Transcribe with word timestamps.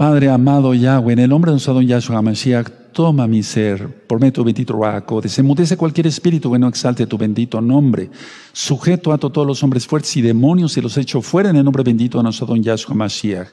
Padre 0.00 0.30
amado 0.30 0.72
Yahweh, 0.72 1.12
en 1.12 1.18
el 1.18 1.28
nombre 1.28 1.50
de 1.50 1.56
nuestro 1.56 1.74
don 1.74 1.86
Yahshua 1.86 2.16
HaMashiach, 2.16 2.70
toma 2.90 3.26
mi 3.26 3.42
ser, 3.42 4.06
por 4.06 4.18
medio 4.18 4.32
tu 4.32 4.44
bendito 4.44 4.72
Raco, 4.72 5.20
desemudece 5.20 5.76
cualquier 5.76 6.06
espíritu 6.06 6.50
que 6.50 6.58
no 6.58 6.68
exalte 6.68 7.06
tu 7.06 7.18
bendito 7.18 7.60
nombre. 7.60 8.08
Sujeto 8.54 9.12
a 9.12 9.18
todos 9.18 9.46
los 9.46 9.62
hombres 9.62 9.86
fuertes 9.86 10.16
y 10.16 10.22
demonios 10.22 10.74
y 10.78 10.80
los 10.80 10.96
echo 10.96 11.20
fuera 11.20 11.50
en 11.50 11.56
el 11.56 11.64
nombre 11.64 11.82
bendito 11.82 12.16
de 12.16 12.24
nuestro 12.24 12.46
don 12.46 12.62
Yahshua 12.62 12.94
HaMashiach. 12.94 13.48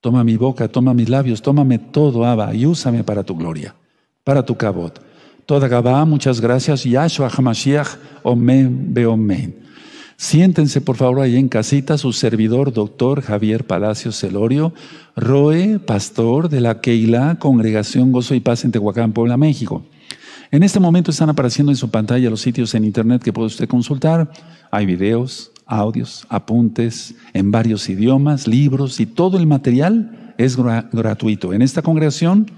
Toma 0.00 0.24
mi 0.24 0.38
boca, 0.38 0.68
toma 0.68 0.94
mis 0.94 1.10
labios, 1.10 1.42
tómame 1.42 1.78
todo, 1.78 2.24
Abba, 2.24 2.54
y 2.54 2.64
úsame 2.64 3.04
para 3.04 3.22
tu 3.22 3.36
gloria, 3.36 3.74
para 4.24 4.42
tu 4.42 4.56
cabot. 4.56 4.98
Toda 5.44 5.68
Gabá, 5.68 6.02
muchas 6.06 6.40
gracias. 6.40 6.84
Yahshua 6.84 7.28
HaMashiach, 7.28 7.88
Omen, 8.22 8.94
Beomen. 8.94 9.67
Siéntense 10.20 10.80
por 10.80 10.96
favor 10.96 11.20
ahí 11.20 11.36
en 11.36 11.48
casita, 11.48 11.96
su 11.96 12.12
servidor, 12.12 12.72
doctor 12.72 13.22
Javier 13.22 13.64
Palacios 13.64 14.18
Celorio, 14.18 14.74
Roe, 15.14 15.78
pastor 15.78 16.48
de 16.48 16.60
la 16.60 16.80
Keila, 16.80 17.36
Congregación 17.38 18.10
Gozo 18.10 18.34
y 18.34 18.40
Paz 18.40 18.64
en 18.64 18.72
Tehuacán, 18.72 19.12
Puebla, 19.12 19.36
México. 19.36 19.84
En 20.50 20.64
este 20.64 20.80
momento 20.80 21.12
están 21.12 21.30
apareciendo 21.30 21.70
en 21.70 21.76
su 21.76 21.92
pantalla 21.92 22.30
los 22.30 22.40
sitios 22.40 22.74
en 22.74 22.84
internet 22.84 23.22
que 23.22 23.32
puede 23.32 23.46
usted 23.46 23.68
consultar. 23.68 24.32
Hay 24.72 24.86
videos, 24.86 25.52
audios, 25.66 26.26
apuntes 26.28 27.14
en 27.32 27.52
varios 27.52 27.88
idiomas, 27.88 28.48
libros 28.48 28.98
y 28.98 29.06
todo 29.06 29.38
el 29.38 29.46
material 29.46 30.34
es 30.36 30.56
gratuito. 30.56 31.52
En 31.52 31.62
esta 31.62 31.82
congregación 31.82 32.50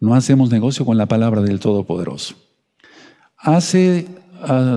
no 0.00 0.14
hacemos 0.14 0.50
negocio 0.50 0.86
con 0.86 0.96
la 0.96 1.04
palabra 1.04 1.42
del 1.42 1.60
Todopoderoso. 1.60 2.36
Hace 3.36 4.06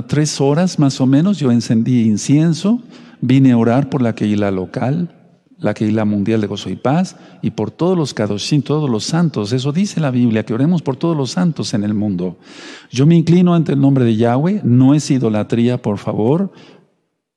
tres 0.07 0.39
horas 0.41 0.79
más 0.79 1.01
o 1.01 1.05
menos 1.05 1.39
yo 1.39 1.51
encendí 1.51 2.03
incienso, 2.03 2.81
vine 3.21 3.51
a 3.51 3.57
orar 3.57 3.89
por 3.89 4.01
la 4.01 4.15
Keila 4.15 4.51
local, 4.51 5.15
la 5.57 5.73
Keila 5.73 6.05
mundial 6.05 6.41
de 6.41 6.47
gozo 6.47 6.69
y 6.69 6.75
paz, 6.75 7.17
y 7.41 7.51
por 7.51 7.71
todos 7.71 7.97
los 7.97 8.13
Kadoshim, 8.13 8.61
todos 8.61 8.89
los 8.89 9.03
santos. 9.03 9.51
Eso 9.51 9.71
dice 9.71 9.99
la 9.99 10.11
Biblia, 10.11 10.45
que 10.45 10.53
oremos 10.53 10.81
por 10.81 10.95
todos 10.95 11.15
los 11.15 11.31
santos 11.31 11.73
en 11.73 11.83
el 11.83 11.93
mundo. 11.93 12.37
Yo 12.89 13.05
me 13.05 13.15
inclino 13.15 13.53
ante 13.53 13.73
el 13.73 13.81
nombre 13.81 14.05
de 14.05 14.15
Yahweh, 14.15 14.61
no 14.63 14.93
es 14.93 15.11
idolatría, 15.11 15.81
por 15.81 15.97
favor, 15.97 16.51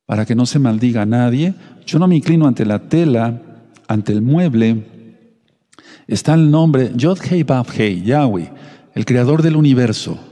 para 0.07 0.25
que 0.25 0.35
no 0.35 0.47
se 0.47 0.59
maldiga 0.59 1.03
a 1.03 1.07
nadie. 1.07 1.55
Yo 1.85 1.99
no 1.99 2.07
me 2.07 2.17
inclino 2.17 2.47
ante 2.47 2.65
la 2.65 2.89
tela, 2.89 3.43
ante 3.89 4.13
el 4.13 4.23
mueble. 4.23 4.87
Está 6.07 6.35
el 6.35 6.51
nombre 6.51 6.93
Yod 6.95 7.19
Hei 7.29 7.43
Bav 7.43 7.67
Hei, 7.77 8.03
Yahweh, 8.03 8.53
el 8.95 9.05
creador 9.05 9.43
del 9.43 9.57
universo. 9.57 10.32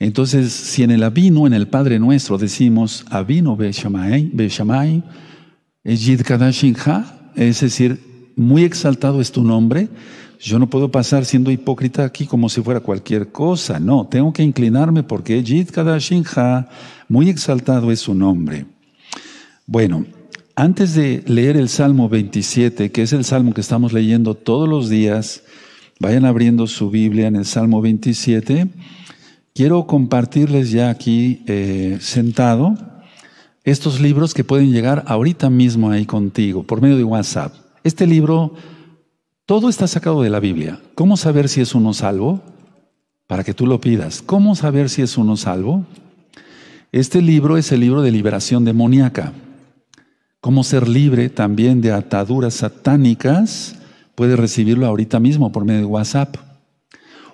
Entonces, 0.00 0.52
si 0.52 0.82
en 0.82 0.90
el 0.90 1.02
Avino, 1.02 1.46
en 1.46 1.52
el 1.52 1.68
Padre 1.68 1.98
Nuestro, 1.98 2.38
decimos 2.38 3.04
Avino 3.10 3.56
Beshamay, 3.56 4.30
Beshamay, 4.32 5.02
Yid 5.84 6.22
Kadashinha, 6.22 7.32
es 7.34 7.60
decir, 7.60 8.32
muy 8.36 8.62
exaltado 8.62 9.20
es 9.20 9.32
tu 9.32 9.42
nombre, 9.42 9.88
yo 10.40 10.58
no 10.60 10.70
puedo 10.70 10.90
pasar 10.90 11.24
siendo 11.24 11.50
hipócrita 11.50 12.04
aquí 12.04 12.26
como 12.26 12.48
si 12.48 12.62
fuera 12.62 12.78
cualquier 12.78 13.32
cosa. 13.32 13.80
No, 13.80 14.06
tengo 14.06 14.32
que 14.32 14.44
inclinarme 14.44 15.02
porque 15.02 15.42
Yid 15.42 15.70
Kadashinha, 15.70 16.68
muy 17.08 17.28
exaltado 17.28 17.90
es 17.90 18.00
su 18.00 18.14
nombre. 18.14 18.66
Bueno, 19.66 20.06
antes 20.54 20.94
de 20.94 21.24
leer 21.26 21.56
el 21.56 21.68
Salmo 21.68 22.08
27, 22.08 22.92
que 22.92 23.02
es 23.02 23.12
el 23.12 23.24
salmo 23.24 23.52
que 23.52 23.60
estamos 23.60 23.92
leyendo 23.92 24.34
todos 24.34 24.68
los 24.68 24.88
días, 24.88 25.42
vayan 26.00 26.24
abriendo 26.24 26.66
su 26.68 26.90
Biblia 26.90 27.26
en 27.26 27.36
el 27.36 27.44
Salmo 27.44 27.80
27. 27.80 28.68
Quiero 29.58 29.88
compartirles 29.88 30.70
ya 30.70 30.88
aquí 30.88 31.42
eh, 31.48 31.98
sentado 32.00 32.76
estos 33.64 33.98
libros 33.98 34.32
que 34.32 34.44
pueden 34.44 34.70
llegar 34.70 35.02
ahorita 35.08 35.50
mismo 35.50 35.90
ahí 35.90 36.06
contigo 36.06 36.62
por 36.62 36.80
medio 36.80 36.96
de 36.96 37.02
WhatsApp. 37.02 37.52
Este 37.82 38.06
libro, 38.06 38.54
todo 39.46 39.68
está 39.68 39.88
sacado 39.88 40.22
de 40.22 40.30
la 40.30 40.38
Biblia. 40.38 40.80
¿Cómo 40.94 41.16
saber 41.16 41.48
si 41.48 41.60
es 41.60 41.74
uno 41.74 41.92
salvo? 41.92 42.40
Para 43.26 43.42
que 43.42 43.52
tú 43.52 43.66
lo 43.66 43.80
pidas. 43.80 44.22
¿Cómo 44.22 44.54
saber 44.54 44.88
si 44.88 45.02
es 45.02 45.18
uno 45.18 45.36
salvo? 45.36 45.84
Este 46.92 47.20
libro 47.20 47.56
es 47.56 47.72
el 47.72 47.80
libro 47.80 48.02
de 48.02 48.12
liberación 48.12 48.64
demoníaca. 48.64 49.32
Cómo 50.40 50.62
ser 50.62 50.86
libre 50.86 51.30
también 51.30 51.80
de 51.80 51.90
ataduras 51.90 52.54
satánicas. 52.54 53.74
Puedes 54.14 54.38
recibirlo 54.38 54.86
ahorita 54.86 55.18
mismo 55.18 55.50
por 55.50 55.64
medio 55.64 55.80
de 55.80 55.86
WhatsApp. 55.86 56.36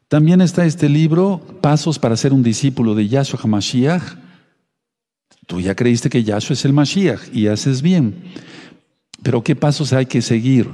También 0.07 0.41
está 0.41 0.65
este 0.65 0.89
libro, 0.89 1.41
Pasos 1.61 1.99
para 1.99 2.15
ser 2.15 2.33
un 2.33 2.41
discípulo 2.41 2.95
de 2.95 3.07
Yahshua 3.07 3.39
HaMashiach. 3.43 4.01
Tú 5.45 5.59
ya 5.59 5.75
creíste 5.75 6.09
que 6.09 6.23
Yahshua 6.23 6.53
es 6.53 6.65
el 6.65 6.73
Mashiach 6.73 7.33
y 7.33 7.47
haces 7.47 7.81
bien. 7.81 8.23
Pero 9.23 9.43
¿qué 9.43 9.55
pasos 9.55 9.93
hay 9.93 10.05
que 10.05 10.21
seguir? 10.21 10.69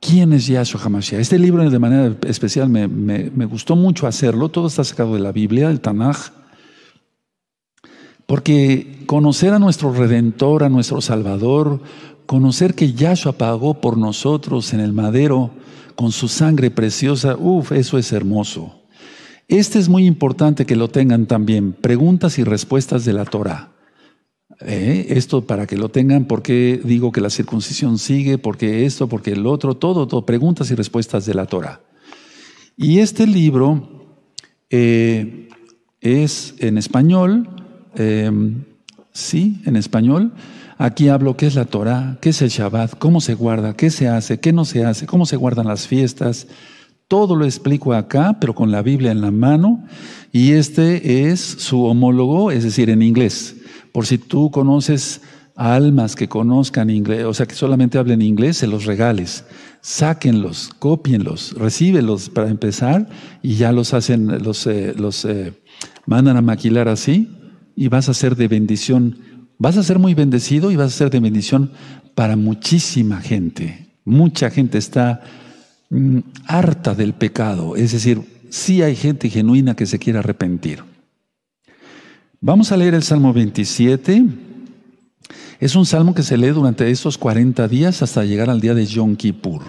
¿Quién 0.00 0.32
es 0.34 0.46
Yahshua 0.46 0.82
HaMashiach? 0.82 1.20
Este 1.20 1.38
libro 1.38 1.68
de 1.68 1.78
manera 1.78 2.14
especial 2.26 2.68
me, 2.68 2.88
me 2.88 3.44
gustó 3.46 3.74
mucho 3.74 4.06
hacerlo. 4.06 4.50
Todo 4.50 4.66
está 4.66 4.84
sacado 4.84 5.14
de 5.14 5.20
la 5.20 5.32
Biblia, 5.32 5.68
del 5.68 5.80
Tanaj. 5.80 6.37
Porque 8.28 9.04
conocer 9.06 9.54
a 9.54 9.58
nuestro 9.58 9.90
Redentor, 9.90 10.62
a 10.62 10.68
nuestro 10.68 11.00
Salvador, 11.00 11.80
conocer 12.26 12.74
que 12.74 12.92
Yahshua 12.92 13.32
pagó 13.32 13.80
por 13.80 13.96
nosotros 13.96 14.74
en 14.74 14.80
el 14.80 14.92
madero 14.92 15.50
con 15.94 16.12
su 16.12 16.28
sangre 16.28 16.70
preciosa, 16.70 17.38
uff, 17.38 17.72
eso 17.72 17.96
es 17.96 18.12
hermoso. 18.12 18.82
Este 19.48 19.78
es 19.78 19.88
muy 19.88 20.04
importante 20.04 20.66
que 20.66 20.76
lo 20.76 20.88
tengan 20.88 21.24
también, 21.24 21.72
preguntas 21.72 22.38
y 22.38 22.44
respuestas 22.44 23.06
de 23.06 23.14
la 23.14 23.24
Torah. 23.24 23.72
¿Eh? 24.60 25.06
Esto 25.08 25.46
para 25.46 25.66
que 25.66 25.78
lo 25.78 25.88
tengan, 25.88 26.26
porque 26.26 26.82
digo 26.84 27.12
que 27.12 27.22
la 27.22 27.30
circuncisión 27.30 27.96
sigue, 27.96 28.36
porque 28.36 28.84
esto, 28.84 29.08
porque 29.08 29.32
el 29.32 29.46
otro, 29.46 29.74
todo, 29.74 30.06
todo, 30.06 30.26
preguntas 30.26 30.70
y 30.70 30.74
respuestas 30.74 31.24
de 31.24 31.32
la 31.32 31.46
Torah. 31.46 31.80
Y 32.76 32.98
este 32.98 33.26
libro 33.26 34.18
eh, 34.68 35.48
es 36.02 36.56
en 36.58 36.76
español, 36.76 37.48
Em, 37.94 38.64
sí, 39.12 39.60
en 39.64 39.76
español. 39.76 40.32
Aquí 40.78 41.08
hablo 41.08 41.36
qué 41.36 41.46
es 41.46 41.56
la 41.56 41.64
Torah, 41.64 42.18
qué 42.20 42.28
es 42.28 42.40
el 42.40 42.50
Shabbat, 42.50 42.98
cómo 42.98 43.20
se 43.20 43.34
guarda, 43.34 43.74
qué 43.74 43.90
se 43.90 44.06
hace, 44.06 44.38
qué 44.38 44.52
no 44.52 44.64
se 44.64 44.84
hace, 44.84 45.06
cómo 45.06 45.26
se 45.26 45.36
guardan 45.36 45.66
las 45.66 45.88
fiestas. 45.88 46.46
Todo 47.08 47.34
lo 47.34 47.44
explico 47.44 47.94
acá, 47.94 48.36
pero 48.40 48.54
con 48.54 48.70
la 48.70 48.82
Biblia 48.82 49.10
en 49.10 49.20
la 49.20 49.32
mano. 49.32 49.84
Y 50.30 50.52
este 50.52 51.28
es 51.30 51.40
su 51.40 51.82
homólogo, 51.84 52.52
es 52.52 52.62
decir, 52.62 52.90
en 52.90 53.02
inglés. 53.02 53.56
Por 53.92 54.06
si 54.06 54.18
tú 54.18 54.52
conoces 54.52 55.20
almas 55.56 56.14
que 56.14 56.28
conozcan 56.28 56.90
inglés, 56.90 57.24
o 57.24 57.34
sea, 57.34 57.46
que 57.46 57.56
solamente 57.56 57.98
hablen 57.98 58.22
inglés, 58.22 58.58
se 58.58 58.68
los 58.68 58.84
regales. 58.84 59.44
Sáquenlos, 59.80 60.70
cópienlos, 60.78 61.54
recíbelos 61.58 62.28
para 62.28 62.50
empezar 62.50 63.08
y 63.42 63.54
ya 63.54 63.72
los 63.72 63.94
hacen, 63.94 64.44
los, 64.44 64.64
eh, 64.68 64.94
los 64.96 65.24
eh, 65.24 65.54
mandan 66.06 66.36
a 66.36 66.42
maquilar 66.42 66.88
así 66.88 67.28
y 67.78 67.86
vas 67.86 68.08
a 68.08 68.14
ser 68.14 68.34
de 68.34 68.48
bendición. 68.48 69.18
Vas 69.56 69.76
a 69.76 69.84
ser 69.84 70.00
muy 70.00 70.12
bendecido 70.12 70.72
y 70.72 70.76
vas 70.76 70.92
a 70.92 70.98
ser 70.98 71.10
de 71.10 71.20
bendición 71.20 71.70
para 72.16 72.34
muchísima 72.34 73.20
gente. 73.20 73.86
Mucha 74.04 74.50
gente 74.50 74.78
está 74.78 75.20
mm, 75.88 76.18
harta 76.48 76.96
del 76.96 77.12
pecado. 77.12 77.76
Es 77.76 77.92
decir, 77.92 78.20
sí 78.50 78.82
hay 78.82 78.96
gente 78.96 79.30
genuina 79.30 79.76
que 79.76 79.86
se 79.86 80.00
quiere 80.00 80.18
arrepentir. 80.18 80.82
Vamos 82.40 82.72
a 82.72 82.76
leer 82.76 82.94
el 82.94 83.04
Salmo 83.04 83.32
27. 83.32 84.24
Es 85.60 85.76
un 85.76 85.86
salmo 85.86 86.16
que 86.16 86.24
se 86.24 86.36
lee 86.36 86.48
durante 86.48 86.90
estos 86.90 87.16
40 87.16 87.68
días 87.68 88.02
hasta 88.02 88.24
llegar 88.24 88.50
al 88.50 88.60
día 88.60 88.74
de 88.74 88.86
Yom 88.86 89.14
Kippur. 89.14 89.62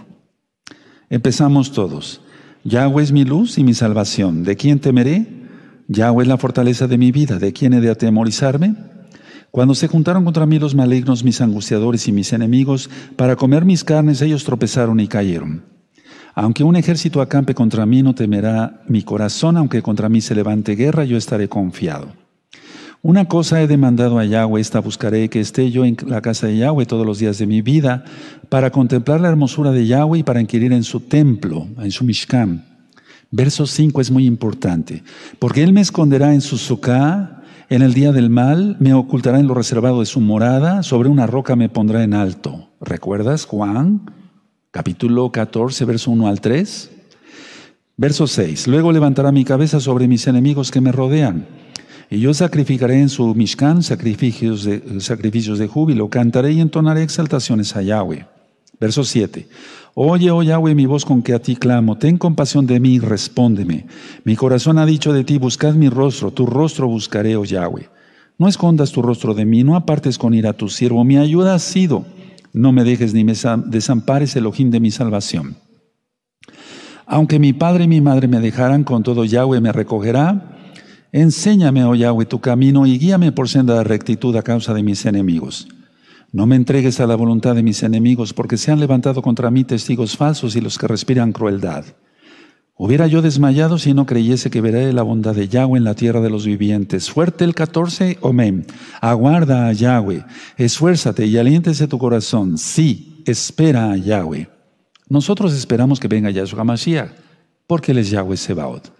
Empezamos 1.11 1.73
todos. 1.73 2.21
Yahweh 2.63 3.03
es 3.03 3.11
mi 3.11 3.23
luz 3.23 3.59
y 3.59 3.63
mi 3.63 3.75
salvación. 3.75 4.43
¿De 4.43 4.55
quién 4.55 4.79
temeré? 4.79 5.38
Yahweh 5.91 6.21
es 6.21 6.27
la 6.27 6.37
fortaleza 6.37 6.87
de 6.87 6.99
mi 6.99 7.11
vida, 7.11 7.39
¿de 7.39 7.51
quién 7.51 7.73
he 7.73 7.81
de 7.81 7.89
atemorizarme? 7.89 8.75
Cuando 9.49 9.73
se 9.73 9.87
juntaron 9.87 10.23
contra 10.23 10.45
mí 10.45 10.59
los 10.59 10.75
malignos, 10.75 11.23
mis 11.23 11.41
angustiadores 11.41 12.07
y 12.07 12.11
mis 12.11 12.31
enemigos, 12.31 12.91
para 13.15 13.35
comer 13.35 13.65
mis 13.65 13.83
carnes, 13.83 14.21
ellos 14.21 14.43
tropezaron 14.43 14.99
y 14.99 15.07
cayeron. 15.07 15.63
Aunque 16.35 16.63
un 16.63 16.75
ejército 16.75 17.21
acampe 17.21 17.55
contra 17.55 17.87
mí, 17.87 18.03
no 18.03 18.13
temerá 18.13 18.83
mi 18.87 19.01
corazón, 19.01 19.57
aunque 19.57 19.81
contra 19.81 20.09
mí 20.09 20.21
se 20.21 20.35
levante 20.35 20.75
guerra, 20.75 21.05
yo 21.05 21.17
estaré 21.17 21.49
confiado. 21.49 22.13
Una 23.01 23.25
cosa 23.25 23.59
he 23.59 23.67
demandado 23.67 24.19
a 24.19 24.25
Yahweh, 24.25 24.61
esta 24.61 24.81
buscaré, 24.81 25.27
que 25.29 25.39
esté 25.39 25.71
yo 25.71 25.85
en 25.85 25.97
la 26.05 26.21
casa 26.21 26.45
de 26.45 26.57
Yahweh 26.57 26.85
todos 26.85 27.05
los 27.05 27.17
días 27.17 27.39
de 27.39 27.47
mi 27.47 27.63
vida, 27.63 28.05
para 28.49 28.69
contemplar 28.69 29.21
la 29.21 29.29
hermosura 29.29 29.71
de 29.71 29.87
Yahweh 29.87 30.19
y 30.19 30.23
para 30.23 30.39
inquirir 30.39 30.71
en 30.71 30.83
su 30.83 30.99
templo, 30.99 31.67
en 31.79 31.89
su 31.89 32.03
Mishkan. 32.03 32.68
Verso 33.31 33.67
5 33.67 34.01
es 34.01 34.09
muy 34.09 34.25
importante, 34.25 35.03
porque 35.37 35.61
Él 35.61 35.71
me 35.71 35.81
esconderá 35.81 36.33
en 36.33 36.41
su 36.41 36.57
suká, 36.57 37.43
en 37.69 37.83
el 37.83 37.93
día 37.93 38.11
del 38.11 38.31
mal, 38.31 38.75
me 38.79 38.95
ocultará 38.95 39.39
en 39.39 39.45
lo 39.45 39.53
reservado 39.53 39.99
de 39.99 40.07
su 40.07 40.19
morada, 40.19 40.81
sobre 40.81 41.09
una 41.09 41.27
roca 41.27 41.55
me 41.55 41.69
pondrá 41.69 42.03
en 42.03 42.15
alto. 42.15 42.69
¿Recuerdas 42.81 43.45
Juan? 43.45 44.01
Capítulo 44.71 45.31
14, 45.31 45.85
verso 45.85 46.09
1 46.09 46.27
al 46.27 46.41
3. 46.41 46.91
Verso 47.97 48.25
6. 48.25 48.67
Luego 48.67 48.91
levantará 48.91 49.31
mi 49.31 49.43
cabeza 49.43 49.79
sobre 49.79 50.07
mis 50.07 50.25
enemigos 50.25 50.71
que 50.71 50.81
me 50.81 50.91
rodean. 50.91 51.45
Y 52.09 52.19
yo 52.19 52.33
sacrificaré 52.33 52.99
en 52.99 53.09
su 53.09 53.35
Mishkan 53.35 53.83
sacrificios 53.83 54.63
de, 54.63 54.99
sacrificios 54.99 55.59
de 55.59 55.67
júbilo, 55.67 56.09
cantaré 56.09 56.53
y 56.53 56.61
entonaré 56.61 57.03
exaltaciones 57.03 57.75
a 57.75 57.83
Yahweh. 57.83 58.25
Verso 58.79 59.03
7. 59.03 59.47
Oye, 59.95 60.31
oh 60.31 60.43
Yahweh, 60.43 60.75
mi 60.75 60.85
voz 60.85 61.03
con 61.03 61.21
que 61.21 61.33
a 61.33 61.39
ti 61.39 61.55
clamo, 61.55 61.97
ten 61.97 62.17
compasión 62.17 62.65
de 62.67 62.79
mí 62.79 62.95
y 62.95 62.99
respóndeme. 62.99 63.87
Mi 64.23 64.35
corazón 64.35 64.77
ha 64.77 64.85
dicho 64.85 65.13
de 65.13 65.23
ti, 65.23 65.37
buscad 65.37 65.73
mi 65.73 65.89
rostro, 65.89 66.31
tu 66.31 66.45
rostro 66.45 66.87
buscaré, 66.87 67.35
oh 67.35 67.43
Yahweh. 67.43 67.89
No 68.37 68.47
escondas 68.47 68.91
tu 68.91 69.01
rostro 69.01 69.33
de 69.33 69.45
mí, 69.45 69.63
no 69.63 69.75
apartes 69.75 70.17
con 70.17 70.33
ira 70.33 70.51
a 70.51 70.53
tu 70.53 70.69
siervo, 70.69 71.03
mi 71.03 71.17
ayuda 71.17 71.55
ha 71.55 71.59
sido. 71.59 72.05
No 72.53 72.71
me 72.71 72.83
dejes 72.83 73.13
ni 73.13 73.23
me 73.23 73.33
desampares 73.65 74.35
el 74.35 74.45
ojín 74.45 74.71
de 74.71 74.79
mi 74.79 74.91
salvación. 74.91 75.57
Aunque 77.05 77.39
mi 77.39 77.53
padre 77.53 77.83
y 77.85 77.87
mi 77.87 78.01
madre 78.01 78.27
me 78.27 78.39
dejaran, 78.39 78.83
con 78.83 79.03
todo 79.03 79.25
Yahweh 79.25 79.61
me 79.61 79.71
recogerá. 79.71 80.57
Enséñame, 81.11 81.83
oh 81.83 81.95
Yahweh, 81.95 82.25
tu 82.25 82.39
camino 82.39 82.85
y 82.85 82.99
guíame 82.99 83.31
por 83.31 83.49
senda 83.49 83.75
de 83.75 83.83
rectitud 83.83 84.35
a 84.35 84.43
causa 84.43 84.73
de 84.73 84.83
mis 84.83 85.05
enemigos. 85.05 85.67
No 86.31 86.45
me 86.45 86.55
entregues 86.55 86.99
a 86.99 87.07
la 87.07 87.15
voluntad 87.15 87.55
de 87.55 87.63
mis 87.63 87.81
enemigos, 87.81 88.33
porque 88.33 88.57
se 88.57 88.71
han 88.71 88.79
levantado 88.79 89.23
contra 89.23 89.49
mí 89.49 89.63
testigos 89.63 90.15
falsos 90.15 90.55
y 90.55 90.61
los 90.61 90.77
que 90.77 90.87
respiran 90.87 91.31
crueldad. 91.31 91.85
Hubiera 92.75 93.07
yo 93.07 93.21
desmayado 93.23 93.77
si 93.79 93.95
no 93.95 94.05
creyese 94.05 94.51
que 94.51 94.61
veré 94.61 94.93
la 94.93 95.01
bondad 95.01 95.35
de 95.35 95.47
Yahweh 95.47 95.79
en 95.79 95.83
la 95.83 95.95
tierra 95.95 96.21
de 96.21 96.29
los 96.29 96.45
vivientes. 96.45 97.09
Fuerte 97.09 97.43
el 97.43 97.55
14, 97.55 98.19
Omen. 98.21 98.67
Aguarda 99.01 99.67
a 99.67 99.73
Yahweh. 99.73 100.23
Esfuérzate 100.55 101.25
y 101.25 101.37
aliéntese 101.37 101.87
tu 101.87 101.97
corazón. 101.97 102.57
Sí, 102.59 103.23
espera 103.25 103.91
a 103.91 103.97
Yahweh. 103.97 104.47
Nosotros 105.09 105.53
esperamos 105.53 105.99
que 105.99 106.07
venga 106.07 106.29
Yahshua 106.29 106.63
Mashiach, 106.63 107.09
porque 107.65 107.91
Él 107.91 107.97
es 107.97 108.11
Yahweh 108.11 108.37
Sebaot. 108.37 108.93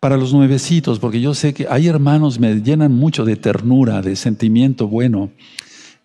Para 0.00 0.16
los 0.16 0.32
nuevecitos, 0.32 0.98
porque 0.98 1.20
yo 1.20 1.34
sé 1.34 1.52
que 1.52 1.66
hay 1.68 1.88
hermanos 1.88 2.40
me 2.40 2.54
llenan 2.62 2.92
mucho 2.92 3.26
de 3.26 3.36
ternura, 3.36 4.00
de 4.00 4.16
sentimiento 4.16 4.88
bueno 4.88 5.30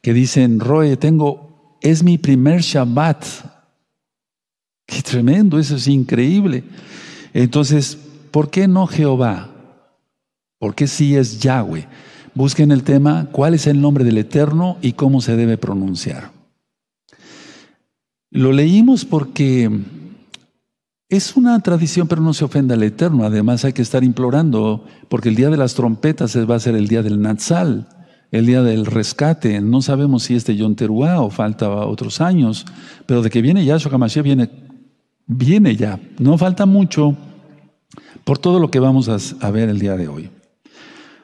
que 0.01 0.13
dicen, 0.13 0.59
Roe, 0.59 0.97
tengo, 0.97 1.77
es 1.81 2.03
mi 2.03 2.17
primer 2.17 2.61
Shabbat. 2.61 3.23
Qué 4.85 5.01
tremendo, 5.01 5.59
eso 5.59 5.75
es 5.75 5.87
increíble. 5.87 6.63
Entonces, 7.33 7.97
¿por 8.31 8.49
qué 8.49 8.67
no 8.67 8.87
Jehová? 8.87 9.49
¿Por 10.59 10.75
qué 10.75 10.87
sí 10.87 11.15
es 11.15 11.39
Yahweh? 11.39 11.87
Busquen 12.33 12.71
el 12.71 12.83
tema, 12.83 13.27
cuál 13.31 13.53
es 13.53 13.67
el 13.67 13.79
nombre 13.79 14.03
del 14.03 14.17
Eterno 14.17 14.77
y 14.81 14.93
cómo 14.93 15.21
se 15.21 15.35
debe 15.35 15.57
pronunciar. 15.57 16.31
Lo 18.31 18.53
leímos 18.53 19.05
porque 19.05 19.69
es 21.09 21.35
una 21.35 21.59
tradición, 21.59 22.07
pero 22.07 22.21
no 22.21 22.33
se 22.33 22.45
ofenda 22.45 22.75
al 22.75 22.83
Eterno. 22.83 23.25
Además 23.25 23.65
hay 23.65 23.73
que 23.73 23.81
estar 23.81 24.03
implorando, 24.03 24.85
porque 25.09 25.29
el 25.29 25.35
día 25.35 25.49
de 25.49 25.57
las 25.57 25.73
trompetas 25.73 26.37
va 26.49 26.55
a 26.55 26.59
ser 26.59 26.75
el 26.75 26.87
día 26.87 27.03
del 27.03 27.21
Natsal 27.21 27.87
el 28.31 28.45
día 28.45 28.63
del 28.63 28.85
rescate. 28.85 29.59
No 29.61 29.81
sabemos 29.81 30.23
si 30.23 30.35
es 30.35 30.45
de 30.45 30.55
Yom 30.55 30.75
o 31.17 31.29
falta 31.29 31.69
otros 31.69 32.21
años, 32.21 32.65
pero 33.05 33.21
de 33.21 33.29
que 33.29 33.41
viene 33.41 33.65
Yahshua 33.65 33.91
HaMashiach 33.91 34.23
viene, 34.23 34.49
viene 35.27 35.75
ya. 35.75 35.99
No 36.17 36.37
falta 36.37 36.65
mucho 36.65 37.15
por 38.23 38.37
todo 38.37 38.59
lo 38.59 38.71
que 38.71 38.79
vamos 38.79 39.09
a, 39.09 39.51
ver 39.51 39.69
el 39.69 39.79
día 39.79 39.97
de 39.97 40.07
hoy. 40.07 40.29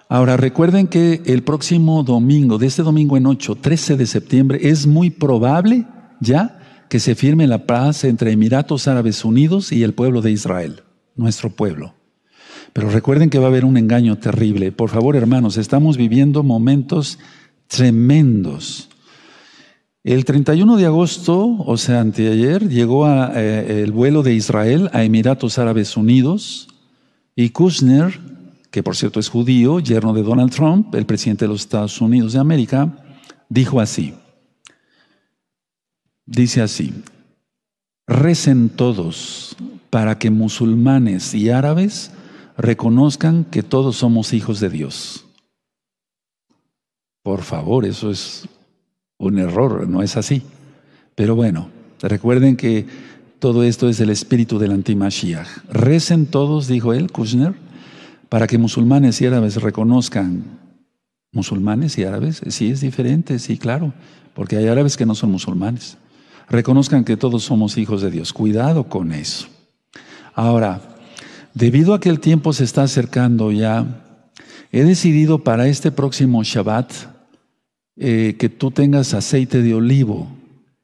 Ahora, 0.10 0.38
recuerden 0.38 0.88
que 0.88 1.22
el 1.26 1.44
próximo 1.44 2.04
domingo, 2.04 2.58
de 2.58 2.68
este 2.68 2.84
domingo 2.84 3.18
en 3.18 3.26
8, 3.26 3.56
13 3.56 3.98
de 3.98 4.06
septiembre, 4.06 4.60
es 4.62 4.88
muy 4.88 5.10
probable 5.10 5.86
ya 6.20 6.60
que 6.90 7.00
se 7.00 7.16
firme 7.16 7.48
la 7.48 7.66
paz 7.66 8.06
entre 8.06 8.32
Emiratos 8.32 8.88
Árabes 8.88 9.26
Unidos 9.26 9.72
y 9.74 9.84
el 9.84 9.94
pueblo 9.94 10.22
de 10.22 10.32
Israel, 10.32 10.84
nuestro 11.16 11.50
pueblo. 11.50 11.97
Pero 12.74 12.90
recuerden 12.90 13.30
que 13.30 13.40
va 13.40 13.46
a 13.46 13.50
haber 13.50 13.66
un 13.66 13.78
engaño 13.78 14.18
terrible. 14.18 14.72
Por 14.72 14.90
favor, 14.90 15.16
hermanos, 15.16 15.58
estamos 15.58 15.98
viviendo 15.98 16.44
momentos 16.44 17.20
tremendos. 17.68 18.90
El 20.04 20.24
31 20.24 20.78
de 20.78 20.86
agosto, 20.86 21.58
o 21.66 21.76
sea, 21.76 22.00
anteayer, 22.00 22.70
llegó 22.70 23.08
eh, 23.10 23.84
el 23.84 23.92
vuelo 23.92 24.24
de 24.24 24.34
Israel 24.34 24.90
a 24.94 25.04
Emiratos 25.04 25.60
Árabes 25.60 25.98
Unidos 25.98 26.70
y 27.36 27.50
Kushner, 27.50 28.18
que 28.72 28.84
por 28.84 28.96
cierto 28.96 29.20
es 29.20 29.28
judío, 29.28 29.80
yerno 29.80 30.14
de 30.14 30.24
Donald 30.24 30.52
Trump, 30.52 30.96
el 30.96 31.06
presidente 31.06 31.46
de 31.46 31.50
los 31.50 31.62
Estados 31.62 32.00
Unidos 32.00 32.34
de 32.34 32.40
América, 32.40 33.04
dijo 33.50 33.82
así, 33.82 34.14
dice 36.26 36.62
así, 36.62 36.94
recen 38.08 38.70
todos 38.70 39.58
para 39.90 40.18
que 40.18 40.30
musulmanes 40.30 41.34
y 41.34 41.50
árabes 41.50 42.12
reconozcan 42.58 43.46
que 43.46 43.64
todos 43.64 43.98
somos 43.98 44.34
hijos 44.34 44.60
de 44.60 44.70
Dios. 44.70 45.26
Por 47.24 47.44
favor, 47.44 47.86
eso 47.86 48.10
es 48.10 48.48
un 49.18 49.40
error, 49.40 49.88
no 49.88 50.02
es 50.02 50.18
así. 50.18 50.42
Pero 51.16 51.36
bueno, 51.36 51.70
recuerden 52.02 52.56
que 52.56 52.86
todo 53.40 53.64
esto 53.64 53.90
es 53.90 54.00
el 54.00 54.10
espíritu 54.10 54.60
del 54.60 54.72
antimashiach. 54.72 55.48
Recen 55.70 56.26
todos, 56.26 56.68
dijo 56.68 56.94
él, 56.94 57.12
Kushner, 57.12 57.54
para 58.30 58.48
que 58.48 58.58
musulmanes 58.58 59.22
y 59.22 59.26
árabes 59.26 59.62
reconozcan. 59.62 60.44
Musulmanes 61.32 61.98
y 61.98 62.04
árabes, 62.04 62.42
sí 62.48 62.70
es 62.70 62.82
diferente, 62.82 63.38
sí, 63.38 63.58
claro, 63.58 63.94
porque 64.34 64.58
hay 64.58 64.68
árabes 64.68 64.98
que 64.98 65.06
no 65.06 65.14
son 65.14 65.32
musulmanes. 65.32 65.98
Reconozcan 66.50 67.04
que 67.04 67.18
todos 67.18 67.44
somos 67.44 67.78
hijos 67.78 68.02
de 68.02 68.10
Dios. 68.10 68.32
Cuidado 68.32 68.86
con 68.86 69.12
eso. 69.12 69.48
Ahora, 70.34 70.97
Debido 71.58 71.96
a 71.96 72.00
que 72.00 72.10
el 72.10 72.20
tiempo 72.20 72.54
se 72.54 72.64
está 72.64 72.84
acercando 72.84 73.52
ya, 73.52 73.84
he 74.72 74.84
decidido 74.84 75.40
para 75.40 75.68
este 75.68 75.92
próximo 75.92 76.44
Shabbat 76.44 76.92
eh, 77.96 78.36
que 78.38 78.48
tú 78.48 78.70
tengas 78.70 79.16
aceite 79.16 79.64
de 79.64 79.74
olivo. 79.74 80.28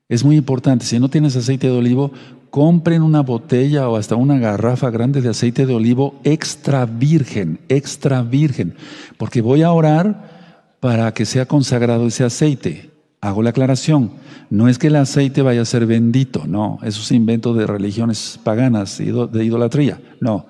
Es 0.09 0.23
muy 0.23 0.35
importante, 0.35 0.85
si 0.85 0.99
no 0.99 1.09
tienes 1.09 1.35
aceite 1.35 1.67
de 1.67 1.77
olivo, 1.77 2.11
compren 2.49 3.03
una 3.03 3.21
botella 3.21 3.87
o 3.87 3.97
hasta 3.97 4.15
una 4.15 4.39
garrafa 4.39 4.89
grande 4.89 5.21
de 5.21 5.29
aceite 5.29 5.67
de 5.67 5.75
olivo 5.75 6.19
extra 6.23 6.87
virgen, 6.87 7.59
extra 7.69 8.23
virgen, 8.23 8.73
porque 9.19 9.41
voy 9.41 9.61
a 9.61 9.71
orar 9.71 10.77
para 10.79 11.13
que 11.13 11.25
sea 11.25 11.45
consagrado 11.45 12.07
ese 12.07 12.23
aceite. 12.23 12.92
Hago 13.23 13.41
la 13.41 13.51
aclaración, 13.51 14.11
no 14.49 14.67
es 14.67 14.77
que 14.77 14.87
el 14.87 14.97
aceite 14.97 15.41
vaya 15.41 15.61
a 15.61 15.65
ser 15.65 15.85
bendito, 15.85 16.43
no, 16.45 16.77
eso 16.83 17.01
es 17.01 17.09
invento 17.13 17.53
de 17.53 17.65
religiones 17.65 18.37
paganas, 18.43 18.97
de 18.97 19.45
idolatría, 19.45 20.01
no. 20.19 20.47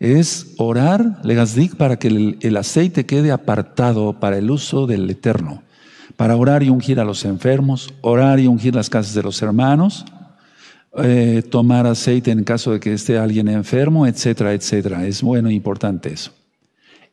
Es 0.00 0.54
orar, 0.58 1.20
legazdik, 1.22 1.76
para 1.76 2.00
que 2.00 2.08
el, 2.08 2.56
aceite 2.56 3.06
quede 3.06 3.30
apartado 3.30 4.14
para 4.18 4.38
el 4.38 4.50
uso 4.50 4.88
del 4.88 5.08
Eterno, 5.08 5.62
para 6.16 6.34
orar 6.34 6.64
y 6.64 6.68
ungir 6.68 6.98
a 6.98 7.04
los 7.04 7.24
enfermos, 7.24 7.94
orar 8.00 8.40
y 8.40 8.48
ungir 8.48 8.74
las 8.74 8.90
casas 8.90 9.14
de 9.14 9.22
los 9.22 9.40
hermanos, 9.40 10.04
eh, 10.98 11.44
tomar 11.48 11.86
aceite 11.86 12.32
en 12.32 12.42
caso 12.42 12.72
de 12.72 12.80
que 12.80 12.92
esté 12.92 13.18
alguien 13.18 13.46
enfermo, 13.46 14.04
etcétera, 14.04 14.52
etcétera. 14.52 15.06
Es 15.06 15.22
bueno 15.22 15.48
e 15.48 15.54
importante 15.54 16.12
eso. 16.12 16.32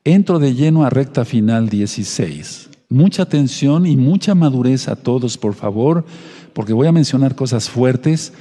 Entro 0.04 0.40
de 0.40 0.56
lleno 0.56 0.84
a 0.84 0.90
recta 0.90 1.24
final 1.24 1.70
16. 1.70 2.72
Mucha 2.94 3.24
atención 3.24 3.88
y 3.88 3.98
mucha 3.98 4.36
madurez 4.36 4.88
a 4.88 4.96
todos, 4.96 5.40
por 5.40 5.56
favor, 5.56 6.06
porque 6.54 6.74
voy 6.74 6.86
a 6.86 6.92
mencionar 6.92 7.34
cosas 7.34 7.68
fuertes. 7.68 8.34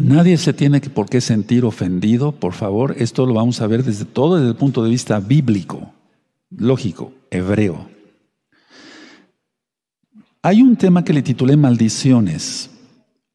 Nadie 0.00 0.38
se 0.38 0.54
tiene 0.54 0.80
por 0.80 1.10
qué 1.10 1.20
sentir 1.20 1.66
ofendido, 1.66 2.32
por 2.32 2.54
favor. 2.54 2.94
Esto 2.98 3.26
lo 3.26 3.34
vamos 3.34 3.60
a 3.60 3.66
ver 3.66 3.84
desde 3.84 4.06
todo 4.06 4.36
desde 4.36 4.48
el 4.48 4.56
punto 4.56 4.82
de 4.82 4.88
vista 4.88 5.20
bíblico, 5.20 5.92
lógico, 6.48 7.12
hebreo. 7.30 7.86
Hay 10.40 10.62
un 10.62 10.76
tema 10.76 11.04
que 11.04 11.12
le 11.12 11.20
titulé 11.20 11.58
maldiciones. 11.58 12.70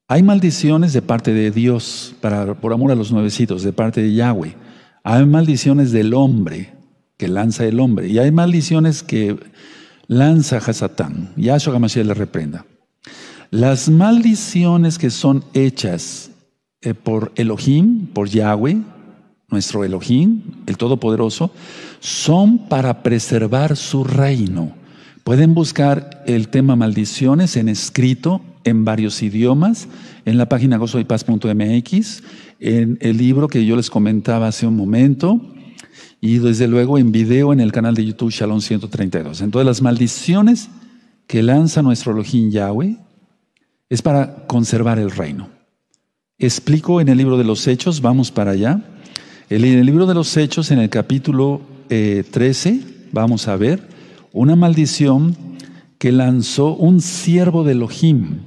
Hay 0.08 0.24
maldiciones 0.24 0.92
de 0.92 1.04
parte 1.04 1.36
de 1.36 1.51
Dios, 1.51 2.16
para, 2.20 2.56
por 2.56 2.74
amor 2.74 2.92
a 2.92 2.96
los 2.96 3.12
nuevecitos, 3.12 3.62
de 3.62 3.74
parte 3.74 4.01
de 4.01 4.12
Yahweh. 4.16 4.56
Hay 5.04 5.28
maldiciones 5.28 5.92
del 5.92 6.16
hombre, 6.16 6.74
que 7.16 7.28
lanza 7.28 7.68
el 7.68 7.80
hombre. 7.80 8.08
Y 8.08 8.18
hay 8.18 8.32
maldiciones 8.32 9.04
que 9.04 9.38
lanza 10.10 10.58
Hasatán. 10.58 11.30
Yahshua 11.38 11.75
Hamashiach 11.75 12.06
le 12.06 12.13
reprenda. 12.13 12.66
Las 13.51 13.88
maldiciones 13.88 14.98
que 14.98 15.10
son 15.10 15.46
hechas 15.54 16.32
eh, 16.82 16.94
por 16.94 17.32
Elohim, 17.36 18.08
por 18.08 18.28
Yahweh, 18.28 18.78
nuestro 19.50 19.86
Elohim, 19.86 20.42
el 20.68 20.78
Todopoderoso, 20.78 21.51
son 22.00 22.68
para 22.68 23.01
preservar 23.01 23.78
su 23.78 24.04
reino. 24.04 24.74
Pueden 25.24 25.54
buscar 25.54 26.24
el 26.25 26.50
tema 26.50 26.75
maldiciones 26.75 27.56
en 27.56 27.70
escrito 27.70 28.42
en 28.63 28.86
varios 28.86 29.22
idiomas 29.22 29.88
en 30.25 30.38
la 30.38 30.48
página 30.48 30.78
gozoypaz.mx, 30.78 32.24
en 32.60 32.98
el 33.01 33.18
libro 33.18 33.48
que 33.48 33.66
yo 33.66 33.75
les 33.75 33.89
comentaba 33.89 34.48
hace 34.48 34.68
un 34.68 34.75
momento, 34.75 35.42
y 36.22 36.40
desde 36.40 36.68
luego 36.68 36.98
en 36.98 37.12
video 37.12 37.54
en 37.54 37.60
el 37.60 37.72
canal 37.72 37.96
de 37.96 38.06
YouTube 38.06 38.32
Shalom 38.32 38.62
132. 38.62 39.42
Entonces 39.42 39.66
las 39.66 39.82
maldiciones 39.82 40.70
que 41.28 41.44
lanza 41.44 41.82
nuestro 41.82 42.12
Elohim 42.12 42.52
Yahweh 42.52 42.98
es 43.90 44.02
para 44.02 44.48
conservar 44.48 45.00
el 45.00 45.12
reino. 45.12 45.50
Explico 46.38 47.02
en 47.02 47.10
el 47.10 47.18
libro 47.18 47.38
de 47.38 47.44
los 47.44 47.68
Hechos, 47.68 48.02
vamos 48.02 48.32
para 48.32 48.52
allá. 48.52 48.82
En 49.50 49.64
el 49.64 49.86
libro 49.86 50.06
de 50.06 50.14
los 50.14 50.36
Hechos, 50.38 50.72
en 50.72 50.80
el 50.80 50.90
capítulo 50.90 51.62
13, 51.88 52.70
eh, 52.70 52.84
vamos 53.12 53.48
a 53.48 53.56
ver, 53.56 53.88
una 54.32 54.56
maldición 54.56 55.36
que 55.98 56.12
lanzó 56.12 56.76
un 56.76 57.02
siervo 57.02 57.64
de 57.64 57.74
Elohim. 57.74 58.40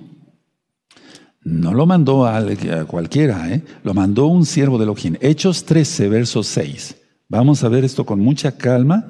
No 1.43 1.75
lo 1.75 1.87
mandó 1.87 2.26
a, 2.26 2.45
cualquiera, 2.87 3.52
¿eh? 3.52 3.62
lo 3.83 3.95
mandó 3.95 4.26
un 4.26 4.47
siervo 4.47 4.79
de 4.79 4.85
Elohim. 4.85 5.17
Hechos 5.21 5.64
13, 5.64 6.09
verso 6.09 6.43
6. 6.43 7.01
Vamos 7.32 7.64
a 7.64 7.70
ver 7.70 7.82
esto 7.82 8.04
con 8.04 8.20
mucha 8.20 8.52
calma. 8.58 9.08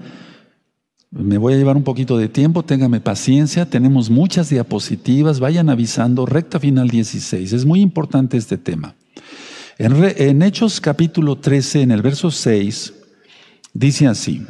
Me 1.10 1.38
voy 1.38 1.54
a 1.54 1.56
llevar 1.56 1.76
un 1.76 1.82
poquito 1.82 2.16
de 2.16 2.28
tiempo, 2.28 2.62
téngame 2.62 3.00
paciencia, 3.00 3.68
tenemos 3.68 4.10
muchas 4.10 4.48
diapositivas, 4.48 5.40
vayan 5.40 5.68
avisando, 5.68 6.24
recta 6.24 6.60
final 6.60 6.88
16. 6.88 7.52
Es 7.52 7.64
muy 7.64 7.80
importante 7.80 8.36
este 8.36 8.58
tema. 8.58 8.94
En, 9.76 10.40
Hechos 10.40 10.80
capítulo 10.80 11.38
13, 11.38 11.82
en 11.82 11.90
el 11.90 12.00
verso 12.00 12.30
6, 12.30 12.94
dice 13.74 14.06
así. 14.06 14.46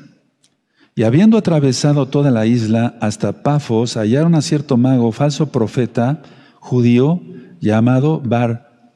Y 0.94 1.04
habiendo 1.04 1.38
atravesado 1.38 2.08
toda 2.08 2.30
la 2.30 2.44
isla 2.44 2.98
hasta 3.00 3.42
Pafos, 3.42 3.96
hallaron 3.96 4.34
a 4.34 4.42
cierto 4.42 4.76
mago, 4.76 5.12
falso 5.12 5.50
profeta, 5.50 6.20
judío, 6.60 7.22
llamado 7.58 8.20
Bar 8.20 8.92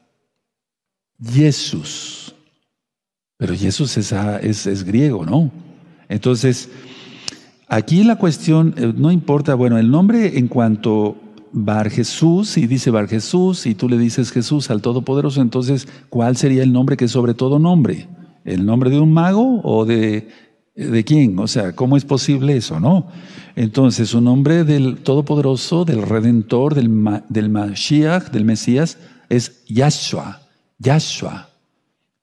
Jesús. 1.19 2.26
Pero 3.37 3.55
Jesús 3.55 3.97
es, 3.97 4.11
es, 4.11 4.83
griego, 4.83 5.25
¿no? 5.25 5.51
Entonces, 6.09 6.69
aquí 7.67 8.03
la 8.03 8.17
cuestión, 8.17 8.73
eh, 8.77 8.93
no 8.95 9.11
importa, 9.11 9.55
bueno, 9.55 9.77
el 9.77 9.91
nombre 9.91 10.37
en 10.39 10.47
cuanto 10.47 11.17
Bar 11.51 11.89
Jesús, 11.89 12.57
y 12.57 12.67
dice 12.67 12.91
Bar 12.91 13.07
Jesús, 13.07 13.65
y 13.65 13.75
tú 13.75 13.87
le 13.89 13.97
dices 13.97 14.31
Jesús 14.31 14.69
al 14.69 14.81
Todopoderoso, 14.81 15.41
entonces, 15.41 15.87
¿cuál 16.09 16.35
sería 16.35 16.63
el 16.63 16.73
nombre 16.73 16.97
que 16.97 17.05
es 17.05 17.11
sobre 17.11 17.33
todo 17.33 17.59
nombre? 17.59 18.07
¿El 18.43 18.65
nombre 18.65 18.89
de 18.89 18.99
un 18.99 19.13
mago 19.13 19.61
o 19.63 19.85
de 19.85 20.27
¿De 20.77 21.03
quién? 21.03 21.39
O 21.39 21.47
sea, 21.47 21.75
¿cómo 21.75 21.97
es 21.97 22.05
posible 22.05 22.55
eso, 22.55 22.79
no? 22.79 23.07
Entonces, 23.55 24.09
su 24.09 24.21
nombre 24.21 24.63
del 24.63 24.97
Todopoderoso, 24.97 25.85
del 25.85 26.03
Redentor, 26.03 26.75
del, 26.75 26.91
del 27.29 27.49
Mashiach, 27.49 28.29
del 28.29 28.45
Mesías, 28.45 28.99
es 29.27 29.63
Yahshua. 29.65 30.41
Yahshua. 30.77 31.49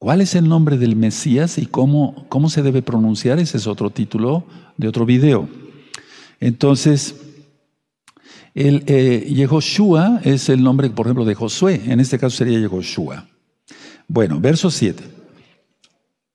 ¿Cuál 0.05 0.21
es 0.21 0.35
el 0.35 0.51
nombre 0.51 0.77
del 0.77 0.97
Mesías 0.97 1.57
y 1.57 1.65
cómo, 1.65 2.27
cómo 2.29 2.51
se 2.51 2.61
debe 2.61 2.83
pronunciar? 2.83 3.39
Ese 3.39 3.57
es 3.57 3.67
otro 3.67 3.89
título 3.89 4.45
de 4.77 4.87
otro 4.87 5.07
video. 5.07 5.49
Entonces, 6.41 7.15
el 8.53 8.85
eh, 8.87 9.25
Yehoshua 9.35 10.21
es 10.23 10.51
el 10.51 10.63
nombre, 10.63 10.91
por 10.91 11.07
ejemplo, 11.07 11.25
de 11.25 11.35
Josué. 11.35 11.81
En 11.87 12.01
este 12.01 12.19
caso 12.19 12.37
sería 12.37 12.59
Yehoshua. 12.59 13.29
Bueno, 14.07 14.41
verso 14.41 14.71
7 14.71 15.03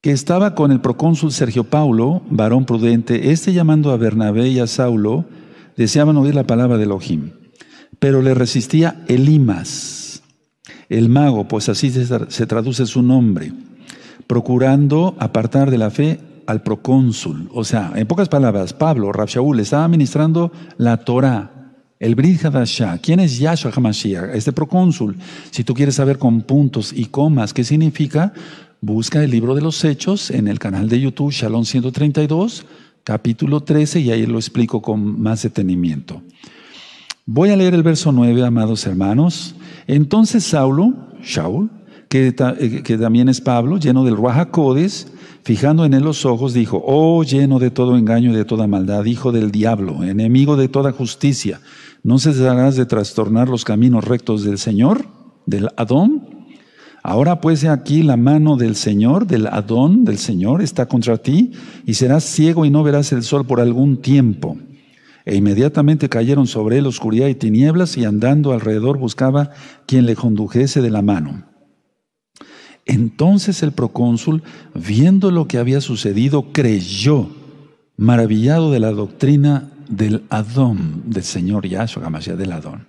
que 0.02 0.12
estaba 0.14 0.56
con 0.56 0.72
el 0.72 0.82
procónsul 0.82 1.32
Sergio 1.32 1.64
Paulo, 1.66 2.24
varón 2.32 2.66
prudente, 2.66 3.32
este 3.32 3.54
llamando 3.54 3.92
a 3.92 3.98
Bernabé 3.98 4.48
y 4.48 4.58
a 4.58 4.66
Saulo, 4.66 5.26
deseaban 5.78 6.18
oír 6.18 6.34
la 6.34 6.48
palabra 6.48 6.78
de 6.78 6.86
Elohim. 6.86 7.34
Pero 8.00 8.24
le 8.24 8.34
resistía 8.34 9.04
Elimas, 9.08 9.99
el 10.90 11.10
mago, 11.10 11.48
pues 11.48 11.70
así 11.70 11.92
se 11.92 12.46
traduce 12.48 12.86
su 12.86 13.02
nombre, 13.02 13.54
procurando 14.28 15.16
apartar 15.20 15.72
de 15.72 15.78
la 15.78 15.92
fe 15.92 16.20
al 16.48 16.64
procónsul. 16.64 17.50
O 17.54 17.64
sea, 17.64 17.94
en 17.96 18.08
pocas 18.08 18.28
palabras, 18.28 18.74
Pablo, 18.74 19.12
Rab 19.12 19.28
Shaul, 19.28 19.60
estaba 19.60 19.88
ministrando 19.88 20.52
la 20.78 20.98
Torah, 20.98 21.74
el 22.00 22.16
Brit 22.16 22.44
Hadashah. 22.44 22.98
¿Quién 22.98 23.20
es 23.20 23.38
Yahshua 23.38 23.72
HaMashiach? 23.72 24.34
Este 24.34 24.52
procónsul. 24.52 25.16
Si 25.52 25.64
tú 25.64 25.74
quieres 25.74 25.96
saber 25.96 26.18
con 26.18 26.42
puntos 26.42 26.92
y 26.92 27.06
comas 27.06 27.54
qué 27.54 27.64
significa, 27.64 28.34
Busca 28.82 29.22
el 29.22 29.32
libro 29.32 29.56
de 29.56 29.62
los 29.62 29.84
Hechos 29.84 30.32
en 30.32 30.48
el 30.48 30.58
canal 30.58 30.88
de 30.88 31.02
YouTube 31.02 31.34
Shalom 31.34 31.66
132, 31.66 32.66
capítulo 33.04 33.60
13, 33.60 34.00
y 34.00 34.12
ahí 34.12 34.26
lo 34.26 34.38
explico 34.38 34.82
con 34.82 35.22
más 35.22 35.44
detenimiento. 35.44 36.22
Voy 37.32 37.52
a 37.52 37.56
leer 37.56 37.76
el 37.76 37.84
verso 37.84 38.12
9, 38.12 38.44
amados 38.44 38.88
hermanos. 38.88 39.54
Entonces 39.86 40.44
Saulo, 40.44 40.96
Shaul, 41.22 41.70
que, 42.08 42.30
eh, 42.30 42.82
que 42.84 42.98
también 42.98 43.30
es 43.30 43.40
Pablo, 43.40 43.78
lleno 43.78 44.04
del 44.04 44.16
Ruajacodes, 44.16 45.14
fijando 45.44 45.86
en 45.86 45.94
él 45.94 46.02
los 46.02 46.26
ojos, 46.26 46.56
dijo, 46.56 46.82
oh 46.84 47.24
lleno 47.24 47.60
de 47.60 47.70
todo 47.70 48.00
engaño 48.00 48.32
y 48.32 48.36
de 48.36 48.46
toda 48.46 48.66
maldad, 48.66 49.06
hijo 49.06 49.32
del 49.32 49.52
diablo, 49.52 50.04
enemigo 50.04 50.58
de 50.58 50.70
toda 50.70 50.92
justicia, 50.92 51.62
¿no 52.02 52.18
cesarás 52.18 52.76
de 52.78 52.88
trastornar 52.88 53.48
los 53.48 53.64
caminos 53.64 54.06
rectos 54.06 54.44
del 54.44 54.58
Señor, 54.58 55.06
del 55.46 55.70
Adón? 55.78 56.48
Ahora 57.04 57.42
pues 57.42 57.64
aquí 57.64 58.02
la 58.02 58.18
mano 58.18 58.58
del 58.58 58.76
Señor, 58.76 59.28
del 59.28 59.46
Adón, 59.46 60.04
del 60.04 60.18
Señor, 60.18 60.64
está 60.64 60.88
contra 60.88 61.20
ti, 61.20 61.52
y 61.86 61.94
serás 61.94 62.24
ciego 62.24 62.66
y 62.66 62.72
no 62.72 62.82
verás 62.82 63.12
el 63.12 63.22
sol 63.22 63.46
por 63.46 63.62
algún 63.62 63.98
tiempo. 64.02 64.58
E 65.30 65.36
inmediatamente 65.36 66.10
cayeron 66.10 66.48
sobre 66.48 66.80
él 66.80 66.88
oscuridad 66.88 67.28
y 67.28 67.36
tinieblas, 67.36 67.98
y 67.98 68.04
andando 68.04 68.52
alrededor 68.52 68.98
buscaba 68.98 69.52
quien 69.86 70.08
le 70.08 70.16
condujese 70.16 70.82
de 70.82 70.90
la 70.90 71.04
mano. 71.04 71.44
Entonces 72.88 73.62
el 73.62 73.72
procónsul, 73.72 74.42
viendo 74.74 75.30
lo 75.30 75.48
que 75.48 75.60
había 75.60 75.82
sucedido, 75.82 76.52
creyó, 76.52 77.30
maravillado 77.96 78.72
de 78.72 78.80
la 78.80 78.90
doctrina 78.90 79.70
del 79.88 80.24
Adón, 80.30 81.04
del 81.06 81.22
Señor 81.22 81.68
Yahshua 81.68 82.10
del 82.10 82.52
Adón. 82.52 82.88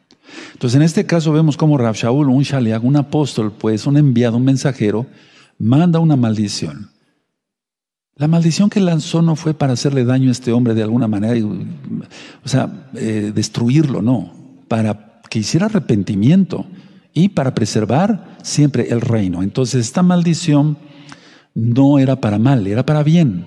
Entonces, 0.55 0.77
en 0.77 0.83
este 0.83 1.05
caso 1.05 1.33
vemos 1.33 1.59
cómo 1.59 1.77
Rab 1.77 1.95
Shaul, 1.95 2.31
un 2.31 2.43
shaliach, 2.43 2.83
un 2.83 2.97
apóstol, 2.97 3.53
pues 3.53 3.87
un 3.87 3.99
enviado, 3.99 4.39
un 4.39 4.45
mensajero, 4.45 5.05
manda 5.59 5.99
una 5.99 6.17
maldición. 6.17 6.89
La 8.21 8.29
maldición 8.29 8.69
que 8.69 8.81
lanzó 8.81 9.23
no 9.23 9.35
fue 9.35 9.55
para 9.55 9.73
hacerle 9.73 10.05
daño 10.05 10.29
a 10.29 10.33
este 10.33 10.53
hombre 10.53 10.75
de 10.75 10.83
alguna 10.83 11.09
manera, 11.09 11.43
o 12.45 12.49
sea, 12.51 12.91
eh, 12.95 13.33
destruirlo, 13.35 14.03
no, 14.03 14.31
para 14.69 15.23
que 15.31 15.39
hiciera 15.39 15.65
arrepentimiento 15.65 16.67
y 17.15 17.31
para 17.31 17.55
preservar 17.55 18.37
siempre 18.43 18.89
el 18.91 19.01
reino. 19.01 19.43
Entonces, 19.43 19.87
esta 19.87 20.03
maldición 20.03 20.77
no 21.55 21.99
era 21.99 22.21
para 22.21 22.39
mal, 22.39 22.67
era 22.67 22.85
para 22.85 23.03
bien. 23.03 23.47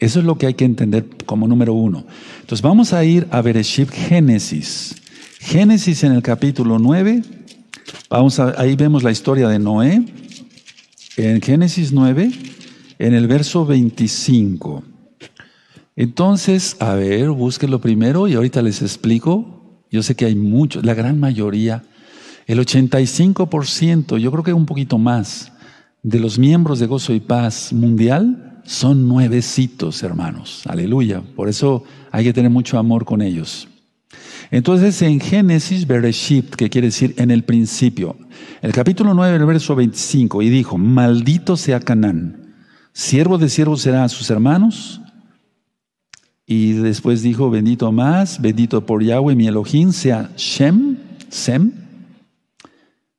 Eso 0.00 0.18
es 0.18 0.24
lo 0.24 0.36
que 0.36 0.48
hay 0.48 0.54
que 0.54 0.64
entender 0.64 1.06
como 1.24 1.46
número 1.46 1.72
uno. 1.72 2.04
Entonces, 2.40 2.62
vamos 2.62 2.92
a 2.92 3.04
ir 3.04 3.28
a 3.30 3.40
Bereshit 3.42 3.92
Génesis. 3.92 4.96
Génesis 5.38 6.02
en 6.02 6.14
el 6.14 6.22
capítulo 6.22 6.80
9, 6.80 7.22
vamos 8.08 8.40
a, 8.40 8.60
ahí 8.60 8.74
vemos 8.74 9.04
la 9.04 9.12
historia 9.12 9.46
de 9.46 9.60
Noé. 9.60 10.04
En 11.16 11.40
Génesis 11.40 11.92
9, 11.92 12.32
en 13.00 13.14
el 13.14 13.26
verso 13.26 13.64
25. 13.64 14.84
Entonces, 15.96 16.76
a 16.80 16.94
ver, 16.94 17.30
búsquenlo 17.30 17.80
primero 17.80 18.28
y 18.28 18.34
ahorita 18.34 18.60
les 18.60 18.82
explico. 18.82 19.82
Yo 19.90 20.02
sé 20.02 20.14
que 20.14 20.26
hay 20.26 20.34
muchos, 20.34 20.84
la 20.84 20.92
gran 20.94 21.18
mayoría, 21.18 21.82
el 22.46 22.58
85%, 22.60 24.18
yo 24.18 24.30
creo 24.30 24.44
que 24.44 24.52
un 24.52 24.66
poquito 24.66 24.98
más, 24.98 25.50
de 26.02 26.20
los 26.20 26.38
miembros 26.38 26.78
de 26.78 26.86
Gozo 26.86 27.14
y 27.14 27.20
Paz 27.20 27.72
Mundial 27.72 28.60
son 28.64 29.08
nuevecitos, 29.08 30.02
hermanos. 30.02 30.62
Aleluya. 30.66 31.22
Por 31.34 31.48
eso 31.48 31.84
hay 32.12 32.24
que 32.24 32.32
tener 32.34 32.50
mucho 32.50 32.78
amor 32.78 33.06
con 33.06 33.22
ellos. 33.22 33.66
Entonces 34.50 35.00
en 35.00 35.20
Génesis, 35.20 35.86
Bereshit, 35.86 36.54
que 36.54 36.68
quiere 36.68 36.88
decir 36.88 37.14
en 37.16 37.30
el 37.30 37.44
principio, 37.44 38.16
el 38.60 38.72
capítulo 38.72 39.14
9, 39.14 39.36
el 39.36 39.46
verso 39.46 39.74
25, 39.74 40.42
y 40.42 40.50
dijo, 40.50 40.76
maldito 40.76 41.56
sea 41.56 41.80
Canaán, 41.80 42.39
siervo 42.92 43.38
de 43.38 43.48
siervos 43.48 43.82
será 43.82 44.04
a 44.04 44.08
sus 44.08 44.30
hermanos. 44.30 45.00
Y 46.46 46.72
después 46.72 47.22
dijo, 47.22 47.50
bendito 47.50 47.92
más, 47.92 48.40
bendito 48.40 48.84
por 48.84 49.02
Yahweh, 49.02 49.36
mi 49.36 49.46
Elohim, 49.46 49.92
sea 49.92 50.30
Shem, 50.36 50.96
Sem, 51.28 51.72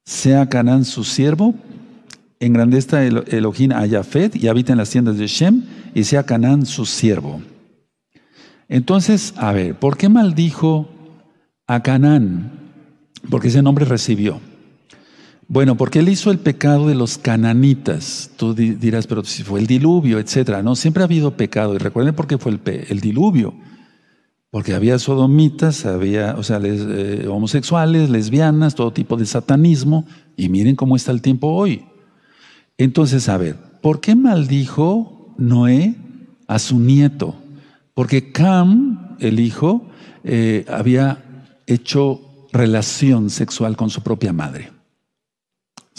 sea 0.03 0.49
Canaán 0.49 0.83
su 0.83 1.05
siervo, 1.05 1.55
engrandezca 2.39 3.05
el 3.05 3.23
Elohim 3.27 3.71
a 3.71 3.85
Yafet 3.85 4.35
y 4.35 4.49
habita 4.49 4.73
en 4.73 4.79
las 4.79 4.89
tiendas 4.89 5.17
de 5.17 5.27
Shem, 5.27 5.63
y 5.95 6.03
sea 6.03 6.23
Canaán 6.23 6.65
su 6.65 6.85
siervo. 6.85 7.41
Entonces, 8.67 9.33
a 9.37 9.53
ver, 9.53 9.75
¿por 9.75 9.95
qué 9.95 10.09
maldijo 10.09 10.89
a 11.71 11.81
Canaán, 11.81 12.51
porque 13.29 13.47
ese 13.47 13.61
nombre 13.61 13.85
recibió. 13.85 14.41
Bueno, 15.51 15.75
porque 15.75 15.99
él 15.99 16.07
hizo 16.07 16.31
el 16.31 16.39
pecado 16.39 16.87
de 16.87 16.95
los 16.95 17.17
cananitas. 17.17 18.31
Tú 18.37 18.53
dirás, 18.53 19.05
pero 19.05 19.21
si 19.25 19.43
fue 19.43 19.59
el 19.59 19.67
diluvio, 19.67 20.17
etcétera. 20.17 20.63
No, 20.63 20.77
siempre 20.77 21.03
ha 21.03 21.07
habido 21.07 21.35
pecado. 21.35 21.75
Y 21.75 21.77
recuerden 21.77 22.15
por 22.15 22.25
qué 22.25 22.37
fue 22.37 22.57
el, 22.87 23.01
diluvio. 23.01 23.53
Porque 24.49 24.73
había 24.73 24.97
sodomitas, 24.97 25.85
había, 25.85 26.35
o 26.37 26.43
sea, 26.43 26.61
eh, 26.63 27.27
homosexuales, 27.29 28.09
lesbianas, 28.09 28.75
todo 28.75 28.93
tipo 28.93 29.17
de 29.17 29.25
satanismo. 29.25 30.05
Y 30.37 30.47
miren 30.47 30.77
cómo 30.77 30.95
está 30.95 31.11
el 31.11 31.21
tiempo 31.21 31.49
hoy. 31.49 31.83
Entonces, 32.77 33.27
a 33.27 33.35
ver, 33.35 33.57
¿por 33.81 33.99
qué 33.99 34.15
maldijo 34.15 35.35
Noé 35.37 35.95
a 36.47 36.59
su 36.59 36.79
nieto? 36.79 37.35
Porque 37.93 38.31
Cam, 38.31 39.17
el 39.19 39.41
hijo, 39.41 39.85
eh, 40.23 40.63
había 40.69 41.51
hecho 41.67 42.21
relación 42.53 43.29
sexual 43.29 43.75
con 43.75 43.89
su 43.89 44.01
propia 44.01 44.31
madre. 44.31 44.80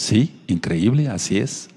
Sí, 0.03 0.31
increíble, 0.47 1.07
así 1.07 1.37
es. 1.37 1.69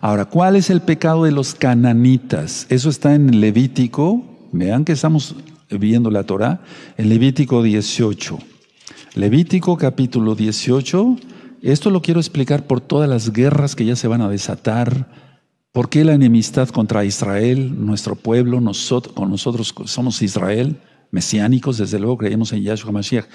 Ahora, 0.00 0.24
¿cuál 0.24 0.56
es 0.56 0.70
el 0.70 0.80
pecado 0.80 1.24
de 1.24 1.32
los 1.32 1.54
cananitas? 1.54 2.66
Eso 2.70 2.88
está 2.88 3.14
en 3.14 3.42
Levítico 3.42 4.24
vean 4.52 4.86
que 4.86 4.92
estamos 4.92 5.34
viendo 5.68 6.10
la 6.10 6.24
Torah, 6.24 6.62
en 6.96 7.10
Levítico 7.10 7.62
18. 7.62 8.38
Levítico 9.16 9.76
capítulo 9.76 10.34
18, 10.34 11.18
esto 11.60 11.90
lo 11.90 12.00
quiero 12.00 12.20
explicar 12.20 12.66
por 12.66 12.80
todas 12.80 13.06
las 13.06 13.34
guerras 13.34 13.76
que 13.76 13.84
ya 13.84 13.96
se 13.96 14.08
van 14.08 14.22
a 14.22 14.30
desatar, 14.30 15.06
por 15.70 15.90
qué 15.90 16.06
la 16.06 16.14
enemistad 16.14 16.70
contra 16.70 17.04
Israel, 17.04 17.84
nuestro 17.84 18.14
pueblo, 18.16 18.62
nosotros, 18.62 19.14
con 19.14 19.28
nosotros 19.28 19.74
somos 19.84 20.22
Israel, 20.22 20.80
mesiánicos, 21.10 21.76
desde 21.76 21.98
luego 21.98 22.16
creemos 22.16 22.50
en 22.54 22.62
Yahshua 22.62 22.92
Mashiach. 22.92 23.26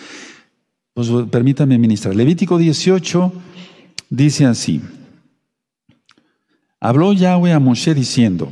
Pues 0.96 1.08
permítanme 1.30 1.78
ministrar. 1.78 2.16
Levítico 2.16 2.58
18 2.58 3.32
dice 4.10 4.46
así. 4.46 4.82
Habló 6.80 7.14
Yahweh 7.14 7.54
a 7.54 7.60
Moshe 7.60 7.94
diciendo, 7.94 8.50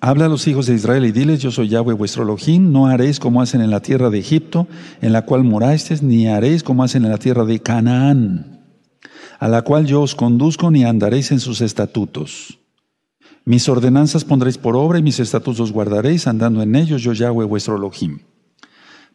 Habla 0.00 0.26
a 0.26 0.28
los 0.28 0.46
hijos 0.46 0.66
de 0.66 0.74
Israel 0.74 1.04
y 1.04 1.12
diles, 1.12 1.40
yo 1.40 1.50
soy 1.50 1.68
Yahweh 1.68 1.94
vuestro 1.94 2.22
Elohim, 2.22 2.70
no 2.70 2.86
haréis 2.86 3.18
como 3.18 3.42
hacen 3.42 3.60
en 3.60 3.70
la 3.70 3.80
tierra 3.80 4.10
de 4.10 4.20
Egipto, 4.20 4.68
en 5.00 5.12
la 5.12 5.22
cual 5.22 5.42
morasteis, 5.42 6.02
ni 6.02 6.28
haréis 6.28 6.62
como 6.62 6.84
hacen 6.84 7.04
en 7.04 7.10
la 7.10 7.18
tierra 7.18 7.44
de 7.44 7.60
Canaán, 7.60 8.62
a 9.40 9.48
la 9.48 9.62
cual 9.62 9.86
yo 9.86 10.02
os 10.02 10.14
conduzco, 10.14 10.70
ni 10.70 10.84
andaréis 10.84 11.32
en 11.32 11.40
sus 11.40 11.60
estatutos. 11.60 12.60
Mis 13.44 13.68
ordenanzas 13.68 14.24
pondréis 14.24 14.56
por 14.56 14.76
obra 14.76 15.00
y 15.00 15.02
mis 15.02 15.18
estatutos 15.18 15.72
guardaréis, 15.72 16.28
andando 16.28 16.62
en 16.62 16.76
ellos 16.76 17.02
yo 17.02 17.12
Yahweh 17.12 17.44
vuestro 17.44 17.76
Elohim. 17.76 18.20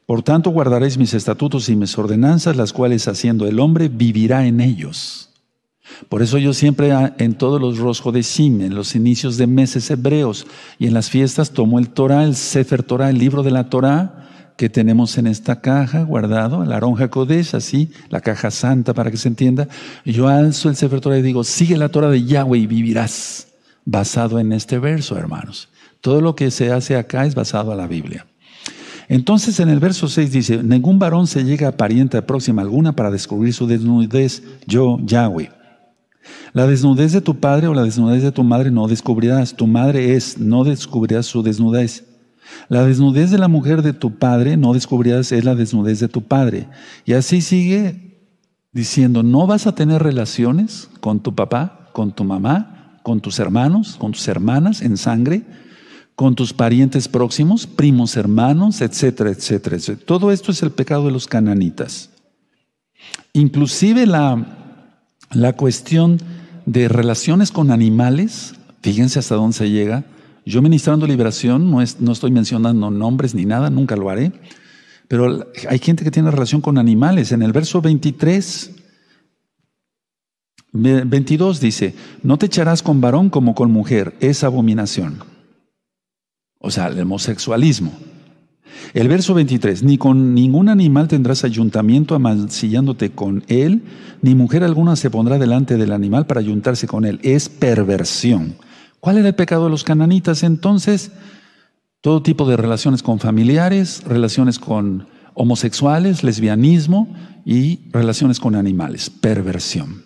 Por 0.06 0.22
tanto 0.22 0.50
guardaréis 0.50 0.98
mis 0.98 1.14
estatutos 1.14 1.70
y 1.70 1.78
mis 1.78 1.98
ordenanzas, 1.98 2.58
las 2.58 2.74
cuales 2.74 3.08
haciendo 3.08 3.48
el 3.48 3.60
hombre 3.62 3.88
vivirá 3.88 4.46
en 4.46 4.60
ellos. 4.60 5.33
Por 6.10 6.22
eso 6.22 6.38
yo 6.38 6.54
siempre 6.54 6.92
ah, 6.92 7.16
en 7.20 7.36
todos 7.36 7.62
los 7.62 8.02
Sim, 8.26 8.62
en 8.62 8.76
los 8.76 8.96
inicios 8.96 9.38
de 9.38 9.48
meses 9.48 9.90
hebreos 9.92 10.48
y 10.80 10.88
en 10.88 10.94
las 10.94 11.10
fiestas 11.10 11.52
tomo 11.52 11.80
el 11.80 11.90
Torah, 11.90 12.24
el 12.24 12.36
Sefer 12.36 12.84
Torah, 12.84 13.10
el 13.10 13.18
libro 13.18 13.44
de 13.44 13.52
la 13.52 13.70
Torah 13.70 14.24
que 14.58 14.70
tenemos 14.70 15.18
en 15.18 15.28
esta 15.28 15.62
caja 15.62 16.04
guardado, 16.04 16.64
la 16.64 16.78
Aronja 16.78 17.10
Kodesh, 17.10 17.56
así, 17.56 17.92
la 18.10 18.22
caja 18.22 18.52
santa 18.52 18.94
para 18.94 19.12
que 19.12 19.18
se 19.18 19.28
entienda. 19.28 19.68
Yo 20.06 20.28
alzo 20.28 20.70
el 20.70 20.76
Sefer 20.76 21.02
Torah 21.02 21.18
y 21.18 21.22
digo, 21.22 21.44
sigue 21.44 21.78
la 21.78 21.90
Torah 21.90 22.10
de 22.10 22.24
Yahweh 22.24 22.60
y 22.60 22.68
vivirás, 22.68 23.48
basado 23.84 24.40
en 24.40 24.54
este 24.54 24.80
verso, 24.80 25.18
hermanos. 25.18 25.70
Todo 26.02 26.22
lo 26.22 26.36
que 26.36 26.52
se 26.52 26.72
hace 26.72 26.96
acá 26.96 27.26
es 27.26 27.36
basado 27.36 27.72
a 27.72 27.76
la 27.76 27.88
Biblia. 27.88 28.26
Entonces 29.10 29.60
en 29.60 29.70
el 29.70 29.80
verso 29.80 30.08
6 30.08 30.32
dice, 30.32 30.64
ningún 30.64 31.00
varón 31.00 31.28
se 31.28 31.44
llega 31.44 31.68
a 31.68 31.78
pariente 31.78 32.22
próxima 32.22 32.62
alguna 32.62 32.96
para 32.96 33.12
descubrir 33.12 33.54
su 33.54 33.68
desnudez, 33.68 34.44
yo, 34.66 34.98
Yahweh. 35.04 35.63
La 36.54 36.68
desnudez 36.68 37.12
de 37.12 37.22
tu 37.22 37.40
padre 37.40 37.68
o 37.68 37.74
la 37.74 37.84
desnudez 37.84 38.24
de 38.24 38.32
tu 38.32 38.44
madre 38.44 38.72
no 38.72 38.88
descubrirás. 38.88 39.56
Tu 39.56 39.68
madre 39.68 40.16
es, 40.16 40.38
no 40.38 40.64
descubrirás 40.64 41.26
su 41.26 41.44
desnudez. 41.44 42.06
La 42.70 42.86
desnudez 42.86 43.32
de 43.32 43.38
la 43.38 43.48
mujer 43.48 43.82
de 43.82 43.94
tu 43.94 44.18
padre 44.18 44.58
no 44.58 44.74
descubrirás, 44.74 45.32
es 45.32 45.44
la 45.44 45.56
desnudez 45.56 46.00
de 46.00 46.08
tu 46.08 46.24
padre. 46.24 46.68
Y 47.06 47.14
así 47.14 47.42
sigue 47.42 48.20
diciendo, 48.72 49.24
no 49.24 49.48
vas 49.48 49.68
a 49.68 49.76
tener 49.76 50.04
relaciones 50.04 50.90
con 51.00 51.22
tu 51.22 51.36
papá, 51.36 51.90
con 51.94 52.14
tu 52.14 52.24
mamá, 52.24 53.00
con 53.04 53.22
tus 53.22 53.40
hermanos, 53.40 53.96
con 53.98 54.12
tus 54.12 54.28
hermanas 54.28 54.82
en 54.82 54.98
sangre, 54.98 55.44
con 56.16 56.36
tus 56.36 56.54
parientes 56.54 57.08
próximos, 57.08 57.68
primos 57.68 58.16
hermanos, 58.18 58.82
etcétera, 58.82 59.32
etcétera, 59.32 59.76
etcétera. 59.78 60.06
Todo 60.06 60.32
esto 60.32 60.52
es 60.52 60.62
el 60.64 60.72
pecado 60.72 61.06
de 61.06 61.12
los 61.12 61.28
cananitas. 61.28 62.10
Inclusive 63.34 64.06
la, 64.06 64.63
la 65.34 65.54
cuestión 65.54 66.20
de 66.66 66.88
relaciones 66.88 67.52
con 67.52 67.72
animales, 67.72 68.56
fíjense 68.82 69.20
hasta 69.20 69.36
dónde 69.36 69.58
se 69.58 69.70
llega. 69.70 70.06
Yo 70.46 70.62
ministrando 70.62 71.08
liberación, 71.08 71.72
no, 71.72 71.84
no 72.00 72.12
estoy 72.12 72.32
mencionando 72.32 72.92
nombres 72.92 73.34
ni 73.34 73.46
nada, 73.46 73.70
nunca 73.70 73.96
lo 73.96 74.10
haré, 74.10 74.32
pero 75.08 75.52
hay 75.70 75.80
gente 75.80 76.04
que 76.04 76.12
tiene 76.12 76.32
relación 76.32 76.62
con 76.62 76.78
animales. 76.78 77.32
En 77.32 77.42
el 77.42 77.52
verso 77.52 77.82
23, 77.82 78.72
22 80.74 81.60
dice, 81.60 81.94
no 82.24 82.38
te 82.38 82.48
echarás 82.48 82.82
con 82.82 83.00
varón 83.00 83.30
como 83.30 83.56
con 83.56 83.72
mujer, 83.72 84.16
es 84.20 84.44
abominación. 84.44 85.20
O 86.60 86.72
sea, 86.72 86.88
el 86.88 87.00
homosexualismo. 87.02 87.92
El 88.94 89.08
verso 89.08 89.34
23, 89.34 89.84
ni 89.84 89.98
con 89.98 90.34
ningún 90.34 90.70
animal 90.70 91.08
tendrás 91.08 91.44
ayuntamiento 91.44 92.16
amancillándote 92.16 93.12
con 93.12 93.44
él, 93.48 93.84
ni 94.22 94.36
mujer 94.36 94.64
alguna 94.64 94.96
se 94.96 95.10
pondrá 95.10 95.38
delante 95.40 95.78
del 95.78 95.92
animal 95.92 96.26
para 96.26 96.40
ayuntarse 96.40 96.88
con 96.88 97.06
él. 97.06 97.20
Es 97.24 97.50
perversión. 97.50 98.56
¿Cuál 99.00 99.18
era 99.18 99.30
el 99.30 99.36
pecado 99.36 99.66
de 99.66 99.70
los 99.70 99.84
cananitas 99.84 100.44
entonces? 100.44 101.12
Todo 102.02 102.24
tipo 102.24 102.48
de 102.48 102.58
relaciones 102.58 103.04
con 103.04 103.20
familiares, 103.20 104.04
relaciones 104.06 104.60
con 104.60 105.08
homosexuales, 105.34 106.24
lesbianismo 106.24 107.14
y 107.46 107.82
relaciones 107.92 108.40
con 108.40 108.56
animales. 108.56 109.10
Perversión. 109.10 110.04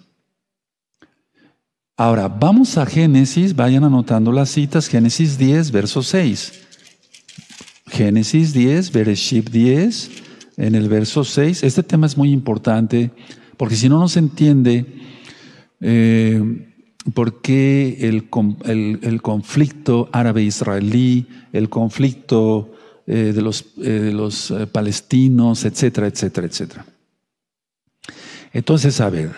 Ahora, 1.96 2.28
vamos 2.28 2.78
a 2.78 2.86
Génesis, 2.86 3.56
vayan 3.56 3.84
anotando 3.84 4.32
las 4.32 4.50
citas, 4.50 4.88
Génesis 4.88 5.38
10, 5.38 5.72
verso 5.72 6.04
6. 6.04 6.67
Génesis 7.88 8.54
10, 8.54 8.92
Bereshit 8.92 9.50
10, 9.50 10.12
en 10.58 10.76
el 10.76 10.90
verso 10.90 11.24
6. 11.24 11.64
Este 11.64 11.84
tema 11.84 12.06
es 12.06 12.18
muy 12.18 12.32
importante 12.32 13.12
porque 13.58 13.76
si 13.76 13.90
no, 13.90 14.00
no 14.00 14.08
se 14.08 14.20
entiende 14.20 14.86
eh, 15.82 16.42
por 17.14 17.42
qué 17.42 17.98
el, 18.02 18.30
conflicto 19.22 20.10
árabe-israelí, 20.12 21.28
el 21.54 21.70
conflicto 21.70 22.74
eh, 23.08 23.32
de 23.34 23.42
los, 23.42 23.66
eh, 23.82 24.12
los 24.14 24.54
palestinos, 24.72 25.66
etcétera, 25.66 26.08
etcétera, 26.08 26.48
etcétera. 26.48 26.86
Entonces, 28.54 29.00
a 29.02 29.10
ver, 29.10 29.32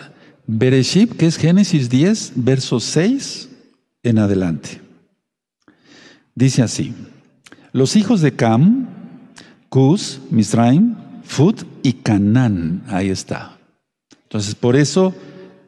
Bereshit, 0.46 1.12
que 1.16 1.26
es 1.26 1.36
Génesis 1.36 1.88
10, 1.88 2.32
verso 2.36 2.80
6 2.80 3.48
en 4.02 4.18
adelante. 4.18 4.80
Dice 6.34 6.62
así. 6.62 6.94
Los 7.72 7.96
hijos 7.96 8.20
de 8.20 8.32
Cam, 8.32 8.88
Cus, 9.68 10.20
Misraim, 10.30 10.96
Fut 11.22 11.62
y 11.82 11.92
Canán. 11.92 12.82
Ahí 12.88 13.10
está. 13.10 13.56
Entonces, 14.24 14.54
por 14.54 14.76
eso 14.76 15.14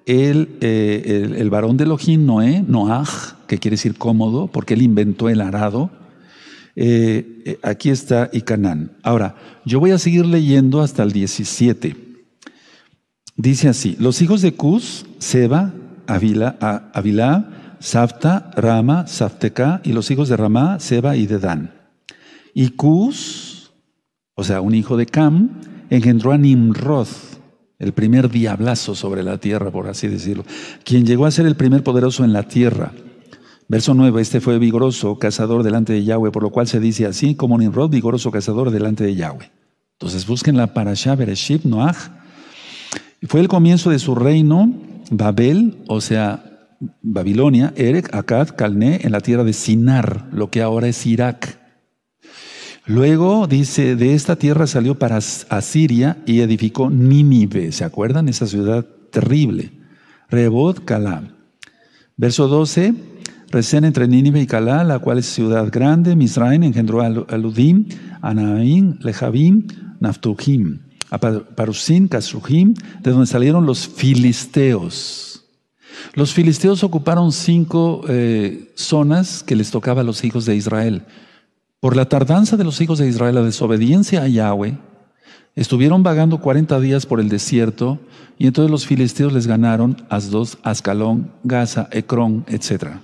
el, 0.07 0.57
eh, 0.61 1.35
el, 1.39 1.51
varón 1.51 1.77
de 1.77 1.85
Elohim, 1.85 2.27
Noé, 2.27 2.65
Noaj, 2.67 3.47
que 3.47 3.59
quiere 3.59 3.75
decir 3.77 3.95
cómodo, 3.97 4.49
porque 4.49 4.75
él 4.75 4.83
inventó 4.83 5.29
el 5.29 5.41
arado, 5.41 5.91
eh, 6.75 7.43
eh, 7.45 7.59
aquí 7.63 7.91
está 7.91 8.31
y 8.33 8.43
Canán. 8.43 8.97
Ahora, 9.03 9.37
yo 9.65 9.79
voy 9.79 9.93
a 9.93 9.99
seguir 9.99 10.27
leyendo 10.27 10.81
hasta 10.81 11.03
el 11.03 11.13
17. 11.13 11.97
Dice 13.37 13.69
así, 13.69 13.97
los 14.01 14.21
hijos 14.23 14.43
de 14.43 14.55
Cus, 14.55 15.07
Seba, 15.19 15.73
Avila, 16.07 16.57
Avilá, 16.93 17.77
Safta, 17.79 18.51
Rama, 18.57 19.07
Safteca, 19.07 19.81
y 19.85 19.93
los 19.93 20.11
hijos 20.11 20.29
de 20.29 20.37
Ramá, 20.37 20.81
Seba 20.81 21.17
y 21.17 21.27
Dedán. 21.27 21.82
Y 22.55 22.71
Cus, 22.71 23.73
o 24.35 24.45
sea, 24.45 24.61
un 24.61 24.75
hijo 24.75 24.97
de 24.97 25.07
Cam, 25.07 25.61
engendró 25.91 26.33
a 26.33 26.39
Nimrod, 26.39 27.09
el 27.79 27.93
primer 27.93 28.31
diablazo 28.31 28.95
sobre 28.95 29.23
la 29.23 29.39
tierra, 29.39 29.71
por 29.71 29.89
así 29.89 30.09
decirlo, 30.09 30.45
quien 30.85 31.05
llegó 31.05 31.27
a 31.27 31.31
ser 31.31 31.47
el 31.47 31.57
primer 31.57 31.83
poderoso 31.83 32.25
en 32.25 32.33
la 32.33 32.45
tierra. 32.45 32.93
Verso 33.69 33.95
9, 33.95 34.21
este 34.21 34.41
fue 34.41 34.59
vigoroso 34.59 35.19
cazador 35.19 35.63
delante 35.63 35.93
de 35.93 36.05
Yahweh, 36.05 36.31
por 36.31 36.43
lo 36.43 36.51
cual 36.51 36.67
se 36.67 36.79
dice 36.79 37.07
así 37.07 37.35
como 37.35 37.59
Nimrod, 37.59 37.91
vigoroso 37.91 38.31
cazador 38.31 38.71
delante 38.71 39.05
de 39.05 39.15
Yahweh. 39.15 39.51
Entonces 39.99 40.27
busquen 40.27 40.57
la 40.57 40.75
parasha 40.75 41.15
Bereshit 41.15 41.65
Noach. 41.65 42.11
Fue 43.23 43.41
el 43.41 43.49
comienzo 43.49 43.91
de 43.91 43.99
su 43.99 44.15
reino, 44.15 44.73
Babel, 45.11 45.79
o 45.89 46.01
sea, 46.01 46.69
Babilonia, 47.01 47.73
Erek, 47.77 48.15
Akkad, 48.15 48.49
Calné, 48.57 49.01
en 49.05 49.13
la 49.13 49.21
tierra 49.21 49.45
de 49.45 49.53
Sinar, 49.53 50.29
lo 50.33 50.51
que 50.51 50.61
ahora 50.61 50.89
es 50.89 51.07
Irak. 51.07 51.62
Luego 52.87 53.47
dice, 53.47 53.95
de 53.95 54.15
esta 54.15 54.37
tierra 54.37 54.67
salió 54.67 54.99
para 54.99 55.17
Asiria 55.17 56.19
y 56.27 56.41
edificó 56.41 56.91
Nínive. 56.91 57.71
¿Se 57.71 57.85
acuerdan? 57.85 58.29
Esa 58.29 58.47
ciudad 58.47 58.85
terrible. 59.11 59.73
Rebot, 60.29 60.85
Calá. 60.85 61.23
Verso 62.17 62.49
12, 62.49 62.95
recén 63.51 63.85
entre 63.85 64.09
Nínive 64.09 64.41
y 64.41 64.47
Calá, 64.47 64.83
la 64.83 64.99
cual 64.99 65.19
es 65.19 65.27
ciudad 65.27 65.71
grande. 65.71 66.17
Misraim 66.17 66.65
engendró 66.65 67.03
a 67.03 67.39
Ludim, 67.39 67.87
Anaim, 68.21 68.99
Lejabim, 69.01 69.67
Naftuhim, 70.01 70.81
a 71.11 71.19
Parusim, 71.19 72.09
Kasruhim, 72.09 72.75
de 73.01 73.11
donde 73.13 73.27
salieron 73.27 73.65
los 73.65 73.87
filisteos. 73.87 75.45
Los 76.15 76.33
filisteos 76.33 76.83
ocuparon 76.83 77.31
cinco 77.31 78.03
eh, 78.09 78.73
zonas 78.75 79.45
que 79.45 79.55
les 79.55 79.71
tocaba 79.71 80.01
a 80.01 80.05
los 80.05 80.25
hijos 80.25 80.47
de 80.47 80.57
Israel. 80.57 81.03
Por 81.83 81.97
la 81.97 82.05
tardanza 82.05 82.57
de 82.57 82.63
los 82.63 82.81
hijos 82.81 83.01
de 83.01 83.09
Israel, 83.09 83.35
la 83.35 83.43
desobediencia 83.43 84.23
a 84.23 84.29
Yahweh, 84.29 84.79
estuvieron 85.57 86.05
vagando 86.05 86.39
40 86.39 86.79
días 86.79 87.07
por 87.07 87.19
el 87.19 87.29
desierto 87.29 87.99
y 88.39 88.47
entonces 88.47 88.71
los 88.71 88.87
filisteos 88.87 89.33
les 89.33 89.49
ganaron 89.49 89.97
Asdos, 90.09 90.59
Ascalón, 90.63 91.33
Gaza, 91.43 91.89
Ecrón, 91.91 92.45
etc. 92.47 92.99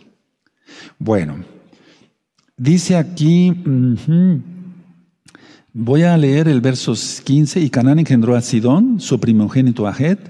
Bueno, 0.96 1.44
dice 2.56 2.94
aquí, 2.94 3.52
Voy 5.72 6.04
a 6.04 6.16
leer 6.16 6.46
el 6.46 6.60
verso 6.60 6.94
15. 7.24 7.58
Y 7.58 7.70
Canaán 7.70 7.98
engendró 7.98 8.36
a 8.36 8.42
Sidón, 8.42 9.00
su 9.00 9.18
primogénito 9.18 9.88
Ajet. 9.88 10.20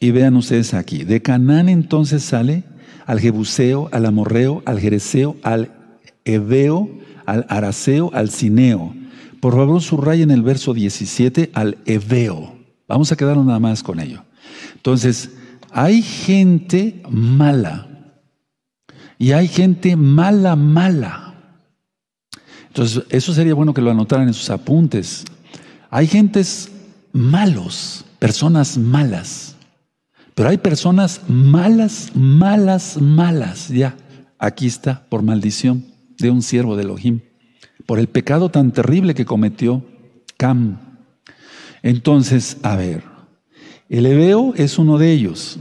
Y 0.00 0.10
vean 0.10 0.36
ustedes 0.36 0.74
aquí. 0.74 1.04
De 1.04 1.22
Canaán 1.22 1.70
entonces 1.70 2.22
sale 2.22 2.64
al 3.06 3.20
Jebuseo, 3.20 3.88
al 3.90 4.04
Amorreo, 4.04 4.62
al 4.66 4.80
Jereseo, 4.80 5.36
al 5.42 5.70
Ebeo, 6.26 6.90
al 7.26 7.46
Araseo, 7.48 8.10
al 8.14 8.30
Cineo. 8.30 8.94
Por 9.40 9.54
favor, 9.54 9.82
subrayen 9.82 10.30
el 10.30 10.42
verso 10.42 10.72
17 10.72 11.50
al 11.54 11.78
Ebeo. 11.84 12.56
Vamos 12.88 13.12
a 13.12 13.16
quedarnos 13.16 13.46
nada 13.46 13.58
más 13.58 13.82
con 13.82 14.00
ello. 14.00 14.24
Entonces, 14.74 15.30
hay 15.70 16.02
gente 16.02 17.02
mala. 17.08 17.88
Y 19.18 19.32
hay 19.32 19.48
gente 19.48 19.96
mala, 19.96 20.56
mala. 20.56 21.34
Entonces, 22.68 23.04
eso 23.10 23.32
sería 23.32 23.54
bueno 23.54 23.74
que 23.74 23.82
lo 23.82 23.90
anotaran 23.90 24.26
en 24.26 24.34
sus 24.34 24.50
apuntes. 24.50 25.24
Hay 25.90 26.06
gentes 26.06 26.70
malos, 27.12 28.04
personas 28.18 28.76
malas. 28.76 29.56
Pero 30.34 30.48
hay 30.48 30.58
personas 30.58 31.20
malas, 31.28 32.10
malas, 32.14 33.00
malas. 33.00 33.68
Ya, 33.68 33.94
aquí 34.38 34.66
está, 34.66 35.04
por 35.08 35.22
maldición 35.22 35.93
de 36.18 36.30
un 36.30 36.42
siervo 36.42 36.76
de 36.76 36.82
Elohim, 36.82 37.20
por 37.86 37.98
el 37.98 38.08
pecado 38.08 38.50
tan 38.50 38.72
terrible 38.72 39.14
que 39.14 39.24
cometió 39.24 39.84
Cam. 40.36 40.78
Entonces, 41.82 42.58
a 42.62 42.76
ver, 42.76 43.02
el 43.88 44.06
Ebeo 44.06 44.54
es 44.56 44.78
uno 44.78 44.98
de 44.98 45.12
ellos. 45.12 45.58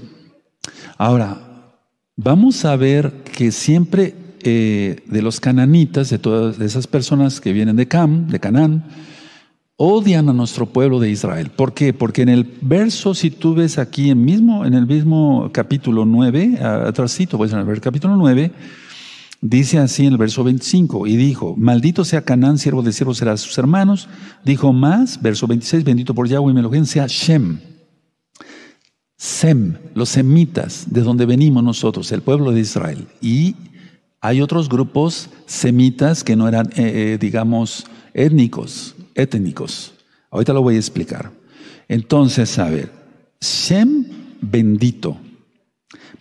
Ahora, 0.98 1.76
vamos 2.16 2.66
a 2.66 2.76
ver 2.76 3.24
que 3.24 3.52
siempre 3.52 4.16
eh, 4.44 4.98
de 5.06 5.22
los 5.22 5.40
cananitas, 5.40 6.10
de 6.10 6.20
todas 6.20 6.60
esas 6.60 6.88
personas 6.88 7.40
que 7.40 7.54
vienen 7.54 7.76
de 7.76 7.88
Cam, 7.88 8.28
de 8.28 8.40
Canaán, 8.40 8.86
odian 9.76 10.30
a 10.30 10.34
nuestro 10.34 10.68
pueblo 10.68 11.00
de 11.00 11.10
Israel. 11.10 11.50
¿Por 11.50 11.74
qué? 11.74 11.94
Porque 11.94 12.22
en 12.22 12.30
el 12.30 12.58
verso, 12.62 13.14
si 13.14 13.32
tú 13.32 13.56
ves 13.56 13.78
aquí 13.78 14.10
en, 14.10 14.24
mismo, 14.24 14.66
en 14.66 14.74
el 14.74 14.86
mismo 14.86 15.50
capítulo 15.52 16.06
9, 16.06 16.60
atrásito, 16.62 17.38
pues 17.38 17.52
en 17.54 17.60
el 17.60 17.82
capítulo 17.82 18.16
9, 18.16 18.52
dice 19.44 19.78
así 19.78 20.06
en 20.06 20.14
el 20.14 20.18
verso 20.18 20.44
25, 20.44 21.06
y 21.06 21.18
dijo, 21.18 21.56
maldito 21.58 22.06
sea 22.06 22.22
Canaán, 22.22 22.58
siervo 22.58 22.82
de 22.82 22.94
siervos 22.94 23.18
será 23.18 23.36
sus 23.36 23.58
hermanos. 23.58 24.08
Dijo 24.46 24.72
más, 24.72 25.22
verso 25.22 25.46
26, 25.48 25.84
bendito 25.84 26.16
por 26.16 26.28
Yahweh 26.28 26.52
y 26.52 26.56
Melohim 26.56 26.86
sea 26.86 27.06
Shem. 27.08 27.60
Sem, 29.18 29.78
los 29.94 30.10
semitas, 30.10 30.86
de 30.90 31.02
donde 31.02 31.26
venimos 31.26 31.64
nosotros, 31.64 32.12
el 32.14 32.22
pueblo 32.22 32.52
de 32.52 32.62
Israel. 32.62 33.08
Y 33.22 33.56
hay 34.22 34.42
otros 34.42 34.70
grupos 34.70 35.30
semitas 35.46 36.24
que 36.24 36.38
no 36.38 36.48
eran, 36.48 36.68
eh, 36.78 37.14
eh, 37.14 37.18
digamos, 37.20 37.86
étnicos, 38.14 38.96
étnicos. 39.14 39.94
Ahorita 40.32 40.54
lo 40.54 40.62
voy 40.62 40.76
a 40.76 40.80
explicar. 40.80 41.32
Entonces, 41.90 42.58
a 42.60 42.70
ver, 42.70 42.92
Shem 43.42 44.06
bendito, 44.40 45.18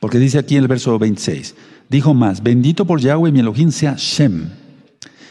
porque 0.00 0.18
dice 0.18 0.38
aquí 0.38 0.56
en 0.56 0.62
el 0.62 0.68
verso 0.68 0.98
26, 0.98 1.54
dijo 1.92 2.14
más, 2.14 2.42
bendito 2.42 2.86
por 2.86 3.00
Yahweh 3.00 3.30
mi 3.30 3.40
Elohim 3.40 3.70
sea 3.70 3.94
Shem, 3.96 4.48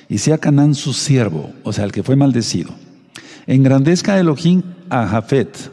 y 0.07 0.19
sea 0.19 0.37
Canán 0.37 0.75
su 0.75 0.93
siervo, 0.93 1.51
o 1.63 1.73
sea, 1.73 1.83
el 1.83 1.91
que 1.91 2.03
fue 2.03 2.15
maldecido. 2.15 2.69
Engrandezca 3.47 4.19
Elohim 4.19 4.61
a 4.87 5.07
Jafet, 5.07 5.71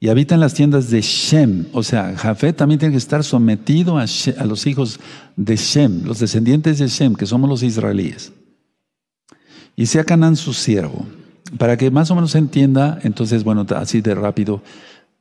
y 0.00 0.08
habita 0.08 0.34
en 0.34 0.40
las 0.40 0.54
tiendas 0.54 0.90
de 0.90 1.00
Shem. 1.00 1.66
O 1.72 1.84
sea, 1.84 2.16
Jafet 2.16 2.56
también 2.56 2.80
tiene 2.80 2.90
que 2.90 2.98
estar 2.98 3.22
sometido 3.22 3.98
a, 3.98 4.06
los 4.44 4.66
hijos 4.66 4.98
de 5.36 5.54
Shem, 5.54 6.02
los 6.04 6.18
descendientes 6.18 6.80
de 6.80 6.88
Shem, 6.88 7.14
que 7.14 7.24
somos 7.24 7.48
los 7.48 7.62
israelíes. 7.62 8.32
Y 9.76 9.86
sea 9.86 10.02
Canán 10.02 10.34
su 10.34 10.54
siervo. 10.54 11.06
Para 11.56 11.76
que 11.76 11.92
más 11.92 12.10
o 12.10 12.16
menos 12.16 12.32
se 12.32 12.38
entienda, 12.38 12.98
entonces, 13.04 13.44
bueno, 13.44 13.64
así 13.76 14.00
de 14.00 14.16
rápido, 14.16 14.60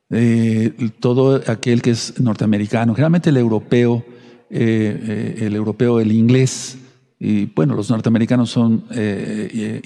eh, 0.10 0.74
todo 1.00 1.44
aquel 1.46 1.84
que 1.84 1.92
es 1.92 2.20
norteamericano, 2.20 2.96
generalmente 2.96 3.30
el 3.30 3.38
europeo, 3.38 4.04
eh, 4.52 5.38
eh, 5.40 5.46
el 5.46 5.56
europeo, 5.56 6.00
el 6.00 6.12
inglés, 6.12 6.78
y 7.20 7.46
bueno, 7.46 7.74
los 7.76 7.90
norteamericanos 7.90 8.50
son 8.50 8.84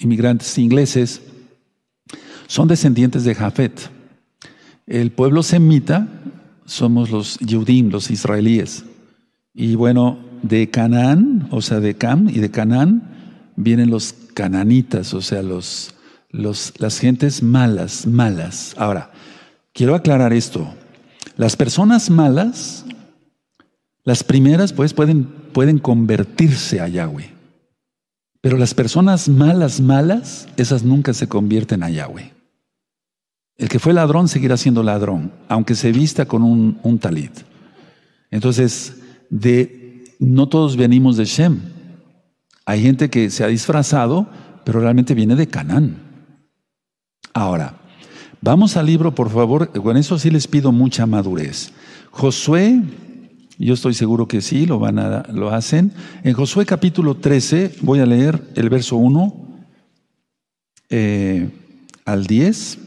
inmigrantes 0.02 0.58
ingleses, 0.58 1.22
son 2.48 2.68
descendientes 2.68 3.24
de 3.26 3.36
Jafet. 3.36 3.90
El 4.88 5.12
pueblo 5.12 5.44
semita 5.44 6.08
somos 6.66 7.12
los 7.12 7.38
Yehudim, 7.40 7.90
los 7.90 8.10
israelíes. 8.10 8.86
Y 9.54 9.76
bueno, 9.76 10.20
de 10.42 10.70
Canaán, 10.70 11.48
o 11.52 11.62
sea, 11.62 11.80
de 11.80 11.96
Cam 11.96 12.30
y 12.30 12.40
de 12.40 12.52
Canaán, 12.52 13.52
vienen 13.56 13.90
los 13.90 14.14
cananitas, 14.34 15.14
o 15.14 15.22
sea, 15.22 15.42
los, 15.42 15.94
los, 16.30 16.74
las 16.78 17.00
gentes 17.00 17.42
malas, 17.42 18.06
malas. 18.06 18.76
Ahora, 18.78 19.12
quiero 19.74 19.96
aclarar 19.96 20.34
esto. 20.34 20.74
Las 21.38 21.56
personas 21.56 22.10
malas, 22.10 22.85
las 24.06 24.24
primeras, 24.24 24.72
pues, 24.72 24.94
pueden, 24.94 25.26
pueden 25.26 25.80
convertirse 25.80 26.80
a 26.80 26.88
Yahweh. 26.88 27.34
Pero 28.40 28.58
las 28.58 28.76
personas 28.76 29.28
malas, 29.28 29.82
malas, 29.82 30.48
esas 30.56 30.84
nunca 30.84 31.14
se 31.16 31.28
convierten 31.28 31.82
a 31.82 31.90
Yahweh. 31.90 32.32
El 33.58 33.68
que 33.68 33.80
fue 33.80 33.94
ladrón 33.94 34.28
seguirá 34.28 34.58
siendo 34.58 34.84
ladrón, 34.84 35.32
aunque 35.48 35.74
se 35.74 35.92
vista 35.92 36.28
con 36.28 36.44
un, 36.44 37.00
talit. 37.00 37.32
Entonces, 38.30 38.98
de, 39.32 40.04
no 40.20 40.48
todos 40.50 40.78
venimos 40.78 41.18
de 41.18 41.26
Shem. 41.26 41.62
Hay 42.66 42.84
gente 42.84 43.10
que 43.10 43.32
se 43.32 43.44
ha 43.44 43.48
disfrazado, 43.48 44.28
pero 44.64 44.82
realmente 44.82 45.16
viene 45.16 45.36
de 45.36 45.48
Canaán. 45.48 45.98
Ahora, 47.34 47.78
vamos 48.42 48.78
al 48.78 48.86
libro, 48.86 49.16
por 49.16 49.32
favor. 49.32 49.72
Con 49.72 49.98
eso 49.98 50.20
sí 50.20 50.30
les 50.30 50.48
pido 50.48 50.72
mucha 50.72 51.08
madurez. 51.08 51.72
Josué, 52.12 52.82
yo 53.58 53.74
estoy 53.74 53.94
seguro 53.94 54.28
que 54.28 54.42
sí, 54.42 54.66
lo, 54.66 54.80
van 54.80 55.00
a, 55.00 55.24
lo 55.32 55.52
hacen. 55.52 55.92
En 56.24 56.34
Josué 56.34 56.66
capítulo 56.66 57.16
13, 57.16 57.76
voy 57.82 58.00
a 58.00 58.06
leer 58.06 58.42
el 58.56 58.70
verso 58.70 58.98
1 58.98 59.34
eh, 60.90 61.50
al 62.06 62.26
10. 62.26 62.78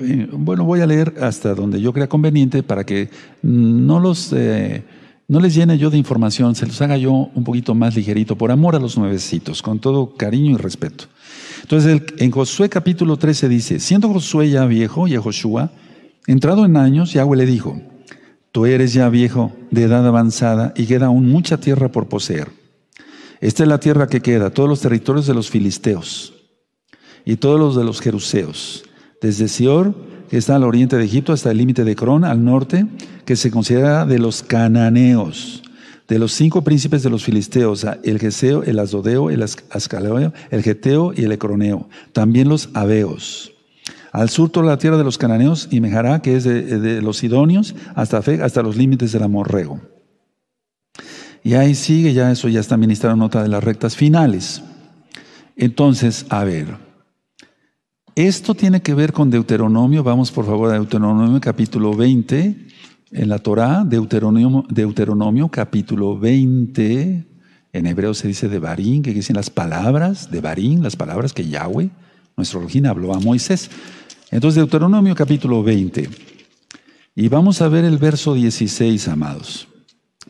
Eh, 0.00 0.28
bueno, 0.32 0.64
voy 0.64 0.80
a 0.80 0.86
leer 0.86 1.14
hasta 1.20 1.54
donde 1.54 1.80
yo 1.80 1.92
crea 1.92 2.08
conveniente 2.08 2.62
para 2.62 2.84
que 2.84 3.10
no 3.42 4.00
los 4.00 4.32
eh, 4.32 4.82
no 5.28 5.40
les 5.40 5.54
llene 5.54 5.78
yo 5.78 5.88
de 5.88 5.96
información, 5.96 6.54
se 6.54 6.66
los 6.66 6.82
haga 6.82 6.98
yo 6.98 7.30
un 7.34 7.44
poquito 7.44 7.74
más 7.74 7.96
ligerito, 7.96 8.36
por 8.36 8.50
amor 8.50 8.76
a 8.76 8.78
los 8.78 8.98
nuevecitos, 8.98 9.62
con 9.62 9.78
todo 9.78 10.14
cariño 10.14 10.50
y 10.50 10.56
respeto. 10.56 11.04
Entonces, 11.62 12.02
en 12.18 12.30
Josué 12.30 12.68
capítulo 12.68 13.16
13 13.16 13.48
dice, 13.48 13.80
siendo 13.80 14.08
Josué 14.08 14.50
ya 14.50 14.66
viejo, 14.66 15.08
y 15.08 15.16
Joshua, 15.16 15.70
entrado 16.26 16.66
en 16.66 16.76
años, 16.76 17.14
Yahweh 17.14 17.38
le 17.38 17.46
dijo, 17.46 17.80
tú 18.52 18.66
eres 18.66 18.92
ya 18.92 19.08
viejo, 19.08 19.52
de 19.70 19.84
edad 19.84 20.06
avanzada, 20.06 20.72
y 20.76 20.86
queda 20.86 21.06
aún 21.06 21.28
mucha 21.28 21.58
tierra 21.58 21.88
por 21.90 22.08
poseer. 22.08 22.48
Esta 23.40 23.64
es 23.64 23.68
la 23.68 23.80
tierra 23.80 24.06
que 24.06 24.20
queda, 24.20 24.50
todos 24.50 24.68
los 24.68 24.80
territorios 24.80 25.26
de 25.26 25.34
los 25.34 25.50
filisteos, 25.50 26.34
y 27.24 27.36
todos 27.36 27.58
los 27.58 27.74
de 27.74 27.84
los 27.84 28.00
jeruseos, 28.00 28.84
desde 29.20 29.48
Sior, 29.48 29.94
que 30.28 30.36
está 30.36 30.56
al 30.56 30.64
oriente 30.64 30.96
de 30.96 31.04
Egipto, 31.04 31.32
hasta 31.32 31.50
el 31.50 31.58
límite 31.58 31.84
de 31.84 31.96
Cron, 31.96 32.24
al 32.24 32.44
norte, 32.44 32.86
que 33.24 33.36
se 33.36 33.50
considera 33.50 34.06
de 34.06 34.18
los 34.18 34.42
cananeos, 34.42 35.62
de 36.08 36.18
los 36.18 36.32
cinco 36.32 36.62
príncipes 36.62 37.02
de 37.02 37.10
los 37.10 37.24
filisteos, 37.24 37.86
el 38.02 38.18
Geseo, 38.18 38.62
el 38.64 38.78
Asdodeo, 38.78 39.30
el 39.30 39.42
Ascaleo, 39.42 40.32
el 40.50 40.62
Geteo 40.62 41.12
y 41.16 41.24
el 41.24 41.32
Ecroneo, 41.32 41.88
también 42.12 42.48
los 42.48 42.68
Abeos. 42.74 43.51
Al 44.12 44.28
sur 44.28 44.50
toda 44.50 44.66
la 44.66 44.76
tierra 44.76 44.98
de 44.98 45.04
los 45.04 45.16
cananeos 45.16 45.68
y 45.70 45.80
Mejará, 45.80 46.20
que 46.20 46.36
es 46.36 46.44
de, 46.44 47.00
los 47.00 47.16
Sidonios, 47.16 47.74
hasta 47.94 48.20
Fe, 48.20 48.42
hasta 48.42 48.62
los 48.62 48.76
límites 48.76 49.10
del 49.12 49.22
Amorrego. 49.22 49.80
Y 51.42 51.54
ahí 51.54 51.74
sigue, 51.74 52.12
ya 52.12 52.30
eso 52.30 52.48
ya 52.48 52.60
está 52.60 52.76
ministrado 52.76 53.16
en 53.16 53.22
otra 53.22 53.42
de 53.42 53.48
las 53.48 53.64
rectas 53.64 53.96
finales. 53.96 54.62
Entonces, 55.56 56.26
a 56.28 56.44
ver, 56.44 56.76
esto 58.14 58.54
tiene 58.54 58.82
que 58.82 58.92
ver 58.92 59.14
con 59.14 59.30
Deuteronomio. 59.30 60.04
Vamos 60.04 60.30
por 60.30 60.44
favor 60.44 60.68
a 60.70 60.74
Deuteronomio 60.74 61.40
capítulo 61.40 61.96
20. 61.96 62.66
En 63.12 63.28
la 63.30 63.38
Torah, 63.38 63.82
Deuteronomio, 63.84 64.66
Deuteronomio 64.68 65.48
capítulo 65.48 66.18
20. 66.18 67.26
En 67.72 67.86
hebreo 67.86 68.12
se 68.12 68.28
dice 68.28 68.50
de 68.50 68.58
Barín, 68.58 69.02
que 69.02 69.14
dicen 69.14 69.36
las 69.36 69.48
palabras 69.48 70.30
de 70.30 70.42
Barín, 70.42 70.82
las 70.82 70.96
palabras 70.96 71.32
que 71.32 71.48
Yahweh, 71.48 71.88
nuestro 72.36 72.60
Elohim, 72.60 72.84
habló 72.84 73.14
a 73.14 73.20
Moisés. 73.20 73.70
Entonces, 74.32 74.56
Deuteronomio 74.56 75.14
capítulo 75.14 75.62
20. 75.62 76.08
Y 77.14 77.28
vamos 77.28 77.60
a 77.60 77.68
ver 77.68 77.84
el 77.84 77.98
verso 77.98 78.32
16, 78.32 79.06
amados. 79.08 79.68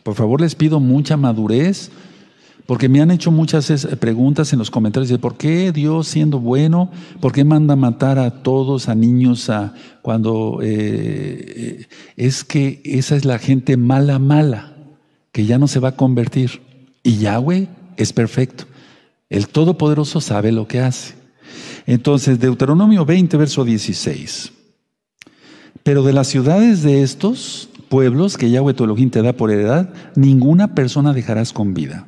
Por 0.03 0.17
favor, 0.17 0.41
les 0.41 0.57
pido 0.57 0.81
mucha 0.81 1.17
madurez 1.17 1.89
porque 2.67 2.89
me 2.89 3.01
han 3.01 3.13
hecho 3.13 3.31
muchas 3.31 3.87
preguntas 4.01 4.53
en 4.53 4.59
los 4.59 4.73
comentarios 4.73 5.09
de 5.09 5.21
por 5.21 5.37
qué 5.37 5.71
Dios 5.71 6.09
siendo 6.09 6.41
bueno, 6.41 6.91
por 7.21 7.33
qué 7.33 7.45
manda 7.45 7.77
matar 7.77 8.19
a 8.19 8.43
todos, 8.43 8.89
a 8.89 8.97
niños, 8.97 9.49
a 9.51 9.73
cuando 10.03 10.59
eh, 10.63 11.87
es 12.17 12.43
que 12.43 12.81
esa 12.85 13.15
es 13.15 13.25
la 13.25 13.39
gente 13.39 13.77
mala, 13.77 14.19
mala, 14.19 14.73
que 15.31 15.47
ya 15.47 15.59
no 15.59 15.69
se 15.69 15.79
va 15.79 15.91
a 15.91 15.97
convertir. 15.97 16.61
Y 17.05 17.19
Yahweh 17.19 17.69
es 17.97 18.13
perfecto. 18.13 18.65
El 19.31 19.47
Todopoderoso 19.47 20.21
sabe 20.21 20.51
lo 20.51 20.67
que 20.67 20.81
hace. 20.81 21.22
Entonces, 21.87 22.39
Deuteronomio 22.39 23.05
20, 23.05 23.37
verso 23.37 23.65
16. 23.65 24.53
Pero 25.83 26.03
de 26.03 26.13
las 26.13 26.29
ciudades 26.29 26.83
de 26.83 27.03
estos 27.03 27.69
pueblos 27.89 28.37
que 28.37 28.51
Yahweh 28.51 28.75
tu 28.75 28.95
te 29.11 29.23
da 29.23 29.33
por 29.33 29.51
heredad, 29.51 29.91
ninguna 30.15 30.75
persona 30.75 31.13
dejarás 31.13 31.53
con 31.53 31.75
vida, 31.75 32.07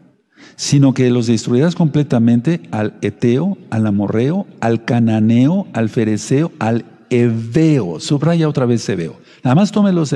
sino 0.56 0.94
que 0.94 1.10
los 1.10 1.26
destruirás 1.26 1.74
completamente 1.74 2.62
al 2.70 2.94
Eteo, 3.02 3.58
al 3.70 3.87
Amorreo, 3.87 4.46
al 4.60 4.84
Cananeo, 4.84 5.66
al 5.72 5.88
Fereceo, 5.88 6.52
al 6.58 6.84
Eveo. 7.10 8.00
Subraya 8.00 8.48
otra 8.48 8.64
vez 8.64 8.88
Eveo. 8.88 9.16
Nada 9.42 9.56
más 9.56 9.72
tomé 9.72 9.92
los, 9.92 10.14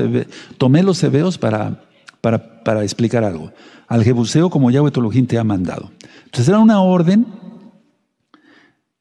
los 0.83 1.03
Eveos 1.03 1.37
para, 1.37 1.83
para, 2.21 2.63
para, 2.63 2.83
explicar 2.83 3.23
algo. 3.23 3.51
Al 3.87 4.03
Jebuseo 4.03 4.49
como 4.49 4.71
Yahweh 4.71 4.91
tu 4.91 5.01
te 5.27 5.37
ha 5.37 5.43
mandado. 5.43 5.91
Entonces 6.25 6.47
era 6.47 6.59
una 6.59 6.81
orden 6.81 7.25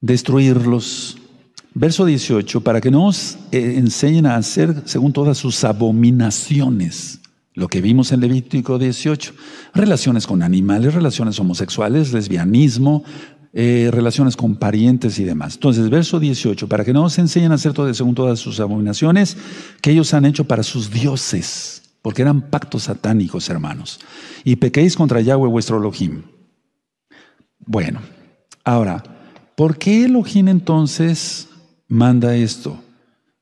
destruirlos 0.00 1.16
Verso 1.80 2.04
18, 2.04 2.62
para 2.62 2.80
que 2.80 2.90
no 2.90 3.08
eh, 3.10 3.74
enseñen 3.76 4.26
a 4.26 4.34
hacer 4.34 4.82
según 4.86 5.12
todas 5.12 5.38
sus 5.38 5.62
abominaciones. 5.62 7.20
Lo 7.54 7.68
que 7.68 7.80
vimos 7.80 8.10
en 8.10 8.18
Levítico 8.20 8.80
18. 8.80 9.32
Relaciones 9.74 10.26
con 10.26 10.42
animales, 10.42 10.94
relaciones 10.94 11.38
homosexuales, 11.38 12.12
lesbianismo, 12.12 13.04
eh, 13.52 13.90
relaciones 13.92 14.36
con 14.36 14.56
parientes 14.56 15.20
y 15.20 15.24
demás. 15.24 15.54
Entonces, 15.54 15.88
verso 15.88 16.18
18, 16.18 16.68
para 16.68 16.84
que 16.84 16.92
no 16.92 17.04
os 17.04 17.16
enseñen 17.18 17.52
a 17.52 17.56
hacer 17.56 17.74
todo 17.74 17.92
según 17.94 18.16
todas 18.16 18.40
sus 18.40 18.58
abominaciones 18.58 19.36
que 19.80 19.92
ellos 19.92 20.12
han 20.14 20.24
hecho 20.24 20.44
para 20.44 20.64
sus 20.64 20.90
dioses, 20.90 21.82
porque 22.02 22.22
eran 22.22 22.50
pactos 22.50 22.84
satánicos, 22.84 23.48
hermanos. 23.50 24.00
Y 24.42 24.56
pequéis 24.56 24.96
contra 24.96 25.20
Yahweh 25.20 25.48
vuestro 25.48 25.78
Elohim. 25.78 26.22
Bueno, 27.60 28.00
ahora, 28.64 29.17
¿por 29.58 29.76
qué 29.76 30.04
Elohim 30.04 30.46
entonces 30.46 31.48
manda 31.88 32.36
esto. 32.36 32.78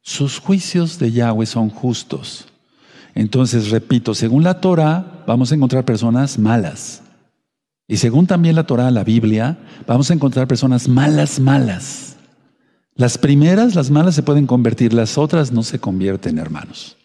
Sus 0.01 0.39
juicios 0.39 0.99
de 0.99 1.13
Yahweh 1.13 1.45
son 1.45 1.69
justos. 1.69 2.47
Entonces, 3.15 3.71
repito, 3.71 4.15
según 4.15 4.45
la 4.45 4.61
Torah 4.61 5.25
vamos 5.27 5.51
a 5.51 5.57
encontrar 5.57 5.85
personas 5.85 6.39
malas. 6.39 7.03
Y 7.87 7.99
según 7.99 8.27
también 8.27 8.55
la 8.55 8.67
Torah, 8.67 8.91
la 8.91 9.05
Biblia, 9.05 9.59
vamos 9.87 10.11
a 10.11 10.15
encontrar 10.15 10.49
personas 10.49 10.89
malas, 10.89 11.39
malas. 11.39 12.17
Las 12.95 13.19
primeras, 13.19 13.75
las 13.75 13.91
malas, 13.91 14.15
se 14.15 14.23
pueden 14.23 14.47
convertir, 14.47 14.95
las 14.95 15.19
otras 15.19 15.53
no 15.53 15.63
se 15.63 15.79
convierten, 15.79 16.39
hermanos. 16.39 16.97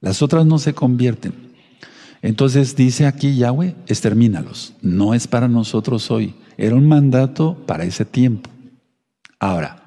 Las 0.00 0.22
otras 0.22 0.46
no 0.46 0.58
se 0.58 0.74
convierten. 0.74 1.32
Entonces 2.22 2.76
dice 2.76 3.06
aquí 3.06 3.36
Yahweh, 3.36 3.74
extermínalos. 3.86 4.74
No 4.80 5.14
es 5.14 5.26
para 5.26 5.48
nosotros 5.48 6.10
hoy. 6.10 6.34
Era 6.56 6.76
un 6.76 6.86
mandato 6.86 7.56
para 7.66 7.84
ese 7.84 8.04
tiempo. 8.04 8.50
Ahora, 9.40 9.80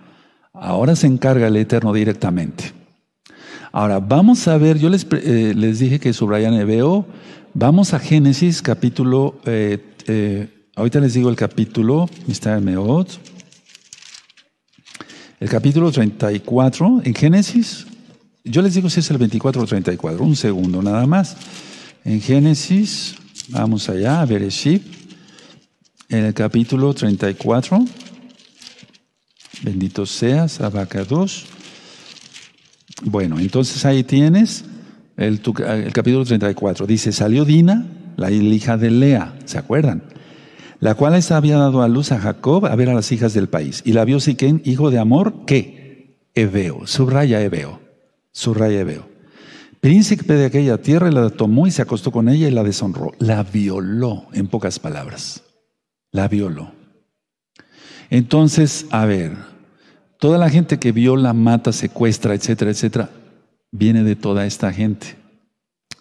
Ahora 0.54 0.96
se 0.96 1.08
encarga 1.08 1.48
el 1.48 1.58
Eterno 1.58 1.92
directamente. 1.94 2.72
Ahora, 3.72 4.00
vamos 4.00 4.48
a 4.48 4.56
ver, 4.58 4.78
yo 4.78 4.88
les, 4.88 5.06
eh, 5.12 5.54
les 5.56 5.80
dije 5.80 6.00
que 6.00 6.14
subrayan 6.14 6.54
Ebeo, 6.54 7.08
vamos 7.56 7.96
a 7.96 8.00
Génesis 8.00 8.62
capítulo, 8.62 9.42
eh, 9.46 9.84
eh, 10.06 10.68
ahorita 10.76 11.00
les 11.00 11.16
digo 11.16 11.32
el 11.32 11.36
capítulo, 11.36 12.08
está 12.28 12.60
Meot, 12.60 13.10
el 15.40 15.50
capítulo 15.50 15.92
34, 15.92 17.02
en 17.04 17.16
Génesis, 17.16 17.88
yo 18.44 18.62
les 18.62 18.76
digo 18.76 18.92
si 18.92 19.00
es 19.00 19.10
el 19.10 19.18
24 19.18 19.64
o 19.64 19.66
34, 19.66 20.24
un 20.24 20.36
segundo 20.36 20.84
nada 20.84 21.08
más. 21.08 21.36
En 22.06 22.22
Génesis, 22.22 23.16
vamos 23.50 23.90
allá, 23.90 24.22
a 24.22 24.26
Bereshit, 24.26 24.84
en 26.10 26.26
el 26.26 26.34
capítulo 26.36 26.94
34. 26.94 27.84
Bendito 29.64 30.06
seas, 30.06 30.60
Abacados. 30.60 31.46
Bueno, 33.04 33.40
entonces 33.40 33.86
ahí 33.86 34.04
tienes 34.04 34.66
el, 35.16 35.42
capítulo 35.94 36.26
34. 36.26 36.86
Dice, 36.86 37.14
salió 37.14 37.46
Dina, 37.46 37.86
la 38.18 38.30
hija 38.30 38.78
de 38.78 38.92
Lea, 38.92 39.34
¿se 39.46 39.58
acuerdan? 39.58 40.04
La 40.82 40.96
cual 40.96 41.18
había 41.30 41.58
dado 41.58 41.82
a 41.82 41.88
luz 41.88 42.12
a 42.12 42.20
Jacob 42.20 42.66
a 42.66 42.76
ver 42.76 42.90
a 42.90 42.94
las 42.94 43.10
hijas 43.14 43.34
del 43.34 43.48
país. 43.48 43.82
Y 43.86 43.94
la 43.94 44.04
vio 44.04 44.20
Siquén, 44.20 44.62
hijo 44.66 44.92
de 44.92 45.00
Amor, 45.00 45.46
¿qué? 45.48 46.18
Ebeo, 46.36 46.86
subraya 46.86 47.42
Ebeo, 47.42 47.80
subraya 48.34 48.82
Ebeo. 48.82 49.08
Príncipe 49.80 50.34
de 50.34 50.46
aquella 50.46 50.78
tierra, 50.82 51.10
y 51.10 51.14
la 51.14 51.30
tomó 51.30 51.68
y 51.68 51.72
se 51.72 51.82
acostó 51.82 52.12
con 52.12 52.28
ella 52.28 52.50
y 52.50 52.52
la 52.52 52.64
deshonró. 52.64 53.14
La 53.20 53.44
violó, 53.44 54.28
en 54.34 54.48
pocas 54.48 54.80
palabras. 54.80 55.42
La 56.12 56.28
violó. 56.28 56.74
Entonces, 58.10 58.86
a 58.92 59.06
ver, 59.06 59.53
Toda 60.24 60.38
la 60.38 60.50
gente 60.50 60.80
que 60.80 60.94
viola, 60.94 61.34
mata, 61.34 61.74
secuestra, 61.74 62.34
etcétera, 62.34 62.72
etcétera, 62.72 63.10
viene 63.74 64.06
de 64.06 64.16
toda 64.16 64.46
esta 64.46 64.72
gente. 64.72 65.18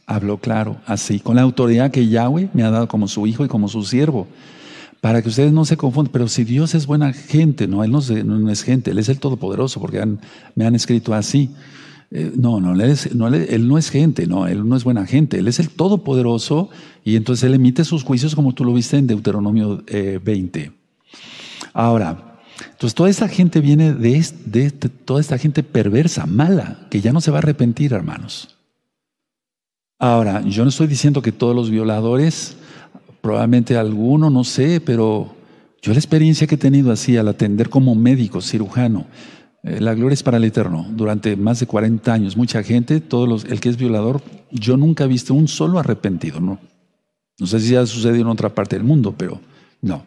Habló 0.07 0.39
claro, 0.39 0.77
así, 0.87 1.19
con 1.19 1.35
la 1.35 1.43
autoridad 1.43 1.91
que 1.91 2.07
Yahweh 2.07 2.49
me 2.53 2.63
ha 2.63 2.71
dado 2.71 2.87
como 2.87 3.09
su 3.09 3.27
hijo 3.27 3.45
y 3.45 3.49
como 3.49 3.67
su 3.67 3.83
siervo. 3.83 4.29
Para 5.01 5.23
que 5.23 5.29
ustedes 5.29 5.53
no 5.53 5.65
se 5.65 5.77
confundan, 5.77 6.13
pero 6.13 6.29
si 6.29 6.45
Dios 6.45 6.77
es 6.77 6.87
buena 6.87 7.13
gente, 7.13 7.67
no, 7.67 7.83
Él 7.83 7.91
no 7.91 7.99
es, 8.49 8.63
gente, 8.63 8.93
Él 8.93 9.01
es 9.01 9.09
el 9.09 9.19
Todopoderoso, 9.19 9.81
porque 9.81 10.07
me 10.55 10.67
han 10.67 10.77
escrito 10.77 11.15
así. 11.15 11.51
Eh, 12.13 12.31
no, 12.37 12.61
no, 12.61 12.81
él, 12.81 12.97
no 13.17 13.27
él, 13.27 13.67
no 13.67 13.77
es 13.77 13.91
gente, 13.91 14.29
no, 14.29 14.47
Él 14.47 14.69
no 14.69 14.77
es 14.77 14.85
buena 14.85 15.05
gente, 15.05 15.39
Él 15.39 15.49
es 15.49 15.59
el 15.59 15.69
Todopoderoso 15.69 16.71
y 17.05 17.17
entonces 17.17 17.43
Él 17.43 17.55
emite 17.55 17.85
sus 17.85 18.05
juicios 18.05 18.37
como 18.37 18.55
tú 18.55 18.65
lo 18.65 18.73
viste 18.73 18.99
en 18.99 19.09
Deuteronomio 19.09 19.83
20. 20.23 20.61
Eh, 20.61 20.71
Ahora, 21.75 22.32
entonces 22.71 22.95
toda 22.95 23.11
esta 23.11 23.29
gente 23.29 23.61
viene 23.61 23.93
de, 23.93 24.25
de, 24.47 24.71
toda 24.71 25.21
esta 25.21 25.39
gente 25.39 25.63
perversa, 25.63 26.27
mala, 26.27 26.87
que 26.91 27.01
ya 27.01 27.13
no 27.13 27.21
se 27.21 27.31
va 27.31 27.39
a 27.39 27.41
arrepentir, 27.41 27.93
hermanos. 27.93 28.57
Ahora, 29.99 30.43
yo 30.43 30.65
no 30.65 30.71
estoy 30.71 30.89
diciendo 30.89 31.23
que 31.23 31.33
todos 31.33 31.55
los 31.55 31.71
violadores, 31.71 32.57
probablemente 33.21 33.77
alguno, 33.77 34.31
no 34.31 34.45
sé, 34.45 34.81
pero 34.81 35.35
yo 35.81 35.93
la 35.93 35.99
experiencia 35.99 36.47
que 36.47 36.57
he 36.57 36.59
tenido 36.59 36.91
así 36.93 37.17
al 37.17 37.29
atender 37.29 37.69
como 37.69 37.95
médico, 37.95 38.41
cirujano, 38.41 39.07
eh, 39.63 39.81
la 39.81 39.95
gloria 39.95 40.15
es 40.15 40.23
para 40.23 40.39
el 40.39 40.45
Eterno. 40.45 40.87
Durante 40.91 41.37
más 41.37 41.61
de 41.61 41.67
40 41.67 42.13
años, 42.13 42.37
mucha 42.37 42.63
gente, 42.63 43.01
todos 43.01 43.29
los, 43.29 43.45
el 43.45 43.61
que 43.61 43.69
es 43.69 43.77
violador, 43.77 44.23
yo 44.51 44.77
nunca 44.77 45.05
he 45.05 45.09
visto 45.09 45.35
un 45.35 45.49
solo 45.49 45.79
arrepentido, 45.79 46.41
¿no? 46.41 46.59
No 47.39 47.47
sé 47.47 47.61
si 47.61 47.75
ha 47.77 47.87
sucedido 47.87 48.23
en 48.23 48.29
otra 48.29 48.49
parte 48.49 48.77
del 48.77 48.85
mundo, 48.85 49.15
pero 49.17 49.41
no. 49.83 50.07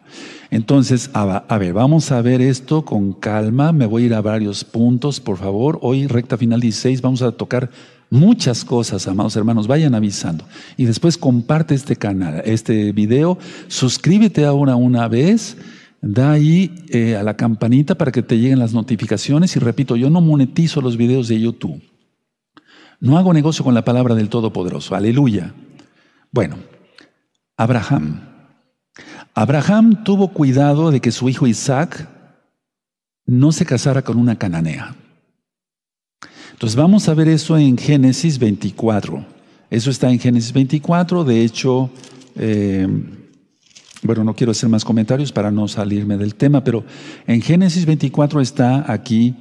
Entonces, 0.50 1.10
a, 1.12 1.58
ver, 1.58 1.74
vamos 1.74 2.10
a 2.10 2.22
ver 2.22 2.40
esto 2.40 2.82
con 2.82 3.12
calma. 3.12 3.72
Me 3.72 3.84
voy 3.84 4.04
a 4.04 4.06
ir 4.06 4.14
a 4.14 4.22
varios 4.22 4.64
puntos, 4.64 5.20
por 5.20 5.36
favor. 5.36 5.78
Hoy, 5.82 6.06
recta 6.06 6.38
final 6.38 6.60
16, 6.60 7.02
vamos 7.02 7.20
a 7.20 7.32
tocar 7.32 7.70
muchas 8.08 8.64
cosas, 8.64 9.06
amados 9.06 9.36
hermanos. 9.36 9.66
Vayan 9.66 9.94
avisando. 9.94 10.46
Y 10.78 10.86
después 10.86 11.18
comparte 11.18 11.74
este 11.74 11.94
canal, 11.94 12.42
este 12.46 12.92
video. 12.92 13.38
Suscríbete 13.68 14.46
ahora 14.46 14.76
una 14.76 15.08
vez. 15.08 15.58
Da 16.00 16.32
ahí 16.32 16.86
eh, 16.88 17.16
a 17.16 17.22
la 17.22 17.36
campanita 17.36 17.96
para 17.96 18.12
que 18.12 18.22
te 18.22 18.38
lleguen 18.38 18.58
las 18.58 18.72
notificaciones. 18.72 19.56
Y 19.56 19.60
repito, 19.60 19.94
yo 19.96 20.08
no 20.08 20.22
monetizo 20.22 20.80
los 20.80 20.96
videos 20.96 21.28
de 21.28 21.38
YouTube. 21.38 21.82
No 22.98 23.18
hago 23.18 23.34
negocio 23.34 23.62
con 23.62 23.74
la 23.74 23.84
palabra 23.84 24.14
del 24.14 24.30
Todopoderoso. 24.30 24.94
Aleluya. 24.94 25.52
Bueno, 26.32 26.56
Abraham. 27.58 28.35
Abraham 29.38 30.02
tuvo 30.02 30.28
cuidado 30.28 30.90
de 30.90 31.00
que 31.00 31.12
su 31.12 31.28
hijo 31.28 31.46
Isaac 31.46 32.08
no 33.26 33.52
se 33.52 33.66
casara 33.66 34.00
con 34.00 34.16
una 34.16 34.38
cananea. 34.38 34.96
Entonces 36.52 36.74
vamos 36.74 37.06
a 37.06 37.12
ver 37.12 37.28
eso 37.28 37.58
en 37.58 37.76
Génesis 37.76 38.38
24. 38.38 39.26
Eso 39.68 39.90
está 39.90 40.10
en 40.10 40.18
Génesis 40.18 40.54
24. 40.54 41.22
De 41.22 41.42
hecho, 41.42 41.90
eh, 42.34 42.88
bueno, 44.02 44.24
no 44.24 44.34
quiero 44.34 44.52
hacer 44.52 44.70
más 44.70 44.86
comentarios 44.86 45.32
para 45.32 45.50
no 45.50 45.68
salirme 45.68 46.16
del 46.16 46.34
tema, 46.34 46.64
pero 46.64 46.82
en 47.26 47.42
Génesis 47.42 47.84
24 47.84 48.40
está 48.40 48.90
aquí 48.90 49.34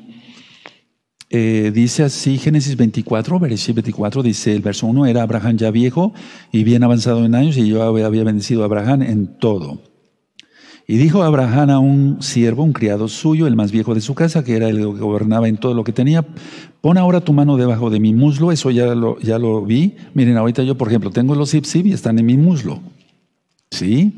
eh, 1.29 1.71
dice 1.73 2.03
así 2.03 2.37
Génesis 2.37 2.77
24, 2.77 3.39
versículo 3.39 3.81
24, 3.81 4.23
dice 4.23 4.53
el 4.53 4.61
verso 4.61 4.87
1, 4.87 5.05
era 5.07 5.23
Abraham 5.23 5.57
ya 5.57 5.71
viejo 5.71 6.13
y 6.51 6.63
bien 6.63 6.83
avanzado 6.83 7.25
en 7.25 7.35
años 7.35 7.57
y 7.57 7.67
yo 7.67 7.83
había 7.83 8.23
bendecido 8.23 8.61
a 8.61 8.65
Abraham 8.65 9.01
en 9.01 9.37
todo. 9.39 9.81
Y 10.87 10.97
dijo 10.97 11.23
Abraham 11.23 11.69
a 11.71 11.79
un 11.79 12.21
siervo, 12.21 12.63
un 12.63 12.73
criado 12.73 13.07
suyo, 13.07 13.47
el 13.47 13.55
más 13.55 13.71
viejo 13.71 13.95
de 13.95 14.01
su 14.01 14.13
casa, 14.13 14.43
que 14.43 14.55
era 14.55 14.69
el 14.69 14.77
que 14.77 14.83
gobernaba 14.83 15.47
en 15.47 15.57
todo 15.57 15.73
lo 15.73 15.83
que 15.83 15.93
tenía, 15.93 16.23
pon 16.81 16.99
ahora 16.99 17.21
tu 17.21 17.33
mano 17.33 17.57
debajo 17.57 17.89
de 17.89 17.99
mi 17.99 18.13
muslo, 18.13 18.51
eso 18.51 18.69
ya 18.69 18.93
lo, 18.93 19.19
ya 19.19 19.39
lo 19.39 19.65
vi. 19.65 19.95
Miren, 20.13 20.37
ahorita 20.37 20.61
yo, 20.61 20.77
por 20.77 20.89
ejemplo, 20.89 21.09
tengo 21.09 21.33
los 21.33 21.49
zip 21.49 21.65
y 21.85 21.91
están 21.91 22.19
en 22.19 22.27
mi 22.27 22.37
muslo. 22.37 22.81
¿Sí? 23.71 24.13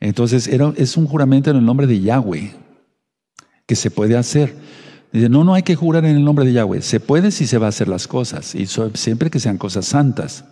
Entonces, 0.00 0.48
era, 0.48 0.72
es 0.76 0.96
un 0.96 1.06
juramento 1.06 1.50
en 1.50 1.58
el 1.58 1.64
nombre 1.64 1.86
de 1.86 2.00
Yahweh 2.00 2.52
que 3.64 3.76
se 3.76 3.92
puede 3.92 4.16
hacer. 4.16 4.56
Dice, 5.16 5.30
no, 5.30 5.44
no 5.44 5.54
hay 5.54 5.62
que 5.62 5.76
jurar 5.76 6.04
en 6.04 6.14
el 6.14 6.22
nombre 6.22 6.44
de 6.44 6.52
Yahweh. 6.52 6.82
Se 6.82 7.00
puede 7.00 7.30
si 7.30 7.46
se 7.46 7.56
va 7.56 7.64
a 7.64 7.68
hacer 7.70 7.88
las 7.88 8.06
cosas, 8.06 8.54
y 8.54 8.66
siempre 8.66 9.30
que 9.30 9.40
sean 9.40 9.56
cosas 9.56 9.86
santas. 9.86 10.44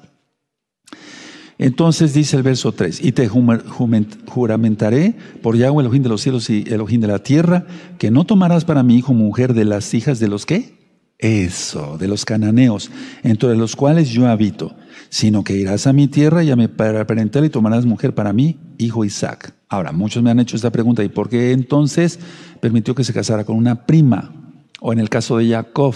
Entonces 1.59 2.14
dice 2.14 2.38
el 2.38 2.42
verso 2.42 2.72
3, 2.72 3.05
y 3.05 3.12
te 3.12 3.29
juramentaré 3.29 5.16
por 5.42 5.59
Yahweh, 5.59 5.83
Elohim 5.83 6.03
de 6.03 6.09
los 6.09 6.22
cielos 6.22 6.48
y 6.48 6.64
Elohim 6.66 7.03
de 7.03 7.09
la 7.09 7.18
tierra, 7.18 7.66
que 7.98 8.11
no 8.11 8.24
tomarás 8.24 8.64
para 8.64 8.83
mi 8.83 8.96
hijo 8.96 9.12
mujer 9.12 9.53
de 9.53 9.66
las 9.66 9.92
hijas 9.92 10.18
de 10.18 10.29
los 10.29 10.46
qué? 10.46 10.79
Eso, 11.18 11.98
de 11.98 12.09
los 12.09 12.24
cananeos, 12.24 12.90
entre 13.22 13.55
los 13.57 13.77
cuales 13.77 14.09
yo 14.09 14.27
habito, 14.27 14.74
sino 15.11 15.44
que 15.44 15.59
irás 15.59 15.87
a 15.87 15.92
mi 15.92 16.09
tierra 16.09 16.42
y 16.42 16.50
a 16.50 16.57
mi 16.57 16.68
parental 16.68 17.44
y 17.44 17.50
tomarás 17.50 17.85
mujer 17.85 18.14
para 18.14 18.33
mí, 18.33 18.59
hijo 18.79 19.05
Isaac. 19.05 19.53
Ahora, 19.68 19.92
muchos 19.92 20.22
me 20.22 20.31
han 20.31 20.40
hecho 20.40 20.57
esta 20.57 20.72
pregunta, 20.72 21.05
¿y 21.05 21.11
por 21.11 21.29
qué 21.29 21.53
entonces 21.53 22.18
permitió 22.61 22.94
que 22.94 23.05
se 23.05 23.12
casara 23.12 23.44
con 23.44 23.57
una 23.57 23.85
prima? 23.85 24.40
O 24.81 24.93
en 24.93 24.99
el 24.99 25.09
caso 25.09 25.39
de 25.39 25.49
Jacob, 25.49 25.95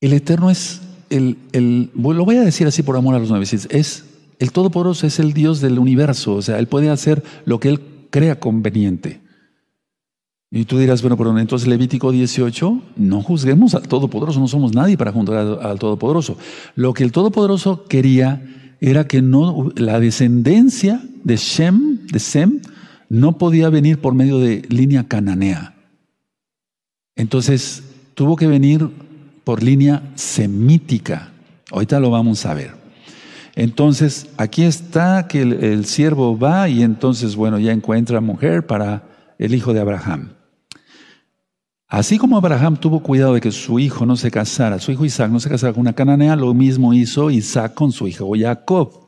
el 0.00 0.12
Eterno 0.12 0.50
es 0.50 0.80
el, 1.10 1.38
el, 1.52 1.90
lo 1.94 2.24
voy 2.24 2.36
a 2.36 2.42
decir 2.42 2.66
así 2.66 2.82
por 2.82 2.96
amor 2.96 3.14
a 3.14 3.18
los 3.18 3.30
nuevecitos, 3.30 3.66
es 3.70 4.04
el 4.38 4.52
Todopoderoso 4.52 5.06
es 5.06 5.18
el 5.20 5.32
Dios 5.32 5.60
del 5.60 5.78
universo, 5.78 6.34
o 6.34 6.42
sea, 6.42 6.58
Él 6.58 6.66
puede 6.66 6.90
hacer 6.90 7.22
lo 7.44 7.60
que 7.60 7.68
Él 7.68 7.80
crea 8.10 8.40
conveniente. 8.40 9.20
Y 10.50 10.66
tú 10.66 10.78
dirás, 10.78 11.02
bueno, 11.02 11.16
pero 11.16 11.36
entonces 11.36 11.66
Levítico 11.66 12.12
18, 12.12 12.82
no 12.96 13.22
juzguemos 13.22 13.74
al 13.74 13.88
Todopoderoso, 13.88 14.38
no 14.38 14.46
somos 14.46 14.72
nadie 14.72 14.96
para 14.96 15.12
juzgar 15.12 15.58
al, 15.60 15.78
Todopoderoso. 15.78 16.36
Lo 16.76 16.94
que 16.94 17.02
el 17.02 17.10
Todopoderoso 17.10 17.84
quería 17.84 18.42
era 18.80 19.06
que 19.06 19.20
no, 19.20 19.72
la 19.76 19.98
descendencia 19.98 21.02
de 21.24 21.36
Shem, 21.36 22.06
de 22.06 22.18
Sem, 22.20 22.60
no 23.08 23.38
podía 23.38 23.68
venir 23.68 24.00
por 24.00 24.14
medio 24.14 24.38
de 24.38 24.62
línea 24.68 25.08
cananea. 25.08 25.73
Entonces 27.16 27.82
tuvo 28.14 28.36
que 28.36 28.46
venir 28.46 28.88
por 29.44 29.62
línea 29.62 30.02
semítica. 30.14 31.32
Ahorita 31.70 32.00
lo 32.00 32.10
vamos 32.10 32.44
a 32.46 32.54
ver. 32.54 32.84
Entonces, 33.56 34.28
aquí 34.36 34.64
está 34.64 35.28
que 35.28 35.42
el, 35.42 35.84
siervo 35.84 36.36
va 36.36 36.68
y 36.68 36.82
entonces, 36.82 37.36
bueno, 37.36 37.58
ya 37.58 37.72
encuentra 37.72 38.20
mujer 38.20 38.66
para 38.66 39.04
el 39.38 39.54
hijo 39.54 39.72
de 39.72 39.80
Abraham. 39.80 40.32
Así 41.86 42.18
como 42.18 42.36
Abraham 42.36 42.76
tuvo 42.76 43.00
cuidado 43.00 43.34
de 43.34 43.40
que 43.40 43.52
su 43.52 43.78
hijo 43.78 44.04
no 44.06 44.16
se 44.16 44.30
casara, 44.30 44.80
su 44.80 44.90
hijo 44.90 45.04
Isaac 45.04 45.30
no 45.30 45.38
se 45.38 45.48
casara 45.48 45.72
con 45.72 45.82
una 45.82 45.92
cananea, 45.92 46.34
lo 46.34 46.52
mismo 46.52 46.92
hizo 46.92 47.30
Isaac 47.30 47.74
con 47.74 47.92
su 47.92 48.08
hijo 48.08 48.32
Jacob. 48.36 49.06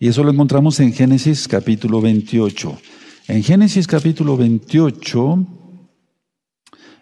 Y 0.00 0.08
eso 0.08 0.24
lo 0.24 0.30
encontramos 0.30 0.80
en 0.80 0.92
Génesis 0.92 1.46
capítulo 1.46 2.00
28. 2.00 2.78
En 3.28 3.42
Génesis 3.42 3.86
capítulo 3.86 4.38
28, 4.38 5.46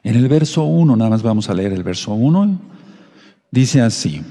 en 0.02 0.16
el 0.16 0.28
verso 0.28 0.64
1, 0.64 0.96
nada 0.96 1.10
más 1.10 1.22
vamos 1.22 1.48
a 1.48 1.54
leer 1.54 1.72
el 1.72 1.82
verso 1.82 2.12
1, 2.12 2.60
dice 3.50 3.80
así. 3.80 4.22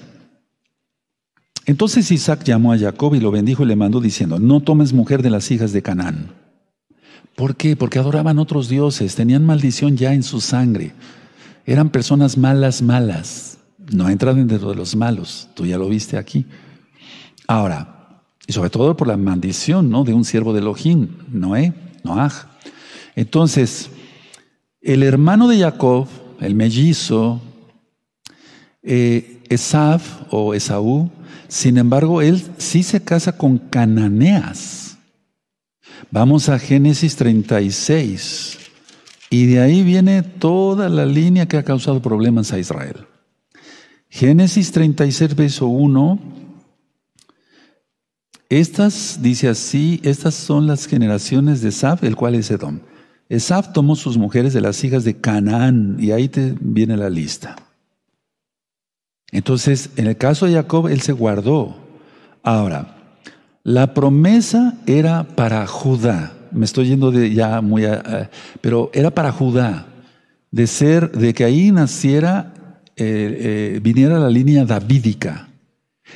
Entonces 1.65 2.11
Isaac 2.11 2.43
llamó 2.43 2.73
a 2.73 2.77
Jacob 2.77 3.15
y 3.15 3.19
lo 3.19 3.31
bendijo 3.31 3.63
y 3.63 3.67
le 3.67 3.75
mandó 3.75 4.01
diciendo, 4.01 4.39
no 4.39 4.61
tomes 4.61 4.93
mujer 4.93 5.21
de 5.21 5.29
las 5.29 5.49
hijas 5.51 5.71
de 5.71 5.81
Canaán. 5.81 6.33
¿Por 7.35 7.55
qué? 7.55 7.75
Porque 7.75 7.99
adoraban 7.99 8.39
otros 8.39 8.67
dioses, 8.67 9.15
tenían 9.15 9.45
maldición 9.45 9.95
ya 9.95 10.13
en 10.13 10.23
su 10.23 10.41
sangre. 10.41 10.93
Eran 11.65 11.89
personas 11.89 12.37
malas, 12.37 12.81
malas. 12.81 13.59
No 13.91 14.09
entran 14.09 14.47
dentro 14.47 14.69
de 14.69 14.75
los 14.75 14.95
malos. 14.95 15.47
Tú 15.53 15.65
ya 15.65 15.77
lo 15.77 15.87
viste 15.87 16.17
aquí. 16.17 16.45
Ahora, 17.47 18.19
y 18.47 18.53
sobre 18.53 18.69
todo 18.69 18.97
por 18.97 19.07
la 19.07 19.17
maldición 19.17 19.89
¿no? 19.89 20.03
de 20.03 20.13
un 20.13 20.25
siervo 20.25 20.53
de 20.53 20.59
Elohim, 20.59 21.09
Noé, 21.29 21.73
Noaj. 22.03 22.47
Entonces, 23.15 23.89
el 24.81 25.03
hermano 25.03 25.47
de 25.47 25.59
Jacob, 25.59 26.07
el 26.39 26.55
mellizo, 26.55 27.41
eh, 28.81 29.41
Esaf 29.49 30.23
o 30.31 30.53
Esaú, 30.53 31.11
sin 31.47 31.77
embargo, 31.77 32.21
él 32.21 32.41
sí 32.57 32.81
se 32.81 33.03
casa 33.03 33.37
con 33.37 33.57
cananeas. 33.57 34.97
Vamos 36.09 36.49
a 36.49 36.57
Génesis 36.57 37.15
36. 37.17 38.57
Y 39.29 39.45
de 39.45 39.61
ahí 39.61 39.83
viene 39.83 40.23
toda 40.23 40.89
la 40.89 41.05
línea 41.05 41.47
que 41.47 41.57
ha 41.57 41.63
causado 41.63 42.01
problemas 42.01 42.51
a 42.53 42.59
Israel. 42.59 43.05
Génesis 44.09 44.71
36, 44.71 45.35
verso 45.35 45.67
1. 45.67 46.19
Estas, 48.49 49.19
dice 49.21 49.47
así, 49.47 50.01
estas 50.03 50.35
son 50.35 50.67
las 50.67 50.85
generaciones 50.85 51.61
de 51.61 51.69
Esaf, 51.69 52.03
el 52.03 52.15
cual 52.15 52.35
es 52.35 52.49
Edom. 52.51 52.79
Esaf 53.31 53.71
tomó 53.71 53.95
sus 53.95 54.17
mujeres 54.17 54.51
de 54.51 54.59
las 54.59 54.83
hijas 54.83 55.05
de 55.05 55.15
Canaán, 55.15 55.95
y 55.97 56.11
ahí 56.11 56.27
te 56.27 56.53
viene 56.59 56.97
la 56.97 57.09
lista. 57.09 57.55
Entonces, 59.31 59.91
en 59.95 60.07
el 60.07 60.17
caso 60.17 60.45
de 60.47 60.55
Jacob, 60.55 60.89
él 60.89 60.99
se 60.99 61.13
guardó. 61.13 61.77
Ahora, 62.43 62.97
la 63.63 63.93
promesa 63.93 64.77
era 64.85 65.23
para 65.23 65.65
Judá. 65.65 66.33
Me 66.51 66.65
estoy 66.65 66.89
yendo 66.89 67.13
ya 67.13 67.61
muy, 67.61 67.85
pero 68.59 68.91
era 68.93 69.11
para 69.11 69.31
Judá, 69.31 69.85
de 70.51 70.67
ser, 70.67 71.13
de 71.13 71.33
que 71.33 71.45
ahí 71.45 71.71
naciera, 71.71 72.53
eh, 72.97 73.75
eh, 73.77 73.79
viniera 73.81 74.19
la 74.19 74.29
línea 74.29 74.65
davídica. 74.65 75.47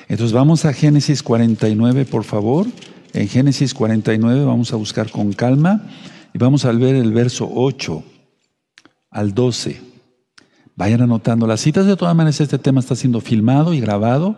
Entonces 0.09 0.33
vamos 0.33 0.65
a 0.65 0.73
Génesis 0.73 1.23
49, 1.23 2.03
por 2.03 2.25
favor. 2.25 2.67
En 3.13 3.29
Génesis 3.29 3.73
49 3.73 4.43
vamos 4.43 4.73
a 4.73 4.75
buscar 4.75 5.09
con 5.09 5.31
calma. 5.31 5.81
Y 6.35 6.37
vamos 6.37 6.65
a 6.65 6.71
ver 6.73 6.95
el 6.95 7.13
verso 7.13 7.49
8 7.49 8.03
al 9.09 9.33
12. 9.33 9.79
Vayan 10.75 11.01
anotando 11.01 11.47
las 11.47 11.61
citas. 11.61 11.85
De 11.85 11.95
todas 11.95 12.13
maneras, 12.13 12.41
este 12.41 12.59
tema 12.59 12.81
está 12.81 12.93
siendo 12.93 13.21
filmado 13.21 13.73
y 13.73 13.79
grabado. 13.79 14.35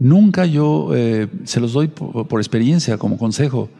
Nunca 0.00 0.46
yo, 0.46 0.90
eh, 0.96 1.28
se 1.44 1.60
los 1.60 1.74
doy 1.74 1.86
por, 1.86 2.40
experiencia 2.40 2.98
como 2.98 3.18
consejo, 3.18 3.70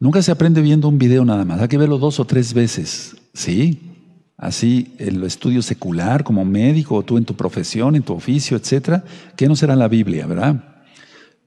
nunca 0.00 0.20
se 0.20 0.32
aprende 0.32 0.60
viendo 0.62 0.88
un 0.88 0.98
video 0.98 1.24
nada 1.24 1.44
más. 1.44 1.60
Hay 1.60 1.68
que 1.68 1.78
verlo 1.78 1.98
dos 1.98 2.18
o 2.18 2.24
tres 2.24 2.52
veces. 2.52 3.14
¿Sí? 3.32 3.78
Así, 4.36 4.92
el 4.98 5.22
estudio 5.22 5.62
secular, 5.62 6.24
como 6.24 6.44
médico, 6.44 6.96
o 6.96 7.04
tú 7.04 7.18
en 7.18 7.24
tu 7.24 7.34
profesión, 7.34 7.94
en 7.94 8.02
tu 8.02 8.14
oficio, 8.14 8.56
etcétera, 8.56 9.04
que 9.36 9.46
no 9.46 9.54
será 9.54 9.76
la 9.76 9.86
Biblia, 9.86 10.26
¿verdad? 10.26 10.75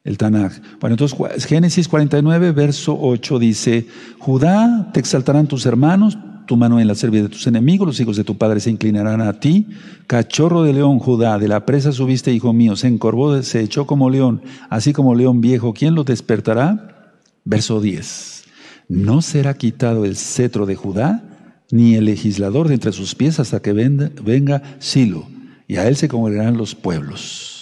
El 0.03 0.17
Tanaj. 0.17 0.59
Bueno, 0.79 0.95
entonces 0.95 1.45
Génesis 1.45 1.87
49, 1.87 2.51
verso 2.51 2.97
8 2.99 3.39
dice, 3.39 3.87
Judá, 4.17 4.89
te 4.93 4.99
exaltarán 4.99 5.47
tus 5.47 5.65
hermanos, 5.65 6.17
tu 6.47 6.57
mano 6.57 6.79
en 6.79 6.87
la 6.87 6.95
servida 6.95 7.23
de 7.23 7.29
tus 7.29 7.45
enemigos, 7.45 7.87
los 7.87 7.99
hijos 7.99 8.17
de 8.17 8.23
tu 8.23 8.35
padre 8.35 8.59
se 8.59 8.71
inclinarán 8.71 9.21
a 9.21 9.39
ti. 9.39 9.67
Cachorro 10.07 10.63
de 10.63 10.73
león, 10.73 10.97
Judá, 10.97 11.37
de 11.37 11.47
la 11.47 11.65
presa 11.65 11.91
subiste, 11.91 12.33
hijo 12.33 12.53
mío, 12.53 12.75
se 12.75 12.87
encorvó, 12.87 13.41
se 13.43 13.61
echó 13.61 13.85
como 13.85 14.09
león, 14.09 14.41
así 14.69 14.91
como 14.91 15.13
león 15.13 15.41
viejo, 15.41 15.73
¿quién 15.73 15.93
lo 15.93 16.03
despertará? 16.03 17.13
Verso 17.45 17.81
10, 17.81 18.45
no 18.87 19.21
será 19.21 19.53
quitado 19.53 20.05
el 20.05 20.15
cetro 20.15 20.65
de 20.65 20.75
Judá, 20.75 21.23
ni 21.71 21.93
el 21.93 22.05
legislador 22.05 22.67
de 22.67 22.73
entre 22.75 22.93
sus 22.93 23.13
pies 23.13 23.39
hasta 23.39 23.61
que 23.61 23.73
venga 23.73 24.63
Silo, 24.79 25.27
y 25.67 25.75
a 25.75 25.87
él 25.87 25.95
se 25.97 26.07
congregarán 26.07 26.57
los 26.57 26.73
pueblos. 26.73 27.58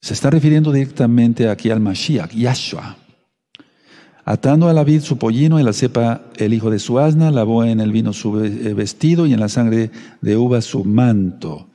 Se 0.00 0.14
está 0.14 0.30
refiriendo 0.30 0.72
directamente 0.72 1.48
aquí 1.48 1.70
al 1.70 1.80
Mashiach, 1.80 2.32
Yahshua. 2.32 2.96
Atando 4.24 4.68
a 4.68 4.74
la 4.74 4.84
vid 4.84 5.00
su 5.00 5.16
pollino 5.16 5.58
y 5.58 5.62
la 5.62 5.72
cepa 5.72 6.26
el 6.36 6.52
hijo 6.52 6.70
de 6.70 6.78
su 6.78 6.98
asna, 6.98 7.30
lavó 7.30 7.64
en 7.64 7.80
el 7.80 7.92
vino 7.92 8.12
su 8.12 8.44
eh, 8.44 8.74
vestido 8.74 9.26
y 9.26 9.32
en 9.32 9.40
la 9.40 9.48
sangre 9.48 9.90
de 10.20 10.36
uva 10.36 10.60
su 10.60 10.84
manto. 10.84 11.68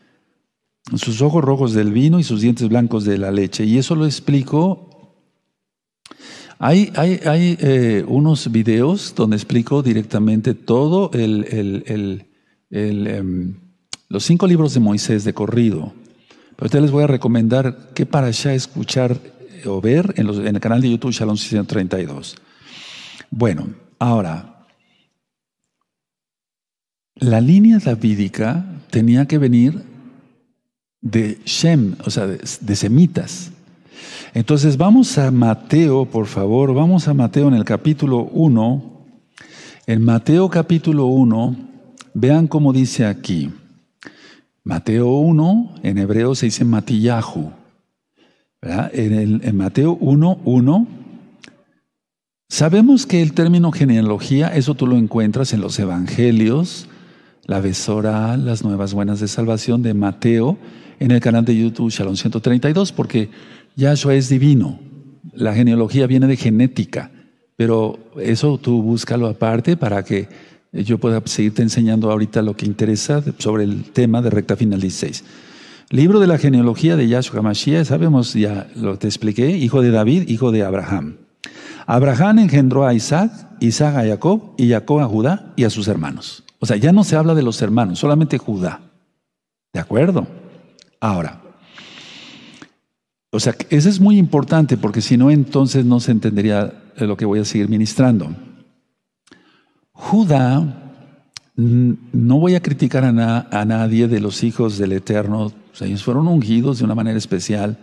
Sus 0.95 1.21
ojos 1.21 1.43
rojos 1.43 1.73
del 1.73 1.91
vino 1.91 2.19
y 2.19 2.23
sus 2.23 2.41
dientes 2.41 2.69
blancos 2.69 3.05
de 3.05 3.17
la 3.17 3.31
leche. 3.31 3.65
Y 3.65 3.79
eso 3.79 3.95
lo 3.95 4.05
explico. 4.05 5.17
Hay, 6.59 6.93
hay, 6.95 7.19
hay 7.25 7.57
eh, 7.59 8.05
unos 8.07 8.51
videos 8.51 9.15
donde 9.15 9.35
explico 9.35 9.81
directamente 9.81 10.53
todo 10.53 11.09
el, 11.13 12.25
em, 12.69 13.55
los 14.09 14.23
cinco 14.23 14.45
libros 14.45 14.75
de 14.75 14.79
Moisés 14.79 15.23
de 15.23 15.33
corrido. 15.33 15.93
Pero 16.55 16.65
ustedes 16.65 16.83
les 16.83 16.91
voy 16.91 17.03
a 17.03 17.07
recomendar 17.07 17.89
qué 17.93 18.05
para 18.05 18.27
allá 18.27 18.53
escuchar 18.53 19.17
o 19.65 19.81
ver 19.81 20.13
en, 20.17 20.27
el 20.27 20.59
canal 20.59 20.81
de 20.81 20.91
YouTube 20.91 21.11
Shalom 21.11 21.37
632. 21.37 22.35
Bueno, 23.31 23.67
ahora, 23.99 24.65
la 27.15 27.41
línea 27.41 27.79
davídica 27.79 28.65
tenía 28.89 29.25
que 29.25 29.37
venir 29.37 29.83
de 31.01 31.39
Shem, 31.45 31.95
o 32.05 32.09
sea, 32.09 32.27
de, 32.27 32.39
de 32.61 32.75
semitas. 32.75 33.51
Entonces 34.33 34.77
vamos 34.77 35.17
a 35.17 35.31
Mateo, 35.31 36.05
por 36.05 36.27
favor, 36.27 36.73
vamos 36.73 37.07
a 37.07 37.13
Mateo 37.13 37.47
en 37.47 37.53
el 37.55 37.65
capítulo 37.65 38.23
1. 38.31 38.91
En 39.85 40.03
Mateo 40.03 40.49
capítulo 40.49 41.05
1, 41.07 41.55
vean 42.13 42.47
cómo 42.47 42.73
dice 42.73 43.05
aquí. 43.05 43.51
Mateo 44.65 45.07
1, 45.07 45.75
en 45.83 45.97
hebreo 45.97 46.35
se 46.35 46.45
dice 46.45 46.63
Matillahu. 46.63 47.51
En, 48.61 49.41
en, 49.43 49.57
Mateo 49.57 49.97
1, 49.99 50.39
1, 50.45 50.87
sabemos 52.47 53.05
que 53.05 53.21
el 53.21 53.33
término 53.33 53.73
genealogía, 53.73 54.55
eso 54.55 54.73
tú 54.73 54.87
lo 54.87 54.95
encuentras 54.95 55.51
en 55.51 55.59
los 55.59 55.77
evangelios, 55.79 56.87
la 57.45 57.59
besora, 57.59 58.37
las 58.37 58.63
nuevas 58.63 58.93
buenas 58.93 59.19
de 59.19 59.27
salvación 59.27 59.83
de 59.83 59.93
Mateo, 59.93 60.57
en 60.99 61.11
el 61.11 61.19
canal 61.19 61.43
de 61.43 61.57
YouTube 61.57 61.91
Shalom 61.91 62.15
132, 62.15 62.93
porque 62.93 63.29
Yahshua 63.75 64.15
es 64.15 64.29
divino. 64.29 64.79
La 65.33 65.53
genealogía 65.53 66.07
viene 66.07 66.27
de 66.27 66.37
genética, 66.37 67.11
pero 67.57 67.99
eso 68.15 68.57
tú 68.57 68.81
búscalo 68.81 69.27
aparte 69.27 69.75
para 69.75 70.03
que 70.05 70.29
yo 70.73 70.97
pueda 70.97 71.21
seguirte 71.25 71.61
enseñando 71.61 72.11
ahorita 72.11 72.41
lo 72.41 72.55
que 72.55 72.65
interesa 72.65 73.23
sobre 73.37 73.63
el 73.63 73.83
tema 73.91 74.21
de 74.21 74.31
recta 74.31 74.55
final 74.55 74.81
16. 74.81 75.23
Libro 75.89 76.19
de 76.19 76.27
la 76.27 76.39
genealogía 76.39 76.95
de 76.95 77.07
Yahshua 77.07 77.43
Mashiach, 77.43 77.85
sabemos 77.85 78.33
ya 78.33 78.67
lo 78.75 78.97
te 78.97 79.07
expliqué, 79.07 79.55
hijo 79.57 79.81
de 79.81 79.91
David, 79.91 80.27
hijo 80.27 80.51
de 80.51 80.63
Abraham. 80.63 81.17
Abraham 81.85 82.39
engendró 82.39 82.87
a 82.87 82.93
Isaac, 82.93 83.31
Isaac 83.59 83.97
a 83.97 84.05
Jacob 84.07 84.55
y 84.57 84.69
Jacob 84.69 85.01
a 85.01 85.05
Judá 85.05 85.53
y 85.55 85.65
a 85.65 85.69
sus 85.69 85.87
hermanos. 85.87 86.43
O 86.59 86.65
sea, 86.65 86.77
ya 86.77 86.91
no 86.91 87.03
se 87.03 87.15
habla 87.15 87.35
de 87.35 87.43
los 87.43 87.61
hermanos, 87.61 87.99
solamente 87.99 88.37
Judá. 88.37 88.81
¿De 89.73 89.79
acuerdo? 89.79 90.25
Ahora, 90.99 91.41
o 93.31 93.39
sea, 93.39 93.55
eso 93.69 93.89
es 93.89 93.99
muy 93.99 94.17
importante 94.17 94.77
porque 94.77 95.01
si 95.01 95.17
no, 95.17 95.29
entonces 95.29 95.85
no 95.85 95.99
se 95.99 96.11
entendería 96.11 96.73
lo 96.97 97.17
que 97.17 97.25
voy 97.25 97.39
a 97.39 97.45
seguir 97.45 97.67
ministrando. 97.67 98.33
Judá, 99.93 100.91
no 101.55 102.39
voy 102.39 102.55
a 102.55 102.61
criticar 102.61 103.05
a, 103.05 103.65
nadie 103.65 104.07
de 104.07 104.19
los 104.19 104.43
hijos 104.43 104.77
del 104.77 104.91
Eterno, 104.91 105.51
ellos 105.79 106.03
fueron 106.03 106.27
ungidos 106.27 106.79
de 106.79 106.85
una 106.85 106.95
manera 106.95 107.17
especial. 107.17 107.77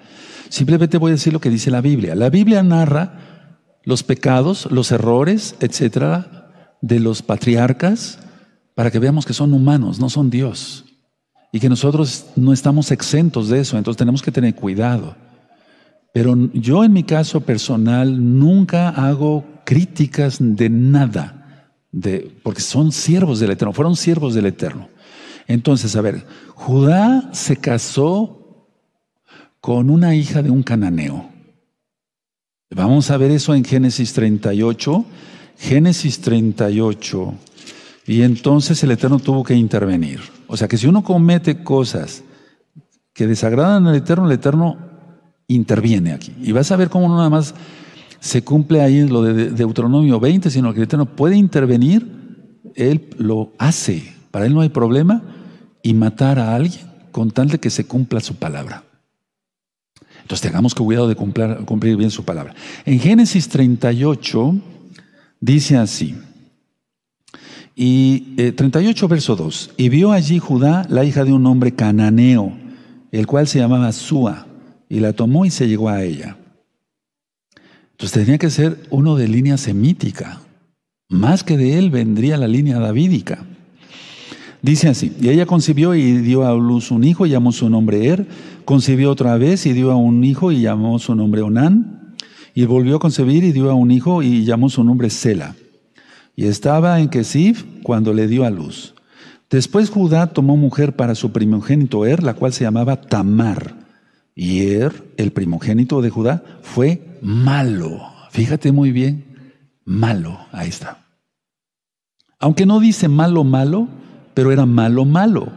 Simplemente 0.48 0.98
voy 0.98 1.10
a 1.10 1.14
decir 1.14 1.32
lo 1.32 1.40
que 1.40 1.50
dice 1.50 1.70
la 1.70 1.80
Biblia. 1.80 2.14
La 2.14 2.30
Biblia 2.30 2.62
narra 2.62 3.30
los 3.84 4.02
pecados, 4.02 4.68
los 4.70 4.92
errores, 4.92 5.54
etcétera, 5.60 6.76
de 6.82 7.00
los 7.00 7.22
patriarcas 7.22 8.18
para 8.74 8.90
que 8.90 8.98
veamos 8.98 9.26
que 9.26 9.32
son 9.32 9.52
humanos, 9.52 10.00
no 10.00 10.10
son 10.10 10.30
Dios. 10.30 10.84
Y 11.52 11.60
que 11.60 11.68
nosotros 11.68 12.26
no 12.36 12.52
estamos 12.52 12.90
exentos 12.90 13.48
de 13.48 13.60
eso, 13.60 13.76
entonces 13.76 13.98
tenemos 13.98 14.22
que 14.22 14.32
tener 14.32 14.54
cuidado. 14.54 15.16
Pero 16.12 16.36
yo 16.52 16.82
en 16.84 16.92
mi 16.92 17.02
caso 17.04 17.40
personal 17.40 18.38
nunca 18.38 18.88
hago 18.88 19.44
críticas 19.64 20.38
de 20.40 20.70
nada, 20.70 21.39
de, 21.92 22.30
porque 22.42 22.60
son 22.60 22.92
siervos 22.92 23.40
del 23.40 23.50
Eterno, 23.50 23.72
fueron 23.72 23.96
siervos 23.96 24.34
del 24.34 24.46
Eterno. 24.46 24.88
Entonces, 25.46 25.96
a 25.96 26.00
ver, 26.00 26.24
Judá 26.54 27.30
se 27.32 27.56
casó 27.56 28.68
con 29.60 29.90
una 29.90 30.14
hija 30.14 30.42
de 30.42 30.50
un 30.50 30.62
cananeo. 30.62 31.28
Vamos 32.70 33.10
a 33.10 33.16
ver 33.16 33.32
eso 33.32 33.54
en 33.54 33.64
Génesis 33.64 34.12
38. 34.12 35.04
Génesis 35.58 36.20
38. 36.20 37.34
Y 38.06 38.22
entonces 38.22 38.82
el 38.84 38.92
Eterno 38.92 39.18
tuvo 39.18 39.42
que 39.42 39.54
intervenir. 39.54 40.20
O 40.46 40.56
sea 40.56 40.68
que 40.68 40.78
si 40.78 40.86
uno 40.86 41.02
comete 41.02 41.62
cosas 41.62 42.22
que 43.12 43.26
desagradan 43.26 43.86
al 43.86 43.96
Eterno, 43.96 44.26
el 44.26 44.32
Eterno 44.32 44.78
interviene 45.48 46.12
aquí. 46.12 46.32
Y 46.40 46.52
vas 46.52 46.70
a 46.70 46.76
ver 46.76 46.88
cómo 46.88 47.08
no 47.08 47.16
nada 47.16 47.28
más 47.28 47.54
se 48.20 48.42
cumple 48.42 48.82
ahí 48.82 49.08
lo 49.08 49.22
de 49.22 49.50
Deuteronomio 49.50 50.20
20, 50.20 50.50
sino 50.50 50.72
que 50.72 50.80
el 50.80 50.84
Eterno 50.84 51.06
puede 51.06 51.36
intervenir, 51.36 52.06
Él 52.74 53.08
lo 53.16 53.52
hace. 53.58 54.14
Para 54.30 54.46
Él 54.46 54.54
no 54.54 54.60
hay 54.60 54.68
problema 54.68 55.22
y 55.82 55.94
matar 55.94 56.38
a 56.38 56.54
alguien 56.54 56.86
con 57.10 57.30
tal 57.30 57.48
de 57.48 57.58
que 57.58 57.70
se 57.70 57.86
cumpla 57.86 58.20
su 58.20 58.36
palabra. 58.36 58.84
Entonces 60.22 60.42
tengamos 60.42 60.74
cuidado 60.74 61.08
de 61.08 61.16
cumplir, 61.16 61.56
cumplir 61.64 61.96
bien 61.96 62.10
su 62.10 62.24
palabra. 62.24 62.54
En 62.84 63.00
Génesis 63.00 63.48
38 63.48 64.54
dice 65.40 65.76
así, 65.76 66.14
y 67.74 68.36
38 68.52 69.04
eh, 69.04 69.08
verso 69.08 69.36
2, 69.36 69.70
y 69.78 69.88
vio 69.88 70.12
allí 70.12 70.38
Judá 70.38 70.86
la 70.90 71.04
hija 71.04 71.24
de 71.24 71.32
un 71.32 71.46
hombre 71.46 71.72
cananeo, 71.72 72.52
el 73.10 73.26
cual 73.26 73.48
se 73.48 73.58
llamaba 73.58 73.90
Sua, 73.92 74.46
y 74.88 75.00
la 75.00 75.14
tomó 75.14 75.46
y 75.46 75.50
se 75.50 75.66
llegó 75.66 75.88
a 75.88 76.02
ella. 76.02 76.36
Entonces 78.00 78.24
tenía 78.24 78.38
que 78.38 78.48
ser 78.48 78.78
uno 78.88 79.14
de 79.14 79.28
línea 79.28 79.58
semítica. 79.58 80.40
Más 81.10 81.44
que 81.44 81.58
de 81.58 81.76
él 81.76 81.90
vendría 81.90 82.38
la 82.38 82.48
línea 82.48 82.78
davídica. 82.78 83.44
Dice 84.62 84.88
así, 84.88 85.14
y 85.20 85.28
ella 85.28 85.44
concibió 85.44 85.94
y 85.94 86.16
dio 86.16 86.46
a 86.46 86.54
luz 86.54 86.90
un 86.92 87.04
hijo 87.04 87.26
y 87.26 87.30
llamó 87.30 87.52
su 87.52 87.68
nombre 87.68 88.06
Er, 88.06 88.26
concibió 88.64 89.10
otra 89.10 89.36
vez 89.36 89.66
y 89.66 89.74
dio 89.74 89.90
a 89.90 89.96
un 89.96 90.24
hijo 90.24 90.50
y 90.50 90.62
llamó 90.62 90.98
su 90.98 91.14
nombre 91.14 91.42
Onán, 91.42 92.14
y 92.54 92.64
volvió 92.64 92.96
a 92.96 93.00
concebir 93.00 93.44
y 93.44 93.52
dio 93.52 93.70
a 93.70 93.74
un 93.74 93.90
hijo 93.90 94.22
y 94.22 94.46
llamó 94.46 94.70
su 94.70 94.82
nombre 94.82 95.10
Sela. 95.10 95.54
Y 96.34 96.46
estaba 96.46 97.00
en 97.00 97.10
Kesif 97.10 97.64
cuando 97.82 98.14
le 98.14 98.28
dio 98.28 98.46
a 98.46 98.50
luz. 98.50 98.94
Después 99.50 99.90
Judá 99.90 100.28
tomó 100.28 100.56
mujer 100.56 100.96
para 100.96 101.14
su 101.14 101.32
primogénito 101.32 102.06
Er, 102.06 102.22
la 102.22 102.32
cual 102.32 102.54
se 102.54 102.64
llamaba 102.64 103.02
Tamar. 103.02 103.74
Y 104.34 104.60
Er, 104.68 105.04
el 105.18 105.32
primogénito 105.32 106.00
de 106.00 106.08
Judá, 106.08 106.42
fue 106.62 107.09
malo. 107.22 108.00
Fíjate 108.30 108.72
muy 108.72 108.92
bien, 108.92 109.54
malo. 109.84 110.38
Ahí 110.52 110.68
está. 110.68 111.04
Aunque 112.38 112.66
no 112.66 112.80
dice 112.80 113.08
malo, 113.08 113.44
malo, 113.44 113.88
pero 114.34 114.52
era 114.52 114.64
malo, 114.64 115.04
malo, 115.04 115.52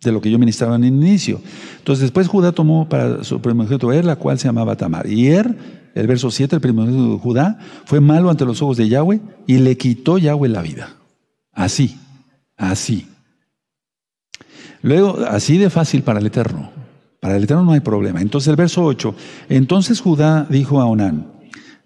de 0.00 0.12
lo 0.12 0.20
que 0.20 0.30
yo 0.30 0.38
ministraba 0.38 0.76
en 0.76 0.84
el 0.84 0.94
inicio. 0.94 1.40
Entonces 1.78 2.02
después 2.02 2.28
Judá 2.28 2.52
tomó 2.52 2.88
para 2.88 3.24
su 3.24 3.40
primogénito 3.40 3.92
Er, 3.92 4.04
la 4.04 4.16
cual 4.16 4.38
se 4.38 4.48
llamaba 4.48 4.76
Tamar. 4.76 5.06
Y 5.06 5.28
Er, 5.28 5.54
el 5.94 6.06
verso 6.06 6.30
7, 6.30 6.56
el 6.56 6.62
primogénito 6.62 7.12
de 7.12 7.18
Judá, 7.18 7.58
fue 7.84 8.00
malo 8.00 8.30
ante 8.30 8.44
los 8.44 8.62
ojos 8.62 8.76
de 8.76 8.88
Yahweh 8.88 9.20
y 9.46 9.58
le 9.58 9.76
quitó 9.76 10.18
Yahweh 10.18 10.48
la 10.48 10.62
vida. 10.62 10.96
Así, 11.52 11.98
así. 12.56 13.06
Luego, 14.82 15.18
así 15.28 15.58
de 15.58 15.70
fácil 15.70 16.02
para 16.02 16.20
el 16.20 16.26
Eterno. 16.26 16.70
Para 17.24 17.38
el 17.38 17.44
Eterno 17.44 17.64
no 17.64 17.72
hay 17.72 17.80
problema. 17.80 18.20
Entonces 18.20 18.48
el 18.48 18.56
verso 18.56 18.84
8, 18.84 19.14
entonces 19.48 19.98
Judá 20.02 20.46
dijo 20.50 20.82
a 20.82 20.84
Onán, 20.84 21.32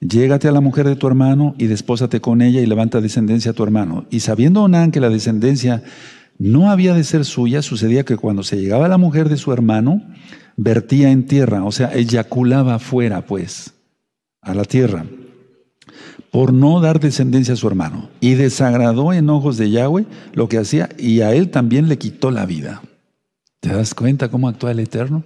Llégate 0.01 0.49
a 0.49 0.53
la 0.53 0.61
mujer 0.61 0.89
de 0.89 0.97
tu 0.97 1.07
hermano 1.07 1.55
y 1.59 1.69
despósate 1.69 2.21
con 2.21 2.43
ella 2.43 2.61
y 2.61 2.67
levanta 2.67 3.01
descendencia 3.01 3.53
a 3.53 3.55
tu 3.55 3.63
hermano. 3.63 4.05
Y 4.11 4.19
sabiendo 4.19 4.65
Onán 4.65 4.91
que 4.91 4.99
la 4.99 5.11
descendencia 5.11 5.85
no 6.39 6.73
había 6.73 6.93
de 6.93 7.05
ser 7.05 7.25
suya, 7.25 7.63
sucedía 7.63 8.05
que 8.05 8.17
cuando 8.17 8.43
se 8.43 8.61
llegaba 8.61 8.89
la 8.89 8.99
mujer 8.99 9.29
de 9.29 9.37
su 9.37 9.53
hermano, 9.53 10.03
vertía 10.57 11.13
en 11.13 11.25
tierra, 11.25 11.63
o 11.63 11.71
sea, 11.71 11.95
eyaculaba 11.95 12.75
afuera, 12.75 13.25
pues, 13.25 13.75
a 14.43 14.55
la 14.55 14.65
tierra, 14.65 15.05
por 16.33 16.53
no 16.53 16.81
dar 16.81 16.99
descendencia 16.99 17.55
a 17.55 17.59
su 17.59 17.69
hermano. 17.69 18.11
Y 18.19 18.35
desagradó 18.35 19.13
en 19.13 19.31
ojos 19.31 19.57
de 19.57 19.71
Yahweh 19.71 20.05
lo 20.33 20.49
que 20.49 20.59
hacía, 20.59 20.89
y 20.99 21.21
a 21.21 21.33
él 21.33 21.51
también 21.51 21.89
le 21.89 21.97
quitó 21.97 22.33
la 22.33 22.45
vida. 22.45 22.83
¿Te 23.61 23.71
das 23.71 23.95
cuenta 23.95 24.31
cómo 24.31 24.49
actúa 24.49 24.71
el 24.71 24.81
Eterno? 24.81 25.25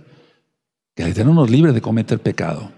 Que 0.94 1.02
el 1.02 1.10
Eterno 1.10 1.34
nos 1.34 1.50
libre 1.50 1.72
de 1.72 1.80
cometer 1.80 2.18
pecado. 2.18 2.70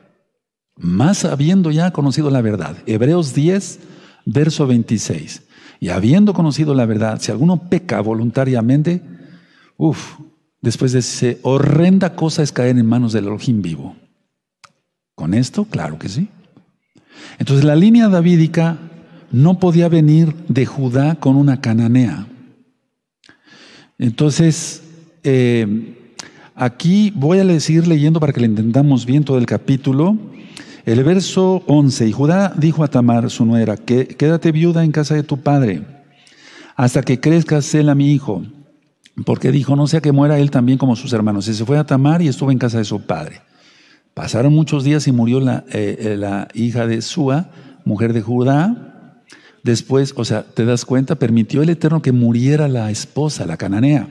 Más 0.76 1.24
habiendo 1.24 1.70
ya 1.70 1.92
conocido 1.92 2.30
la 2.30 2.40
verdad. 2.40 2.76
Hebreos 2.86 3.34
10, 3.34 3.78
verso 4.24 4.66
26. 4.66 5.42
Y 5.80 5.90
habiendo 5.90 6.34
conocido 6.34 6.74
la 6.74 6.86
verdad, 6.86 7.20
si 7.20 7.30
alguno 7.30 7.68
peca 7.68 8.00
voluntariamente, 8.00 9.02
uff, 9.76 10.18
después 10.61 10.92
de 10.92 11.00
ese 11.00 11.38
horrenda 11.42 12.16
cosa 12.16 12.42
es 12.42 12.52
caer 12.52 12.78
en 12.78 12.86
manos 12.86 13.12
del 13.12 13.26
Elohim 13.26 13.62
vivo. 13.62 13.96
¿Con 15.14 15.34
esto? 15.34 15.64
Claro 15.66 15.98
que 15.98 16.09
sí. 16.09 16.28
Entonces 17.38 17.64
la 17.64 17.76
línea 17.76 18.09
davídica 18.09 18.78
no 19.30 19.59
podía 19.59 19.88
venir 19.88 20.34
de 20.48 20.66
Judá 20.66 21.16
con 21.16 21.36
una 21.36 21.61
cananea. 21.61 22.26
Entonces, 23.98 24.84
eh, 25.25 25.66
aquí 26.55 27.12
voy 27.14 27.39
a 27.39 27.61
seguir 27.61 27.89
leyendo 27.89 28.20
para 28.20 28.33
que 28.33 28.41
le 28.41 28.47
entendamos 28.47 29.07
bien 29.07 29.25
todo 29.25 29.39
el 29.39 29.47
capítulo. 29.47 30.16
El 30.85 31.03
verso 31.03 31.62
11, 31.66 32.09
y 32.09 32.12
Judá 32.12 32.53
dijo 32.57 32.85
a 32.85 32.89
Tamar, 32.89 33.31
su 33.31 33.47
nuera, 33.47 33.79
que 33.79 34.07
quédate 34.07 34.53
viuda 34.53 34.85
en 34.85 34.93
casa 34.93 35.14
de 35.14 35.22
tu 35.22 35.39
padre, 35.39 35.83
hasta 36.77 37.03
que 37.03 37.20
crezca 37.20 37.62
Sela 37.62 37.95
mi 37.95 38.12
hijo, 38.12 38.45
porque 39.25 39.51
dijo, 39.51 39.77
no 39.77 39.87
sea 39.87 40.03
que 40.03 40.12
muera 40.12 40.39
él 40.39 40.51
también 40.51 40.77
como 40.77 40.95
sus 40.95 41.12
hermanos. 41.14 41.49
Y 41.49 41.55
se 41.55 41.64
fue 41.64 41.79
a 41.79 41.85
Tamar 41.85 42.20
y 42.20 42.29
estuvo 42.29 42.51
en 42.51 42.59
casa 42.59 42.79
de 42.79 42.85
su 42.85 43.01
padre. 43.01 43.41
Pasaron 44.12 44.53
muchos 44.53 44.85
días 44.85 45.09
y 45.09 45.12
murió 45.12 45.41
la, 45.41 45.64
eh, 45.72 45.97
eh, 45.99 46.16
la 46.18 46.49
hija 46.53 46.87
de 46.87 47.01
Sua, 47.01 47.51
mujer 47.87 48.12
de 48.12 48.20
Judá. 48.20 49.22
Después, 49.62 50.12
o 50.16 50.25
sea, 50.27 50.43
te 50.43 50.66
das 50.66 50.85
cuenta, 50.85 51.14
permitió 51.14 51.62
el 51.62 51.70
Eterno 51.70 52.03
que 52.03 52.12
muriera 52.12 52.68
la 52.68 52.91
esposa, 52.91 53.47
la 53.47 53.57
cananea. 53.57 54.07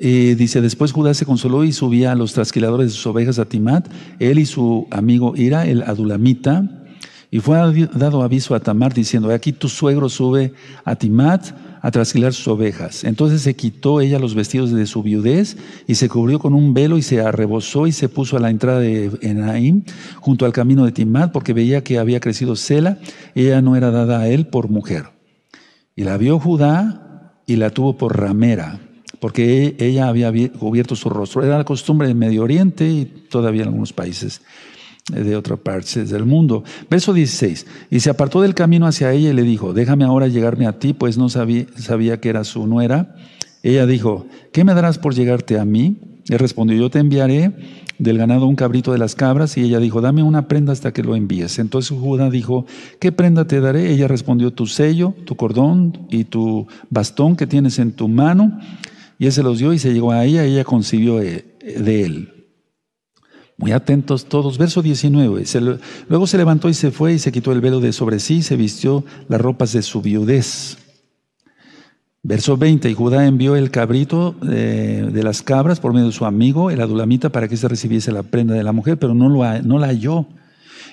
Eh, 0.00 0.36
dice, 0.38 0.60
después 0.60 0.92
Judá 0.92 1.12
se 1.12 1.26
consoló 1.26 1.64
y 1.64 1.72
subía 1.72 2.12
a 2.12 2.14
los 2.14 2.32
trasquiladores 2.32 2.86
de 2.86 2.92
sus 2.92 3.06
ovejas 3.06 3.38
a 3.40 3.46
Timat, 3.46 3.88
él 4.20 4.38
y 4.38 4.46
su 4.46 4.86
amigo 4.90 5.34
Ira, 5.36 5.66
el 5.66 5.82
adulamita, 5.82 6.86
y 7.30 7.40
fue 7.40 7.58
dado 7.92 8.22
aviso 8.22 8.54
a 8.54 8.60
Tamar 8.60 8.94
diciendo, 8.94 9.30
aquí 9.30 9.52
tu 9.52 9.68
suegro 9.68 10.08
sube 10.08 10.54
a 10.84 10.96
Timat 10.96 11.50
a 11.82 11.90
trasquilar 11.90 12.32
sus 12.32 12.48
ovejas. 12.48 13.04
Entonces 13.04 13.42
se 13.42 13.54
quitó 13.54 14.00
ella 14.00 14.18
los 14.18 14.34
vestidos 14.34 14.70
de 14.72 14.86
su 14.86 15.02
viudez 15.02 15.58
y 15.86 15.96
se 15.96 16.08
cubrió 16.08 16.38
con 16.38 16.54
un 16.54 16.72
velo 16.72 16.96
y 16.96 17.02
se 17.02 17.20
arrebozó 17.20 17.86
y 17.86 17.92
se 17.92 18.08
puso 18.08 18.38
a 18.38 18.40
la 18.40 18.48
entrada 18.48 18.80
de 18.80 19.10
Enaim 19.20 19.84
junto 20.20 20.46
al 20.46 20.54
camino 20.54 20.86
de 20.86 20.92
Timat 20.92 21.30
porque 21.30 21.52
veía 21.52 21.84
que 21.84 21.98
había 21.98 22.20
crecido 22.20 22.56
Sela, 22.56 22.98
ella 23.34 23.60
no 23.60 23.76
era 23.76 23.90
dada 23.90 24.20
a 24.20 24.28
él 24.28 24.46
por 24.46 24.70
mujer. 24.70 25.10
Y 25.94 26.04
la 26.04 26.16
vio 26.16 26.38
Judá 26.38 27.34
y 27.46 27.56
la 27.56 27.70
tuvo 27.70 27.98
por 27.98 28.18
ramera 28.18 28.87
porque 29.20 29.76
ella 29.78 30.08
había 30.08 30.32
cubierto 30.52 30.96
su 30.96 31.10
rostro. 31.10 31.42
Era 31.42 31.58
la 31.58 31.64
costumbre 31.64 32.08
del 32.08 32.16
Medio 32.16 32.42
Oriente 32.42 32.88
y 32.88 33.04
todavía 33.04 33.62
en 33.62 33.68
algunos 33.68 33.92
países. 33.92 34.42
de 35.08 35.36
otra 35.36 35.56
parte 35.56 36.04
del 36.04 36.26
mundo. 36.26 36.64
Verso 36.90 37.14
16. 37.14 37.66
Y 37.90 38.00
se 38.00 38.10
apartó 38.10 38.42
del 38.42 38.54
camino 38.54 38.86
hacia 38.86 39.10
ella 39.12 39.30
y 39.30 39.32
le 39.32 39.42
dijo, 39.42 39.72
déjame 39.72 40.04
ahora 40.04 40.28
llegarme 40.28 40.66
a 40.66 40.78
ti, 40.78 40.92
pues 40.92 41.16
no 41.16 41.30
sabía, 41.30 41.64
sabía 41.76 42.20
que 42.20 42.28
era 42.28 42.44
su 42.44 42.66
nuera. 42.66 43.14
Ella 43.62 43.86
dijo, 43.86 44.26
¿qué 44.52 44.64
me 44.64 44.74
darás 44.74 44.98
por 44.98 45.14
llegarte 45.14 45.58
a 45.58 45.64
mí? 45.64 45.96
Él 46.28 46.38
respondió, 46.38 46.76
yo 46.76 46.90
te 46.90 46.98
enviaré 46.98 47.52
del 47.98 48.18
ganado 48.18 48.46
un 48.46 48.54
cabrito 48.54 48.92
de 48.92 48.98
las 48.98 49.14
cabras. 49.14 49.56
Y 49.56 49.62
ella 49.62 49.80
dijo, 49.80 50.00
dame 50.00 50.22
una 50.22 50.48
prenda 50.48 50.72
hasta 50.72 50.92
que 50.92 51.02
lo 51.02 51.16
envíes. 51.16 51.58
Entonces 51.58 51.96
Judá 51.98 52.30
dijo, 52.30 52.66
¿qué 53.00 53.12
prenda 53.12 53.46
te 53.46 53.60
daré? 53.60 53.90
Ella 53.92 54.08
respondió, 54.08 54.52
tu 54.52 54.66
sello, 54.66 55.14
tu 55.24 55.36
cordón 55.36 56.06
y 56.10 56.24
tu 56.24 56.66
bastón 56.90 57.36
que 57.36 57.46
tienes 57.46 57.78
en 57.78 57.92
tu 57.92 58.08
mano. 58.08 58.58
Y 59.18 59.26
él 59.26 59.32
se 59.32 59.42
los 59.42 59.58
dio 59.58 59.72
y 59.72 59.78
se 59.78 59.92
llegó 59.92 60.12
a 60.12 60.24
ella 60.24 60.46
y 60.46 60.52
ella 60.52 60.64
concibió 60.64 61.16
de 61.16 62.04
él. 62.04 62.38
Muy 63.58 63.72
atentos 63.72 64.26
todos. 64.26 64.56
Verso 64.56 64.82
19. 64.82 65.44
luego 66.08 66.26
se 66.28 66.38
levantó 66.38 66.68
y 66.68 66.74
se 66.74 66.92
fue 66.92 67.14
y 67.14 67.18
se 67.18 67.32
quitó 67.32 67.50
el 67.50 67.60
velo 67.60 67.80
de 67.80 67.92
sobre 67.92 68.20
sí 68.20 68.36
y 68.36 68.42
se 68.42 68.56
vistió 68.56 69.04
las 69.28 69.40
ropas 69.40 69.72
de 69.72 69.82
su 69.82 70.00
viudez. 70.00 70.78
Verso 72.22 72.56
20. 72.56 72.88
Y 72.88 72.94
Judá 72.94 73.26
envió 73.26 73.56
el 73.56 73.72
cabrito 73.72 74.36
de, 74.40 75.10
las 75.24 75.42
cabras 75.42 75.80
por 75.80 75.92
medio 75.92 76.06
de 76.06 76.12
su 76.12 76.24
amigo, 76.24 76.70
el 76.70 76.80
adulamita, 76.80 77.30
para 77.30 77.48
que 77.48 77.56
se 77.56 77.66
recibiese 77.66 78.12
la 78.12 78.22
prenda 78.22 78.54
de 78.54 78.62
la 78.62 78.72
mujer, 78.72 78.96
pero 78.96 79.12
no, 79.12 79.28
no 79.28 79.78
la 79.78 79.86
halló. 79.88 80.26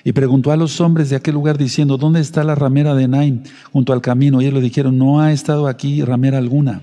Y 0.02 0.12
preguntó 0.12 0.50
a 0.50 0.56
los 0.56 0.80
hombres 0.80 1.08
de 1.08 1.16
aquel 1.16 1.34
lugar 1.34 1.58
diciendo, 1.58 1.98
¿dónde 1.98 2.20
está 2.20 2.42
la 2.42 2.56
ramera 2.56 2.96
de 2.96 3.06
Naim 3.06 3.44
junto 3.72 3.92
al 3.92 4.00
camino? 4.00 4.40
Y 4.40 4.46
ellos 4.46 4.54
le 4.54 4.60
dijeron, 4.60 4.98
no 4.98 5.20
ha 5.20 5.32
estado 5.32 5.68
aquí 5.68 6.02
ramera 6.02 6.38
alguna. 6.38 6.82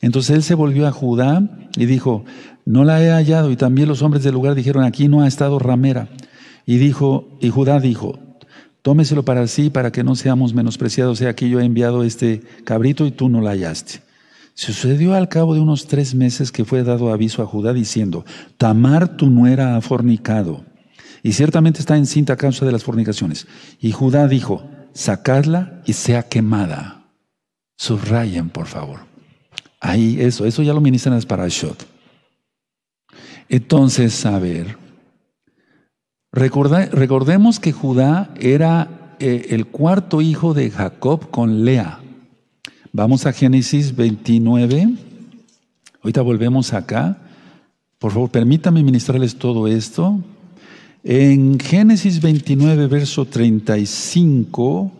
Entonces 0.00 0.36
él 0.36 0.42
se 0.42 0.54
volvió 0.54 0.86
a 0.86 0.92
Judá 0.92 1.42
y 1.76 1.86
dijo, 1.86 2.24
no 2.64 2.84
la 2.84 3.02
he 3.02 3.10
hallado. 3.10 3.50
Y 3.50 3.56
también 3.56 3.88
los 3.88 4.02
hombres 4.02 4.22
del 4.24 4.34
lugar 4.34 4.54
dijeron, 4.54 4.84
aquí 4.84 5.08
no 5.08 5.22
ha 5.22 5.28
estado 5.28 5.58
ramera. 5.58 6.08
Y 6.66 6.78
dijo, 6.78 7.28
y 7.40 7.50
Judá 7.50 7.80
dijo, 7.80 8.18
tómeselo 8.82 9.24
para 9.24 9.46
sí, 9.46 9.70
para 9.70 9.92
que 9.92 10.04
no 10.04 10.14
seamos 10.14 10.54
menospreciados. 10.54 11.20
He 11.20 11.28
aquí 11.28 11.48
yo 11.48 11.60
he 11.60 11.64
enviado 11.64 12.04
este 12.04 12.42
cabrito 12.64 13.06
y 13.06 13.10
tú 13.10 13.28
no 13.28 13.40
la 13.40 13.50
hallaste. 13.50 14.02
Sucedió 14.54 15.14
al 15.14 15.28
cabo 15.28 15.54
de 15.54 15.60
unos 15.60 15.86
tres 15.86 16.14
meses 16.14 16.52
que 16.52 16.64
fue 16.64 16.82
dado 16.82 17.12
aviso 17.12 17.42
a 17.42 17.46
Judá 17.46 17.72
diciendo, 17.72 18.24
Tamar 18.58 19.16
tu 19.16 19.30
nuera 19.30 19.76
ha 19.76 19.80
fornicado, 19.80 20.64
y 21.22 21.32
ciertamente 21.32 21.80
está 21.80 21.96
encinta 21.96 22.34
a 22.34 22.36
causa 22.36 22.64
de 22.64 22.72
las 22.72 22.84
fornicaciones. 22.84 23.46
Y 23.80 23.92
Judá 23.92 24.26
dijo, 24.28 24.68
sacadla 24.92 25.82
y 25.86 25.92
sea 25.92 26.24
quemada. 26.24 27.04
Subrayen, 27.76 28.50
por 28.50 28.66
favor. 28.66 29.09
Ahí, 29.80 30.20
eso, 30.20 30.44
eso 30.44 30.62
ya 30.62 30.74
lo 30.74 30.80
ministran 30.80 31.14
las 31.14 31.26
parashot. 31.26 31.86
Entonces, 33.48 34.24
a 34.26 34.38
ver, 34.38 34.76
recordemos 36.30 37.58
que 37.58 37.72
Judá 37.72 38.32
era 38.38 39.16
eh, 39.18 39.48
el 39.50 39.66
cuarto 39.66 40.20
hijo 40.20 40.54
de 40.54 40.70
Jacob 40.70 41.30
con 41.30 41.64
Lea. 41.64 42.00
Vamos 42.92 43.26
a 43.26 43.32
Génesis 43.32 43.96
29. 43.96 44.94
Ahorita 46.02 46.22
volvemos 46.22 46.72
acá. 46.72 47.18
Por 47.98 48.12
favor, 48.12 48.30
permítame 48.30 48.82
ministrarles 48.82 49.36
todo 49.36 49.66
esto. 49.66 50.20
En 51.02 51.58
Génesis 51.58 52.20
29, 52.20 52.86
verso 52.86 53.24
35, 53.24 54.92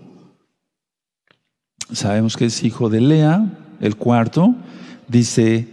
sabemos 1.93 2.37
que 2.37 2.47
es 2.47 2.63
hijo 2.65 2.89
de 2.89 3.01
Lea, 3.01 3.45
el 3.81 3.97
cuarto, 3.97 4.55
dice, 5.11 5.69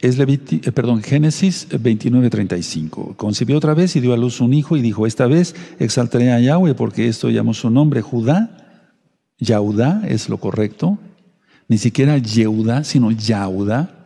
es 0.00 0.18
eh, 0.18 0.72
perdón, 0.72 1.02
Génesis 1.02 1.66
29, 1.70 2.28
35. 2.28 3.14
Concibió 3.16 3.56
otra 3.56 3.74
vez 3.74 3.96
y 3.96 4.00
dio 4.00 4.12
a 4.12 4.16
luz 4.16 4.40
un 4.40 4.52
hijo 4.52 4.76
y 4.76 4.82
dijo, 4.82 5.06
esta 5.06 5.26
vez 5.26 5.54
exaltaré 5.78 6.32
a 6.32 6.40
Yahweh 6.40 6.74
porque 6.74 7.08
esto 7.08 7.30
llamó 7.30 7.54
su 7.54 7.70
nombre 7.70 8.02
Judá. 8.02 8.84
Yaudá 9.38 10.02
es 10.06 10.28
lo 10.28 10.38
correcto. 10.38 10.98
Ni 11.68 11.78
siquiera 11.78 12.18
Yehuda, 12.18 12.84
sino 12.84 13.10
Yaudá. 13.10 14.04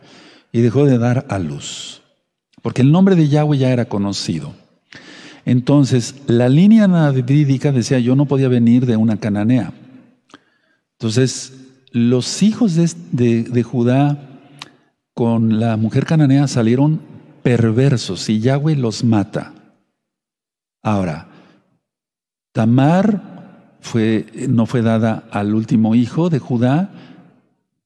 Y 0.51 0.61
dejó 0.61 0.85
de 0.85 0.97
dar 0.97 1.25
a 1.29 1.39
luz. 1.39 2.01
Porque 2.61 2.81
el 2.81 2.91
nombre 2.91 3.15
de 3.15 3.27
Yahweh 3.27 3.57
ya 3.57 3.71
era 3.71 3.85
conocido. 3.85 4.53
Entonces, 5.45 6.15
la 6.27 6.49
línea 6.49 6.87
davídica 6.87 7.71
decía, 7.71 7.99
yo 7.99 8.15
no 8.15 8.25
podía 8.25 8.47
venir 8.47 8.85
de 8.85 8.95
una 8.95 9.17
cananea. 9.17 9.73
Entonces, 10.93 11.53
los 11.91 12.43
hijos 12.43 12.75
de, 13.11 13.43
de 13.43 13.63
Judá 13.63 14.30
con 15.21 15.59
la 15.59 15.77
mujer 15.77 16.07
cananea 16.07 16.47
salieron 16.47 16.99
perversos 17.43 18.27
y 18.27 18.39
Yahweh 18.39 18.75
los 18.75 19.03
mata. 19.03 19.53
Ahora, 20.81 21.27
Tamar 22.51 23.77
no 24.49 24.65
fue 24.65 24.81
dada 24.81 25.25
al 25.29 25.53
último 25.53 25.93
hijo 25.93 26.31
de 26.31 26.39
Judá, 26.39 26.89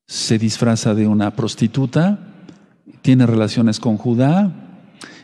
se 0.08 0.40
disfraza 0.40 0.96
de 0.96 1.08
una 1.08 1.36
prostituta, 1.36 2.20
tiene 3.02 3.26
relaciones 3.26 3.82
con 3.82 3.98
Judá, 3.98 4.54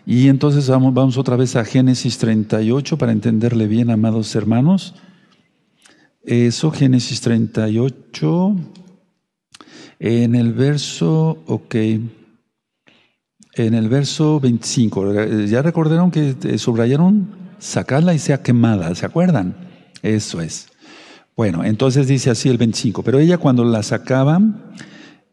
y 0.05 0.27
entonces 0.27 0.67
vamos, 0.67 0.93
vamos 0.93 1.17
otra 1.17 1.37
vez 1.37 1.55
a 1.55 1.63
Génesis 1.63 2.17
38 2.17 2.97
para 2.97 3.13
entenderle 3.13 3.67
bien, 3.67 3.89
amados 3.89 4.35
hermanos. 4.35 4.95
Eso, 6.23 6.71
Génesis 6.71 7.21
38. 7.21 8.80
En 10.03 10.33
el 10.33 10.53
verso, 10.53 11.43
ok, 11.45 11.75
en 11.75 13.73
el 13.75 13.87
verso 13.87 14.39
25, 14.39 15.45
ya 15.45 15.61
recordaron 15.61 16.09
que 16.09 16.35
eh, 16.43 16.57
subrayaron 16.57 17.27
sacarla 17.59 18.15
y 18.15 18.17
sea 18.17 18.41
quemada, 18.41 18.95
¿se 18.95 19.05
acuerdan? 19.05 19.55
Eso 20.01 20.41
es. 20.41 20.69
Bueno, 21.37 21.63
entonces 21.63 22.07
dice 22.07 22.31
así 22.31 22.49
el 22.49 22.57
25, 22.57 23.03
pero 23.03 23.19
ella 23.19 23.37
cuando 23.37 23.63
la 23.63 23.83
sacaban, 23.83 24.73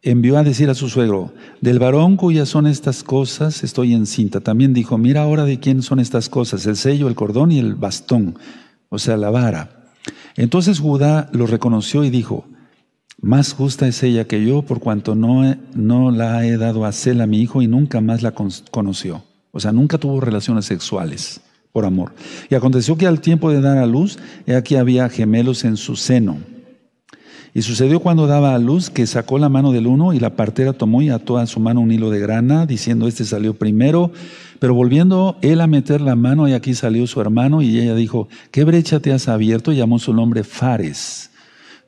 envió 0.03 0.37
a 0.37 0.45
decir 0.45 0.69
a 0.69 0.75
su 0.75 0.91
suegro, 0.91 1.33
del 1.62 1.79
varón 1.79 2.19
cuyas 2.19 2.51
son 2.51 2.66
estas 2.66 3.03
cosas 3.03 3.64
estoy 3.64 3.95
encinta. 3.95 4.41
También 4.41 4.75
dijo, 4.75 4.99
mira 4.99 5.23
ahora 5.23 5.47
de 5.47 5.61
quién 5.61 5.81
son 5.81 5.99
estas 5.99 6.29
cosas, 6.29 6.66
el 6.66 6.77
sello, 6.77 7.09
el 7.09 7.14
cordón 7.14 7.53
y 7.53 7.59
el 7.59 7.75
bastón, 7.75 8.39
o 8.91 8.99
sea, 8.99 9.16
la 9.16 9.31
vara. 9.31 9.87
Entonces 10.37 10.79
Judá 10.79 11.31
lo 11.33 11.47
reconoció 11.47 12.05
y 12.05 12.11
dijo, 12.11 12.45
más 13.21 13.53
justa 13.53 13.89
es 13.89 14.03
ella 14.03 14.27
que 14.27 14.45
yo, 14.45 14.62
por 14.62 14.79
cuanto 14.79 15.14
no, 15.14 15.57
no 15.75 16.11
la 16.11 16.47
he 16.47 16.57
dado 16.57 16.85
a 16.85 16.93
Cela, 16.93 17.27
mi 17.27 17.41
hijo, 17.41 17.62
y 17.62 17.66
nunca 17.66 18.01
más 18.01 18.23
la 18.23 18.33
conoció. 18.33 19.25
O 19.51 19.61
sea, 19.61 19.73
nunca 19.73 19.99
tuvo 19.99 20.21
relaciones 20.21 20.66
sexuales 20.66 21.41
por 21.73 21.85
amor. 21.85 22.12
Y 22.49 22.55
aconteció 22.55 22.97
que 22.97 23.07
al 23.07 23.21
tiempo 23.21 23.51
de 23.51 23.61
dar 23.61 23.79
a 23.79 23.87
luz, 23.87 24.19
he 24.47 24.55
aquí 24.55 24.77
había 24.77 25.09
gemelos 25.09 25.64
en 25.64 25.77
su 25.77 25.97
seno. 25.97 26.39
Y 27.55 27.62
sucedió 27.62 27.99
cuando 27.99 28.29
daba 28.29 28.55
a 28.55 28.59
luz 28.59 28.89
que 28.89 29.07
sacó 29.07 29.39
la 29.39 29.49
mano 29.49 29.73
del 29.73 29.89
uno 29.89 30.12
y 30.12 30.21
la 30.21 30.37
partera 30.37 30.75
tomó 30.75 31.03
y 31.03 31.09
ató 31.09 31.39
a 31.39 31.47
su 31.47 31.59
mano 31.59 31.81
un 31.81 31.91
hilo 31.91 32.11
de 32.11 32.21
grana, 32.21 32.66
diciendo, 32.66 33.09
este 33.09 33.25
salió 33.25 33.55
primero. 33.55 34.12
Pero 34.61 34.75
volviendo 34.75 35.39
él 35.43 35.61
a 35.61 35.66
meter 35.66 36.01
la 36.01 36.14
mano, 36.14 36.47
y 36.47 36.53
aquí 36.53 36.75
salió 36.75 37.07
su 37.09 37.21
hermano, 37.21 37.62
y 37.62 37.81
ella 37.81 37.97
dijo, 37.97 38.29
¿qué 38.53 38.62
brecha 38.62 39.01
te 39.01 39.12
has 39.12 39.27
abierto? 39.27 39.73
Y 39.73 39.77
llamó 39.77 39.99
su 39.99 40.14
nombre 40.14 40.45
Fares. 40.45 41.28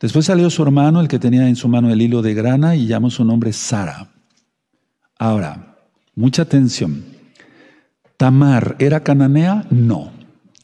Después 0.01 0.25
salió 0.25 0.49
su 0.49 0.63
hermano, 0.63 1.01
el 1.01 1.09
que 1.09 1.19
tenía 1.19 1.47
en 1.47 1.57
su 1.57 1.69
mano 1.69 1.91
el 1.91 2.01
hilo 2.01 2.23
de 2.23 2.33
grana, 2.33 2.75
y 2.75 2.87
llamó 2.87 3.11
su 3.11 3.25
nombre 3.25 3.53
Sara. 3.53 4.09
Ahora, 5.19 5.77
mucha 6.15 6.43
atención. 6.43 7.05
¿Tamar 8.17 8.77
era 8.79 9.01
cananea? 9.01 9.67
No. 9.71 10.11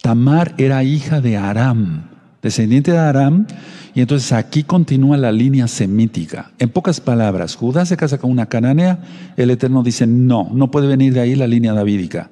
Tamar 0.00 0.54
era 0.56 0.84
hija 0.84 1.20
de 1.20 1.36
Aram, 1.36 2.08
descendiente 2.40 2.92
de 2.92 2.98
Aram, 2.98 3.46
y 3.94 4.00
entonces 4.00 4.32
aquí 4.32 4.62
continúa 4.62 5.18
la 5.18 5.32
línea 5.32 5.68
semítica. 5.68 6.52
En 6.58 6.70
pocas 6.70 7.00
palabras, 7.00 7.56
Judá 7.56 7.84
se 7.84 7.96
casa 7.96 8.18
con 8.18 8.30
una 8.30 8.46
cananea, 8.46 9.00
el 9.36 9.50
Eterno 9.50 9.82
dice, 9.82 10.06
no, 10.06 10.48
no 10.52 10.70
puede 10.70 10.86
venir 10.86 11.12
de 11.12 11.20
ahí 11.20 11.34
la 11.34 11.46
línea 11.46 11.74
davídica. 11.74 12.30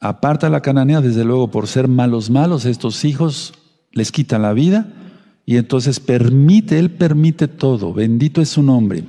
Aparta 0.00 0.50
la 0.50 0.60
cananea, 0.60 1.00
desde 1.00 1.24
luego, 1.24 1.50
por 1.50 1.68
ser 1.68 1.88
malos 1.88 2.28
malos, 2.28 2.66
estos 2.66 3.04
hijos 3.04 3.54
les 3.92 4.12
quitan 4.12 4.42
la 4.42 4.52
vida, 4.52 4.88
y 5.44 5.56
entonces 5.56 6.00
permite, 6.00 6.78
Él 6.78 6.90
permite 6.90 7.48
todo, 7.48 7.92
bendito 7.92 8.40
es 8.40 8.50
su 8.50 8.62
nombre. 8.62 9.04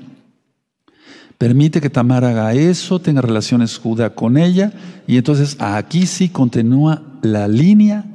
Permite 1.38 1.82
que 1.82 1.90
Tamar 1.90 2.24
haga 2.24 2.54
eso, 2.54 3.00
tenga 3.00 3.22
relaciones 3.22 3.78
Judá 3.78 4.16
con 4.16 4.38
ella, 4.38 4.74
y 5.08 5.18
entonces 5.18 5.58
aquí 5.60 6.06
sí 6.06 6.30
continúa 6.30 7.02
la 7.22 7.48
línea 7.48 8.06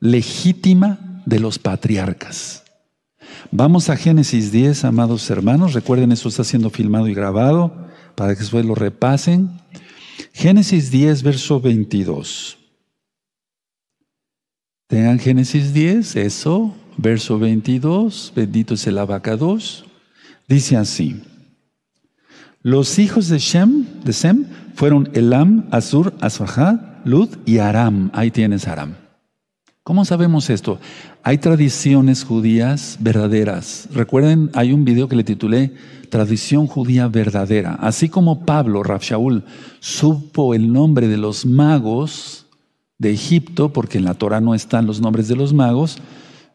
legítima 0.00 1.22
de 1.24 1.40
los 1.40 1.58
patriarcas. 1.58 2.64
Vamos 3.50 3.88
a 3.88 3.96
Génesis 3.96 4.50
10, 4.50 4.84
amados 4.84 5.28
hermanos. 5.30 5.74
Recuerden, 5.74 6.12
esto 6.12 6.28
está 6.28 6.44
siendo 6.44 6.70
filmado 6.70 7.08
y 7.08 7.14
grabado 7.14 7.88
para 8.14 8.34
que 8.34 8.40
después 8.40 8.64
lo 8.64 8.74
repasen. 8.74 9.50
Génesis 10.32 10.90
10, 10.90 11.22
verso 11.22 11.60
22. 11.60 12.58
Tengan 14.88 15.18
Génesis 15.18 15.72
10, 15.72 16.16
eso 16.16 16.74
verso 16.96 17.38
22, 17.38 18.32
bendito 18.34 18.74
es 18.74 18.86
el 18.86 18.98
abacados, 18.98 19.84
dice 20.48 20.76
así, 20.76 21.22
los 22.62 22.98
hijos 22.98 23.28
de 23.28 23.38
Shem, 23.38 23.84
de 24.04 24.12
Sem, 24.14 24.46
fueron 24.74 25.10
Elam, 25.12 25.66
Azur, 25.70 26.14
Asfahad, 26.20 26.80
Lud 27.04 27.28
y 27.44 27.58
Aram. 27.58 28.10
Ahí 28.14 28.30
tienes 28.30 28.66
Aram. 28.66 28.94
¿Cómo 29.82 30.06
sabemos 30.06 30.48
esto? 30.48 30.80
Hay 31.22 31.36
tradiciones 31.36 32.24
judías 32.24 32.96
verdaderas. 33.00 33.86
Recuerden, 33.92 34.50
hay 34.54 34.72
un 34.72 34.86
video 34.86 35.08
que 35.08 35.16
le 35.16 35.24
titulé 35.24 35.74
Tradición 36.08 36.66
judía 36.66 37.06
verdadera. 37.08 37.74
Así 37.74 38.08
como 38.08 38.46
Pablo, 38.46 38.82
Rab 38.82 39.02
supo 39.80 40.54
el 40.54 40.72
nombre 40.72 41.08
de 41.08 41.18
los 41.18 41.44
magos 41.44 42.46
de 42.98 43.12
Egipto, 43.12 43.74
porque 43.74 43.98
en 43.98 44.04
la 44.04 44.14
Torah 44.14 44.40
no 44.40 44.54
están 44.54 44.86
los 44.86 45.02
nombres 45.02 45.28
de 45.28 45.36
los 45.36 45.52
magos, 45.52 45.98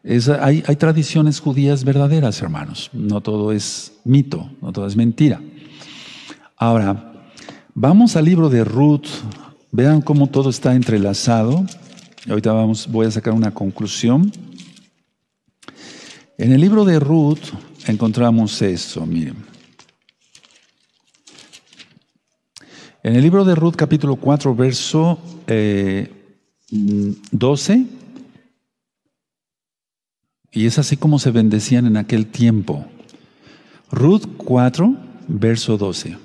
hay, 0.03 0.75
tradiciones 0.77 1.39
judías 1.39 1.83
verdaderas, 1.83 2.41
hermanos. 2.41 2.89
No 2.93 3.21
todo 3.21 3.51
es 3.51 3.93
mito, 4.03 4.49
no 4.61 4.71
todo 4.71 4.87
es 4.87 4.95
mentira. 4.95 5.41
Ahora, 6.55 7.31
vamos 7.73 8.15
al 8.15 8.25
libro 8.25 8.49
de 8.49 8.63
Ruth. 8.63 9.07
Vean 9.71 10.01
cómo 10.01 10.27
todo 10.27 10.49
está 10.49 10.73
entrelazado. 10.73 11.65
Ahorita 12.27 12.53
vamos, 12.53 12.87
voy 12.87 13.07
a 13.07 13.11
sacar 13.11 13.33
una 13.33 13.53
conclusión. 13.53 14.31
En 16.37 16.53
el 16.53 16.61
libro 16.61 16.85
de 16.85 16.99
Ruth 16.99 17.53
encontramos 17.85 18.61
eso, 18.61 19.05
miren. 19.05 19.49
En 23.03 23.15
el 23.15 23.21
libro 23.21 23.45
de 23.45 23.55
Ruth, 23.55 23.75
capítulo 23.75 24.17
4, 24.17 24.55
verso 24.55 25.19
12, 27.31 27.73
eh, 27.73 27.85
y 30.51 30.65
es 30.65 30.79
así 30.79 30.97
como 30.97 31.19
se 31.19 31.31
bendecían 31.31 31.85
en 31.85 31.97
aquel 31.97 32.27
tiempo. 32.27 32.85
Ruth 33.91 34.25
4, 34.37 34.95
verso 35.27 35.77
12. 35.77 36.17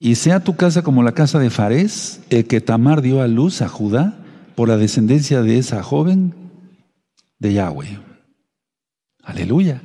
Y 0.00 0.16
sea 0.16 0.40
tu 0.40 0.56
casa 0.56 0.82
como 0.82 1.02
la 1.02 1.12
casa 1.12 1.38
de 1.38 1.50
Fares, 1.50 2.20
el 2.30 2.46
que 2.46 2.60
Tamar 2.60 3.00
dio 3.00 3.22
a 3.22 3.28
luz 3.28 3.62
a 3.62 3.68
Judá 3.68 4.18
por 4.54 4.68
la 4.68 4.76
descendencia 4.76 5.42
de 5.42 5.58
esa 5.58 5.82
joven 5.82 6.34
de 7.38 7.54
Yahweh. 7.54 7.98
Aleluya. 9.22 9.80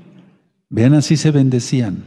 Vean, 0.70 0.93
así 0.93 1.18
se 1.18 1.32
bendecían. 1.32 2.03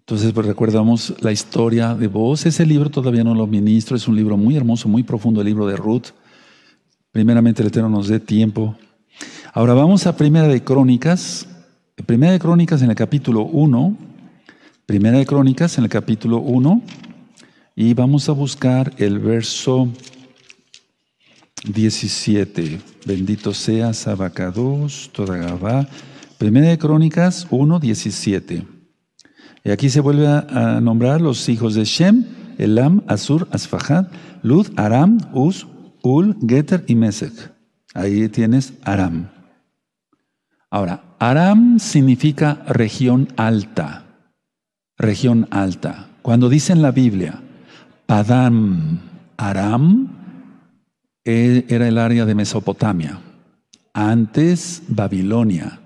Entonces, 0.00 0.32
pues 0.32 0.46
recordamos 0.46 1.14
la 1.20 1.32
historia 1.32 1.94
de 1.94 2.06
vos. 2.06 2.46
Ese 2.46 2.66
libro 2.66 2.90
todavía 2.90 3.24
no 3.24 3.34
lo 3.34 3.46
ministro, 3.46 3.96
es 3.96 4.08
un 4.08 4.16
libro 4.16 4.36
muy 4.36 4.56
hermoso, 4.56 4.88
muy 4.88 5.02
profundo, 5.02 5.40
el 5.40 5.46
libro 5.46 5.66
de 5.66 5.76
Ruth. 5.76 6.08
Primeramente 7.10 7.62
el 7.62 7.68
Eterno 7.68 7.88
nos 7.88 8.08
dé 8.08 8.20
tiempo. 8.20 8.76
Ahora 9.54 9.74
vamos 9.74 10.06
a 10.06 10.16
Primera 10.16 10.48
de 10.48 10.64
Crónicas. 10.64 11.46
Primera 12.06 12.32
de 12.32 12.38
Crónicas 12.38 12.80
en 12.80 12.88
el 12.88 12.96
capítulo 12.96 13.42
1. 13.42 13.98
Primera 14.86 15.18
de 15.18 15.26
Crónicas 15.26 15.76
en 15.76 15.84
el 15.84 15.90
capítulo 15.90 16.38
1. 16.38 16.80
Y 17.76 17.92
vamos 17.92 18.30
a 18.30 18.32
buscar 18.32 18.94
el 18.96 19.18
verso 19.18 19.90
17. 21.70 22.80
Bendito 23.04 23.52
sea 23.52 23.92
Sabacados, 23.92 25.10
toda 25.12 25.36
Gabá. 25.36 25.86
Primera 26.38 26.68
de 26.68 26.78
Crónicas 26.78 27.46
1, 27.50 27.78
17. 27.78 28.66
Y 29.64 29.70
aquí 29.70 29.90
se 29.90 30.00
vuelve 30.00 30.28
a, 30.28 30.80
nombrar 30.80 31.20
los 31.20 31.46
hijos 31.50 31.74
de 31.74 31.84
Shem, 31.84 32.24
Elam, 32.56 33.02
Asur, 33.06 33.48
Asfahad, 33.50 34.06
Lud, 34.40 34.68
Aram, 34.76 35.18
Uz, 35.34 35.66
Ul, 36.02 36.38
Geter 36.48 36.86
y 36.86 36.94
Mesech. 36.94 37.52
Ahí 37.92 38.30
tienes 38.30 38.72
Aram. 38.84 39.41
Ahora, 40.72 41.02
Aram 41.18 41.78
significa 41.78 42.62
región 42.66 43.28
alta. 43.36 44.04
Región 44.96 45.46
alta. 45.50 46.08
Cuando 46.22 46.48
dice 46.48 46.72
en 46.72 46.80
la 46.80 46.92
Biblia, 46.92 47.42
Padam 48.06 49.00
Aram 49.36 50.08
e, 51.26 51.66
era 51.68 51.86
el 51.86 51.98
área 51.98 52.24
de 52.24 52.34
Mesopotamia. 52.34 53.20
Antes 53.92 54.84
Babilonia, 54.88 55.78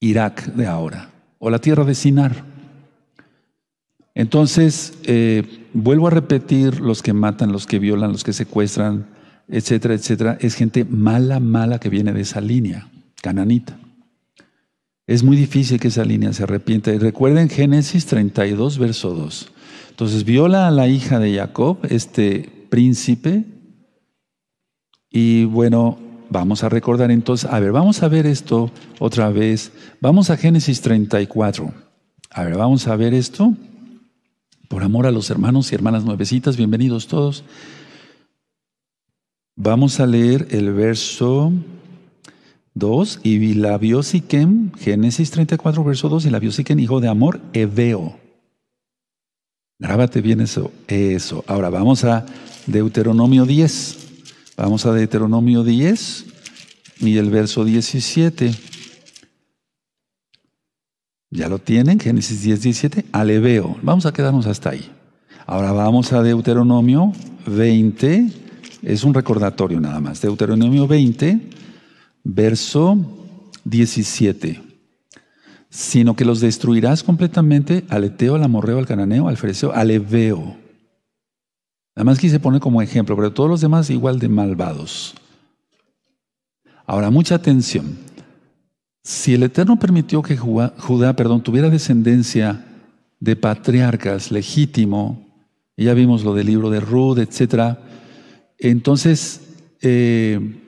Irak 0.00 0.52
de 0.52 0.66
ahora, 0.66 1.08
o 1.38 1.48
la 1.48 1.58
tierra 1.58 1.84
de 1.84 1.94
Sinar. 1.94 2.44
Entonces, 4.14 4.98
eh, 5.04 5.66
vuelvo 5.72 6.08
a 6.08 6.10
repetir, 6.10 6.80
los 6.80 7.02
que 7.02 7.14
matan, 7.14 7.52
los 7.52 7.66
que 7.66 7.78
violan, 7.78 8.12
los 8.12 8.22
que 8.22 8.34
secuestran, 8.34 9.06
etcétera, 9.48 9.94
etcétera, 9.94 10.36
es 10.42 10.56
gente 10.56 10.84
mala, 10.84 11.40
mala 11.40 11.80
que 11.80 11.88
viene 11.88 12.12
de 12.12 12.20
esa 12.20 12.42
línea, 12.42 12.88
cananita. 13.22 13.78
Es 15.06 15.22
muy 15.22 15.36
difícil 15.36 15.80
que 15.80 15.88
esa 15.88 16.04
línea 16.04 16.32
se 16.32 16.42
arrepienta. 16.42 16.92
Y 16.92 16.98
recuerden 16.98 17.48
Génesis 17.48 18.06
32, 18.06 18.78
verso 18.78 19.14
2. 19.14 19.50
Entonces 19.90 20.24
viola 20.24 20.68
a 20.68 20.70
la 20.70 20.86
hija 20.86 21.18
de 21.18 21.34
Jacob, 21.34 21.78
este 21.88 22.66
príncipe, 22.68 23.44
y 25.10 25.44
bueno, 25.44 25.98
vamos 26.28 26.62
a 26.64 26.68
recordar 26.68 27.10
entonces, 27.10 27.50
a 27.50 27.58
ver, 27.60 27.72
vamos 27.72 28.02
a 28.02 28.08
ver 28.08 28.26
esto 28.26 28.70
otra 28.98 29.30
vez. 29.30 29.72
Vamos 30.00 30.30
a 30.30 30.36
Génesis 30.36 30.80
34. 30.82 31.72
A 32.30 32.44
ver, 32.44 32.56
vamos 32.56 32.86
a 32.86 32.96
ver 32.96 33.14
esto. 33.14 33.54
Por 34.68 34.82
amor 34.82 35.06
a 35.06 35.10
los 35.10 35.30
hermanos 35.30 35.72
y 35.72 35.74
hermanas 35.74 36.04
nuevecitas, 36.04 36.56
bienvenidos 36.56 37.08
todos. 37.08 37.42
Vamos 39.56 39.98
a 39.98 40.06
leer 40.06 40.46
el 40.50 40.72
verso 40.72 41.52
2. 42.78 43.20
Y 43.22 43.54
la 43.54 43.76
vio 43.78 44.02
Siquem, 44.02 44.72
Génesis 44.74 45.30
34, 45.30 45.84
verso 45.84 46.08
2, 46.08 46.26
y 46.26 46.30
la 46.30 46.38
vio 46.38 46.50
hijo 46.78 47.00
de 47.00 47.08
Amor, 47.08 47.40
Eveo. 47.52 48.16
Grábate 49.78 50.20
bien 50.20 50.40
eso, 50.40 50.72
eso. 50.88 51.44
Ahora 51.46 51.70
vamos 51.70 52.04
a 52.04 52.26
Deuteronomio 52.66 53.46
10. 53.46 54.08
Vamos 54.56 54.86
a 54.86 54.92
Deuteronomio 54.92 55.62
10 55.62 56.26
y 57.00 57.16
el 57.16 57.30
verso 57.30 57.64
17. 57.64 58.52
¿Ya 61.30 61.48
lo 61.48 61.58
tienen? 61.58 62.00
Génesis 62.00 62.42
10, 62.42 62.62
17. 62.62 63.04
Aleveo. 63.12 63.76
Vamos 63.82 64.06
a 64.06 64.12
quedarnos 64.12 64.46
hasta 64.46 64.70
ahí. 64.70 64.90
Ahora 65.46 65.72
vamos 65.72 66.12
a 66.12 66.22
Deuteronomio 66.22 67.12
20. 67.46 68.28
Es 68.82 69.04
un 69.04 69.14
recordatorio 69.14 69.80
nada 69.80 70.00
más. 70.00 70.20
Deuteronomio 70.20 70.88
20, 70.88 71.40
verso 72.28 72.96
17 73.64 74.68
sino 75.70 76.16
que 76.16 76.24
los 76.24 76.40
destruirás 76.40 77.02
completamente 77.02 77.84
al 77.88 78.04
Eteo, 78.04 78.34
al 78.34 78.44
Amorreo, 78.44 78.78
al 78.78 78.86
Cananeo, 78.86 79.28
al 79.28 79.36
Fereceo, 79.36 79.72
al 79.72 79.90
Eveo. 79.90 80.56
Además 81.94 82.18
se 82.18 82.40
pone 82.40 82.60
como 82.60 82.80
ejemplo, 82.80 83.16
pero 83.16 83.32
todos 83.32 83.50
los 83.50 83.60
demás 83.60 83.90
igual 83.90 84.18
de 84.18 84.28
malvados. 84.28 85.14
Ahora, 86.86 87.10
mucha 87.10 87.34
atención. 87.34 87.98
Si 89.02 89.34
el 89.34 89.42
Eterno 89.42 89.78
permitió 89.78 90.22
que 90.22 90.36
Judá, 90.36 91.16
perdón, 91.16 91.42
tuviera 91.42 91.68
descendencia 91.70 92.64
de 93.20 93.36
patriarcas 93.36 94.30
legítimo, 94.30 95.26
ya 95.76 95.92
vimos 95.92 96.24
lo 96.24 96.34
del 96.34 96.46
libro 96.46 96.70
de 96.70 96.80
Ruth, 96.80 97.18
etc., 97.18 97.78
entonces 98.58 99.40
eh, 99.80 100.67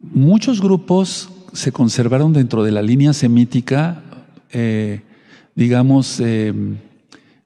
muchos 0.00 0.60
grupos 0.60 1.30
se 1.52 1.72
conservaron 1.72 2.32
dentro 2.32 2.62
de 2.62 2.72
la 2.72 2.82
línea 2.82 3.12
semítica, 3.12 4.02
eh, 4.52 5.02
digamos, 5.54 6.20
eh, 6.20 6.52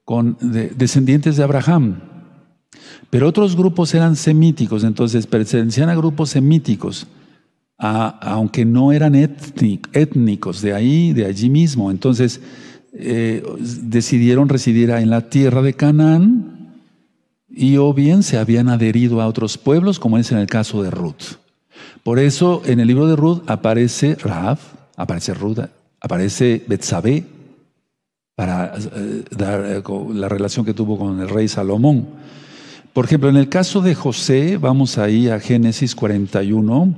con 0.04 0.36
descendientes 0.40 1.36
de 1.36 1.44
Abraham. 1.44 2.00
Pero 3.10 3.28
otros 3.28 3.56
grupos 3.56 3.94
eran 3.94 4.16
semíticos, 4.16 4.84
entonces 4.84 5.26
pertenecían 5.26 5.88
a 5.88 5.94
grupos 5.94 6.30
semíticos, 6.30 7.06
aunque 7.78 8.64
no 8.64 8.92
eran 8.92 9.14
étnicos, 9.14 10.62
de 10.62 10.72
ahí, 10.72 11.12
de 11.12 11.26
allí 11.26 11.50
mismo. 11.50 11.90
Entonces 11.90 12.40
eh, 12.94 13.42
decidieron 13.82 14.48
residir 14.48 14.90
en 14.90 15.10
la 15.10 15.28
tierra 15.28 15.62
de 15.62 15.74
Canaán 15.74 16.72
y 17.48 17.76
o 17.76 17.92
bien 17.92 18.22
se 18.22 18.38
habían 18.38 18.68
adherido 18.68 19.20
a 19.20 19.26
otros 19.26 19.58
pueblos, 19.58 19.98
como 19.98 20.16
es 20.18 20.32
en 20.32 20.38
el 20.38 20.46
caso 20.46 20.82
de 20.82 20.90
Ruth. 20.90 21.41
Por 22.02 22.18
eso 22.18 22.62
en 22.64 22.80
el 22.80 22.88
libro 22.88 23.06
de 23.06 23.16
Ruth 23.16 23.42
aparece 23.46 24.16
Rav, 24.16 24.58
aparece 24.96 25.34
Ruth, 25.34 25.58
aparece 26.00 26.64
Betsabé, 26.66 27.24
para 28.34 28.74
eh, 28.76 29.24
dar 29.30 29.64
eh, 29.64 29.82
la 30.14 30.28
relación 30.28 30.64
que 30.64 30.74
tuvo 30.74 30.98
con 30.98 31.20
el 31.20 31.28
rey 31.28 31.48
Salomón. 31.48 32.08
Por 32.92 33.04
ejemplo, 33.04 33.28
en 33.28 33.36
el 33.36 33.48
caso 33.48 33.80
de 33.80 33.94
José, 33.94 34.56
vamos 34.56 34.98
ahí 34.98 35.28
a 35.28 35.38
Génesis 35.38 35.94
41. 35.94 36.94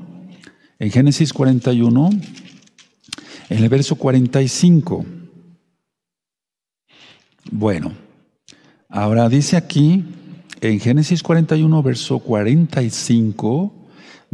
En 0.78 0.90
Génesis 0.90 1.32
41, 1.32 2.10
en 3.48 3.58
el 3.62 3.68
verso 3.68 3.96
45. 3.96 5.04
Bueno, 7.52 7.92
ahora 8.88 9.28
dice 9.28 9.56
aquí, 9.56 10.04
en 10.60 10.80
Génesis 10.80 11.22
41, 11.22 11.82
verso 11.82 12.18
45, 12.18 13.83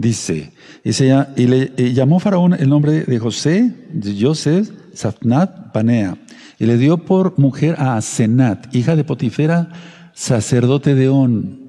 dice, 0.01 0.53
y, 0.83 1.47
le 1.47 1.93
llamó 1.93 2.21
Faraón 2.21 2.55
el 2.55 2.69
nombre 2.69 3.05
de 3.05 3.19
José, 3.19 3.75
de 3.93 4.17
Joseph, 4.19 4.71
Safnat, 4.95 5.73
Panea, 5.73 6.17
y 6.59 6.67
le 6.67 6.79
dio 6.79 6.99
por 6.99 7.39
mujer 7.39 7.77
a 7.79 7.97
Asenat, 7.97 8.75
hija 8.75 8.97
de 8.97 9.05
Potifera, 9.05 9.69
sacerdote 10.15 10.95
de 10.95 11.09
On. 11.09 11.61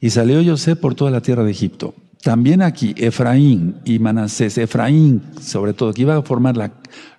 Y 0.00 0.10
salió 0.10 0.44
José 0.44 0.76
por 0.76 0.94
toda 0.94 1.10
la 1.10 1.20
tierra 1.20 1.44
de 1.44 1.50
Egipto. 1.50 1.94
También 2.22 2.60
aquí, 2.60 2.94
Efraín 2.96 3.76
y 3.84 3.98
Manasés, 3.98 4.58
Efraín 4.58 5.22
sobre 5.40 5.72
todo, 5.72 5.92
que 5.92 6.02
iba 6.02 6.16
a 6.16 6.22
formar 6.22 6.56
la, 6.56 6.72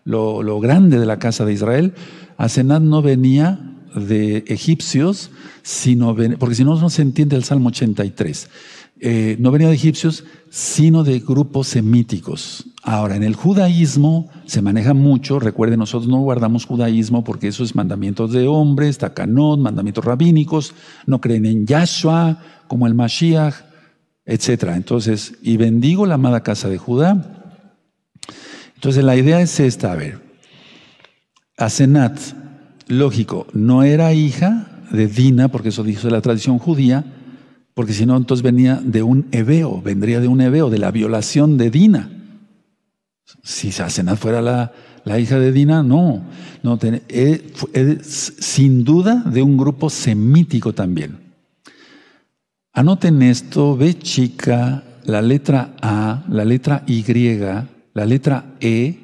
lo, 0.04 0.60
grande 0.60 1.00
de 1.00 1.06
la 1.06 1.18
casa 1.18 1.46
de 1.46 1.54
Israel, 1.54 1.94
Asenat 2.38 2.82
no 2.82 3.02
venía 3.02 3.60
de 3.96 4.44
egipcios, 4.48 5.32
sino 5.64 6.16
porque 6.40 6.56
si 6.56 6.64
no, 6.64 6.80
no 6.80 6.90
se 6.90 7.02
entiende 7.02 7.36
el 7.36 7.44
Salmo 7.44 7.70
83. 7.70 8.50
Eh, 9.04 9.36
no 9.40 9.50
venía 9.50 9.68
de 9.68 9.74
egipcios, 9.74 10.26
sino 10.52 11.04
de 11.04 11.18
grupos 11.20 11.68
semíticos. 11.68 12.68
Ahora, 12.84 13.16
en 13.16 13.24
el 13.24 13.36
judaísmo 13.36 14.30
se 14.46 14.62
maneja 14.62 14.94
mucho, 14.94 15.40
recuerden, 15.40 15.80
nosotros 15.80 16.08
no 16.08 16.20
guardamos 16.20 16.66
judaísmo 16.66 17.24
porque 17.24 17.48
eso 17.48 17.64
es 17.64 17.74
mandamientos 17.74 18.32
de 18.32 18.48
hombres, 18.48 19.00
takanot, 19.00 19.60
mandamientos 19.60 20.06
rabínicos, 20.06 20.76
no 21.08 21.20
creen 21.20 21.48
en 21.48 21.66
Yahshua 21.66 22.44
como 22.68 22.86
el 22.86 22.94
Mashiach, 22.94 23.56
etc. 24.24 24.66
Entonces, 24.76 25.34
y 25.42 25.58
bendigo 25.58 26.06
la 26.06 26.16
amada 26.16 26.44
casa 26.44 26.70
de 26.70 26.78
Judá. 26.78 27.58
Entonces, 28.76 29.04
la 29.04 29.16
idea 29.16 29.42
es 29.42 29.60
esta, 29.60 29.94
a 29.94 29.96
ver, 29.96 30.22
Asenat, 31.58 32.20
lógico, 32.88 33.48
no 33.54 33.82
era 33.82 34.14
hija 34.14 34.86
de 34.92 35.08
Dina, 35.08 35.48
porque 35.48 35.70
eso 35.70 35.84
dijo 35.84 36.08
la 36.10 36.22
tradición 36.22 36.60
judía, 36.60 37.04
porque 37.82 37.94
si 37.94 38.06
no, 38.06 38.16
entonces 38.16 38.44
venía 38.44 38.76
de 38.76 39.02
un 39.02 39.26
Ebeo, 39.32 39.82
vendría 39.82 40.20
de 40.20 40.28
un 40.28 40.40
Ebeo, 40.40 40.70
de 40.70 40.78
la 40.78 40.92
violación 40.92 41.58
de 41.58 41.72
Dina. 41.72 42.12
Si 43.42 43.70
Asenat 43.70 44.20
fuera 44.20 44.40
la, 45.04 45.20
hija 45.20 45.40
de 45.40 45.52
Dina, 45.52 45.82
no. 45.82 46.22
no 46.62 46.78
es, 47.08 48.34
sin 48.40 48.84
duda 48.84 49.24
de 49.26 49.42
un 49.42 49.58
grupo 49.58 49.90
semítico 49.90 50.74
también. 50.74 51.18
Anoten 52.72 53.24
esto, 53.24 53.76
ve 53.76 53.98
chica, 53.98 54.84
la 55.04 55.24
letra 55.24 55.74
A, 55.82 56.24
la 56.30 56.46
letra 56.46 56.84
Y, 56.86 57.04
la 57.96 58.06
letra 58.06 58.46
E, 58.60 58.96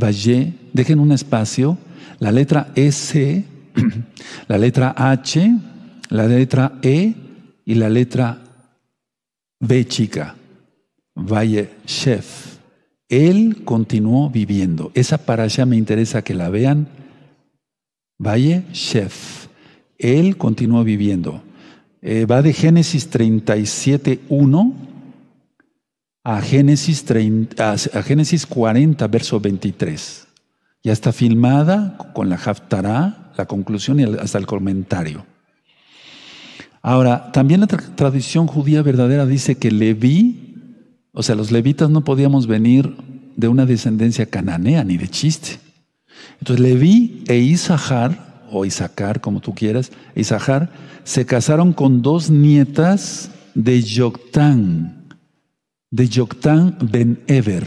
Valle, 0.00 0.54
dejen 0.72 1.00
un 1.00 1.12
espacio, 1.12 1.76
la 2.18 2.32
letra 2.32 2.68
S, 2.76 3.44
la 4.48 4.56
letra 4.56 4.94
H, 4.96 5.54
la 6.08 6.26
letra 6.26 6.78
E 6.80 7.16
y 7.64 7.74
la 7.74 7.88
letra 7.88 8.42
B 9.60 9.86
chica, 9.86 10.36
Valle 11.14 11.70
Chef. 11.86 12.58
Él 13.08 13.64
continuó 13.64 14.30
viviendo. 14.30 14.90
Esa 14.94 15.18
para 15.18 15.44
allá 15.44 15.66
me 15.66 15.76
interesa 15.76 16.22
que 16.22 16.34
la 16.34 16.50
vean. 16.50 16.88
Valle 18.18 18.64
Chef. 18.72 19.46
Él 19.98 20.36
continuó 20.36 20.84
viviendo. 20.84 21.42
Eh, 22.02 22.26
va 22.26 22.42
de 22.42 22.52
Génesis 22.52 23.08
37, 23.08 24.20
1 24.28 24.74
a 26.24 26.40
Génesis, 26.40 27.04
30, 27.04 27.72
a 27.72 28.02
Génesis 28.02 28.46
40, 28.46 29.06
verso 29.08 29.40
23. 29.40 30.26
Ya 30.82 30.92
está 30.92 31.12
filmada 31.12 31.98
con 32.14 32.30
la 32.30 32.36
Haftará, 32.36 33.32
la 33.36 33.46
conclusión 33.46 34.00
y 34.00 34.04
hasta 34.04 34.38
el 34.38 34.46
comentario. 34.46 35.26
Ahora, 36.86 37.32
también 37.32 37.60
la 37.60 37.66
tradición 37.66 38.46
judía 38.46 38.82
verdadera 38.82 39.24
dice 39.24 39.54
que 39.54 39.70
Leví, 39.70 40.54
o 41.12 41.22
sea, 41.22 41.34
los 41.34 41.50
levitas 41.50 41.88
no 41.88 42.04
podíamos 42.04 42.46
venir 42.46 42.94
de 43.36 43.48
una 43.48 43.64
descendencia 43.64 44.26
cananea 44.26 44.84
ni 44.84 44.98
de 44.98 45.08
chiste. 45.08 45.60
Entonces, 46.40 46.62
Leví 46.62 47.24
e 47.26 47.38
Isahar, 47.38 48.44
o 48.50 48.66
Isaacar, 48.66 49.22
como 49.22 49.40
tú 49.40 49.54
quieras, 49.54 49.92
Isahar, 50.14 50.70
se 51.04 51.24
casaron 51.24 51.72
con 51.72 52.02
dos 52.02 52.28
nietas 52.28 53.30
de 53.54 53.82
Yoctán, 53.82 55.08
de 55.90 56.06
Yoctán 56.06 56.76
Ben 56.82 57.18
Ever. 57.28 57.66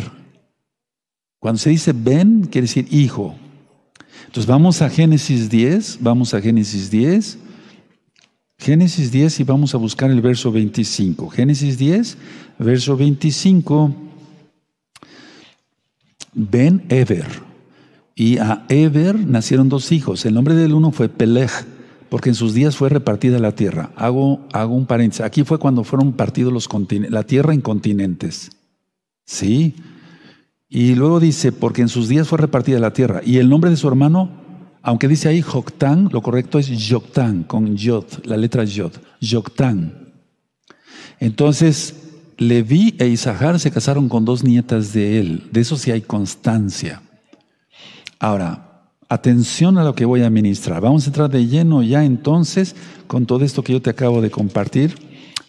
Cuando 1.39 1.57
se 1.57 1.71
dice 1.71 1.91
Ben, 1.91 2.41
quiere 2.51 2.67
decir 2.67 2.87
hijo. 2.91 3.35
Entonces 4.27 4.45
vamos 4.45 4.83
a 4.83 4.91
Génesis 4.91 5.49
10, 5.49 5.97
vamos 6.01 6.35
a 6.35 6.39
Génesis 6.39 6.91
10, 6.91 7.46
Génesis 8.59 9.11
10 9.11 9.39
y 9.39 9.43
vamos 9.43 9.75
a 9.75 9.77
buscar 9.77 10.09
el 10.09 10.21
verso 10.21 10.51
25. 10.51 11.29
Génesis 11.29 11.77
10, 11.77 12.17
verso 12.59 12.97
25. 12.97 13.93
Ben 16.33 16.83
Eber. 16.89 17.27
Y 18.15 18.39
a 18.39 18.65
Eber 18.69 19.19
nacieron 19.19 19.69
dos 19.69 19.91
hijos. 19.91 20.25
El 20.25 20.33
nombre 20.33 20.55
del 20.55 20.73
uno 20.73 20.91
fue 20.91 21.07
Peleg, 21.07 21.51
porque 22.09 22.29
en 22.29 22.35
sus 22.35 22.55
días 22.55 22.75
fue 22.75 22.89
repartida 22.89 23.37
la 23.37 23.53
tierra. 23.53 23.91
Hago, 23.95 24.47
hago 24.51 24.73
un 24.73 24.87
paréntesis. 24.87 25.23
Aquí 25.23 25.43
fue 25.43 25.59
cuando 25.59 25.83
fueron 25.83 26.13
partidos 26.13 26.51
los 26.51 26.67
la 27.09 27.23
tierra 27.23 27.53
en 27.53 27.61
continentes. 27.61 28.51
¿Sí? 29.23 29.75
Y 30.67 30.95
luego 30.95 31.19
dice, 31.19 31.51
porque 31.51 31.83
en 31.83 31.89
sus 31.89 32.07
días 32.07 32.27
fue 32.27 32.39
repartida 32.39 32.79
la 32.79 32.91
tierra. 32.91 33.21
Y 33.23 33.37
el 33.37 33.49
nombre 33.49 33.69
de 33.69 33.77
su 33.77 33.87
hermano 33.87 34.46
aunque 34.87 35.09
dice 35.09 35.27
ahí 35.27 35.41
Joctán, 35.41 36.07
lo 36.13 36.21
correcto 36.21 36.57
es 36.59 36.67
Yoctán, 36.67 37.43
con 37.43 37.75
Yod, 37.75 38.05
la 38.23 38.37
letra 38.37 38.63
Yod, 38.63 38.93
Yoctán. 39.19 40.13
Entonces, 41.19 41.93
Leví 42.37 42.95
e 42.97 43.05
Isahar 43.05 43.59
se 43.59 43.69
casaron 43.69 44.07
con 44.07 44.23
dos 44.23 44.45
nietas 44.45 44.93
de 44.93 45.19
él. 45.19 45.49
De 45.51 45.59
eso 45.59 45.75
sí 45.75 45.91
hay 45.91 45.99
constancia. 45.99 47.01
Ahora, 48.17 48.87
atención 49.09 49.77
a 49.77 49.83
lo 49.83 49.93
que 49.93 50.05
voy 50.05 50.23
a 50.23 50.29
ministrar. 50.29 50.79
Vamos 50.79 51.03
a 51.03 51.07
entrar 51.07 51.29
de 51.29 51.45
lleno 51.45 51.83
ya 51.83 52.05
entonces 52.05 52.73
con 53.07 53.25
todo 53.25 53.43
esto 53.43 53.63
que 53.63 53.73
yo 53.73 53.81
te 53.81 53.89
acabo 53.89 54.21
de 54.21 54.31
compartir. 54.31 54.95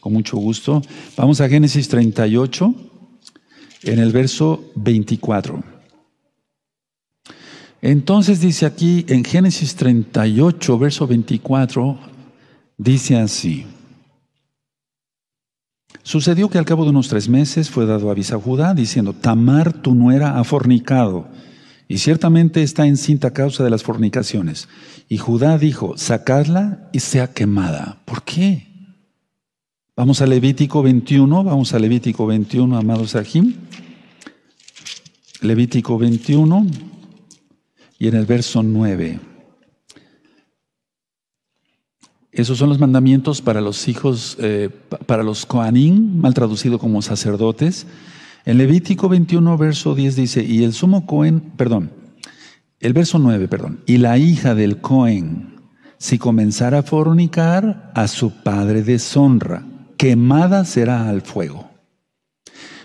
Con 0.01 0.15
mucho 0.15 0.37
gusto. 0.37 0.83
Vamos 1.17 1.41
a 1.41 1.49
Génesis 1.49 1.87
38, 1.87 2.75
en 3.85 3.99
el 4.01 4.11
verso 4.11 4.65
24. 4.75 5.78
Entonces 7.81 8.41
dice 8.41 8.67
aquí 8.67 9.05
en 9.09 9.25
Génesis 9.25 9.77
38, 9.77 10.79
verso 10.79 11.07
24, 11.07 11.99
dice 12.77 13.17
así. 13.17 13.67
Sucedió 16.03 16.49
que 16.49 16.59
al 16.59 16.65
cabo 16.65 16.85
de 16.85 16.91
unos 16.91 17.09
tres 17.09 17.29
meses 17.29 17.71
fue 17.71 17.87
dado 17.87 18.11
aviso 18.11 18.35
a 18.35 18.41
Judá 18.41 18.75
diciendo, 18.75 19.13
Tamar, 19.13 19.73
tu 19.73 19.95
nuera, 19.95 20.39
ha 20.39 20.45
fornicado, 20.45 21.29
y 21.87 21.99
ciertamente 21.99 22.63
está 22.63 22.87
encinta 22.87 23.29
a 23.29 23.33
causa 23.33 23.63
de 23.63 23.71
las 23.71 23.83
fornicaciones. 23.83 24.69
Y 25.09 25.19
Judá 25.19 25.57
dijo, 25.57 25.97
sacadla 25.97 26.91
y 26.93 27.01
sea 27.01 27.33
quemada. 27.33 28.01
¿Por 28.05 28.25
qué? 28.25 28.67
Vamos 29.97 30.21
a 30.21 30.27
Levítico 30.27 30.83
21, 30.83 31.45
vamos 31.45 31.73
a 31.75 31.79
Levítico 31.79 32.27
21, 32.27 32.77
amados 32.77 33.15
Ajim. 33.15 33.55
Levítico 35.41 35.99
21 35.99 36.67
y 37.99 38.09
en 38.09 38.15
el 38.15 38.27
verso 38.27 38.63
9. 38.63 39.21
Esos 42.31 42.59
son 42.59 42.69
los 42.69 42.79
mandamientos 42.79 43.43
para 43.43 43.61
los 43.61 43.89
hijos, 43.89 44.37
eh, 44.41 44.71
para 45.07 45.23
los 45.23 45.45
Coanín, 45.45 46.21
mal 46.21 46.35
traducido 46.35 46.79
como 46.79 47.03
sacerdotes. 47.03 47.87
En 48.45 48.59
Levítico 48.59 49.09
21, 49.09 49.59
verso 49.59 49.95
10 49.95 50.15
dice, 50.15 50.45
y 50.45 50.63
el 50.63 50.73
sumo 50.73 51.05
Cohen, 51.05 51.41
perdón, 51.41 51.91
el 52.81 52.93
verso 52.93 53.19
9, 53.19 53.49
perdón, 53.49 53.81
y 53.87 53.99
la 53.99 54.19
hija 54.19 54.55
del 54.55 54.81
Cohen, 54.81 55.57
si 55.99 56.19
comenzara 56.19 56.79
a 56.79 56.83
fornicar, 56.85 57.91
a 57.95 58.07
su 58.07 58.31
padre 58.31 58.85
deshonra, 58.85 59.65
quemada 59.97 60.65
será 60.65 61.09
al 61.09 61.23
fuego. 61.23 61.69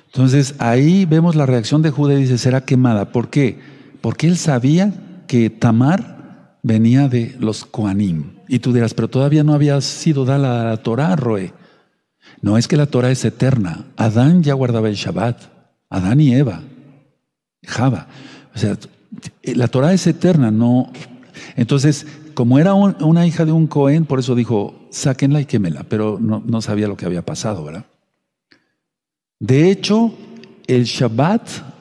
Entonces 0.07 0.55
ahí 0.57 1.05
vemos 1.05 1.35
la 1.35 1.45
reacción 1.45 1.83
de 1.83 1.91
Judá 1.91 2.15
y 2.15 2.23
dice, 2.23 2.37
será 2.37 2.61
quemada. 2.65 3.11
¿Por 3.11 3.29
qué? 3.29 3.59
Porque 4.03 4.27
él 4.27 4.37
sabía 4.37 4.91
que 5.27 5.49
Tamar 5.49 6.57
venía 6.61 7.07
de 7.07 7.37
los 7.39 7.63
Koanim. 7.63 8.33
Y 8.49 8.59
tú 8.59 8.73
dirás, 8.73 8.93
pero 8.93 9.07
todavía 9.07 9.45
no 9.45 9.53
había 9.53 9.79
sido 9.79 10.25
dada 10.25 10.65
la 10.71 10.77
Torah, 10.83 11.15
Roe. 11.15 11.53
No 12.41 12.57
es 12.57 12.67
que 12.67 12.75
la 12.75 12.87
Torah 12.87 13.11
es 13.11 13.23
eterna. 13.23 13.85
Adán 13.95 14.43
ya 14.43 14.55
guardaba 14.55 14.89
el 14.89 14.95
Shabbat. 14.95 15.43
Adán 15.89 16.19
y 16.19 16.35
Eva. 16.35 16.59
Java. 17.65 18.07
O 18.53 18.59
sea, 18.59 18.77
la 19.41 19.69
Torah 19.69 19.93
es 19.93 20.05
eterna, 20.05 20.51
no. 20.51 20.91
Entonces, 21.55 22.05
como 22.33 22.59
era 22.59 22.73
una 22.73 23.25
hija 23.25 23.45
de 23.45 23.53
un 23.53 23.67
Cohen, 23.67 24.03
por 24.03 24.19
eso 24.19 24.35
dijo, 24.35 24.85
sáquenla 24.89 25.39
y 25.39 25.45
quémela, 25.45 25.85
pero 25.87 26.19
no, 26.19 26.61
sabía 26.61 26.89
lo 26.89 26.97
que 26.97 27.05
había 27.05 27.23
pasado, 27.23 27.63
¿verdad? 27.63 27.85
De 29.39 29.71
hecho, 29.71 30.13
el 30.67 30.83
Shabbat 30.83 31.72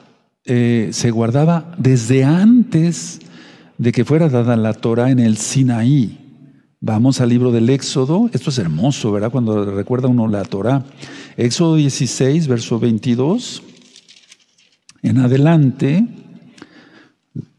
eh, 0.45 0.89
se 0.91 1.11
guardaba 1.11 1.73
desde 1.77 2.23
antes 2.23 3.19
de 3.77 3.91
que 3.91 4.05
fuera 4.05 4.29
dada 4.29 4.55
la 4.55 4.73
Torah 4.73 5.11
en 5.11 5.19
el 5.19 5.37
Sinaí. 5.37 6.19
Vamos 6.81 7.21
al 7.21 7.29
libro 7.29 7.51
del 7.51 7.69
Éxodo. 7.69 8.29
Esto 8.33 8.49
es 8.49 8.57
hermoso, 8.57 9.11
¿verdad? 9.11 9.31
Cuando 9.31 9.63
recuerda 9.71 10.09
uno 10.09 10.27
la 10.27 10.43
Torah. 10.43 10.83
Éxodo 11.37 11.75
16, 11.75 12.47
verso 12.47 12.77
22. 12.79 13.63
En 15.01 15.19
adelante, 15.19 16.05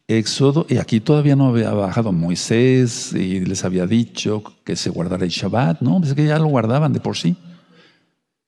Éxodo, 0.06 0.66
y 0.68 0.76
aquí 0.76 1.00
todavía 1.00 1.36
no 1.36 1.48
había 1.48 1.72
bajado 1.72 2.12
Moisés 2.12 3.14
y 3.14 3.40
les 3.40 3.64
había 3.64 3.86
dicho 3.86 4.42
que 4.64 4.76
se 4.76 4.90
guardara 4.90 5.24
el 5.24 5.30
Shabbat, 5.30 5.80
no, 5.80 6.02
es 6.02 6.12
que 6.12 6.26
ya 6.26 6.38
lo 6.38 6.46
guardaban 6.46 6.92
de 6.92 7.00
por 7.00 7.16
sí. 7.16 7.36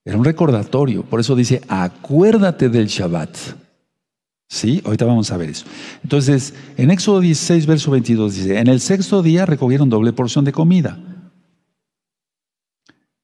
Era 0.05 0.19
un 0.19 0.25
recordatorio, 0.25 1.03
por 1.03 1.21
eso 1.21 1.35
dice, 1.35 1.63
acuérdate 1.69 2.69
del 2.69 2.87
Shabbat. 2.87 3.66
¿Sí? 4.49 4.81
Ahorita 4.85 5.05
vamos 5.05 5.31
a 5.33 5.37
ver 5.37 5.51
eso. 5.51 5.67
Entonces, 6.03 6.55
en 6.77 6.91
Éxodo 6.91 7.21
16, 7.21 7.67
verso 7.67 7.91
22 7.91 8.35
dice, 8.35 8.59
en 8.59 8.69
el 8.69 8.81
sexto 8.81 9.23
día 9.23 9.45
recogieron 9.45 9.91
doble 9.91 10.13
porción 10.13 10.45
de 10.45 10.53
comida. 10.53 10.99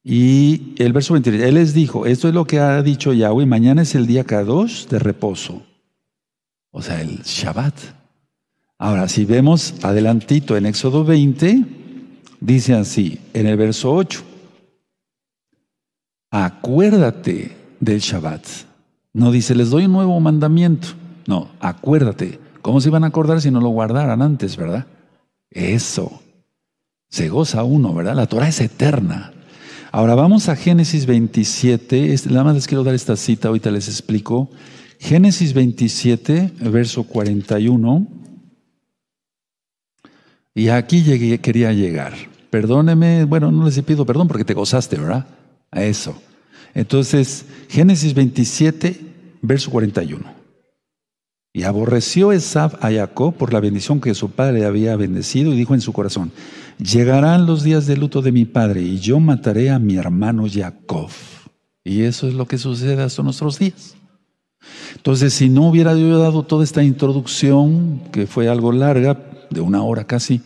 Y 0.04 0.74
el 0.78 0.92
verso 0.92 1.14
23, 1.14 1.42
Él 1.42 1.54
les 1.54 1.74
dijo, 1.74 2.06
esto 2.06 2.26
es 2.26 2.34
lo 2.34 2.44
que 2.44 2.58
ha 2.58 2.82
dicho 2.82 3.12
Yahweh, 3.12 3.46
mañana 3.46 3.82
es 3.82 3.94
el 3.94 4.06
día 4.06 4.24
Kadosh 4.24 4.88
de 4.88 4.98
reposo. 4.98 5.62
O 6.72 6.82
sea, 6.82 7.00
el 7.00 7.22
Shabbat. 7.22 7.74
Ahora, 8.78 9.08
si 9.08 9.24
vemos 9.24 9.74
adelantito 9.84 10.56
en 10.56 10.66
Éxodo 10.66 11.04
20, 11.04 11.64
dice 12.40 12.74
así, 12.74 13.20
en 13.32 13.46
el 13.46 13.56
verso 13.56 13.94
8, 13.94 14.24
acuérdate 16.32 17.56
del 17.78 18.00
Shabbat. 18.00 18.44
No 19.12 19.30
dice, 19.30 19.54
les 19.54 19.70
doy 19.70 19.84
un 19.84 19.92
nuevo 19.92 20.18
mandamiento. 20.18 20.88
No, 21.26 21.50
acuérdate. 21.60 22.38
¿Cómo 22.62 22.80
se 22.80 22.88
iban 22.88 23.04
a 23.04 23.08
acordar 23.08 23.40
si 23.40 23.50
no 23.50 23.60
lo 23.60 23.68
guardaran 23.68 24.22
antes, 24.22 24.56
verdad? 24.56 24.86
Eso. 25.50 26.20
Se 27.08 27.28
goza 27.28 27.64
uno, 27.64 27.92
¿verdad? 27.92 28.14
La 28.14 28.26
Torah 28.26 28.48
es 28.48 28.60
eterna. 28.60 29.32
Ahora 29.90 30.14
vamos 30.14 30.48
a 30.48 30.56
Génesis 30.56 31.06
27. 31.06 32.14
Nada 32.30 32.44
más 32.44 32.54
les 32.54 32.66
quiero 32.66 32.84
dar 32.84 32.94
esta 32.94 33.16
cita, 33.16 33.48
ahorita 33.48 33.70
les 33.70 33.88
explico. 33.88 34.50
Génesis 34.98 35.52
27, 35.52 36.52
verso 36.60 37.02
41. 37.02 38.06
Y 40.54 40.68
aquí 40.68 41.38
quería 41.38 41.72
llegar. 41.72 42.14
Perdóneme, 42.50 43.24
bueno, 43.24 43.50
no 43.50 43.64
les 43.64 43.80
pido 43.82 44.06
perdón 44.06 44.28
porque 44.28 44.44
te 44.44 44.54
gozaste, 44.54 44.96
¿verdad? 44.96 45.26
A 45.70 45.82
eso. 45.82 46.20
Entonces, 46.74 47.44
Génesis 47.68 48.14
27, 48.14 49.00
verso 49.42 49.70
41. 49.70 50.41
Y 51.54 51.64
aborreció 51.64 52.32
Esab 52.32 52.78
a 52.80 52.90
Jacob 52.90 53.34
por 53.34 53.52
la 53.52 53.60
bendición 53.60 54.00
que 54.00 54.14
su 54.14 54.30
padre 54.30 54.64
había 54.64 54.96
bendecido 54.96 55.52
y 55.52 55.56
dijo 55.56 55.74
en 55.74 55.82
su 55.82 55.92
corazón, 55.92 56.32
llegarán 56.78 57.44
los 57.44 57.62
días 57.62 57.86
de 57.86 57.96
luto 57.98 58.22
de 58.22 58.32
mi 58.32 58.46
padre 58.46 58.80
y 58.80 58.98
yo 58.98 59.20
mataré 59.20 59.70
a 59.70 59.78
mi 59.78 59.96
hermano 59.96 60.46
Jacob. 60.50 61.10
Y 61.84 62.02
eso 62.02 62.26
es 62.26 62.34
lo 62.34 62.46
que 62.46 62.56
sucede 62.56 63.02
hasta 63.02 63.22
nuestros 63.22 63.58
días. 63.58 63.96
Entonces, 64.96 65.34
si 65.34 65.48
no 65.48 65.68
hubiera 65.68 65.94
yo 65.94 66.18
dado 66.18 66.44
toda 66.44 66.64
esta 66.64 66.82
introducción, 66.82 68.00
que 68.12 68.26
fue 68.26 68.48
algo 68.48 68.72
larga, 68.72 69.18
de 69.50 69.60
una 69.60 69.82
hora 69.82 70.04
casi, 70.04 70.40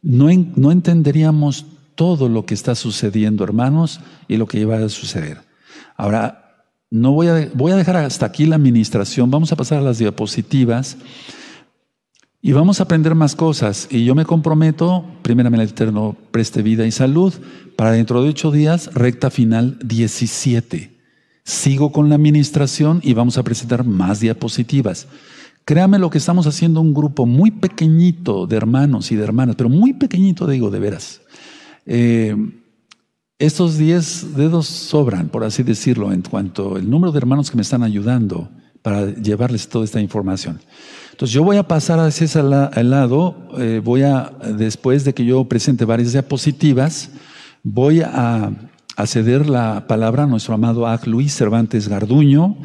no, 0.00 0.28
no 0.56 0.72
entenderíamos 0.72 1.66
todo 1.94 2.28
lo 2.28 2.46
que 2.46 2.54
está 2.54 2.74
sucediendo, 2.74 3.44
hermanos, 3.44 4.00
y 4.26 4.38
lo 4.38 4.46
que 4.46 4.58
iba 4.58 4.76
a 4.76 4.88
suceder. 4.88 5.42
Ahora, 5.96 6.41
no 6.92 7.12
voy 7.12 7.28
a, 7.28 7.50
voy 7.54 7.72
a 7.72 7.76
dejar 7.76 7.96
hasta 7.96 8.26
aquí 8.26 8.44
la 8.44 8.56
administración, 8.56 9.30
vamos 9.30 9.50
a 9.50 9.56
pasar 9.56 9.78
a 9.78 9.80
las 9.80 9.96
diapositivas 9.96 10.98
y 12.42 12.52
vamos 12.52 12.80
a 12.80 12.82
aprender 12.82 13.14
más 13.14 13.34
cosas. 13.34 13.88
Y 13.90 14.04
yo 14.04 14.14
me 14.14 14.26
comprometo, 14.26 15.06
primeramente 15.22 15.64
el 15.64 15.70
Eterno 15.70 16.18
preste 16.30 16.60
vida 16.60 16.86
y 16.86 16.90
salud, 16.90 17.32
para 17.76 17.92
dentro 17.92 18.22
de 18.22 18.28
ocho 18.28 18.50
días, 18.50 18.90
recta 18.92 19.30
final 19.30 19.78
17. 19.82 20.98
Sigo 21.44 21.92
con 21.92 22.10
la 22.10 22.16
administración 22.16 23.00
y 23.02 23.14
vamos 23.14 23.38
a 23.38 23.42
presentar 23.42 23.84
más 23.84 24.20
diapositivas. 24.20 25.08
Créame 25.64 25.98
lo 25.98 26.10
que 26.10 26.18
estamos 26.18 26.46
haciendo 26.46 26.82
un 26.82 26.92
grupo 26.92 27.24
muy 27.24 27.52
pequeñito 27.52 28.46
de 28.46 28.56
hermanos 28.56 29.12
y 29.12 29.16
de 29.16 29.24
hermanas, 29.24 29.56
pero 29.56 29.70
muy 29.70 29.94
pequeñito, 29.94 30.46
digo, 30.46 30.70
de 30.70 30.78
veras. 30.78 31.22
Eh, 31.86 32.36
estos 33.42 33.76
diez 33.76 34.36
dedos 34.36 34.68
sobran, 34.68 35.28
por 35.28 35.42
así 35.42 35.64
decirlo, 35.64 36.12
en 36.12 36.22
cuanto 36.22 36.76
al 36.76 36.88
número 36.88 37.10
de 37.10 37.18
hermanos 37.18 37.50
que 37.50 37.56
me 37.56 37.62
están 37.62 37.82
ayudando 37.82 38.48
para 38.82 39.12
llevarles 39.14 39.68
toda 39.68 39.84
esta 39.84 40.00
información. 40.00 40.60
Entonces 41.10 41.34
yo 41.34 41.42
voy 41.42 41.56
a 41.56 41.66
pasar 41.66 41.98
hacia 41.98 42.24
ese 42.24 42.40
lado, 42.40 43.36
eh, 43.58 43.80
voy 43.84 44.02
a, 44.02 44.30
después 44.56 45.04
de 45.04 45.12
que 45.12 45.24
yo 45.24 45.44
presente 45.44 45.84
varias 45.84 46.12
diapositivas, 46.12 47.10
voy 47.64 48.00
a, 48.00 48.52
ceder 49.06 49.48
la 49.48 49.88
palabra 49.88 50.22
a 50.22 50.26
nuestro 50.28 50.54
amado 50.54 50.86
Aj 50.86 51.04
Luis 51.08 51.34
Cervantes 51.34 51.88
Garduño, 51.88 52.56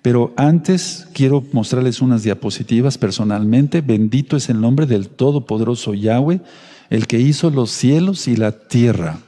pero 0.00 0.32
antes 0.36 1.06
quiero 1.12 1.44
mostrarles 1.52 2.00
unas 2.00 2.22
diapositivas 2.22 2.96
personalmente. 2.96 3.82
Bendito 3.82 4.38
es 4.38 4.48
el 4.48 4.58
nombre 4.58 4.86
del 4.86 5.10
Todopoderoso 5.10 5.92
Yahweh, 5.92 6.40
el 6.88 7.06
que 7.06 7.20
hizo 7.20 7.50
los 7.50 7.70
cielos 7.70 8.26
y 8.26 8.36
la 8.36 8.52
tierra. 8.52 9.18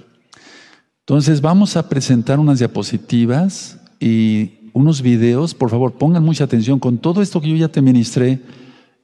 Entonces 1.07 1.41
vamos 1.41 1.77
a 1.77 1.89
presentar 1.89 2.41
unas 2.41 2.59
diapositivas 2.59 3.79
y 4.01 4.71
unos 4.73 5.03
videos. 5.03 5.55
Por 5.55 5.71
favor, 5.71 5.93
pongan 5.93 6.25
mucha 6.25 6.43
atención 6.43 6.81
con 6.81 6.99
todo 6.99 7.23
esto 7.23 7.41
que 7.41 7.49
yo 7.49 7.55
ya 7.55 7.69
te 7.69 7.81
ministré. 7.81 8.41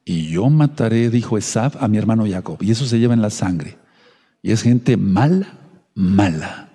Y 0.04 0.28
yo 0.28 0.50
mataré, 0.50 1.10
dijo 1.10 1.38
Esaf, 1.38 1.80
a 1.80 1.86
mi 1.86 1.98
hermano 1.98 2.26
Jacob. 2.28 2.58
Y 2.60 2.72
eso 2.72 2.86
se 2.86 2.98
lleva 2.98 3.14
en 3.14 3.22
la 3.22 3.30
sangre. 3.30 3.76
Y 4.42 4.50
es 4.50 4.62
gente 4.62 4.96
mala, 4.96 5.46
mala. 5.94 6.70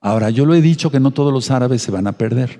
Ahora, 0.00 0.30
yo 0.30 0.46
lo 0.46 0.54
he 0.54 0.62
dicho 0.62 0.90
que 0.90 0.98
no 0.98 1.10
todos 1.10 1.30
los 1.30 1.50
árabes 1.50 1.82
se 1.82 1.90
van 1.90 2.06
a 2.06 2.12
perder. 2.12 2.58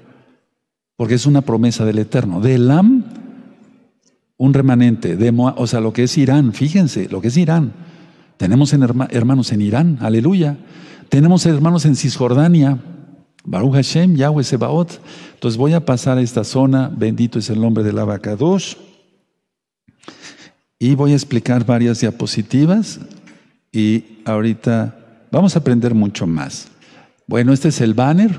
Porque 0.96 1.14
es 1.14 1.24
una 1.24 1.40
promesa 1.40 1.86
del 1.86 2.00
Eterno. 2.00 2.42
De 2.42 2.56
Elam, 2.56 3.02
un 4.36 4.52
remanente. 4.52 5.16
De 5.16 5.32
o 5.34 5.66
sea, 5.66 5.80
lo 5.80 5.94
que 5.94 6.02
es 6.02 6.18
Irán. 6.18 6.52
Fíjense, 6.52 7.08
lo 7.08 7.22
que 7.22 7.28
es 7.28 7.36
Irán. 7.38 7.72
Tenemos 8.36 8.74
hermanos 8.74 9.52
en 9.52 9.62
Irán. 9.62 9.96
Aleluya. 10.02 10.58
Tenemos 11.10 11.44
hermanos 11.44 11.86
en 11.86 11.96
Cisjordania, 11.96 12.78
Baruch 13.44 13.74
Hashem, 13.74 14.14
Yahweh 14.14 14.44
Sebaot. 14.44 15.00
Entonces 15.34 15.58
voy 15.58 15.72
a 15.72 15.84
pasar 15.84 16.18
a 16.18 16.20
esta 16.20 16.44
zona, 16.44 16.88
bendito 16.88 17.40
es 17.40 17.50
el 17.50 17.60
nombre 17.60 17.82
del 17.82 17.98
abacados. 17.98 18.76
Y 20.78 20.94
voy 20.94 21.10
a 21.10 21.16
explicar 21.16 21.66
varias 21.66 22.00
diapositivas 22.00 23.00
y 23.72 24.04
ahorita 24.24 25.26
vamos 25.32 25.56
a 25.56 25.58
aprender 25.58 25.94
mucho 25.94 26.28
más. 26.28 26.68
Bueno, 27.26 27.52
este 27.52 27.68
es 27.68 27.80
el 27.80 27.92
banner 27.92 28.38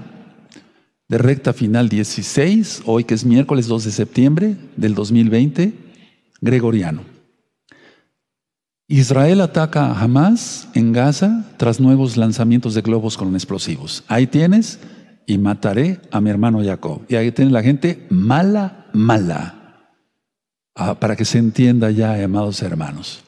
de 1.10 1.18
recta 1.18 1.52
final 1.52 1.90
16, 1.90 2.84
hoy 2.86 3.04
que 3.04 3.16
es 3.16 3.26
miércoles 3.26 3.68
2 3.68 3.84
de 3.84 3.92
septiembre 3.92 4.56
del 4.78 4.96
2020, 4.96 5.74
gregoriano. 6.40 7.11
Israel 8.92 9.40
ataca 9.40 9.86
a 9.86 10.02
Hamas 10.02 10.68
en 10.74 10.92
Gaza 10.92 11.46
tras 11.56 11.80
nuevos 11.80 12.18
lanzamientos 12.18 12.74
de 12.74 12.82
globos 12.82 13.16
con 13.16 13.34
explosivos. 13.36 14.04
Ahí 14.10 14.28
tienes 14.28 14.82
y 15.26 15.38
mataré 15.38 16.02
a 16.12 16.20
mi 16.20 16.30
hermano 16.30 16.62
Jacob. 16.62 17.02
Y 17.08 17.16
ahí 17.16 17.32
tiene 17.32 17.52
la 17.52 17.64
gente 17.64 18.06
mala, 18.10 18.88
mala. 18.92 19.88
Ah, 20.76 21.00
para 21.00 21.16
que 21.16 21.24
se 21.24 21.38
entienda 21.38 21.90
ya, 21.90 22.22
amados 22.22 22.62
hermanos. 22.64 23.24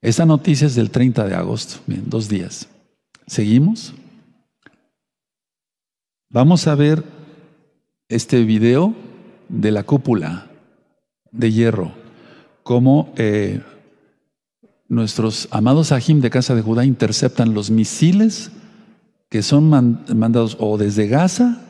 Esta 0.00 0.24
noticia 0.24 0.68
es 0.68 0.76
del 0.76 0.92
30 0.92 1.26
de 1.26 1.34
agosto, 1.34 1.80
bien, 1.88 2.04
dos 2.06 2.28
días. 2.28 2.68
¿Seguimos? 3.26 3.92
Vamos 6.30 6.68
a 6.68 6.76
ver 6.76 7.02
este 8.08 8.44
video 8.44 8.94
de 9.48 9.72
la 9.72 9.82
cúpula 9.82 10.46
de 11.32 11.50
hierro, 11.50 11.90
cómo 12.62 13.12
eh, 13.16 13.62
nuestros 14.92 15.48
amados 15.50 15.90
Ajim 15.90 16.20
de 16.20 16.28
Casa 16.28 16.54
de 16.54 16.60
Judá 16.60 16.84
interceptan 16.84 17.54
los 17.54 17.70
misiles 17.70 18.50
que 19.30 19.42
son 19.42 19.70
mandados 19.70 20.58
o 20.60 20.76
desde 20.76 21.08
Gaza, 21.08 21.62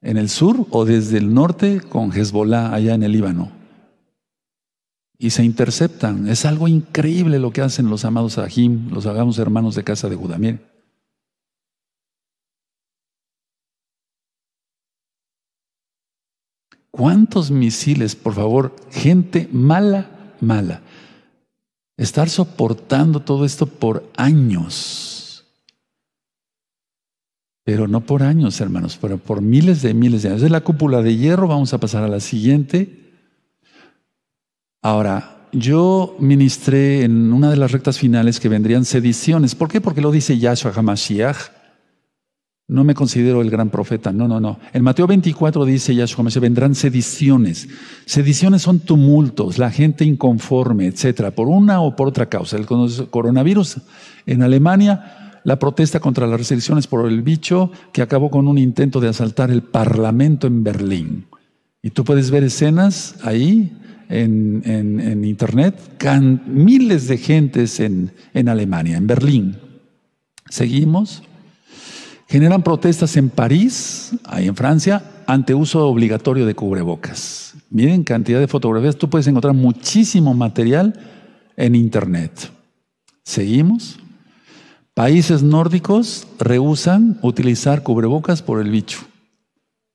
en 0.00 0.16
el 0.16 0.28
sur, 0.28 0.66
o 0.70 0.84
desde 0.84 1.18
el 1.18 1.32
norte 1.32 1.80
con 1.80 2.10
Hezbollah, 2.10 2.74
allá 2.74 2.94
en 2.94 3.04
el 3.04 3.12
Líbano. 3.12 3.52
Y 5.16 5.30
se 5.30 5.44
interceptan. 5.44 6.26
Es 6.26 6.44
algo 6.44 6.66
increíble 6.66 7.38
lo 7.38 7.52
que 7.52 7.60
hacen 7.60 7.88
los 7.88 8.04
amados 8.04 8.38
Ajim, 8.38 8.90
los 8.90 9.06
hagamos 9.06 9.38
hermanos 9.38 9.76
de 9.76 9.84
Casa 9.84 10.08
de 10.08 10.16
Judá. 10.16 10.38
Miren. 10.38 10.60
¿Cuántos 16.90 17.52
misiles, 17.52 18.16
por 18.16 18.34
favor? 18.34 18.74
Gente 18.90 19.48
mala, 19.52 20.34
mala. 20.40 20.82
Estar 22.02 22.28
soportando 22.28 23.20
todo 23.20 23.44
esto 23.44 23.66
por 23.66 24.10
años. 24.16 25.44
Pero 27.64 27.86
no 27.86 28.00
por 28.00 28.24
años, 28.24 28.60
hermanos, 28.60 28.98
pero 29.00 29.18
por 29.18 29.40
miles 29.40 29.82
de 29.82 29.94
miles 29.94 30.22
de 30.22 30.30
años. 30.30 30.42
Es 30.42 30.50
la 30.50 30.62
cúpula 30.62 31.00
de 31.00 31.16
hierro, 31.16 31.46
vamos 31.46 31.72
a 31.72 31.78
pasar 31.78 32.02
a 32.02 32.08
la 32.08 32.18
siguiente. 32.18 33.12
Ahora, 34.82 35.46
yo 35.52 36.16
ministré 36.18 37.04
en 37.04 37.32
una 37.32 37.50
de 37.50 37.56
las 37.56 37.70
rectas 37.70 38.00
finales 38.00 38.40
que 38.40 38.48
vendrían 38.48 38.84
sediciones. 38.84 39.54
¿Por 39.54 39.68
qué? 39.68 39.80
Porque 39.80 40.00
lo 40.00 40.10
dice 40.10 40.36
Yahshua 40.36 40.72
HaMashiach. 40.74 41.61
No 42.72 42.84
me 42.84 42.94
considero 42.94 43.42
el 43.42 43.50
gran 43.50 43.68
profeta, 43.68 44.12
no, 44.12 44.26
no, 44.26 44.40
no. 44.40 44.58
En 44.72 44.82
Mateo 44.82 45.06
24 45.06 45.64
dice 45.66 45.94
Yahshua 45.94 46.24
Mashiach, 46.24 46.42
vendrán 46.42 46.74
sediciones. 46.74 47.68
Sediciones 48.06 48.62
son 48.62 48.80
tumultos, 48.80 49.58
la 49.58 49.70
gente 49.70 50.04
inconforme, 50.04 50.86
etcétera, 50.86 51.32
por 51.32 51.48
una 51.48 51.82
o 51.82 51.94
por 51.94 52.08
otra 52.08 52.26
causa. 52.26 52.56
El 52.56 52.66
coronavirus 52.66 53.82
en 54.26 54.42
Alemania, 54.42 55.40
la 55.44 55.58
protesta 55.58 56.00
contra 56.00 56.26
las 56.26 56.38
restricciones 56.38 56.86
por 56.86 57.06
el 57.06 57.22
bicho 57.22 57.70
que 57.92 58.00
acabó 58.00 58.30
con 58.30 58.48
un 58.48 58.56
intento 58.56 59.00
de 59.00 59.08
asaltar 59.08 59.50
el 59.50 59.62
parlamento 59.62 60.46
en 60.46 60.64
Berlín. 60.64 61.26
Y 61.82 61.90
tú 61.90 62.04
puedes 62.04 62.30
ver 62.30 62.44
escenas 62.44 63.16
ahí 63.22 63.76
en, 64.08 64.62
en, 64.64 65.24
internet, 65.24 65.76
miles 66.46 67.06
de 67.08 67.18
gentes 67.18 67.80
en, 67.80 68.12
en 68.32 68.48
Alemania, 68.48 68.96
en 68.96 69.06
Berlín. 69.06 69.56
Seguimos. 70.48 71.22
Generan 72.32 72.62
protestas 72.62 73.14
en 73.18 73.28
París, 73.28 74.12
ahí 74.24 74.48
en 74.48 74.56
Francia, 74.56 75.04
ante 75.26 75.54
uso 75.54 75.86
obligatorio 75.86 76.46
de 76.46 76.54
cubrebocas. 76.54 77.52
Miren 77.68 78.04
cantidad 78.04 78.40
de 78.40 78.48
fotografías, 78.48 78.96
tú 78.96 79.10
puedes 79.10 79.26
encontrar 79.26 79.52
muchísimo 79.52 80.32
material 80.32 80.98
en 81.58 81.74
Internet. 81.74 82.50
Seguimos. 83.22 83.98
Países 84.94 85.42
nórdicos 85.42 86.26
rehusan 86.38 87.18
utilizar 87.20 87.82
cubrebocas 87.82 88.40
por 88.40 88.62
el 88.62 88.70
bicho. 88.70 89.00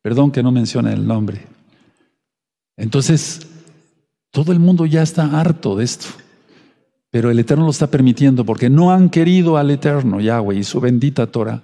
Perdón 0.04 0.30
que 0.30 0.44
no 0.44 0.52
mencione 0.52 0.94
el 0.94 1.08
nombre. 1.08 1.42
Entonces, 2.78 3.48
todo 4.30 4.52
el 4.52 4.60
mundo 4.60 4.86
ya 4.86 5.02
está 5.02 5.40
harto 5.40 5.76
de 5.76 5.86
esto. 5.86 6.06
Pero 7.10 7.32
el 7.32 7.40
Eterno 7.40 7.66
lo 7.66 7.72
está 7.72 7.88
permitiendo 7.88 8.46
porque 8.46 8.70
no 8.70 8.92
han 8.92 9.10
querido 9.10 9.58
al 9.58 9.72
Eterno, 9.72 10.20
Yahweh, 10.20 10.58
y 10.58 10.64
su 10.64 10.80
bendita 10.80 11.26
Torah. 11.26 11.64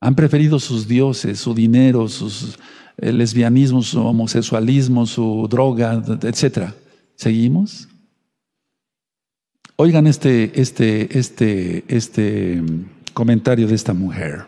Han 0.00 0.14
preferido 0.14 0.60
sus 0.60 0.86
dioses, 0.86 1.40
su 1.40 1.54
dinero, 1.54 2.08
sus 2.08 2.58
lesbianismo, 2.96 3.82
su 3.82 4.00
homosexualismo, 4.00 5.06
su 5.06 5.46
droga, 5.50 6.02
etc. 6.22 6.72
¿Seguimos? 7.14 7.88
Oigan 9.76 10.06
este, 10.06 10.58
este, 10.60 11.18
este, 11.18 11.84
este 11.88 12.62
comentario 13.12 13.66
de 13.66 13.74
esta 13.74 13.92
mujer. 13.92 14.46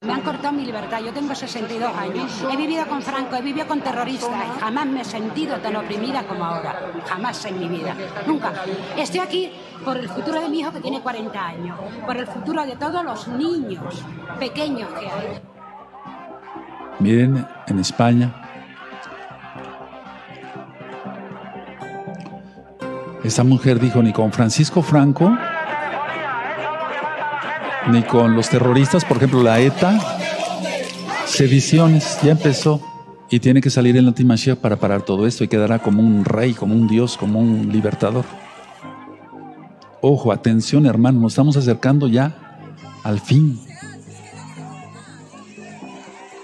Me 0.00 0.12
han 0.12 0.22
cortado 0.22 0.52
mi 0.52 0.64
libertad, 0.64 1.02
yo 1.04 1.12
tengo 1.12 1.34
62 1.34 1.92
años, 1.94 2.30
he 2.50 2.56
vivido 2.56 2.86
con 2.86 3.02
Franco, 3.02 3.34
he 3.34 3.42
vivido 3.42 3.66
con 3.66 3.80
terroristas 3.80 4.30
y 4.30 4.60
jamás 4.60 4.86
me 4.86 5.00
he 5.00 5.04
sentido 5.04 5.56
tan 5.56 5.74
oprimida 5.74 6.24
como 6.24 6.44
ahora, 6.44 6.92
jamás 7.04 7.44
en 7.46 7.58
mi 7.58 7.68
vida, 7.68 7.96
nunca. 8.24 8.52
Estoy 8.96 9.20
aquí 9.20 9.50
por 9.84 9.96
el 9.96 10.08
futuro 10.08 10.40
de 10.40 10.48
mi 10.48 10.60
hijo 10.60 10.72
que 10.72 10.80
tiene 10.80 11.00
40 11.00 11.46
años, 11.46 11.78
por 12.06 12.16
el 12.16 12.26
futuro 12.26 12.66
de 12.66 12.76
todos 12.76 13.04
los 13.04 13.28
niños 13.28 14.02
pequeños 14.38 14.88
que 14.98 15.06
hay. 15.06 15.40
Miren, 16.98 17.46
en 17.66 17.78
España, 17.78 18.34
esta 23.22 23.44
mujer 23.44 23.78
dijo 23.78 24.02
ni 24.02 24.12
con 24.12 24.32
Francisco 24.32 24.82
Franco 24.82 25.36
ni 27.90 28.02
con 28.02 28.36
los 28.36 28.48
terroristas, 28.48 29.04
por 29.04 29.16
ejemplo, 29.16 29.42
la 29.42 29.60
ETA, 29.60 29.98
sediciones, 31.26 32.18
ya 32.22 32.32
empezó. 32.32 32.80
Y 33.30 33.40
tiene 33.40 33.60
que 33.60 33.68
salir 33.68 33.94
el 33.96 34.08
antimachia 34.08 34.56
para 34.56 34.76
parar 34.76 35.02
todo 35.02 35.26
esto 35.26 35.44
y 35.44 35.48
quedará 35.48 35.80
como 35.80 36.00
un 36.00 36.24
rey, 36.24 36.54
como 36.54 36.74
un 36.74 36.88
dios, 36.88 37.18
como 37.18 37.40
un 37.40 37.70
libertador. 37.70 38.24
Ojo, 40.00 40.32
atención 40.32 40.86
hermano, 40.86 41.20
nos 41.20 41.32
estamos 41.32 41.56
acercando 41.56 42.06
ya 42.06 42.34
al 43.02 43.20
fin. 43.20 43.60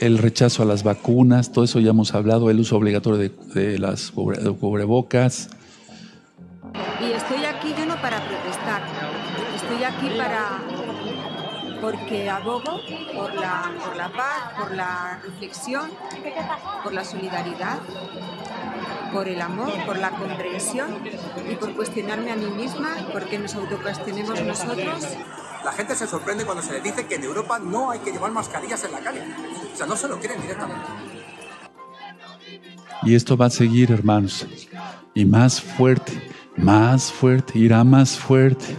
El 0.01 0.19
rechazo 0.19 0.63
a 0.63 0.67
las 0.67 0.83
vacunas, 0.83 1.53
todo 1.53 1.65
eso 1.65 1.81
ya 1.81 1.91
hemos 1.91 2.15
hablado, 2.15 2.51
el 2.51 2.61
uso 2.61 2.77
obligatorio 2.77 3.19
de, 3.19 3.31
de 3.55 3.79
las 3.79 4.11
cubrebocas. 4.11 5.49
Y 7.01 7.13
estoy 7.13 7.45
aquí 7.45 7.75
yo 7.79 7.87
no 7.87 8.01
para 8.03 8.19
protestar, 8.27 8.83
estoy 9.57 9.85
aquí 9.85 10.19
para 10.19 10.61
porque 11.85 12.31
abogo 12.31 12.81
por 13.15 13.35
la, 13.35 13.71
por 13.85 13.95
la 13.95 14.09
paz, 14.09 14.55
por 14.59 14.75
la 14.75 15.21
reflexión, 15.23 15.91
por 16.83 16.95
la 16.95 17.05
solidaridad, 17.05 17.79
por 19.15 19.29
el 19.29 19.41
amor, 19.41 19.73
por 19.87 19.97
la 19.97 20.11
comprensión 20.11 20.91
y 21.49 21.55
por 21.55 21.73
cuestionarme 21.75 22.33
a 22.33 22.37
mí 22.37 22.47
misma, 22.47 22.89
porque 23.13 23.39
nos 23.39 23.55
autocuestionemos 23.55 24.43
nosotros. 24.43 25.07
La 25.65 25.73
gente 25.73 25.95
se 25.95 26.09
sorprende 26.09 26.45
cuando 26.45 26.63
se 26.63 26.73
le 26.73 26.81
dice 26.81 27.07
que 27.07 27.15
en 27.15 27.23
Europa 27.23 27.61
no 27.61 27.93
hay 27.93 28.01
que 28.01 28.11
llevar 28.11 28.33
mascarillas 28.33 28.83
en 28.85 28.93
la 28.93 28.99
calle. 28.99 29.23
O 29.73 29.77
sea, 29.77 29.87
no 29.87 29.97
se 29.97 30.09
lo 30.09 30.19
quieren 30.19 30.43
directamente. 30.43 30.85
Y 33.05 33.15
esto 33.15 33.37
va 33.37 33.47
a 33.47 33.51
seguir, 33.51 33.93
hermanos. 33.93 34.47
Y 35.15 35.25
más 35.25 35.63
fuerte, 35.63 36.13
más 36.57 37.13
fuerte, 37.13 37.59
irá 37.59 37.85
más 37.85 38.19
fuerte. 38.19 38.77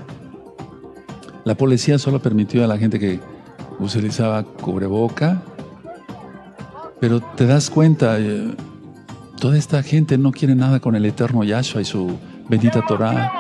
La 1.46 1.56
policía 1.56 1.98
solo 1.98 2.22
permitió 2.22 2.64
a 2.66 2.68
la 2.68 2.78
gente 2.78 3.00
que 3.00 3.22
utilizaba 3.80 4.44
cubreboca, 4.44 5.42
pero 7.00 7.22
te 7.22 7.46
das 7.46 7.70
cuenta, 7.70 8.20
eh, 8.20 8.54
toda 9.40 9.58
esta 9.58 9.84
gente 9.84 10.18
no 10.18 10.32
quiere 10.32 10.56
nada 10.56 10.80
con 10.80 10.96
el 10.96 11.06
eterno 11.06 11.44
Yahshua 11.44 11.82
y 11.82 11.86
su 11.86 12.18
bendita 12.48 12.82
Torah. 12.88 13.32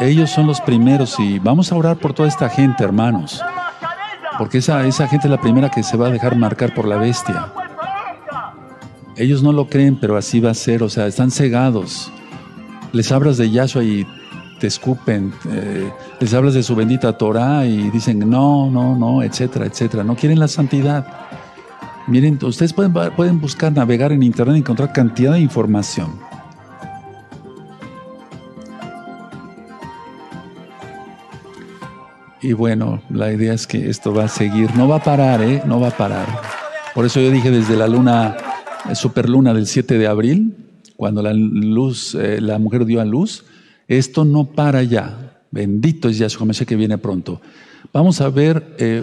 Ellos 0.00 0.30
son 0.30 0.46
los 0.46 0.60
primeros 0.60 1.18
y 1.18 1.38
vamos 1.38 1.72
a 1.72 1.76
orar 1.76 1.96
por 1.96 2.12
toda 2.12 2.28
esta 2.28 2.48
gente, 2.48 2.84
hermanos, 2.84 3.42
porque 4.38 4.58
esa, 4.58 4.86
esa 4.86 5.08
gente 5.08 5.26
es 5.26 5.30
la 5.30 5.40
primera 5.40 5.70
que 5.70 5.82
se 5.82 5.96
va 5.96 6.06
a 6.06 6.10
dejar 6.10 6.36
marcar 6.36 6.74
por 6.74 6.86
la 6.86 6.96
bestia. 6.96 7.52
Ellos 9.16 9.42
no 9.42 9.52
lo 9.52 9.68
creen, 9.68 9.98
pero 10.00 10.16
así 10.16 10.38
va 10.38 10.50
a 10.50 10.54
ser, 10.54 10.84
o 10.84 10.88
sea, 10.88 11.06
están 11.08 11.32
cegados. 11.32 12.12
Les 12.92 13.10
hablas 13.10 13.36
de 13.36 13.50
Yahshua 13.50 13.82
y 13.82 14.06
te 14.60 14.68
escupen, 14.68 15.32
eh, 15.50 15.90
les 16.20 16.34
hablas 16.34 16.54
de 16.54 16.62
su 16.62 16.76
bendita 16.76 17.16
Torah 17.18 17.64
y 17.64 17.90
dicen 17.90 18.18
no, 18.30 18.70
no, 18.70 18.96
no, 18.96 19.22
etcétera, 19.22 19.66
etcétera. 19.66 20.04
No 20.04 20.14
quieren 20.14 20.38
la 20.38 20.48
santidad. 20.48 21.27
Miren, 22.08 22.38
ustedes 22.42 22.72
pueden, 22.72 22.92
pueden 23.14 23.38
buscar, 23.38 23.70
navegar 23.70 24.12
en 24.12 24.22
internet 24.22 24.56
y 24.56 24.60
encontrar 24.60 24.92
cantidad 24.94 25.32
de 25.34 25.40
información. 25.40 26.18
Y 32.40 32.54
bueno, 32.54 33.02
la 33.10 33.30
idea 33.32 33.52
es 33.52 33.66
que 33.66 33.90
esto 33.90 34.14
va 34.14 34.24
a 34.24 34.28
seguir, 34.28 34.74
no 34.74 34.88
va 34.88 34.96
a 34.96 35.02
parar, 35.02 35.42
¿eh? 35.42 35.62
No 35.66 35.80
va 35.80 35.88
a 35.88 35.96
parar. 35.96 36.26
Por 36.94 37.04
eso 37.04 37.20
yo 37.20 37.30
dije 37.30 37.50
desde 37.50 37.76
la 37.76 37.86
luna, 37.86 38.36
eh, 38.88 38.94
superluna 38.94 39.52
del 39.52 39.66
7 39.66 39.98
de 39.98 40.06
abril, 40.06 40.56
cuando 40.96 41.20
la 41.20 41.34
luz, 41.34 42.14
eh, 42.14 42.40
la 42.40 42.58
mujer 42.58 42.86
dio 42.86 43.02
a 43.02 43.04
luz, 43.04 43.44
esto 43.86 44.24
no 44.24 44.46
para 44.46 44.82
ya. 44.82 45.42
Bendito 45.50 46.08
es 46.08 46.16
Yahshua 46.16 46.46
Mesías 46.46 46.66
que 46.66 46.76
viene 46.76 46.96
pronto. 46.96 47.40
Vamos 47.92 48.20
a 48.20 48.30
ver. 48.30 48.76
Eh, 48.78 49.02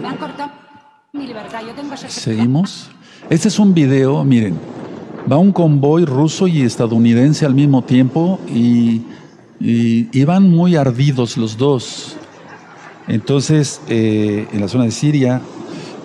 Seguimos. 2.08 2.90
Este 3.28 3.48
es 3.48 3.58
un 3.58 3.74
video, 3.74 4.22
miren. 4.22 4.56
Va 5.30 5.36
un 5.36 5.50
convoy 5.50 6.04
ruso 6.04 6.46
y 6.46 6.62
estadounidense 6.62 7.44
al 7.44 7.56
mismo 7.56 7.82
tiempo 7.82 8.38
y, 8.46 9.02
y, 9.58 10.24
van 10.24 10.48
muy 10.48 10.76
ardidos 10.76 11.36
los 11.36 11.58
dos. 11.58 12.16
Entonces, 13.08 13.80
eh, 13.88 14.46
en 14.52 14.60
la 14.60 14.68
zona 14.68 14.84
de 14.84 14.92
Siria, 14.92 15.40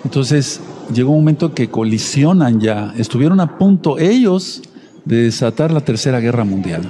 entonces 0.02 0.60
llegó 0.92 1.12
un 1.12 1.18
momento 1.18 1.54
que 1.54 1.70
colisionan 1.70 2.60
ya. 2.60 2.92
Estuvieron 2.98 3.38
a 3.38 3.56
punto 3.56 4.00
ellos 4.00 4.60
de 5.04 5.22
desatar 5.22 5.70
la 5.70 5.82
tercera 5.82 6.18
guerra 6.18 6.42
mundial. 6.42 6.82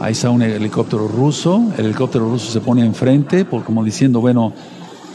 Ahí 0.00 0.12
está 0.12 0.30
un 0.30 0.42
helicóptero 0.42 1.06
ruso, 1.06 1.62
el 1.78 1.84
helicóptero 1.84 2.28
ruso 2.28 2.50
se 2.50 2.60
pone 2.60 2.84
enfrente, 2.84 3.44
por, 3.44 3.62
como 3.62 3.84
diciendo, 3.84 4.20
bueno, 4.20 4.52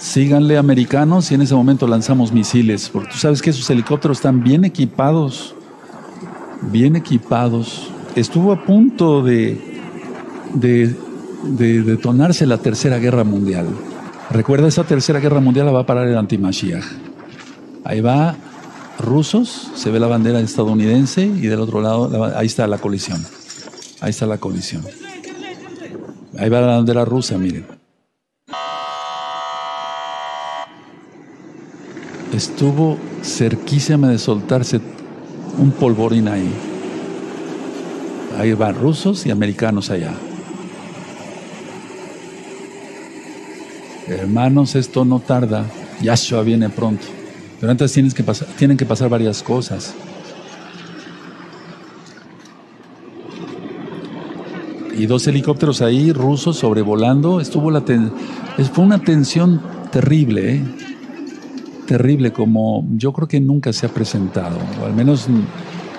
síganle 0.05 0.57
americanos 0.57 1.31
y 1.31 1.33
en 1.33 1.41
ese 1.41 1.55
momento 1.55 1.87
lanzamos 1.87 2.31
misiles, 2.31 2.89
porque 2.89 3.09
tú 3.11 3.17
sabes 3.17 3.41
que 3.41 3.49
esos 3.49 3.67
helicópteros 3.69 4.19
están 4.19 4.43
bien 4.43 4.63
equipados, 4.63 5.55
bien 6.71 6.95
equipados. 6.95 7.89
Estuvo 8.15 8.51
a 8.51 8.63
punto 8.63 9.23
de, 9.23 9.59
de, 10.53 10.95
detonarse 11.83 12.45
la 12.45 12.59
tercera 12.59 12.99
guerra 12.99 13.23
mundial. 13.23 13.65
Recuerda, 14.29 14.67
esa 14.67 14.83
tercera 14.83 15.19
guerra 15.19 15.39
mundial 15.39 15.65
la 15.65 15.71
va 15.71 15.79
a 15.81 15.85
parar 15.85 16.07
el 16.07 16.17
antimashiach. 16.17 16.85
Ahí 17.83 17.99
va 17.99 18.35
rusos, 18.99 19.71
se 19.75 19.89
ve 19.89 19.99
la 19.99 20.07
bandera 20.07 20.39
estadounidense 20.39 21.23
y 21.25 21.47
del 21.47 21.59
otro 21.59 21.81
lado, 21.81 22.31
ahí 22.37 22.45
está 22.45 22.67
la 22.67 22.77
colisión. 22.77 23.25
Ahí 24.01 24.11
está 24.11 24.27
la 24.27 24.37
colisión. 24.37 24.83
Ahí 26.37 26.49
va 26.49 26.61
la 26.61 26.67
bandera 26.67 27.05
rusa, 27.05 27.37
miren. 27.39 27.74
Estuvo 32.35 32.97
cerquísima 33.23 34.09
de 34.09 34.19
soltarse 34.19 34.81
un 35.57 35.71
polvorín 35.71 36.27
ahí. 36.27 36.53
Ahí 38.37 38.51
van 38.51 38.75
rusos 38.75 39.25
y 39.25 39.31
americanos 39.31 39.89
allá. 39.89 40.11
Hermanos, 44.09 44.75
esto 44.75 45.05
no 45.05 45.21
tarda. 45.21 45.65
Yahshua 46.01 46.41
viene 46.41 46.67
pronto. 46.67 47.05
Pero 47.61 47.71
antes 47.71 47.93
tienen 47.93 48.77
que 48.77 48.85
pasar 48.85 49.07
varias 49.07 49.41
cosas. 49.41 49.93
Y 54.97 55.05
dos 55.05 55.25
helicópteros 55.25 55.81
ahí, 55.81 56.11
rusos, 56.11 56.57
sobrevolando. 56.57 57.39
Estuvo 57.39 57.71
la 57.71 57.81
fue 57.81 58.83
una 58.83 58.99
tensión 58.99 59.61
terrible, 59.89 60.55
¿eh? 60.55 60.84
Terrible 61.85 62.33
como 62.33 62.87
yo 62.95 63.13
creo 63.13 63.27
que 63.27 63.39
nunca 63.39 63.71
se 63.73 63.85
ha 63.85 63.89
presentado. 63.89 64.57
O 64.81 64.85
al 64.85 64.93
menos 64.93 65.27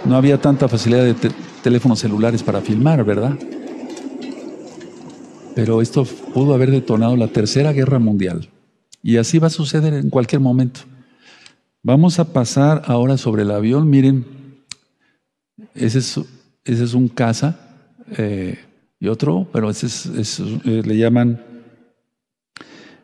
no 0.05 0.17
había 0.17 0.41
tanta 0.41 0.69
facilidad 0.69 1.05
de 1.05 1.15
teléfonos 1.63 1.99
celulares 1.99 2.43
para 2.43 2.61
filmar, 2.61 3.05
¿verdad? 3.05 3.37
Pero 5.55 5.81
esto 5.81 6.05
pudo 6.05 6.55
haber 6.55 6.71
detonado 6.71 7.17
la 7.17 7.29
Tercera 7.29 7.73
Guerra 7.73 7.99
Mundial. 7.99 8.51
Y 9.03 9.17
así 9.17 9.39
va 9.39 9.47
a 9.47 9.51
suceder 9.51 9.95
en 9.95 10.11
cualquier 10.11 10.41
momento. 10.41 10.81
Vamos 11.83 12.19
a 12.19 12.33
pasar 12.33 12.83
ahora 12.87 13.17
sobre 13.17 13.43
el 13.43 13.51
avión. 13.51 13.89
Miren, 13.89 14.27
ese 15.75 16.01
es, 16.01 16.21
ese 16.65 16.85
es 16.85 16.95
un 16.95 17.09
caza 17.09 17.59
eh, 18.19 18.59
y 18.99 19.09
otro, 19.09 19.49
pero 19.53 19.71
ese 19.71 19.87
es, 19.87 20.41
eh, 20.41 20.83
le 20.85 20.97
llaman, 20.97 21.41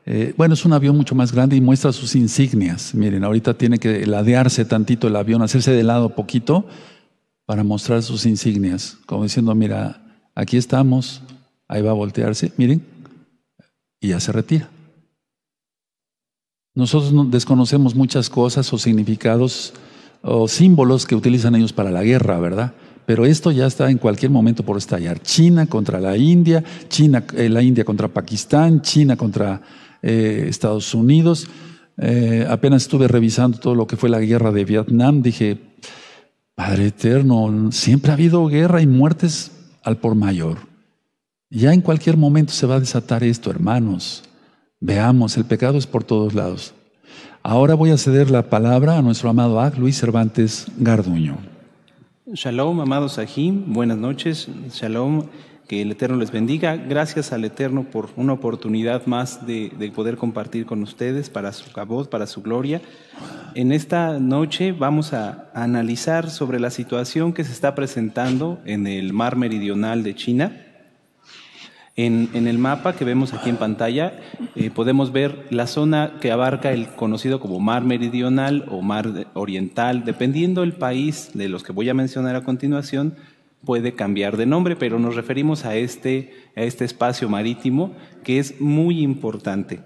eh, 0.04 0.34
bueno, 0.36 0.54
es 0.54 0.64
un 0.64 0.72
avión 0.72 0.96
mucho 0.96 1.14
más 1.14 1.32
grande 1.32 1.56
y 1.56 1.60
muestra 1.60 1.92
sus 1.92 2.16
insignias. 2.16 2.94
Miren, 2.94 3.24
ahorita 3.24 3.54
tiene 3.54 3.78
que 3.78 4.06
ladearse 4.06 4.64
tantito 4.64 5.08
el 5.08 5.16
avión, 5.16 5.42
hacerse 5.42 5.72
de 5.72 5.82
lado 5.82 6.10
poquito 6.14 6.66
para 7.46 7.64
mostrar 7.64 8.02
sus 8.02 8.26
insignias, 8.26 8.98
como 9.06 9.24
diciendo, 9.24 9.54
mira, 9.54 10.02
aquí 10.34 10.56
estamos, 10.56 11.22
Ahí 11.72 11.80
va 11.80 11.92
a 11.92 11.94
voltearse, 11.94 12.52
miren, 12.58 12.84
y 13.98 14.08
ya 14.08 14.20
se 14.20 14.30
retira. 14.30 14.68
Nosotros 16.74 17.30
desconocemos 17.30 17.94
muchas 17.94 18.28
cosas 18.28 18.70
o 18.74 18.76
significados 18.76 19.72
o 20.20 20.48
símbolos 20.48 21.06
que 21.06 21.14
utilizan 21.14 21.54
ellos 21.54 21.72
para 21.72 21.90
la 21.90 22.02
guerra, 22.02 22.38
¿verdad? 22.38 22.74
Pero 23.06 23.24
esto 23.24 23.50
ya 23.52 23.66
está 23.66 23.90
en 23.90 23.96
cualquier 23.96 24.30
momento 24.30 24.62
por 24.64 24.76
estallar. 24.76 25.22
China 25.22 25.64
contra 25.64 25.98
la 25.98 26.14
India, 26.18 26.62
China, 26.90 27.24
eh, 27.34 27.48
la 27.48 27.62
India 27.62 27.86
contra 27.86 28.08
Pakistán, 28.08 28.82
China 28.82 29.16
contra 29.16 29.62
eh, 30.02 30.46
Estados 30.48 30.94
Unidos. 30.94 31.48
Eh, 31.98 32.46
apenas 32.48 32.82
estuve 32.82 33.08
revisando 33.08 33.58
todo 33.58 33.74
lo 33.74 33.86
que 33.86 33.96
fue 33.96 34.10
la 34.10 34.20
guerra 34.20 34.52
de 34.52 34.64
Vietnam. 34.64 35.22
Dije, 35.22 35.58
Padre 36.54 36.88
Eterno, 36.88 37.70
siempre 37.72 38.10
ha 38.10 38.14
habido 38.14 38.46
guerra 38.46 38.82
y 38.82 38.86
muertes 38.86 39.52
al 39.82 39.96
por 39.96 40.14
mayor. 40.14 40.58
Ya 41.50 41.72
en 41.72 41.80
cualquier 41.80 42.16
momento 42.16 42.52
se 42.52 42.66
va 42.66 42.76
a 42.76 42.80
desatar 42.80 43.22
esto, 43.24 43.50
hermanos. 43.50 44.24
Veamos, 44.80 45.36
el 45.36 45.44
pecado 45.44 45.78
es 45.78 45.86
por 45.86 46.02
todos 46.02 46.34
lados. 46.34 46.74
Ahora 47.42 47.74
voy 47.74 47.90
a 47.90 47.98
ceder 47.98 48.30
la 48.30 48.48
palabra 48.48 48.96
a 48.96 49.02
nuestro 49.02 49.28
amado 49.28 49.60
Ag, 49.60 49.78
Luis 49.78 49.98
Cervantes 49.98 50.66
Garduño. 50.78 51.36
Shalom, 52.32 52.80
amados 52.80 53.14
Sahim, 53.14 53.72
buenas 53.72 53.98
noches. 53.98 54.48
Shalom, 54.72 55.24
que 55.72 55.80
el 55.80 55.90
Eterno 55.90 56.18
les 56.18 56.30
bendiga. 56.30 56.76
Gracias 56.76 57.32
al 57.32 57.46
Eterno 57.46 57.84
por 57.84 58.10
una 58.16 58.34
oportunidad 58.34 59.06
más 59.06 59.46
de, 59.46 59.70
poder 59.94 60.18
compartir 60.18 60.66
con 60.66 60.82
ustedes 60.82 61.30
para 61.30 61.50
su 61.54 61.72
cabot, 61.72 62.10
para 62.10 62.26
su 62.26 62.42
gloria. 62.42 62.82
En 63.54 63.72
esta 63.72 64.18
noche 64.18 64.72
vamos 64.72 65.14
a 65.14 65.50
analizar 65.54 66.28
sobre 66.28 66.60
la 66.60 66.68
situación 66.68 67.32
que 67.32 67.42
se 67.42 67.52
está 67.52 67.74
presentando 67.74 68.60
en 68.66 68.86
el 68.86 69.14
mar 69.14 69.36
meridional 69.36 70.02
de 70.02 70.14
China 70.14 70.52
en, 71.94 72.46
el 72.46 72.56
mapa 72.56 72.94
que 72.94 73.04
vemos 73.04 73.34
aquí 73.34 73.50
en 73.50 73.58
pantalla 73.58 74.14
eh, 74.56 74.70
podemos 74.70 75.12
ver 75.12 75.46
la 75.50 75.66
zona 75.66 76.14
que 76.22 76.32
abarca 76.32 76.72
el 76.72 76.88
conocido 76.88 77.38
como 77.38 77.60
mar 77.60 77.84
meridional 77.84 78.64
o 78.70 78.80
mar 78.80 79.28
oriental. 79.34 80.04
Dependiendo 80.04 80.62
del 80.62 80.72
país 80.72 81.32
de 81.34 81.50
los 81.50 81.62
que 81.62 81.72
voy 81.72 81.90
a 81.90 81.94
mencionar 81.94 82.34
a 82.34 82.44
continuación, 82.44 83.14
puede 83.64 83.94
cambiar 83.94 84.36
de 84.36 84.46
nombre, 84.46 84.76
pero 84.76 84.98
nos 84.98 85.14
referimos 85.14 85.64
a 85.64 85.76
este, 85.76 86.32
a 86.56 86.62
este 86.62 86.84
espacio 86.84 87.28
marítimo 87.28 87.94
que 88.24 88.38
es 88.38 88.60
muy 88.60 89.00
importante. 89.00 89.80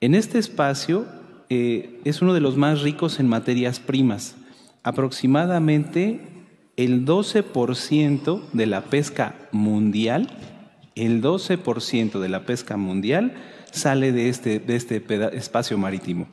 En 0.00 0.14
este 0.14 0.38
espacio 0.38 1.06
eh, 1.48 2.00
es 2.04 2.22
uno 2.22 2.34
de 2.34 2.40
los 2.40 2.56
más 2.56 2.82
ricos 2.82 3.20
en 3.20 3.28
materias 3.28 3.80
primas. 3.80 4.36
Aproximadamente 4.82 6.20
el 6.76 7.06
12% 7.06 8.42
de 8.52 8.66
la 8.66 8.82
pesca 8.82 9.34
mundial 9.52 10.28
el 10.94 11.22
12% 11.22 12.20
de 12.20 12.28
la 12.28 12.44
pesca 12.44 12.76
mundial 12.76 13.34
sale 13.72 14.12
de 14.12 14.28
este, 14.28 14.60
de 14.60 14.76
este 14.76 15.04
espacio 15.32 15.76
marítimo. 15.78 16.28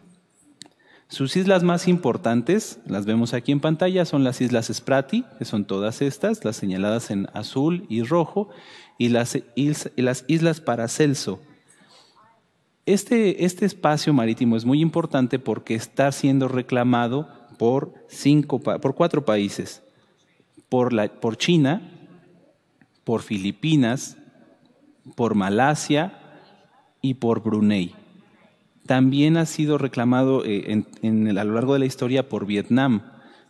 Sus 1.11 1.35
islas 1.35 1.61
más 1.61 1.89
importantes, 1.89 2.79
las 2.85 3.05
vemos 3.05 3.33
aquí 3.33 3.51
en 3.51 3.59
pantalla, 3.59 4.05
son 4.05 4.23
las 4.23 4.39
islas 4.39 4.71
Sprati, 4.73 5.25
que 5.37 5.43
son 5.43 5.65
todas 5.65 6.01
estas, 6.01 6.45
las 6.45 6.55
señaladas 6.55 7.11
en 7.11 7.27
azul 7.33 7.85
y 7.89 8.01
rojo, 8.01 8.47
y 8.97 9.09
las, 9.09 9.37
las 9.97 10.23
islas 10.29 10.61
Paracelso. 10.61 11.41
Este, 12.85 13.43
este 13.43 13.65
espacio 13.65 14.13
marítimo 14.13 14.55
es 14.55 14.63
muy 14.63 14.79
importante 14.79 15.37
porque 15.37 15.75
está 15.75 16.13
siendo 16.13 16.47
reclamado 16.47 17.27
por, 17.57 17.93
cinco, 18.07 18.61
por 18.61 18.95
cuatro 18.95 19.25
países, 19.25 19.83
por, 20.69 20.93
la, 20.93 21.09
por 21.09 21.35
China, 21.35 21.91
por 23.03 23.21
Filipinas, 23.21 24.15
por 25.17 25.35
Malasia 25.35 26.17
y 27.01 27.15
por 27.15 27.43
Brunei. 27.43 28.00
También 28.91 29.37
ha 29.37 29.45
sido 29.45 29.77
reclamado 29.77 30.43
eh, 30.43 30.83
a 31.01 31.43
lo 31.45 31.53
largo 31.53 31.71
de 31.71 31.79
la 31.79 31.85
historia 31.85 32.27
por 32.27 32.45
Vietnam. 32.45 33.03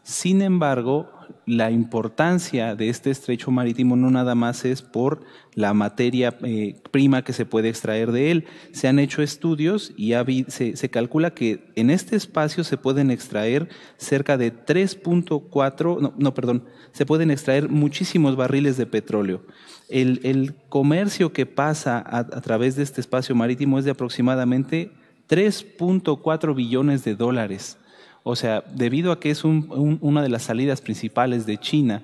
Sin 0.04 0.44
embargo, 0.44 1.10
la 1.48 1.72
importancia 1.72 2.76
de 2.76 2.90
este 2.90 3.10
estrecho 3.10 3.50
marítimo 3.50 3.96
no 3.96 4.12
nada 4.12 4.36
más 4.36 4.66
es 4.66 4.84
por 4.84 5.24
la 5.56 5.74
materia 5.74 6.38
eh, 6.44 6.80
prima 6.92 7.24
que 7.24 7.34
se 7.34 7.48
puede 7.48 7.70
extraer 7.70 8.12
de 8.12 8.30
él. 8.30 8.46
Se 8.72 8.88
han 8.88 9.00
hecho 9.00 9.24
estudios 9.24 9.94
y 9.98 10.14
se, 10.48 10.90
calcula 10.92 11.32
que 11.32 11.72
en 11.76 11.90
este 11.90 12.16
espacio 12.16 12.64
se 12.64 12.78
pueden 12.78 13.10
extraer 13.10 13.68
cerca 13.98 14.38
de 14.38 14.54
3.4, 14.54 16.02
no, 16.02 16.14
no, 16.20 16.34
perdón, 16.36 16.66
se 16.92 17.08
pueden 17.08 17.32
extraer 17.32 17.68
muchísimos 17.68 18.36
barriles 18.36 18.78
de 18.78 18.86
petróleo. 18.86 19.42
El, 19.90 20.54
comercio 20.70 21.34
que 21.34 21.48
pasa 21.48 21.98
a, 22.06 22.42
través 22.42 22.76
de 22.76 22.84
este 22.84 23.02
espacio 23.02 23.34
marítimo 23.34 23.80
es 23.80 23.86
de 23.86 23.92
aproximadamente 23.92 25.01
3.4 25.32 26.54
billones 26.54 27.06
de 27.06 27.16
dólares. 27.16 27.78
O 28.24 28.36
sea, 28.36 28.66
debido 28.76 29.14
a 29.14 29.20
que 29.22 29.32
es 29.32 29.46
una 29.46 30.22
de 30.22 30.28
las 30.28 30.44
salidas 30.44 30.82
principales 30.82 31.46
de 31.46 31.58
China, 31.58 32.04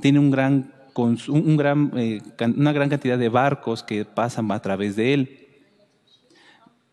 tiene 0.00 0.18
eh, 0.18 2.22
una 2.56 2.72
gran 2.72 2.88
cantidad 2.88 3.18
de 3.18 3.28
barcos 3.28 3.82
que 3.82 4.06
pasan 4.06 4.50
a 4.50 4.60
través 4.60 4.96
de 4.96 5.12
él. 5.12 5.38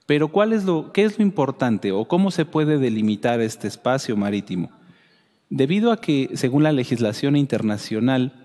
Pero 0.05 0.27
¿cuál 0.27 0.51
es 0.51 0.65
lo, 0.65 0.91
¿qué 0.91 1.05
es 1.05 1.17
lo 1.17 1.23
importante 1.23 1.93
o 1.93 2.09
cómo 2.09 2.29
se 2.29 2.43
puede 2.43 2.77
delimitar 2.77 3.39
este 3.39 3.69
espacio 3.69 4.17
marítimo? 4.17 4.69
Debido 5.49 5.93
a 5.93 6.01
que, 6.01 6.31
según 6.33 6.63
la 6.63 6.73
legislación 6.73 7.37
internacional, 7.37 8.42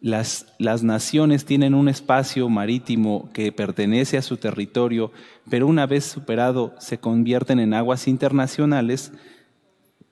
las, 0.00 0.46
naciones 0.82 1.44
tienen 1.44 1.74
un 1.74 1.88
espacio 1.88 2.48
marítimo 2.48 3.28
que 3.32 3.52
pertenece 3.52 4.16
a 4.16 4.22
su 4.22 4.36
territorio, 4.36 5.12
pero 5.48 5.66
una 5.66 5.86
vez 5.86 6.04
superado 6.04 6.74
se 6.78 6.98
convierten 6.98 7.58
en 7.58 7.74
aguas 7.74 8.08
internacionales, 8.08 9.12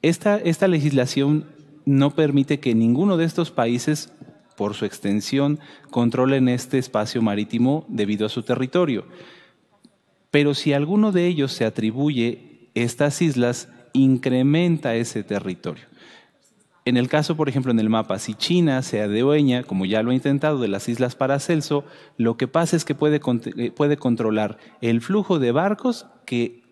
esta, 0.02 0.36
esta 0.36 0.69
legislación 0.69 1.47
no 1.85 2.15
permite 2.15 2.60
que 2.60 2.74
ninguno 2.74 3.16
de 3.16 3.24
estos 3.24 3.51
países, 3.51 4.12
por 4.56 4.74
su 4.74 4.85
extensión, 4.85 5.59
controlen 5.90 6.48
este 6.48 6.78
espacio 6.78 7.23
marítimo 7.23 7.86
debido 7.89 8.27
a 8.27 8.31
su 8.31 8.43
territorio. 8.43 9.06
Pero 10.31 10.55
si 10.55 10.74
alguno 10.74 11.12
de 11.12 11.27
ellos 11.27 11.52
se 11.52 11.65
atribuye 11.65 12.69
estas 12.74 13.23
islas, 13.23 13.69
incrementa 13.94 14.94
ese 14.94 15.24
territorio. 15.24 15.86
En 16.89 16.97
el 16.97 17.10
caso, 17.10 17.36
por 17.36 17.51
ejemplo, 17.51 17.70
en 17.70 17.81
el 17.81 17.90
mapa, 17.90 18.19
si 18.19 18.32
China 18.32 18.81
se 18.81 19.02
adueña, 19.02 19.62
como 19.62 19.85
ya 19.85 20.02
lo 20.02 20.10
ha 20.10 20.15
intentado, 20.15 20.59
de 20.59 20.69
las 20.69 20.89
islas 20.89 21.16
Paracelso, 21.16 21.85
lo 22.16 22.39
que 22.39 22.48
pasa 22.48 22.77
es 22.77 22.86
que 22.86 22.94
puede, 22.94 23.20
eh, 23.59 23.70
puede 23.70 23.98
controlar 23.98 24.56
el 24.81 25.02
flujo 25.02 25.39
de 25.39 25.52
barcos 25.52 26.06
que, 26.24 26.62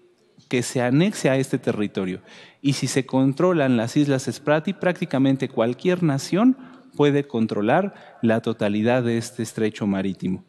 que 0.48 0.62
se 0.62 0.80
anexe 0.80 1.28
a 1.28 1.36
este 1.36 1.58
territorio. 1.58 2.22
Y 2.62 2.72
si 2.72 2.86
se 2.86 3.04
controlan 3.04 3.76
las 3.76 3.94
islas 3.98 4.26
Sprati, 4.32 4.72
prácticamente 4.72 5.50
cualquier 5.50 6.02
nación 6.02 6.56
puede 6.96 7.26
controlar 7.26 8.18
la 8.22 8.40
totalidad 8.40 9.02
de 9.02 9.18
este 9.18 9.42
estrecho 9.42 9.86
marítimo. 9.86 10.45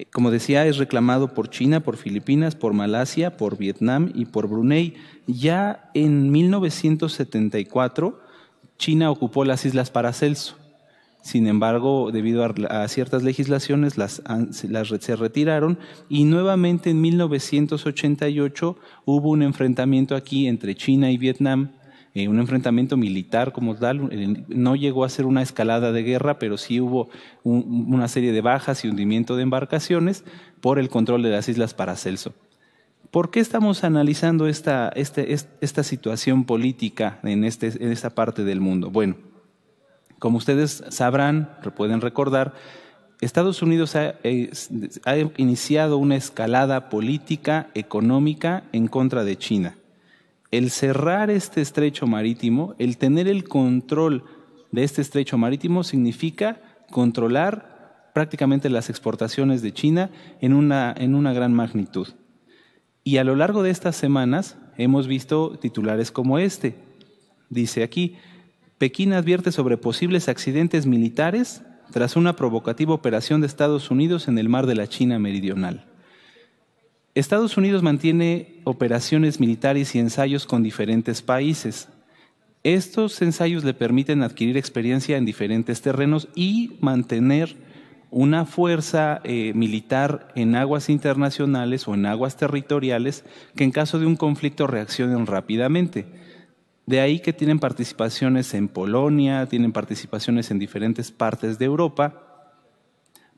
Eh, 0.00 0.06
como 0.12 0.30
decía, 0.30 0.66
es 0.66 0.78
reclamado 0.78 1.34
por 1.34 1.50
China, 1.50 1.80
por 1.80 1.96
Filipinas, 1.96 2.54
por 2.54 2.72
Malasia, 2.72 3.36
por 3.36 3.58
Vietnam 3.58 4.10
y 4.14 4.24
por 4.26 4.48
Brunei. 4.48 4.94
Ya 5.26 5.90
en 5.94 6.30
1974, 6.30 8.20
China 8.78 9.10
ocupó 9.10 9.44
las 9.44 9.66
Islas 9.66 9.90
Paracelso 9.90 10.56
sin 11.22 11.46
embargo, 11.46 12.10
debido 12.12 12.44
a, 12.44 12.88
ciertas 12.88 13.22
legislaciones, 13.22 13.98
las, 13.98 14.22
las, 14.68 14.88
se 14.88 15.16
retiraron 15.16 15.78
y 16.08 16.24
nuevamente 16.24 16.90
en 16.90 17.00
1988 17.00 18.76
hubo 19.04 19.30
un 19.30 19.42
enfrentamiento 19.42 20.16
aquí 20.16 20.46
entre 20.46 20.74
China 20.74 21.10
y 21.10 21.18
Vietnam, 21.18 21.72
eh, 22.14 22.28
un 22.28 22.38
enfrentamiento 22.38 22.96
militar 22.96 23.52
como 23.52 23.76
tal. 23.76 24.08
Eh, 24.10 24.44
no 24.48 24.76
llegó 24.76 25.04
a 25.04 25.08
ser 25.08 25.26
una 25.26 25.42
escalada 25.42 25.92
de 25.92 26.02
guerra, 26.02 26.38
pero 26.38 26.56
sí 26.56 26.80
hubo 26.80 27.08
una 27.44 28.08
serie 28.08 28.32
de 28.32 28.40
bajas 28.40 28.84
y 28.84 28.88
hundimiento 28.88 29.36
de 29.36 29.42
embarcaciones 29.42 30.24
por 30.60 30.78
el 30.78 30.88
control 30.88 31.22
de 31.22 31.30
las 31.30 31.48
islas 31.48 31.74
Paracelso. 31.74 32.34
¿Por 33.10 33.30
qué 33.30 33.40
estamos 33.40 33.82
analizando 33.82 34.46
esta, 34.46 34.90
este, 34.94 35.34
esta 35.60 35.82
situación 35.82 36.44
política 36.44 37.18
en, 37.24 37.44
este, 37.44 37.66
en 37.82 37.90
esta 37.90 38.10
parte 38.10 38.44
del 38.44 38.60
mundo? 38.60 38.90
Bueno, 38.90 39.16
como 40.20 40.38
ustedes 40.38 40.84
sabrán, 40.90 41.50
pueden 41.76 42.00
recordar, 42.00 42.54
Estados 43.20 43.62
Unidos 43.62 43.96
ha, 43.96 44.14
iniciado 45.36 45.98
una 45.98 46.16
escalada 46.16 46.88
política, 46.88 47.68
económica 47.74 48.64
en 48.72 48.86
contra 48.86 49.24
de 49.24 49.36
China. 49.36 49.74
El 50.50 50.70
cerrar 50.70 51.30
este 51.30 51.60
estrecho 51.60 52.06
marítimo, 52.06 52.74
el 52.78 52.98
tener 52.98 53.28
el 53.28 53.44
control 53.44 54.24
de 54.72 54.82
este 54.82 55.00
estrecho 55.00 55.38
marítimo 55.38 55.84
significa 55.84 56.60
controlar 56.90 58.10
prácticamente 58.14 58.68
las 58.68 58.90
exportaciones 58.90 59.62
de 59.62 59.72
China 59.72 60.10
en 60.40 60.52
una, 60.52 60.92
en 60.96 61.14
una 61.14 61.32
gran 61.32 61.54
magnitud. 61.54 62.08
Y 63.04 63.18
a 63.18 63.24
lo 63.24 63.36
largo 63.36 63.62
de 63.62 63.70
estas 63.70 63.96
semanas 63.96 64.58
hemos 64.76 65.06
visto 65.06 65.58
titulares 65.58 66.10
como 66.10 66.38
este. 66.38 66.74
Dice 67.48 67.82
aquí, 67.82 68.16
Pekín 68.78 69.12
advierte 69.12 69.52
sobre 69.52 69.76
posibles 69.76 70.28
accidentes 70.28 70.86
militares 70.86 71.62
tras 71.92 72.16
una 72.16 72.34
provocativa 72.34 72.94
operación 72.94 73.40
de 73.40 73.46
Estados 73.46 73.90
Unidos 73.90 74.26
en 74.26 74.38
el 74.38 74.48
mar 74.48 74.66
de 74.66 74.74
la 74.74 74.88
China 74.88 75.18
Meridional. 75.18 75.89
Estados 77.14 77.56
Unidos 77.56 77.82
mantiene 77.82 78.60
operaciones 78.64 79.40
militares 79.40 79.94
y 79.94 79.98
ensayos 79.98 80.46
con 80.46 80.62
diferentes 80.62 81.22
países. 81.22 81.88
Estos 82.62 83.20
ensayos 83.20 83.64
le 83.64 83.74
permiten 83.74 84.22
adquirir 84.22 84.56
experiencia 84.56 85.16
en 85.16 85.24
diferentes 85.24 85.82
terrenos 85.82 86.28
y 86.36 86.76
mantener 86.80 87.56
una 88.10 88.44
fuerza 88.44 89.20
eh, 89.24 89.52
militar 89.54 90.32
en 90.36 90.54
aguas 90.54 90.88
internacionales 90.88 91.88
o 91.88 91.94
en 91.94 92.06
aguas 92.06 92.36
territoriales 92.36 93.24
que 93.56 93.64
en 93.64 93.70
caso 93.70 93.98
de 93.98 94.06
un 94.06 94.16
conflicto 94.16 94.66
reaccionen 94.66 95.26
rápidamente. 95.26 96.06
De 96.86 97.00
ahí 97.00 97.20
que 97.20 97.32
tienen 97.32 97.58
participaciones 97.58 98.54
en 98.54 98.68
Polonia, 98.68 99.46
tienen 99.46 99.72
participaciones 99.72 100.50
en 100.50 100.58
diferentes 100.58 101.10
partes 101.10 101.58
de 101.58 101.64
Europa, 101.64 102.54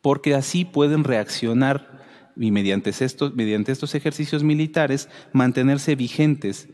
porque 0.00 0.34
así 0.34 0.64
pueden 0.64 1.04
reaccionar 1.04 2.02
y 2.36 2.50
mediante 2.50 2.90
estos, 2.90 3.34
mediante 3.34 3.72
estos 3.72 3.94
ejercicios 3.94 4.42
militares 4.42 5.08
mantenerse 5.32 5.94
vigentes 5.94 6.68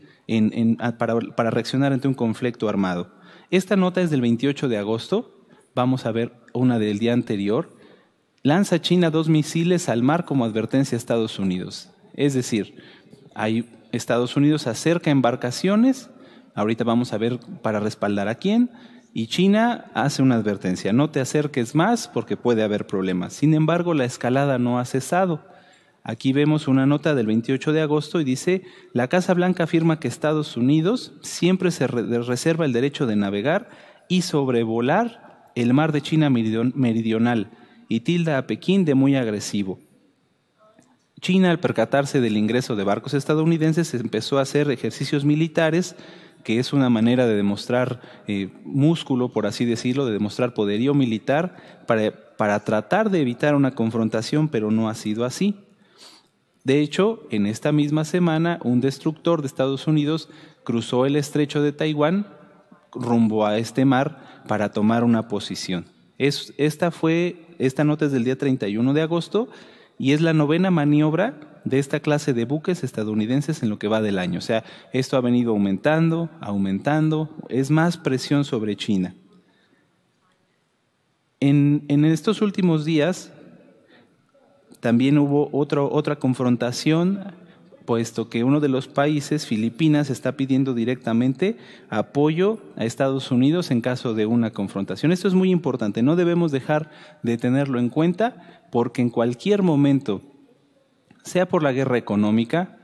para, 0.97 1.19
para 1.35 1.49
reaccionar 1.49 1.93
ante 1.93 2.07
un 2.07 2.13
conflicto 2.13 2.69
armado. 2.69 3.11
Esta 3.51 3.75
nota 3.75 4.01
es 4.01 4.09
del 4.09 4.21
28 4.21 4.67
de 4.67 4.77
agosto, 4.77 5.45
vamos 5.75 6.05
a 6.05 6.11
ver 6.11 6.33
una 6.53 6.79
del 6.79 6.99
día 6.99 7.13
anterior. 7.13 7.75
Lanza 8.43 8.79
China 8.79 9.09
dos 9.09 9.27
misiles 9.27 9.89
al 9.89 10.03
mar 10.03 10.25
como 10.25 10.45
advertencia 10.45 10.95
a 10.95 10.99
Estados 10.99 11.39
Unidos. 11.39 11.89
Es 12.13 12.33
decir, 12.33 12.75
hay, 13.35 13.69
Estados 13.91 14.37
Unidos 14.37 14.67
acerca 14.67 15.09
embarcaciones 15.09 16.09
Ahorita 16.59 16.83
vamos 16.83 17.13
a 17.13 17.17
ver 17.17 17.39
para 17.61 17.79
respaldar 17.79 18.27
a 18.27 18.35
quién. 18.35 18.69
Y 19.13 19.27
China 19.27 19.85
hace 19.93 20.21
una 20.21 20.35
advertencia, 20.35 20.93
no 20.93 21.09
te 21.09 21.19
acerques 21.19 21.73
más 21.73 22.07
porque 22.07 22.37
puede 22.37 22.63
haber 22.63 22.85
problemas. 22.85 23.33
Sin 23.33 23.53
embargo, 23.53 23.93
la 23.93 24.05
escalada 24.05 24.59
no 24.59 24.79
ha 24.79 24.85
cesado. 24.85 25.43
Aquí 26.03 26.31
vemos 26.31 26.67
una 26.67 26.85
nota 26.85 27.15
del 27.15 27.27
28 27.27 27.73
de 27.73 27.81
agosto 27.81 28.21
y 28.21 28.23
dice, 28.23 28.63
la 28.93 29.07
Casa 29.07 29.33
Blanca 29.33 29.63
afirma 29.63 29.99
que 29.99 30.07
Estados 30.07 30.57
Unidos 30.57 31.13
siempre 31.21 31.71
se 31.71 31.87
reserva 31.87 32.65
el 32.65 32.73
derecho 32.73 33.05
de 33.05 33.15
navegar 33.15 33.69
y 34.07 34.21
sobrevolar 34.21 35.51
el 35.55 35.73
mar 35.73 35.91
de 35.91 36.01
China 36.01 36.29
meridional 36.29 37.49
y 37.89 38.01
tilda 38.01 38.37
a 38.37 38.47
Pekín 38.47 38.85
de 38.85 38.95
muy 38.95 39.15
agresivo. 39.15 39.79
China, 41.19 41.51
al 41.51 41.59
percatarse 41.59 42.21
del 42.21 42.37
ingreso 42.37 42.75
de 42.75 42.85
barcos 42.85 43.13
estadounidenses, 43.13 43.93
empezó 43.93 44.39
a 44.39 44.43
hacer 44.43 44.71
ejercicios 44.71 45.25
militares 45.25 45.95
que 46.43 46.59
es 46.59 46.73
una 46.73 46.89
manera 46.89 47.27
de 47.27 47.35
demostrar 47.35 48.01
eh, 48.27 48.49
músculo, 48.63 49.29
por 49.29 49.45
así 49.45 49.65
decirlo, 49.65 50.05
de 50.05 50.13
demostrar 50.13 50.53
poderío 50.53 50.93
militar 50.93 51.83
para, 51.85 52.11
para 52.37 52.63
tratar 52.63 53.09
de 53.09 53.21
evitar 53.21 53.55
una 53.55 53.71
confrontación, 53.71 54.47
pero 54.47 54.71
no 54.71 54.89
ha 54.89 54.95
sido 54.95 55.25
así. 55.25 55.55
De 56.63 56.81
hecho, 56.81 57.23
en 57.31 57.45
esta 57.45 57.71
misma 57.71 58.05
semana, 58.05 58.59
un 58.63 58.81
destructor 58.81 59.41
de 59.41 59.47
Estados 59.47 59.87
Unidos 59.87 60.29
cruzó 60.63 61.05
el 61.05 61.15
estrecho 61.15 61.61
de 61.61 61.71
Taiwán 61.71 62.27
rumbo 62.93 63.45
a 63.45 63.57
este 63.57 63.85
mar 63.85 64.43
para 64.47 64.71
tomar 64.71 65.03
una 65.03 65.27
posición. 65.27 65.85
Es, 66.17 66.53
esta, 66.57 66.91
fue, 66.91 67.45
esta 67.59 67.83
nota 67.83 68.05
es 68.05 68.11
del 68.11 68.23
día 68.23 68.37
31 68.37 68.93
de 68.93 69.01
agosto 69.01 69.49
y 69.99 70.13
es 70.13 70.21
la 70.21 70.33
novena 70.33 70.71
maniobra 70.71 71.35
de 71.65 71.77
esta 71.77 71.99
clase 71.99 72.33
de 72.33 72.45
buques 72.45 72.83
estadounidenses 72.83 73.61
en 73.61 73.69
lo 73.69 73.77
que 73.77 73.89
va 73.89 74.01
del 74.01 74.17
año. 74.17 74.39
O 74.39 74.41
sea, 74.41 74.63
esto 74.93 75.17
ha 75.17 75.21
venido 75.21 75.51
aumentando, 75.51 76.29
aumentando, 76.39 77.29
es 77.49 77.69
más 77.69 77.97
presión 77.97 78.45
sobre 78.45 78.75
China. 78.75 79.13
En, 81.41 82.05
estos 82.05 82.41
últimos 82.41 82.85
días 82.85 83.31
también 84.79 85.17
hubo 85.17 85.49
otra 85.51 86.15
confrontación, 86.15 87.33
puesto 87.89 88.29
que 88.29 88.43
uno 88.43 88.59
de 88.59 88.69
los 88.69 88.87
países, 88.87 89.47
Filipinas, 89.47 90.11
está 90.11 90.33
pidiendo 90.33 90.75
directamente 90.75 91.57
apoyo 91.89 92.59
a 92.75 92.85
Estados 92.85 93.31
Unidos 93.31 93.71
en 93.71 93.81
caso 93.81 94.13
de 94.13 94.27
una 94.27 94.51
confrontación. 94.51 95.11
Esto 95.11 95.27
es 95.27 95.33
muy 95.33 95.49
importante, 95.49 96.03
no 96.03 96.15
debemos 96.15 96.51
dejar 96.51 96.91
de 97.23 97.39
tenerlo 97.39 97.79
en 97.79 97.89
cuenta 97.89 98.61
porque 98.71 99.01
en 99.01 99.09
cualquier 99.09 99.63
momento 99.63 100.21
sea 101.23 101.47
por 101.47 101.63
la 101.63 101.71
guerra 101.71 101.97
económica, 101.97 102.77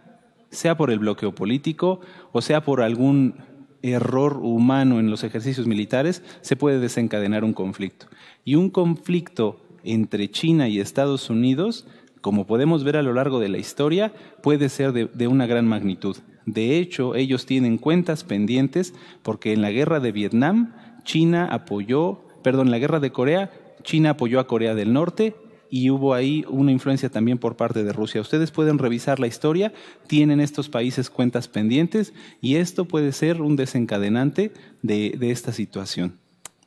sea 0.50 0.76
por 0.76 0.90
el 0.90 0.98
bloqueo 0.98 1.36
político 1.36 2.00
o 2.32 2.42
sea 2.42 2.64
por 2.64 2.82
algún 2.82 3.36
error 3.84 4.40
humano 4.42 5.00
en 5.00 5.12
los 5.12 5.24
ejercicios 5.24 5.68
militares, 5.68 6.24
se 6.42 6.56
puede 6.56 6.80
desencadenar 6.80 7.44
un 7.44 7.54
conflicto. 7.54 8.08
Y 8.44 8.56
un 8.56 8.72
conflicto 8.72 9.62
entre 9.84 10.32
China 10.32 10.68
y 10.68 10.80
Estados 10.80 11.30
Unidos, 11.30 11.86
como 12.26 12.48
podemos 12.48 12.84
ver 12.84 12.98
a 12.98 13.04
lo 13.04 13.14
largo 13.14 13.40
de 13.40 13.50
la 13.50 13.60
historia, 13.60 14.12
puede 14.42 14.70
ser 14.70 14.94
de, 14.94 15.28
una 15.28 15.46
gran 15.46 15.68
magnitud. 15.68 16.18
De 16.48 16.80
hecho, 16.80 17.14
ellos 17.14 17.46
tienen 17.46 17.78
cuentas 17.78 18.24
pendientes 18.24 18.96
porque 19.22 19.54
en 19.54 19.62
la 19.62 19.70
guerra 19.70 20.00
de 20.00 20.12
Vietnam, 20.12 20.74
China 21.04 21.48
apoyó, 21.52 22.26
perdón, 22.42 22.70
en 22.70 22.72
la 22.72 22.80
guerra 22.80 23.00
de 23.00 23.12
Corea, 23.12 23.52
China 23.84 24.10
apoyó 24.10 24.40
a 24.40 24.48
Corea 24.48 24.74
del 24.74 24.92
Norte 24.92 25.36
y 25.70 25.92
hubo 25.92 26.16
ahí 26.16 26.44
una 26.50 26.72
influencia 26.72 27.10
también 27.10 27.38
por 27.38 27.58
parte 27.58 27.84
de 27.84 27.94
Rusia. 27.94 28.22
Ustedes 28.22 28.50
pueden 28.50 28.80
revisar 28.80 29.20
la 29.20 29.28
historia, 29.28 29.72
tienen 30.08 30.40
estos 30.40 30.68
países 30.68 31.12
cuentas 31.12 31.48
pendientes 31.48 32.12
y 32.42 32.56
esto 32.56 32.86
puede 32.86 33.12
ser 33.12 33.40
un 33.40 33.56
desencadenante 33.56 34.52
de, 34.82 35.16
esta 35.22 35.52
situación. 35.52 36.18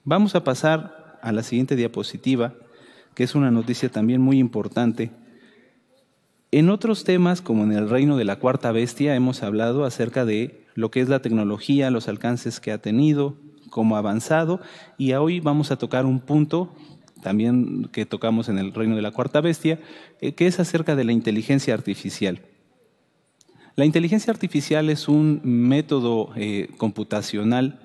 Vamos 0.04 0.36
a 0.36 0.44
pasar 0.44 1.18
a 1.20 1.32
la 1.32 1.42
siguiente 1.42 1.74
diapositiva, 1.74 2.54
que 3.16 3.24
es 3.24 3.34
una 3.34 3.50
noticia 3.50 3.88
también 3.88 4.20
muy 4.20 4.38
importante. 4.38 5.10
En 6.50 6.70
otros 6.70 7.04
temas, 7.04 7.42
como 7.42 7.64
en 7.64 7.72
el 7.72 7.90
reino 7.90 8.16
de 8.16 8.24
la 8.24 8.38
cuarta 8.38 8.72
bestia, 8.72 9.14
hemos 9.14 9.42
hablado 9.42 9.84
acerca 9.84 10.24
de 10.24 10.64
lo 10.74 10.90
que 10.90 11.02
es 11.02 11.08
la 11.10 11.20
tecnología, 11.20 11.90
los 11.90 12.08
alcances 12.08 12.58
que 12.58 12.72
ha 12.72 12.78
tenido, 12.78 13.36
cómo 13.68 13.96
ha 13.96 13.98
avanzado, 13.98 14.60
y 14.96 15.12
hoy 15.12 15.40
vamos 15.40 15.70
a 15.70 15.76
tocar 15.76 16.06
un 16.06 16.20
punto 16.20 16.72
también 17.22 17.90
que 17.92 18.06
tocamos 18.06 18.48
en 18.48 18.58
el 18.58 18.72
reino 18.72 18.96
de 18.96 19.02
la 19.02 19.10
cuarta 19.10 19.42
bestia, 19.42 19.78
eh, 20.22 20.32
que 20.32 20.46
es 20.46 20.58
acerca 20.58 20.96
de 20.96 21.04
la 21.04 21.12
inteligencia 21.12 21.74
artificial. 21.74 22.40
La 23.76 23.84
inteligencia 23.84 24.32
artificial 24.32 24.88
es 24.88 25.06
un 25.06 25.42
método 25.44 26.30
eh, 26.34 26.70
computacional 26.78 27.78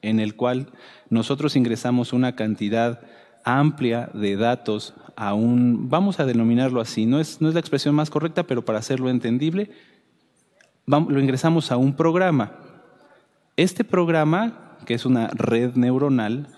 en 0.00 0.18
el 0.18 0.34
cual 0.34 0.72
nosotros 1.10 1.56
ingresamos 1.56 2.14
una 2.14 2.36
cantidad 2.36 3.00
amplia 3.48 4.10
de 4.12 4.36
datos 4.36 4.94
a 5.16 5.32
un, 5.32 5.88
vamos 5.88 6.20
a 6.20 6.26
denominarlo 6.26 6.80
así, 6.80 7.06
no 7.06 7.18
es, 7.18 7.40
no 7.40 7.48
es 7.48 7.54
la 7.54 7.60
expresión 7.60 7.94
más 7.94 8.10
correcta, 8.10 8.42
pero 8.42 8.64
para 8.64 8.78
hacerlo 8.78 9.08
entendible, 9.08 9.70
lo 10.86 11.20
ingresamos 11.20 11.72
a 11.72 11.76
un 11.76 11.96
programa. 11.96 12.52
Este 13.56 13.84
programa, 13.84 14.76
que 14.84 14.94
es 14.94 15.06
una 15.06 15.28
red 15.28 15.74
neuronal, 15.74 16.48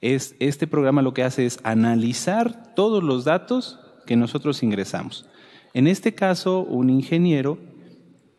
es, 0.00 0.34
este 0.40 0.66
programa 0.66 1.02
lo 1.02 1.14
que 1.14 1.22
hace 1.22 1.46
es 1.46 1.60
analizar 1.62 2.74
todos 2.74 3.02
los 3.02 3.24
datos 3.24 3.78
que 4.06 4.16
nosotros 4.16 4.62
ingresamos. 4.62 5.26
En 5.72 5.86
este 5.86 6.14
caso, 6.14 6.60
un 6.60 6.90
ingeniero, 6.90 7.58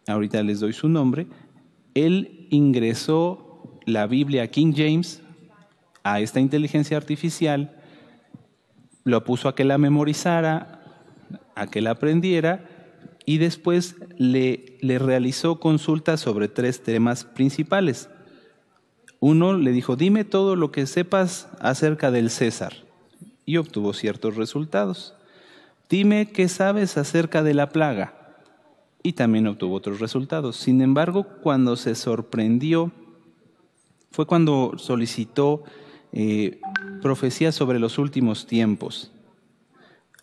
ahorita 0.08 0.44
les 0.44 0.60
doy 0.60 0.74
su 0.74 0.90
nombre, 0.90 1.28
él 1.94 2.48
ingresó 2.52 3.80
la 3.86 4.06
Biblia 4.06 4.50
King 4.50 4.74
James 4.76 5.22
a 6.04 6.20
esta 6.20 6.40
inteligencia 6.40 6.98
artificial, 6.98 7.76
lo 9.04 9.24
puso 9.24 9.48
a 9.48 9.56
que 9.56 9.64
la 9.64 9.78
memorizara, 9.78 10.82
a 11.56 11.68
que 11.68 11.82
la 11.82 11.92
aprendiera 11.92 12.66
y 13.26 13.38
después 13.38 13.96
le, 14.18 14.78
realizó 14.82 15.60
consultas 15.60 16.20
sobre 16.20 16.48
tres 16.48 16.84
temas 16.84 17.24
principales. 17.24 18.10
Uno 19.20 19.54
le 19.54 19.72
dijo, 19.72 19.96
dime 19.96 20.24
todo 20.24 20.56
lo 20.56 20.72
que 20.72 20.86
sepas 20.88 21.48
acerca 21.60 22.12
del 22.12 22.30
César 22.30 22.74
y 23.46 23.58
obtuvo 23.58 23.94
ciertos 23.94 24.36
resultados. 24.36 25.16
Dime 25.90 26.32
qué 26.32 26.48
sabes 26.48 26.98
acerca 26.98 27.44
de 27.44 27.54
la 27.54 27.70
plaga 27.70 28.14
y 29.04 29.14
también 29.14 29.48
obtuvo 29.48 29.76
otros 29.76 30.00
resultados. 30.00 30.56
Sin 30.56 30.82
embargo, 30.82 31.26
cuando 31.42 31.76
se 31.76 31.96
sorprendió 31.96 32.92
fue 34.12 34.26
cuando 34.26 34.74
solicitó 34.78 35.64
profecías 37.02 37.56
sobre 37.56 37.80
los 37.80 37.98
últimos 37.98 38.46
tiempos. 38.46 39.12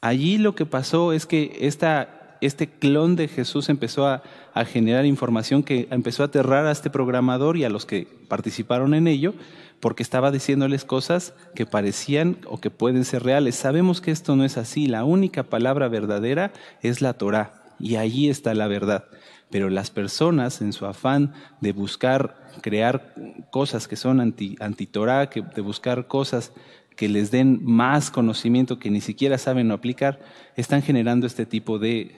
Allí 0.00 0.38
lo 0.38 0.54
que 0.54 0.66
pasó 0.66 1.12
es 1.12 1.26
que 1.26 1.58
esta, 1.60 2.36
este 2.40 2.68
clon 2.68 3.16
de 3.16 3.28
Jesús 3.28 3.68
empezó 3.68 4.06
a, 4.06 4.22
a 4.54 4.64
generar 4.64 5.06
información 5.06 5.62
que 5.62 5.88
empezó 5.90 6.22
a 6.22 6.26
aterrar 6.26 6.66
a 6.66 6.72
este 6.72 6.90
programador 6.90 7.56
y 7.56 7.64
a 7.64 7.70
los 7.70 7.84
que 7.84 8.06
participaron 8.28 8.94
en 8.94 9.08
ello, 9.08 9.34
porque 9.80 10.02
estaba 10.02 10.30
diciéndoles 10.30 10.84
cosas 10.84 11.34
que 11.54 11.66
parecían 11.66 12.38
o 12.46 12.60
que 12.60 12.70
pueden 12.70 13.04
ser 13.04 13.22
reales. 13.22 13.56
Sabemos 13.56 14.00
que 14.00 14.10
esto 14.10 14.36
no 14.36 14.44
es 14.44 14.56
así. 14.56 14.86
La 14.86 15.04
única 15.04 15.44
palabra 15.44 15.88
verdadera 15.88 16.52
es 16.82 17.00
la 17.00 17.14
Torah 17.14 17.62
y 17.78 17.96
allí 17.96 18.28
está 18.28 18.54
la 18.54 18.66
verdad. 18.66 19.04
Pero 19.50 19.70
las 19.70 19.90
personas, 19.90 20.60
en 20.60 20.72
su 20.72 20.84
afán 20.84 21.32
de 21.60 21.72
buscar 21.72 22.36
crear 22.60 23.14
cosas 23.50 23.88
que 23.88 23.96
son 23.96 24.20
anti, 24.20 24.56
anti-Torah, 24.60 25.26
de 25.26 25.60
buscar 25.62 26.06
cosas 26.06 26.52
que 26.96 27.08
les 27.08 27.30
den 27.30 27.60
más 27.64 28.10
conocimiento 28.10 28.78
que 28.78 28.90
ni 28.90 29.00
siquiera 29.00 29.38
saben 29.38 29.70
aplicar, 29.70 30.20
están 30.56 30.82
generando 30.82 31.26
este 31.26 31.46
tipo 31.46 31.78
de 31.78 32.12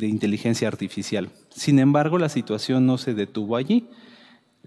inteligencia 0.00 0.68
artificial. 0.68 1.30
Sin 1.50 1.78
embargo, 1.78 2.18
la 2.18 2.28
situación 2.28 2.84
no 2.84 2.98
se 2.98 3.14
detuvo 3.14 3.56
allí. 3.56 3.88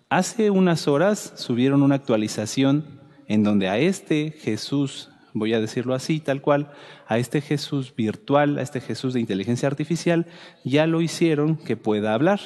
Hace 0.09 0.49
unas 0.49 0.87
horas 0.87 1.33
subieron 1.35 1.83
una 1.83 1.95
actualización 1.95 2.99
en 3.27 3.43
donde 3.43 3.69
a 3.69 3.77
este 3.77 4.31
Jesús 4.31 5.10
voy 5.33 5.53
a 5.53 5.59
decirlo 5.59 5.93
así, 5.93 6.19
tal 6.19 6.41
cual, 6.41 6.71
a 7.07 7.17
este 7.17 7.41
Jesús 7.41 7.93
virtual, 7.95 8.57
a 8.57 8.61
este 8.61 8.81
Jesús 8.81 9.13
de 9.13 9.19
inteligencia 9.19 9.67
artificial, 9.67 10.27
ya 10.63 10.87
lo 10.87 11.01
hicieron 11.01 11.57
que 11.57 11.77
pueda 11.77 12.13
hablar. 12.13 12.39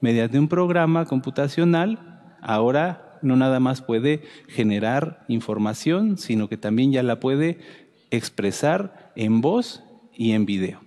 Mediante 0.00 0.38
un 0.38 0.48
programa 0.48 1.04
computacional, 1.04 2.36
ahora 2.40 3.18
no 3.22 3.36
nada 3.36 3.60
más 3.60 3.82
puede 3.82 4.22
generar 4.48 5.24
información, 5.28 6.18
sino 6.18 6.48
que 6.48 6.56
también 6.56 6.92
ya 6.92 7.02
la 7.02 7.20
puede 7.20 7.58
expresar 8.10 9.12
en 9.16 9.40
voz 9.40 9.82
y 10.14 10.32
en 10.32 10.44
video. 10.44 10.80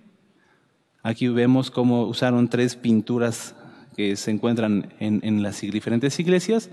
Aquí 1.02 1.28
vemos 1.28 1.70
cómo 1.70 2.06
usaron 2.06 2.48
tres 2.48 2.76
pinturas 2.76 3.54
que 3.96 4.16
se 4.16 4.30
encuentran 4.30 4.92
en, 5.00 5.20
en 5.22 5.42
las 5.42 5.60
diferentes 5.60 6.18
iglesias 6.20 6.70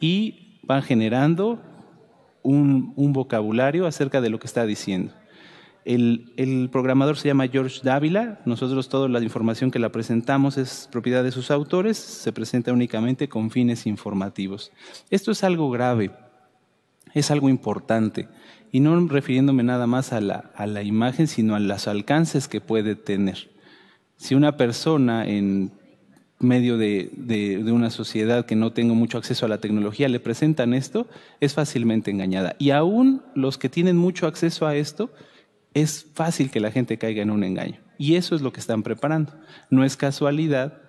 y 0.00 0.58
van 0.62 0.82
generando 0.82 1.62
un, 2.44 3.12
vocabulario 3.12 3.86
acerca 3.86 4.20
de 4.20 4.30
lo 4.30 4.38
que 4.38 4.46
está 4.46 4.64
diciendo. 4.64 5.12
El, 5.84 6.68
programador 6.70 7.16
se 7.16 7.28
llama 7.28 7.48
George 7.48 7.80
Dávila. 7.82 8.40
Nosotros 8.44 8.88
toda 8.88 9.08
la 9.08 9.20
información 9.20 9.70
que 9.70 9.78
la 9.78 9.90
presentamos 9.90 10.56
es 10.56 10.88
propiedad 10.92 11.24
de 11.24 11.32
sus 11.32 11.50
autores, 11.50 11.98
se 11.98 12.32
presenta 12.32 12.72
únicamente 12.72 13.28
con 13.28 13.50
fines 13.50 13.86
informativos. 13.86 14.70
Esto 15.10 15.32
es 15.32 15.42
algo 15.42 15.70
grave, 15.70 16.12
es 17.12 17.30
algo 17.30 17.48
importante, 17.48 18.28
y 18.70 18.80
no 18.80 19.06
refiriéndome 19.08 19.62
nada 19.62 19.86
más 19.86 20.12
a 20.12 20.20
la, 20.20 20.82
imagen, 20.82 21.26
sino 21.26 21.54
a 21.54 21.60
los 21.60 21.88
alcances 21.88 22.48
que 22.48 22.60
puede 22.60 22.94
tener. 22.94 23.50
Si 24.16 24.34
una 24.34 24.56
persona 24.56 25.26
en 25.26 25.72
medio 26.44 26.78
de, 26.78 27.62
una 27.66 27.90
sociedad 27.90 28.46
que 28.46 28.56
no 28.56 28.72
tenga 28.72 28.94
mucho 28.94 29.18
acceso 29.18 29.46
a 29.46 29.48
la 29.48 29.58
tecnología 29.58 30.08
le 30.08 30.20
presentan 30.20 30.74
esto, 30.74 31.08
es 31.40 31.54
fácilmente 31.54 32.10
engañada. 32.10 32.56
Y 32.58 32.70
aún 32.70 33.22
los 33.34 33.58
que 33.58 33.68
tienen 33.68 33.96
mucho 33.96 34.26
acceso 34.26 34.66
a 34.66 34.76
esto, 34.76 35.10
es 35.74 36.06
fácil 36.14 36.50
que 36.50 36.60
la 36.60 36.70
gente 36.70 36.98
caiga 36.98 37.22
en 37.22 37.30
un 37.30 37.44
engaño. 37.44 37.80
Y 37.98 38.14
eso 38.14 38.34
es 38.34 38.42
lo 38.42 38.52
que 38.52 38.60
están 38.60 38.82
preparando. 38.82 39.32
No 39.70 39.84
es 39.84 39.96
casualidad 39.96 40.80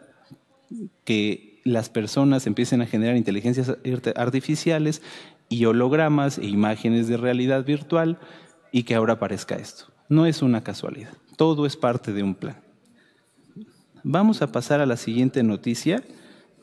que 1.03 1.61
las 1.63 1.89
personas 1.89 2.45
empiecen 2.45 2.81
a 2.81 2.85
generar 2.85 3.17
inteligencias 3.17 3.75
artificiales 4.15 5.01
y 5.49 5.65
hologramas 5.65 6.37
e 6.37 6.45
imágenes 6.45 7.07
de 7.07 7.17
realidad 7.17 7.65
virtual 7.65 8.19
y 8.71 8.83
que 8.83 8.95
ahora 8.95 9.13
aparezca 9.13 9.55
esto. 9.55 9.85
No 10.09 10.25
es 10.25 10.41
una 10.41 10.63
casualidad. 10.63 11.13
Todo 11.37 11.65
es 11.65 11.75
parte 11.75 12.13
de 12.13 12.23
un 12.23 12.35
plan. 12.35 12.64
Vamos 14.07 14.43
a 14.43 14.51
pasar 14.51 14.81
a 14.81 14.85
la 14.85 14.97
siguiente 14.97 15.41
noticia. 15.41 16.03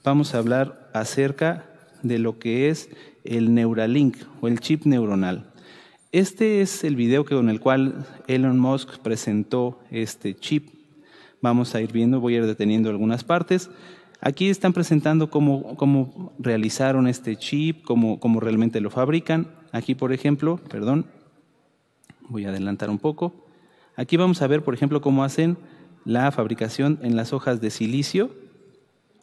Vamos 0.05 0.32
a 0.32 0.39
hablar 0.39 0.89
acerca 0.94 1.64
de 2.05 2.20
lo 2.20 2.39
que 2.39 2.69
es 2.69 2.89
el 3.24 3.52
Neuralink 3.52 4.16
o 4.40 4.47
el 4.47 4.60
chip 4.60 4.85
neuronal. 4.85 5.51
Este 6.12 6.60
es 6.60 6.85
el 6.85 6.94
video 6.94 7.24
con 7.24 7.51
el 7.51 7.59
cual 7.59 8.06
Elon 8.28 8.60
Musk 8.60 8.98
presentó 8.98 9.81
este 9.90 10.36
chip. 10.36 10.69
Vamos 11.40 11.74
a 11.74 11.81
ir 11.81 11.90
viendo, 11.90 12.20
voy 12.20 12.36
a 12.36 12.39
ir 12.39 12.47
deteniendo 12.47 12.90
algunas 12.90 13.24
partes. 13.24 13.70
Aquí 14.20 14.48
están 14.48 14.73
presentando 14.73 15.28
cómo, 15.28 15.74
cómo 15.74 16.32
realizaron 16.39 17.09
este 17.09 17.35
chip, 17.35 17.82
cómo, 17.82 18.20
cómo 18.20 18.39
realmente 18.39 18.81
lo 18.81 18.90
fabrican. 18.90 19.48
Aquí, 19.73 19.97
por 19.97 20.12
ejemplo, 20.12 20.60
perdón, 20.70 21.06
voy 22.28 22.44
a 22.44 22.51
adelantar 22.51 22.89
un 22.89 23.01
poco. 23.01 23.35
Aquí 23.97 24.16
vamos 24.16 24.43
a 24.43 24.47
ver, 24.47 24.62
por 24.62 24.74
ejemplo, 24.74 25.01
cómo 25.01 25.24
hacen 25.24 25.56
la 26.05 26.31
fabricación 26.33 26.99
en 27.03 27.16
las 27.16 27.33
hojas 27.33 27.61
de 27.61 27.70
silicio. 27.70 28.31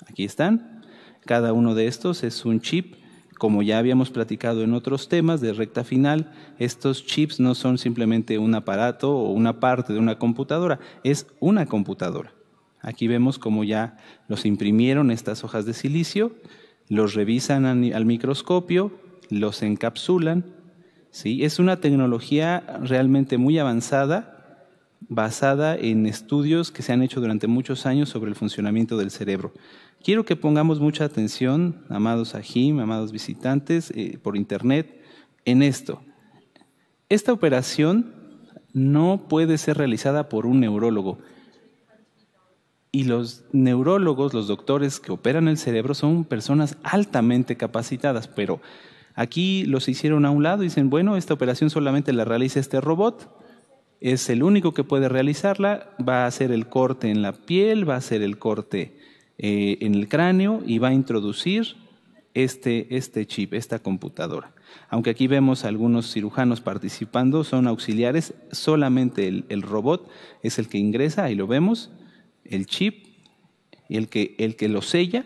Aquí 0.08 0.24
están. 0.24 0.84
Cada 1.26 1.54
uno 1.54 1.76
de 1.76 1.88
estos 1.88 2.24
es 2.24 2.46
un 2.46 2.62
chip. 2.62 2.96
Como 3.38 3.62
ya 3.62 3.78
habíamos 3.78 4.10
platicado 4.10 4.64
en 4.64 4.74
otros 4.74 5.08
temas 5.08 5.40
de 5.40 5.54
recta 5.54 5.84
final, 5.84 6.32
estos 6.58 7.06
chips 7.06 7.40
no 7.40 7.56
son 7.56 7.78
simplemente 7.78 8.38
un 8.38 8.54
aparato 8.54 9.16
o 9.16 9.32
una 9.32 9.62
parte 9.62 9.94
de 9.94 10.00
una 10.00 10.20
computadora, 10.20 10.80
es 11.06 11.26
una 11.40 11.66
computadora. 11.66 12.34
Aquí 12.82 13.08
vemos 13.08 13.40
cómo 13.40 13.64
ya 13.64 13.98
los 14.28 14.46
imprimieron 14.46 15.10
estas 15.10 15.44
hojas 15.46 15.66
de 15.66 15.74
silicio, 15.74 16.34
los 16.90 17.14
revisan 17.14 17.66
al 17.66 18.06
microscopio, 18.06 18.92
los 19.30 19.62
encapsulan. 19.64 20.46
¿sí? 21.12 21.46
Es 21.46 21.60
una 21.60 21.80
tecnología 21.80 22.80
realmente 22.82 23.38
muy 23.38 23.58
avanzada 23.58 24.39
basada 25.08 25.76
en 25.76 26.06
estudios 26.06 26.72
que 26.72 26.82
se 26.82 26.92
han 26.92 27.02
hecho 27.02 27.22
durante 27.22 27.48
muchos 27.48 27.86
años 27.86 28.10
sobre 28.10 28.30
el 28.30 28.36
funcionamiento 28.36 28.98
del 28.98 29.12
cerebro. 29.12 29.54
Quiero 30.04 30.26
que 30.26 30.36
pongamos 30.36 30.80
mucha 30.80 31.06
atención, 31.06 31.84
amados 31.90 32.36
Ajim, 32.36 32.80
amados 32.80 33.12
visitantes 33.12 33.92
eh, 33.96 34.18
por 34.22 34.38
internet, 34.38 35.02
en 35.46 35.62
esto. 35.62 36.02
Esta 37.10 37.34
operación 37.34 38.14
no 38.74 39.26
puede 39.28 39.58
ser 39.58 39.78
realizada 39.78 40.30
por 40.30 40.46
un 40.46 40.60
neurólogo. 40.60 41.18
Y 42.92 43.04
los 43.04 43.44
neurólogos, 43.52 44.34
los 44.34 44.48
doctores 44.48 45.00
que 45.00 45.12
operan 45.12 45.48
el 45.48 45.58
cerebro, 45.58 45.94
son 45.94 46.24
personas 46.24 46.78
altamente 46.84 47.56
capacitadas, 47.56 48.28
pero 48.28 48.62
aquí 49.16 49.64
los 49.66 49.88
hicieron 49.90 50.26
a 50.26 50.32
un 50.32 50.44
lado 50.44 50.64
y 50.64 50.68
dicen, 50.68 50.90
bueno, 50.90 51.18
esta 51.18 51.34
operación 51.34 51.70
solamente 51.70 52.14
la 52.14 52.26
realiza 52.26 52.60
este 52.60 52.82
robot 52.82 53.39
es 54.02 54.30
el 54.30 54.44
único 54.44 54.74
que 54.74 54.84
puede 54.84 55.10
realizarla, 55.10 55.90
va 56.08 56.24
a 56.24 56.28
hacer 56.28 56.52
el 56.52 56.68
corte 56.68 57.10
en 57.10 57.22
la 57.22 57.34
piel, 57.34 57.90
va 57.90 57.96
a 57.96 57.98
hacer 57.98 58.22
el 58.22 58.38
corte 58.38 58.98
eh, 59.38 59.78
en 59.82 59.96
el 59.96 60.08
cráneo 60.08 60.62
y 60.66 60.80
va 60.80 60.90
a 60.90 60.94
introducir 60.94 61.76
este, 62.34 62.96
este 62.96 63.26
chip, 63.26 63.54
esta 63.54 63.80
computadora. 63.80 64.54
Aunque 64.90 65.10
aquí 65.10 65.28
vemos 65.28 65.66
algunos 65.66 66.12
cirujanos 66.12 66.62
participando, 66.62 67.44
son 67.44 67.68
auxiliares, 67.68 68.34
solamente 68.52 69.28
el, 69.28 69.46
el 69.50 69.62
robot 69.62 70.10
es 70.44 70.60
el 70.60 70.70
que 70.70 70.78
ingresa, 70.78 71.26
ahí 71.26 71.36
lo 71.36 71.48
vemos, 71.48 71.92
el 72.46 72.66
chip, 72.66 73.10
y 73.90 73.98
el 73.98 74.08
que, 74.08 74.36
el 74.38 74.56
que 74.56 74.70
lo 74.70 74.82
sella 74.82 75.26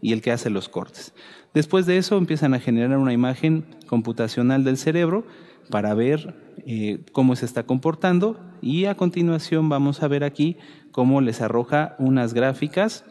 y 0.00 0.12
el 0.12 0.22
que 0.22 0.32
hace 0.32 0.50
los 0.50 0.68
cortes. 0.68 1.12
Después 1.54 1.86
de 1.86 1.98
eso 1.98 2.16
empiezan 2.16 2.54
a 2.54 2.60
generar 2.60 2.98
una 2.98 3.12
imagen 3.12 3.64
computacional 3.86 4.64
del 4.64 4.78
cerebro 4.78 5.24
para 5.68 5.94
ver 5.94 6.34
eh, 6.66 7.04
cómo 7.12 7.36
se 7.36 7.46
está 7.46 7.64
comportando 7.64 8.38
y 8.60 8.86
a 8.86 8.96
continuación 8.96 9.68
vamos 9.68 10.02
a 10.02 10.08
ver 10.08 10.24
aquí 10.24 10.56
cómo 10.92 11.20
les 11.20 11.40
arroja 11.40 11.96
unas 11.98 12.34
gráficas. 12.34 13.04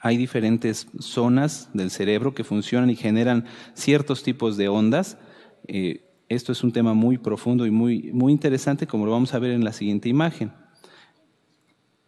Hay 0.00 0.16
diferentes 0.16 0.88
zonas 1.00 1.70
del 1.72 1.90
cerebro 1.90 2.34
que 2.34 2.44
funcionan 2.44 2.90
y 2.90 2.96
generan 2.96 3.44
ciertos 3.74 4.22
tipos 4.22 4.56
de 4.56 4.68
ondas. 4.68 5.18
Eh, 5.66 6.04
esto 6.28 6.52
es 6.52 6.62
un 6.62 6.72
tema 6.72 6.94
muy 6.94 7.18
profundo 7.18 7.66
y 7.66 7.70
muy, 7.70 8.10
muy 8.12 8.32
interesante 8.32 8.86
como 8.86 9.06
lo 9.06 9.12
vamos 9.12 9.34
a 9.34 9.38
ver 9.38 9.52
en 9.52 9.64
la 9.64 9.72
siguiente 9.72 10.08
imagen. 10.08 10.52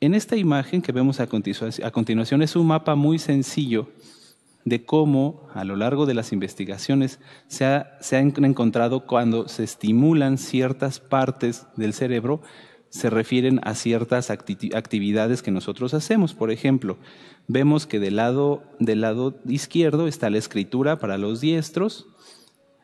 En 0.00 0.14
esta 0.14 0.36
imagen 0.36 0.82
que 0.82 0.92
vemos 0.92 1.18
a 1.20 1.26
continuación 1.26 2.42
es 2.42 2.54
un 2.54 2.66
mapa 2.66 2.94
muy 2.94 3.18
sencillo 3.18 3.88
de 4.68 4.84
cómo 4.84 5.46
a 5.54 5.64
lo 5.64 5.76
largo 5.76 6.06
de 6.06 6.14
las 6.14 6.32
investigaciones 6.32 7.20
se, 7.46 7.64
ha, 7.64 7.96
se 8.00 8.16
han 8.16 8.32
encontrado 8.44 9.06
cuando 9.06 9.48
se 9.48 9.64
estimulan 9.64 10.38
ciertas 10.38 11.00
partes 11.00 11.66
del 11.76 11.92
cerebro, 11.92 12.40
se 12.90 13.10
refieren 13.10 13.60
a 13.64 13.74
ciertas 13.74 14.30
actividades 14.30 15.42
que 15.42 15.50
nosotros 15.50 15.92
hacemos. 15.94 16.34
Por 16.34 16.50
ejemplo, 16.50 16.96
vemos 17.46 17.86
que 17.86 18.00
del 18.00 18.16
lado, 18.16 18.62
del 18.78 19.02
lado 19.02 19.38
izquierdo 19.46 20.06
está 20.08 20.30
la 20.30 20.38
escritura 20.38 20.98
para 20.98 21.18
los 21.18 21.40
diestros, 21.40 22.06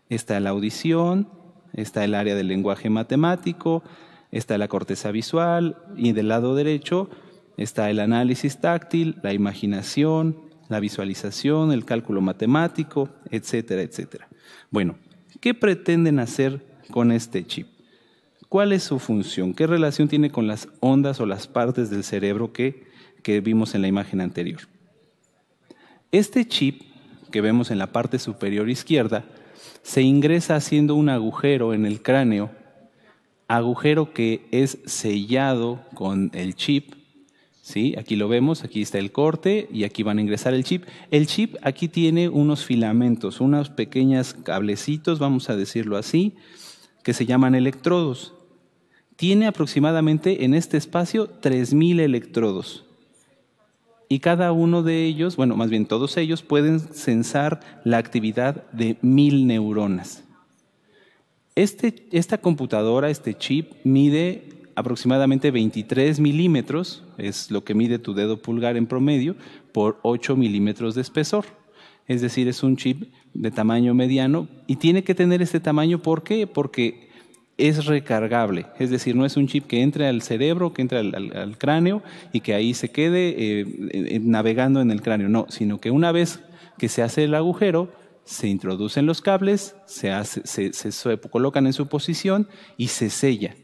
está 0.08 0.38
la 0.40 0.50
audición, 0.50 1.28
está 1.72 2.04
el 2.04 2.14
área 2.14 2.34
del 2.34 2.48
lenguaje 2.48 2.90
matemático, 2.90 3.82
está 4.30 4.58
la 4.58 4.68
corteza 4.68 5.10
visual 5.10 5.78
y 5.96 6.12
del 6.12 6.28
lado 6.28 6.54
derecho 6.54 7.08
está 7.56 7.88
el 7.90 8.00
análisis 8.00 8.60
táctil, 8.60 9.16
la 9.22 9.32
imaginación, 9.32 10.53
la 10.74 10.80
visualización, 10.80 11.70
el 11.70 11.84
cálculo 11.84 12.20
matemático, 12.20 13.08
etcétera, 13.30 13.82
etcétera. 13.82 14.26
Bueno, 14.70 14.96
¿qué 15.40 15.54
pretenden 15.54 16.18
hacer 16.18 16.66
con 16.90 17.12
este 17.12 17.46
chip? 17.46 17.68
¿Cuál 18.48 18.72
es 18.72 18.82
su 18.82 18.98
función? 18.98 19.54
¿Qué 19.54 19.68
relación 19.68 20.08
tiene 20.08 20.30
con 20.30 20.48
las 20.48 20.68
ondas 20.80 21.20
o 21.20 21.26
las 21.26 21.46
partes 21.46 21.90
del 21.90 22.02
cerebro 22.02 22.52
que, 22.52 22.88
que 23.22 23.40
vimos 23.40 23.76
en 23.76 23.82
la 23.82 23.88
imagen 23.88 24.20
anterior? 24.20 24.62
Este 26.10 26.44
chip 26.44 26.82
que 27.30 27.40
vemos 27.40 27.70
en 27.70 27.78
la 27.78 27.92
parte 27.92 28.18
superior 28.18 28.68
izquierda 28.68 29.24
se 29.82 30.02
ingresa 30.02 30.56
haciendo 30.56 30.96
un 30.96 31.08
agujero 31.08 31.72
en 31.72 31.86
el 31.86 32.02
cráneo, 32.02 32.50
agujero 33.46 34.12
que 34.12 34.48
es 34.50 34.78
sellado 34.86 35.84
con 35.94 36.32
el 36.34 36.56
chip. 36.56 36.94
¿Sí? 37.64 37.94
Aquí 37.96 38.14
lo 38.14 38.28
vemos, 38.28 38.62
aquí 38.62 38.82
está 38.82 38.98
el 38.98 39.10
corte 39.10 39.68
y 39.72 39.84
aquí 39.84 40.02
van 40.02 40.18
a 40.18 40.20
ingresar 40.20 40.52
el 40.52 40.64
chip. 40.64 40.84
El 41.10 41.26
chip 41.26 41.56
aquí 41.62 41.88
tiene 41.88 42.28
unos 42.28 42.66
filamentos, 42.66 43.40
unos 43.40 43.70
pequeños 43.70 44.34
cablecitos, 44.34 45.18
vamos 45.18 45.48
a 45.48 45.56
decirlo 45.56 45.96
así, 45.96 46.34
que 47.02 47.14
se 47.14 47.24
llaman 47.24 47.54
electrodos. 47.54 48.34
Tiene 49.16 49.46
aproximadamente 49.46 50.44
en 50.44 50.52
este 50.52 50.76
espacio 50.76 51.40
3.000 51.40 52.00
electrodos 52.00 52.84
y 54.08 54.18
cada 54.20 54.52
uno 54.52 54.82
de 54.82 55.04
ellos, 55.04 55.36
bueno, 55.36 55.56
más 55.56 55.70
bien 55.70 55.86
todos 55.86 56.16
ellos, 56.16 56.42
pueden 56.42 56.80
censar 56.80 57.60
la 57.84 57.98
actividad 57.98 58.70
de 58.72 58.98
mil 59.00 59.46
neuronas. 59.46 60.24
Este, 61.54 62.06
esta 62.10 62.38
computadora, 62.38 63.10
este 63.10 63.34
chip, 63.34 63.72
mide 63.84 64.48
aproximadamente 64.74 65.50
23 65.50 66.20
milímetros, 66.20 67.03
es 67.18 67.50
lo 67.50 67.64
que 67.64 67.74
mide 67.74 67.98
tu 67.98 68.14
dedo 68.14 68.40
pulgar 68.40 68.76
en 68.76 68.86
promedio, 68.86 69.36
por 69.72 69.98
8 70.02 70.36
milímetros 70.36 70.94
de 70.94 71.02
espesor. 71.02 71.44
Es 72.06 72.20
decir, 72.20 72.48
es 72.48 72.62
un 72.62 72.76
chip 72.76 73.12
de 73.32 73.50
tamaño 73.50 73.94
mediano 73.94 74.48
y 74.66 74.76
tiene 74.76 75.04
que 75.04 75.14
tener 75.14 75.40
este 75.42 75.60
tamaño, 75.60 76.00
¿por 76.02 76.22
qué? 76.22 76.46
Porque 76.46 77.08
es 77.56 77.86
recargable, 77.86 78.66
es 78.78 78.90
decir, 78.90 79.14
no 79.14 79.24
es 79.24 79.36
un 79.36 79.46
chip 79.46 79.66
que 79.66 79.80
entre 79.80 80.08
al 80.08 80.22
cerebro, 80.22 80.72
que 80.72 80.82
entre 80.82 80.98
al, 80.98 81.56
cráneo 81.56 82.02
y 82.32 82.40
que 82.40 82.52
ahí 82.52 82.74
se 82.74 82.90
quede 82.90 83.34
eh, 83.36 84.20
navegando 84.20 84.80
en 84.80 84.90
el 84.90 85.02
cráneo, 85.02 85.28
no, 85.28 85.46
sino 85.48 85.80
que 85.80 85.90
una 85.90 86.10
vez 86.10 86.40
que 86.78 86.88
se 86.88 87.02
hace 87.02 87.24
el 87.24 87.34
agujero, 87.34 87.92
se 88.24 88.48
introducen 88.48 89.06
los 89.06 89.20
cables, 89.20 89.76
se, 89.86 90.12
se, 90.24 91.18
colocan 91.30 91.66
en 91.66 91.72
su 91.72 91.86
posición 91.86 92.48
y 92.76 92.88
se 92.88 93.10
sella. 93.10 93.54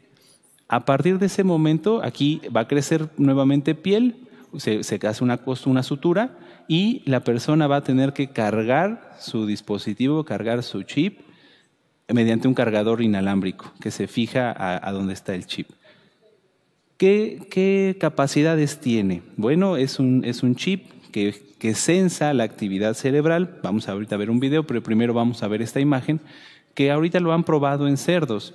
A 0.73 0.85
partir 0.85 1.19
de 1.19 1.27
ese 1.27 1.43
momento, 1.43 2.01
aquí 2.01 2.41
va 2.57 2.61
a 2.61 2.69
crecer 2.69 3.09
nuevamente 3.17 3.75
piel, 3.75 4.29
se, 4.57 5.01
hace 5.05 5.25
una, 5.25 5.83
sutura 5.83 6.39
y 6.69 7.03
la 7.07 7.25
persona 7.25 7.67
va 7.67 7.79
a 7.79 7.81
tener 7.83 8.13
que 8.13 8.29
cargar 8.29 9.17
su 9.19 9.47
dispositivo, 9.47 10.25
cargar 10.25 10.63
su 10.63 10.85
chip 10.85 11.23
mediante 12.07 12.47
un 12.47 12.55
cargador 12.55 13.03
inalámbrico 13.03 13.73
que 13.81 13.91
se 13.91 14.07
fija 14.07 14.55
a, 14.57 14.93
donde 14.93 15.13
está 15.13 15.35
el 15.35 15.45
chip. 15.47 15.71
¿Qué, 16.97 17.97
capacidades 17.99 18.79
tiene? 18.79 19.23
Bueno, 19.37 19.77
es 19.77 19.99
un, 19.99 20.25
es 20.25 20.45
un 20.45 20.55
chip 20.55 20.87
que, 21.11 21.35
que 21.59 21.75
sensa 21.75 22.33
la 22.33 22.45
actividad 22.45 22.95
cerebral. 22.95 23.59
Vamos 23.65 23.89
ahorita 23.89 24.15
a 24.15 24.19
ver 24.19 24.31
un 24.31 24.39
video, 24.39 24.65
pero 24.69 24.85
primero 24.85 25.15
vamos 25.15 25.43
a 25.43 25.49
ver 25.49 25.63
esta 25.63 25.81
imagen, 25.81 26.21
que 26.75 26.93
ahorita 26.93 27.19
lo 27.19 27.33
han 27.33 27.43
probado 27.43 27.89
en 27.89 27.97
cerdos. 27.97 28.55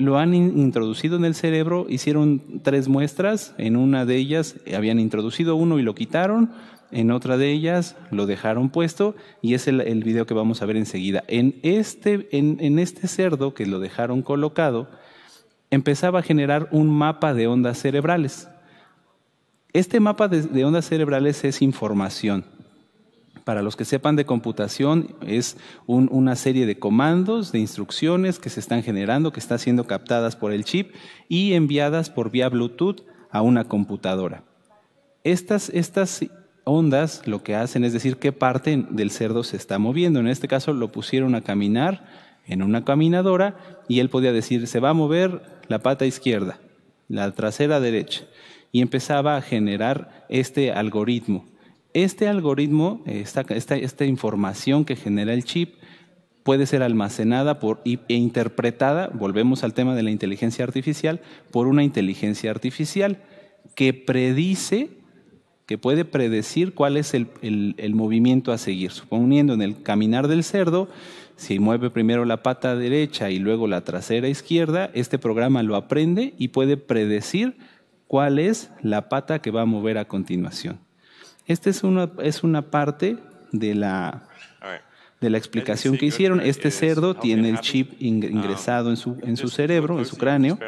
Lo 0.00 0.16
han 0.16 0.32
introducido 0.32 1.18
en 1.18 1.26
el 1.26 1.34
cerebro, 1.34 1.84
hicieron 1.86 2.62
tres 2.62 2.88
muestras, 2.88 3.54
en 3.58 3.76
una 3.76 4.06
de 4.06 4.16
ellas 4.16 4.56
habían 4.74 4.98
introducido 4.98 5.56
uno 5.56 5.78
y 5.78 5.82
lo 5.82 5.94
quitaron, 5.94 6.52
en 6.90 7.10
otra 7.10 7.36
de 7.36 7.50
ellas 7.52 7.96
lo 8.10 8.24
dejaron 8.24 8.70
puesto 8.70 9.14
y 9.42 9.52
es 9.52 9.68
el, 9.68 10.02
video 10.02 10.24
que 10.24 10.32
vamos 10.32 10.62
a 10.62 10.64
ver 10.64 10.78
enseguida. 10.78 11.22
En 11.28 11.60
este, 11.62 12.28
en, 12.32 12.78
este 12.78 13.08
cerdo 13.08 13.52
que 13.52 13.66
lo 13.66 13.78
dejaron 13.78 14.22
colocado, 14.22 14.88
empezaba 15.70 16.20
a 16.20 16.22
generar 16.22 16.68
un 16.70 16.88
mapa 16.88 17.34
de 17.34 17.46
ondas 17.46 17.76
cerebrales. 17.78 18.48
Este 19.74 20.00
mapa 20.00 20.28
de, 20.28 20.64
ondas 20.64 20.88
cerebrales 20.88 21.44
es 21.44 21.60
información. 21.60 22.46
Para 23.50 23.62
los 23.62 23.74
que 23.74 23.84
sepan 23.84 24.14
de 24.14 24.26
computación, 24.26 25.16
es 25.26 25.56
una 25.88 26.36
serie 26.36 26.66
de 26.66 26.78
comandos, 26.78 27.50
de 27.50 27.58
instrucciones 27.58 28.38
que 28.38 28.48
se 28.48 28.60
están 28.60 28.84
generando, 28.84 29.32
que 29.32 29.40
están 29.40 29.58
siendo 29.58 29.88
captadas 29.88 30.36
por 30.36 30.52
el 30.52 30.62
chip 30.62 30.94
y 31.28 31.54
enviadas 31.54 32.10
por 32.10 32.30
vía 32.30 32.48
Bluetooth 32.48 33.00
a 33.28 33.42
una 33.42 33.64
computadora. 33.64 34.44
Estas, 35.24 35.68
estas 35.70 36.26
ondas 36.62 37.26
lo 37.26 37.42
que 37.42 37.56
hacen 37.56 37.82
es 37.82 37.92
decir 37.92 38.18
qué 38.18 38.30
parte 38.30 38.86
del 38.88 39.10
cerdo 39.10 39.42
se 39.42 39.56
está 39.56 39.80
moviendo. 39.80 40.20
En 40.20 40.28
este 40.28 40.46
caso 40.46 40.72
lo 40.72 40.92
pusieron 40.92 41.34
a 41.34 41.40
caminar 41.40 42.06
en 42.46 42.62
una 42.62 42.84
caminadora 42.84 43.56
y 43.88 43.98
él 43.98 44.10
podía 44.10 44.32
decir 44.32 44.68
se 44.68 44.78
va 44.78 44.90
a 44.90 44.94
mover 44.94 45.42
la 45.66 45.80
pata 45.80 46.06
izquierda, 46.06 46.60
la 47.08 47.32
trasera 47.32 47.80
derecha 47.80 48.22
y 48.70 48.80
empezaba 48.80 49.36
a 49.36 49.42
generar 49.42 50.24
este 50.28 50.70
algoritmo. 50.70 51.49
Este 51.92 52.28
algoritmo, 52.28 53.02
esta, 53.06 53.42
esta, 53.50 54.04
información 54.04 54.84
que 54.84 54.96
genera 54.96 55.34
el 55.34 55.44
chip, 55.44 55.74
puede 56.44 56.66
ser 56.66 56.82
almacenada 56.82 57.58
por, 57.58 57.80
e 57.84 58.14
interpretada, 58.14 59.08
volvemos 59.12 59.64
al 59.64 59.74
tema 59.74 59.94
de 59.94 60.02
la 60.02 60.10
inteligencia 60.10 60.64
artificial, 60.64 61.20
por 61.50 61.66
una 61.66 61.82
inteligencia 61.82 62.50
artificial 62.50 63.18
que 63.74 63.92
predice 63.92 65.00
que 65.70 65.78
puede 65.78 66.04
predecir 66.04 66.74
cuál 66.74 66.96
es 66.96 67.14
el, 67.14 67.94
movimiento 67.94 68.50
a 68.50 68.58
seguir. 68.58 68.90
Suponiendo 68.90 69.54
en 69.54 69.62
el 69.62 69.84
caminar 69.84 70.26
del 70.26 70.42
cerdo, 70.42 70.88
si 71.36 71.60
mueve 71.60 71.90
primero 71.90 72.24
la 72.24 72.42
pata 72.42 72.74
derecha 72.74 73.30
y 73.30 73.38
luego 73.38 73.68
la 73.68 73.84
trasera 73.84 74.26
izquierda, 74.26 74.90
este 74.94 75.16
programa 75.16 75.62
lo 75.62 75.76
aprende 75.76 76.34
y 76.38 76.48
puede 76.48 76.76
predecir 76.76 77.56
cuál 78.08 78.40
es 78.40 78.72
la 78.82 79.08
pata 79.08 79.40
que 79.40 79.52
va 79.52 79.62
a 79.62 79.64
mover 79.64 79.98
a 79.98 80.08
continuación. 80.08 80.80
Esta 81.50 81.68
es 81.68 81.82
una, 81.82 82.08
es 82.22 82.44
una 82.44 82.70
parte 82.70 83.16
de 83.50 83.74
la, 83.74 84.22
de 85.20 85.30
la 85.30 85.36
explicación 85.36 85.96
que 85.96 86.06
hicieron. 86.06 86.40
Este 86.40 86.70
cerdo 86.70 87.16
tiene 87.16 87.50
el 87.50 87.58
chip 87.58 88.00
ingresado 88.00 88.88
en 88.88 88.96
su, 88.96 89.16
en 89.22 89.36
su 89.36 89.48
cerebro, 89.48 89.98
en 89.98 90.04
su 90.04 90.16
cráneo, 90.16 90.60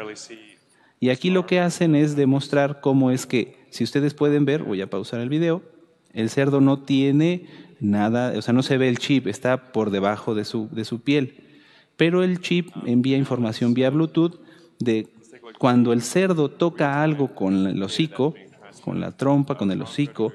y 0.99 1.09
aquí 1.09 1.29
lo 1.29 1.45
que 1.45 1.61
hacen 1.61 1.95
es 1.95 2.17
demostrar 2.17 2.81
cómo 2.81 3.11
es 3.11 3.25
que 3.25 3.65
si 3.69 3.85
ustedes 3.85 4.13
pueden 4.13 4.43
ver, 4.43 4.63
voy 4.63 4.81
a 4.81 4.89
pausar 4.89 5.21
el 5.21 5.29
video, 5.29 5.61
el 6.11 6.29
cerdo 6.29 6.59
no 6.59 6.79
tiene 6.79 7.45
nada, 7.79 8.37
o 8.37 8.41
sea, 8.41 8.53
no 8.53 8.61
se 8.61 8.77
ve 8.77 8.89
el 8.89 8.97
chip, 8.97 9.27
está 9.27 9.71
por 9.71 9.89
debajo 9.89 10.35
de 10.35 10.43
su, 10.43 10.67
de 10.69 10.83
su 10.83 10.99
piel. 10.99 11.37
Pero 11.95 12.23
el 12.23 12.41
chip 12.41 12.71
envía 12.85 13.15
información 13.15 13.73
vía 13.73 13.89
Bluetooth 13.89 14.37
de 14.79 15.07
cuando 15.59 15.93
el 15.93 16.01
cerdo 16.01 16.49
toca 16.49 17.01
algo 17.01 17.33
con 17.33 17.67
el 17.67 17.81
hocico, 17.81 18.33
con 18.83 18.99
la 18.99 19.13
trompa, 19.13 19.55
con 19.55 19.71
el 19.71 19.81
hocico, 19.81 20.33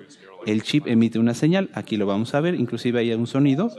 el 0.49 0.62
chip 0.62 0.87
emite 0.87 1.19
una 1.19 1.35
señal. 1.35 1.70
Aquí 1.75 1.97
lo 1.97 2.07
vamos 2.07 2.35
a 2.35 2.41
ver, 2.41 2.55
inclusive 2.55 3.01
hay 3.01 3.12
un 3.12 3.27
sonido. 3.27 3.70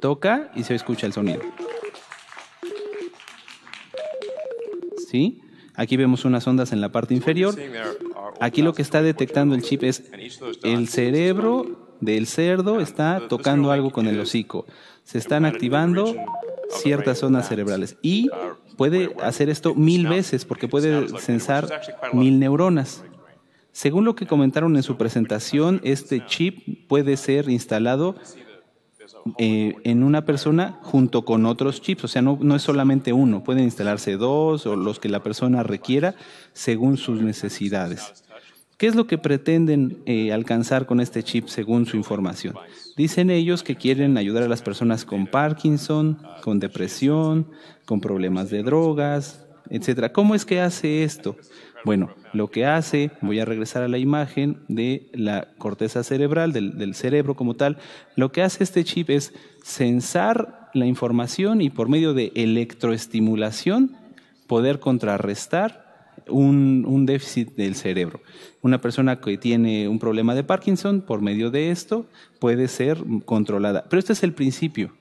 Toca 0.00 0.50
y 0.56 0.64
se 0.64 0.74
escucha 0.74 1.06
el 1.06 1.12
sonido. 1.12 1.40
¿Sí? 5.08 5.40
Aquí 5.74 5.96
vemos 5.96 6.24
unas 6.24 6.46
ondas 6.46 6.72
en 6.72 6.80
la 6.80 6.90
parte 6.90 7.14
inferior. 7.14 7.54
Aquí 8.40 8.62
lo 8.62 8.72
que 8.74 8.82
está 8.82 9.00
detectando 9.00 9.54
el 9.54 9.62
chip 9.62 9.84
es 9.84 10.10
el 10.64 10.88
cerebro 10.88 11.96
del 12.00 12.26
cerdo 12.26 12.80
está 12.80 13.28
tocando 13.28 13.70
algo 13.70 13.92
con 13.92 14.08
el 14.08 14.18
hocico. 14.18 14.66
Se 15.04 15.18
están 15.18 15.44
activando 15.44 16.16
ciertas 16.68 17.18
zonas 17.18 17.48
cerebrales 17.48 17.96
y 18.02 18.28
puede 18.76 19.14
hacer 19.22 19.48
esto 19.48 19.76
mil 19.76 20.08
veces 20.08 20.44
porque 20.44 20.66
puede 20.66 21.06
censar 21.20 21.68
mil 22.12 22.40
neuronas. 22.40 23.04
Según 23.72 24.04
lo 24.04 24.14
que 24.14 24.26
comentaron 24.26 24.76
en 24.76 24.82
su 24.82 24.96
presentación, 24.96 25.80
este 25.82 26.24
chip 26.26 26.86
puede 26.88 27.16
ser 27.16 27.48
instalado 27.48 28.14
eh, 29.38 29.76
en 29.84 30.02
una 30.02 30.24
persona 30.24 30.78
junto 30.82 31.24
con 31.24 31.46
otros 31.46 31.80
chips. 31.80 32.04
O 32.04 32.08
sea, 32.08 32.22
no, 32.22 32.56
es 32.56 32.62
solamente 32.62 33.12
uno, 33.12 33.42
pueden 33.42 33.64
instalarse 33.64 34.16
dos 34.16 34.66
o 34.66 34.76
los 34.76 35.00
que 35.00 35.08
la 35.08 35.22
persona 35.22 35.62
requiera 35.62 36.14
según 36.52 36.98
sus 36.98 37.22
necesidades. 37.22 38.24
¿Qué 38.76 38.88
es 38.88 38.94
lo 38.94 39.06
que 39.06 39.16
pretenden 39.16 40.02
eh, 40.06 40.32
alcanzar 40.32 40.86
con 40.86 41.00
este 41.00 41.22
chip 41.22 41.48
según 41.48 41.86
su 41.86 41.96
información? 41.96 42.54
Dicen 42.96 43.30
ellos 43.30 43.62
que 43.62 43.76
quieren 43.76 44.18
ayudar 44.18 44.42
a 44.42 44.48
las 44.48 44.60
personas 44.60 45.04
con 45.04 45.26
Parkinson, 45.26 46.18
con 46.42 46.58
depresión, 46.58 47.46
con 47.86 48.00
problemas 48.00 48.50
de 48.50 48.62
drogas, 48.62 49.46
etc. 49.70 50.10
¿Cómo 50.12 50.34
es 50.34 50.44
que 50.44 50.60
hace 50.60 51.04
esto? 51.04 51.36
Bueno, 51.84 52.10
lo 52.32 52.50
que 52.50 52.64
hace, 52.64 53.10
voy 53.20 53.40
a 53.40 53.44
regresar 53.44 53.82
a 53.82 53.88
la 53.88 53.98
imagen 53.98 54.58
de 54.68 55.10
la 55.12 55.48
corteza 55.58 56.02
cerebral, 56.02 56.52
del, 56.52 56.94
cerebro 56.94 57.36
como 57.36 57.54
tal, 57.54 57.78
lo 58.16 58.32
que 58.32 58.42
hace 58.42 58.64
este 58.64 58.84
chip 58.84 59.10
es 59.10 59.32
censar 59.62 60.70
la 60.74 60.86
información 60.86 61.60
y 61.60 61.70
por 61.70 61.88
medio 61.88 62.14
de 62.14 62.32
electroestimulación 62.34 63.96
poder 64.46 64.80
contrarrestar 64.80 65.82
un, 66.28 67.06
déficit 67.06 67.54
del 67.56 67.74
cerebro. 67.74 68.20
Una 68.62 68.80
persona 68.80 69.20
que 69.20 69.36
tiene 69.38 69.88
un 69.88 69.98
problema 69.98 70.34
de 70.34 70.44
Parkinson, 70.44 71.02
por 71.02 71.20
medio 71.20 71.50
de 71.50 71.70
esto, 71.70 72.06
puede 72.38 72.68
ser 72.68 72.98
controlada. 73.24 73.84
Pero 73.88 73.98
este 73.98 74.12
es 74.12 74.22
el 74.22 74.32
principio. 74.32 74.94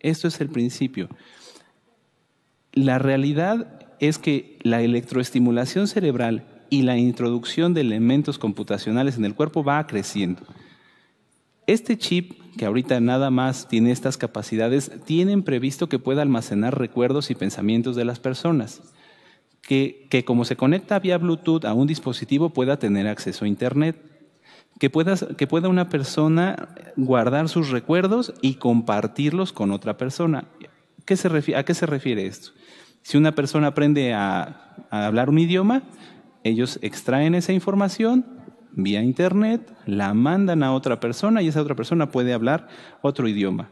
Esto 0.00 0.28
es 0.28 0.40
el 0.40 0.48
principio. 0.48 1.08
La 2.72 2.98
realidad 2.98 3.80
es 4.00 4.18
que 4.18 4.58
la 4.62 4.82
electroestimulación 4.82 5.88
cerebral 5.88 6.44
y 6.70 6.82
la 6.82 6.96
introducción 6.96 7.74
de 7.74 7.82
elementos 7.82 8.38
computacionales 8.38 9.16
en 9.16 9.24
el 9.24 9.34
cuerpo 9.34 9.64
va 9.64 9.86
creciendo. 9.86 10.42
Este 11.66 11.98
chip, 11.98 12.32
que 12.56 12.66
ahorita 12.66 13.00
nada 13.00 13.30
más 13.30 13.68
tiene 13.68 13.90
estas 13.90 14.16
capacidades, 14.16 14.90
tienen 15.04 15.42
previsto 15.42 15.88
que 15.88 15.98
pueda 15.98 16.22
almacenar 16.22 16.78
recuerdos 16.78 17.30
y 17.30 17.34
pensamientos 17.34 17.96
de 17.96 18.04
las 18.04 18.20
personas 18.20 18.82
que, 19.66 20.24
como 20.24 20.44
se 20.44 20.56
conecta 20.56 20.98
vía 21.00 21.18
Bluetooth 21.18 21.64
a 21.64 21.74
un 21.74 21.86
dispositivo 21.86 22.50
pueda 22.50 22.78
tener 22.78 23.08
acceso 23.08 23.44
a 23.44 23.48
Internet, 23.48 24.00
que 24.78 24.90
pueda, 24.90 25.16
que 25.36 25.46
pueda 25.46 25.68
una 25.68 25.88
persona 25.88 26.68
guardar 26.96 27.48
sus 27.48 27.70
recuerdos 27.70 28.32
y 28.42 28.54
compartirlos 28.54 29.52
con 29.52 29.72
otra 29.72 29.96
persona. 29.96 30.44
¿Qué 31.04 31.16
se 31.16 31.28
¿A 31.56 31.64
qué 31.64 31.74
se 31.74 31.86
refiere 31.86 32.26
esto? 32.26 32.50
Si 33.02 33.16
una 33.16 33.32
persona 33.32 33.68
aprende 33.68 34.12
a 34.12 34.76
hablar 34.90 35.30
un 35.30 35.38
idioma, 35.38 35.82
ellos 36.48 36.78
extraen 36.82 37.34
esa 37.34 37.52
información 37.52 38.24
vía 38.76 39.02
Internet, 39.02 39.72
la 39.86 40.14
mandan 40.14 40.62
a 40.62 40.72
otra 40.72 41.00
persona 41.00 41.42
y 41.42 41.48
esa 41.48 41.62
otra 41.62 41.74
persona 41.74 42.10
puede 42.10 42.32
hablar 42.32 42.68
otro 43.00 43.26
idioma. 43.26 43.70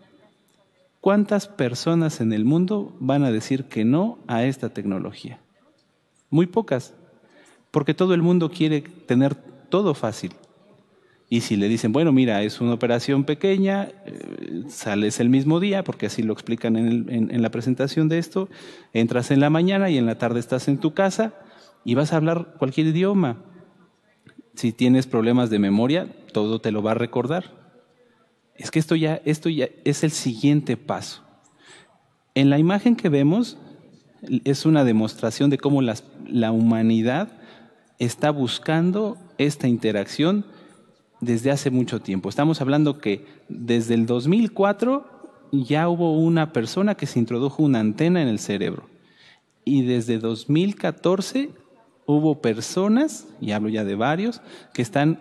¿Cuántas 1.00 1.46
personas 1.46 2.20
en 2.22 2.32
el 2.32 2.46
mundo 2.46 2.96
van 2.98 3.24
a 3.24 3.30
decir 3.30 3.64
que 3.64 3.84
no 3.84 4.18
a 4.26 4.44
esta 4.44 4.70
tecnología? 4.70 5.38
Muy 6.30 6.46
pocas, 6.46 6.94
porque 7.70 7.92
todo 7.92 8.14
el 8.14 8.22
mundo 8.22 8.50
quiere 8.50 8.80
tener 8.80 9.34
todo 9.68 9.94
fácil. 9.94 10.32
Y 11.28 11.42
si 11.42 11.56
le 11.56 11.68
dicen, 11.68 11.92
bueno, 11.92 12.12
mira, 12.12 12.42
es 12.42 12.60
una 12.60 12.72
operación 12.72 13.24
pequeña, 13.24 13.90
eh, 14.06 14.64
sales 14.68 15.20
el 15.20 15.28
mismo 15.28 15.60
día, 15.60 15.84
porque 15.84 16.06
así 16.06 16.22
lo 16.22 16.32
explican 16.32 16.76
en, 16.76 17.42
la 17.42 17.50
presentación 17.50 18.08
de 18.08 18.18
esto, 18.18 18.48
entras 18.92 19.30
en 19.30 19.40
la 19.40 19.50
mañana 19.50 19.90
y 19.90 19.98
en 19.98 20.06
la 20.06 20.16
tarde 20.16 20.40
estás 20.40 20.68
en 20.68 20.78
tu 20.78 20.94
casa 20.94 21.34
y 21.84 21.94
vas 21.94 22.12
a 22.12 22.16
hablar 22.16 22.54
cualquier 22.58 22.88
idioma. 22.88 23.38
Si 24.54 24.72
tienes 24.72 25.06
problemas 25.06 25.50
de 25.50 25.58
memoria, 25.58 26.08
todo 26.32 26.60
te 26.60 26.72
lo 26.72 26.82
va 26.82 26.92
a 26.92 26.94
recordar. 26.94 27.52
Es 28.56 28.70
que 28.70 28.78
esto 28.78 28.94
ya, 28.94 29.20
esto 29.24 29.48
ya 29.48 29.68
es 29.84 30.04
el 30.04 30.10
siguiente 30.10 30.76
paso. 30.76 31.22
En 32.34 32.50
la 32.50 32.58
imagen 32.58 32.96
que 32.96 33.08
vemos 33.08 33.58
es 34.44 34.64
una 34.64 34.84
demostración 34.84 35.50
de 35.50 35.58
cómo 35.58 35.82
la 35.82 36.52
humanidad 36.52 37.28
está 37.98 38.30
buscando 38.30 39.18
esta 39.38 39.68
interacción 39.68 40.44
desde 41.20 41.50
hace 41.50 41.70
mucho 41.70 42.00
tiempo. 42.00 42.28
Estamos 42.28 42.60
hablando 42.60 42.98
que 42.98 43.26
desde 43.48 43.94
el 43.94 44.06
2004 44.06 45.06
ya 45.52 45.88
hubo 45.88 46.18
una 46.18 46.52
persona 46.52 46.94
que 46.96 47.06
se 47.06 47.18
introdujo 47.18 47.62
una 47.62 47.80
antena 47.80 48.22
en 48.22 48.28
el 48.28 48.38
cerebro. 48.38 48.88
Y 49.64 49.82
desde 49.82 50.18
2014 50.18 51.50
hubo 52.06 52.40
personas, 52.40 53.26
y 53.40 53.52
hablo 53.52 53.68
ya 53.68 53.84
de 53.84 53.94
varios, 53.94 54.42
que 54.72 54.82
están 54.82 55.20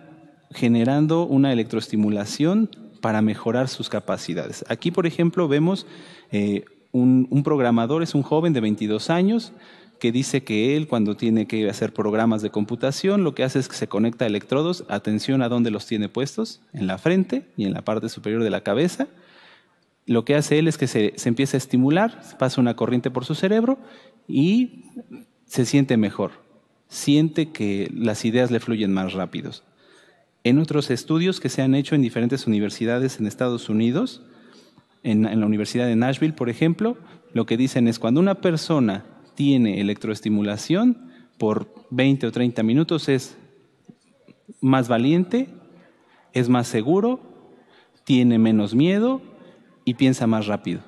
generando 0.50 1.26
una 1.26 1.52
electroestimulación 1.52 2.70
para 3.00 3.22
mejorar 3.22 3.68
sus 3.68 3.88
capacidades. 3.88 4.64
Aquí, 4.68 4.90
por 4.90 5.06
ejemplo, 5.06 5.48
vemos 5.48 5.86
eh, 6.30 6.64
un, 6.94 7.42
programador 7.42 8.02
es 8.02 8.14
un 8.14 8.22
joven 8.22 8.52
de 8.52 8.60
22 8.60 9.10
años 9.10 9.52
que 9.98 10.12
dice 10.12 10.44
que 10.44 10.76
él 10.76 10.86
cuando 10.86 11.16
tiene 11.16 11.46
que 11.46 11.68
hacer 11.68 11.92
programas 11.92 12.40
de 12.40 12.50
computación 12.50 13.24
lo 13.24 13.34
que 13.34 13.42
hace 13.42 13.58
es 13.58 13.68
que 13.68 13.76
se 13.76 13.88
conecta 13.88 14.24
a 14.24 14.28
electrodos, 14.28 14.84
atención 14.88 15.42
a 15.42 15.48
dónde 15.48 15.70
los 15.70 15.86
tiene 15.86 16.08
puestos, 16.08 16.60
en 16.72 16.86
la 16.86 16.98
frente 16.98 17.46
y 17.56 17.64
en 17.64 17.74
la 17.74 17.82
parte 17.82 18.08
superior 18.08 18.42
de 18.42 18.50
la 18.50 18.62
cabeza. 18.62 19.08
Lo 20.06 20.24
que 20.24 20.36
hace 20.36 20.58
él 20.58 20.68
es 20.68 20.78
que 20.78 20.86
se, 20.86 21.14
se 21.16 21.28
empieza 21.28 21.56
a 21.56 21.58
estimular, 21.58 22.20
pasa 22.38 22.60
una 22.60 22.76
corriente 22.76 23.10
por 23.10 23.24
su 23.24 23.34
cerebro 23.34 23.78
y 24.28 24.84
se 25.46 25.64
siente 25.64 25.96
mejor, 25.96 26.43
siente 26.94 27.50
que 27.50 27.90
las 27.92 28.24
ideas 28.24 28.52
le 28.52 28.60
fluyen 28.60 28.92
más 28.92 29.14
rápidos. 29.14 29.64
En 30.44 30.58
otros 30.58 30.90
estudios 30.90 31.40
que 31.40 31.48
se 31.48 31.60
han 31.60 31.74
hecho 31.74 31.94
en 31.94 32.02
diferentes 32.02 32.46
universidades 32.46 33.18
en 33.18 33.26
Estados 33.26 33.68
Unidos, 33.68 34.22
en, 35.02 35.22
la 35.22 35.46
Universidad 35.46 35.86
de 35.86 35.96
Nashville, 35.96 36.34
por 36.34 36.48
ejemplo, 36.48 36.96
lo 37.32 37.46
que 37.46 37.56
dicen 37.56 37.88
es 37.88 37.98
cuando 37.98 38.20
una 38.20 38.36
persona 38.36 39.04
tiene 39.34 39.80
electroestimulación 39.80 41.10
por 41.36 41.74
20 41.90 42.28
o 42.28 42.32
30 42.32 42.62
minutos 42.62 43.08
es 43.08 43.36
más 44.60 44.86
valiente, 44.86 45.48
es 46.32 46.48
más 46.48 46.68
seguro, 46.68 47.20
tiene 48.04 48.38
menos 48.38 48.74
miedo 48.74 49.20
y 49.84 49.94
piensa 49.94 50.28
más 50.28 50.46
rápido. 50.46 50.80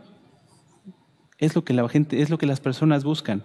Es 1.38 1.56
lo 1.56 1.64
que 1.64 1.74
la 1.74 1.88
gente, 1.88 2.22
es 2.22 2.30
lo 2.30 2.38
que 2.38 2.46
las 2.46 2.60
personas 2.60 3.02
buscan. 3.02 3.42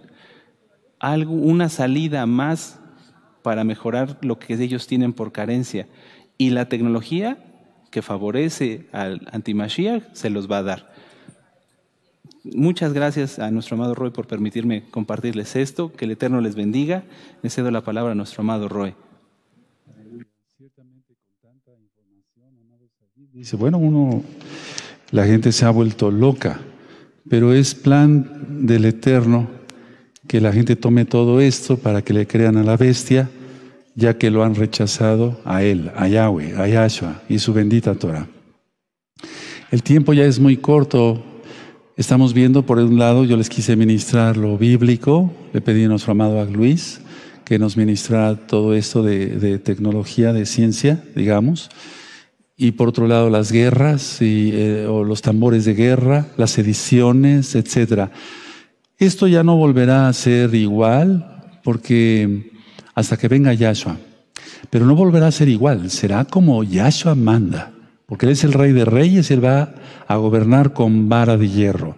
Algo, 1.02 1.34
una 1.34 1.68
salida 1.68 2.24
más 2.26 2.78
para 3.42 3.64
mejorar 3.64 4.18
lo 4.22 4.38
que 4.38 4.54
ellos 4.54 4.86
tienen 4.86 5.12
por 5.12 5.32
carencia. 5.32 5.88
Y 6.38 6.50
la 6.50 6.68
tecnología 6.68 7.38
que 7.90 8.02
favorece 8.02 8.86
al 8.92 9.28
antimashiach 9.32 10.04
se 10.12 10.30
los 10.30 10.48
va 10.48 10.58
a 10.58 10.62
dar. 10.62 10.92
Muchas 12.44 12.92
gracias 12.92 13.40
a 13.40 13.50
nuestro 13.50 13.74
amado 13.74 13.96
Roy 13.96 14.10
por 14.10 14.28
permitirme 14.28 14.84
compartirles 14.90 15.56
esto. 15.56 15.92
Que 15.92 16.04
el 16.04 16.12
Eterno 16.12 16.40
les 16.40 16.54
bendiga. 16.54 17.02
Le 17.42 17.50
cedo 17.50 17.72
la 17.72 17.80
palabra 17.80 18.12
a 18.12 18.14
nuestro 18.14 18.42
amado 18.42 18.68
Roy. 18.68 18.94
Dice, 23.32 23.56
bueno, 23.56 23.78
uno, 23.78 24.22
la 25.10 25.26
gente 25.26 25.50
se 25.50 25.64
ha 25.64 25.70
vuelto 25.70 26.12
loca, 26.12 26.60
pero 27.28 27.52
es 27.52 27.74
plan 27.74 28.66
del 28.66 28.84
Eterno 28.84 29.61
que 30.32 30.40
la 30.40 30.50
gente 30.50 30.76
tome 30.76 31.04
todo 31.04 31.42
esto 31.42 31.76
para 31.76 32.00
que 32.00 32.14
le 32.14 32.26
crean 32.26 32.56
a 32.56 32.62
la 32.62 32.78
bestia 32.78 33.28
ya 33.94 34.16
que 34.16 34.30
lo 34.30 34.42
han 34.42 34.54
rechazado 34.54 35.38
a 35.44 35.62
Él, 35.62 35.90
a 35.94 36.08
Yahweh, 36.08 36.56
a 36.56 36.66
Yahshua 36.66 37.20
y 37.28 37.38
su 37.38 37.52
bendita 37.52 37.94
Torah. 37.96 38.26
El 39.70 39.82
tiempo 39.82 40.14
ya 40.14 40.24
es 40.24 40.40
muy 40.40 40.56
corto. 40.56 41.22
Estamos 41.98 42.32
viendo, 42.32 42.64
por 42.64 42.78
un 42.78 42.98
lado, 42.98 43.26
yo 43.26 43.36
les 43.36 43.50
quise 43.50 43.76
ministrar 43.76 44.38
lo 44.38 44.56
bíblico, 44.56 45.30
le 45.52 45.60
pedí 45.60 45.84
a 45.84 45.88
nuestro 45.88 46.12
amado 46.12 46.42
Luis 46.46 47.02
que 47.44 47.58
nos 47.58 47.76
ministrara 47.76 48.34
todo 48.34 48.72
esto 48.72 49.02
de, 49.02 49.58
tecnología, 49.58 50.32
de 50.32 50.46
ciencia, 50.46 51.04
digamos. 51.14 51.68
Y 52.56 52.70
por 52.70 52.88
otro 52.88 53.06
lado, 53.06 53.28
las 53.28 53.52
guerras 53.52 54.22
y, 54.22 54.48
eh, 54.54 54.86
o 54.88 55.04
los 55.04 55.20
tambores 55.20 55.66
de 55.66 55.74
guerra, 55.74 56.28
las 56.38 56.56
ediciones, 56.56 57.54
etc. 57.54 58.08
Esto 59.02 59.26
ya 59.26 59.42
no 59.42 59.56
volverá 59.56 60.06
a 60.06 60.12
ser 60.12 60.54
igual 60.54 61.58
porque 61.64 62.52
hasta 62.94 63.16
que 63.16 63.26
venga 63.26 63.52
Yahshua. 63.52 63.96
Pero 64.70 64.86
no 64.86 64.94
volverá 64.94 65.26
a 65.26 65.32
ser 65.32 65.48
igual, 65.48 65.90
será 65.90 66.24
como 66.24 66.62
Yahshua 66.62 67.16
manda, 67.16 67.72
porque 68.06 68.26
Él 68.26 68.32
es 68.32 68.44
el 68.44 68.52
Rey 68.52 68.70
de 68.70 68.84
Reyes 68.84 69.28
y 69.28 69.34
Él 69.34 69.44
va 69.44 69.74
a 70.06 70.16
gobernar 70.18 70.72
con 70.72 71.08
vara 71.08 71.36
de 71.36 71.48
hierro. 71.48 71.96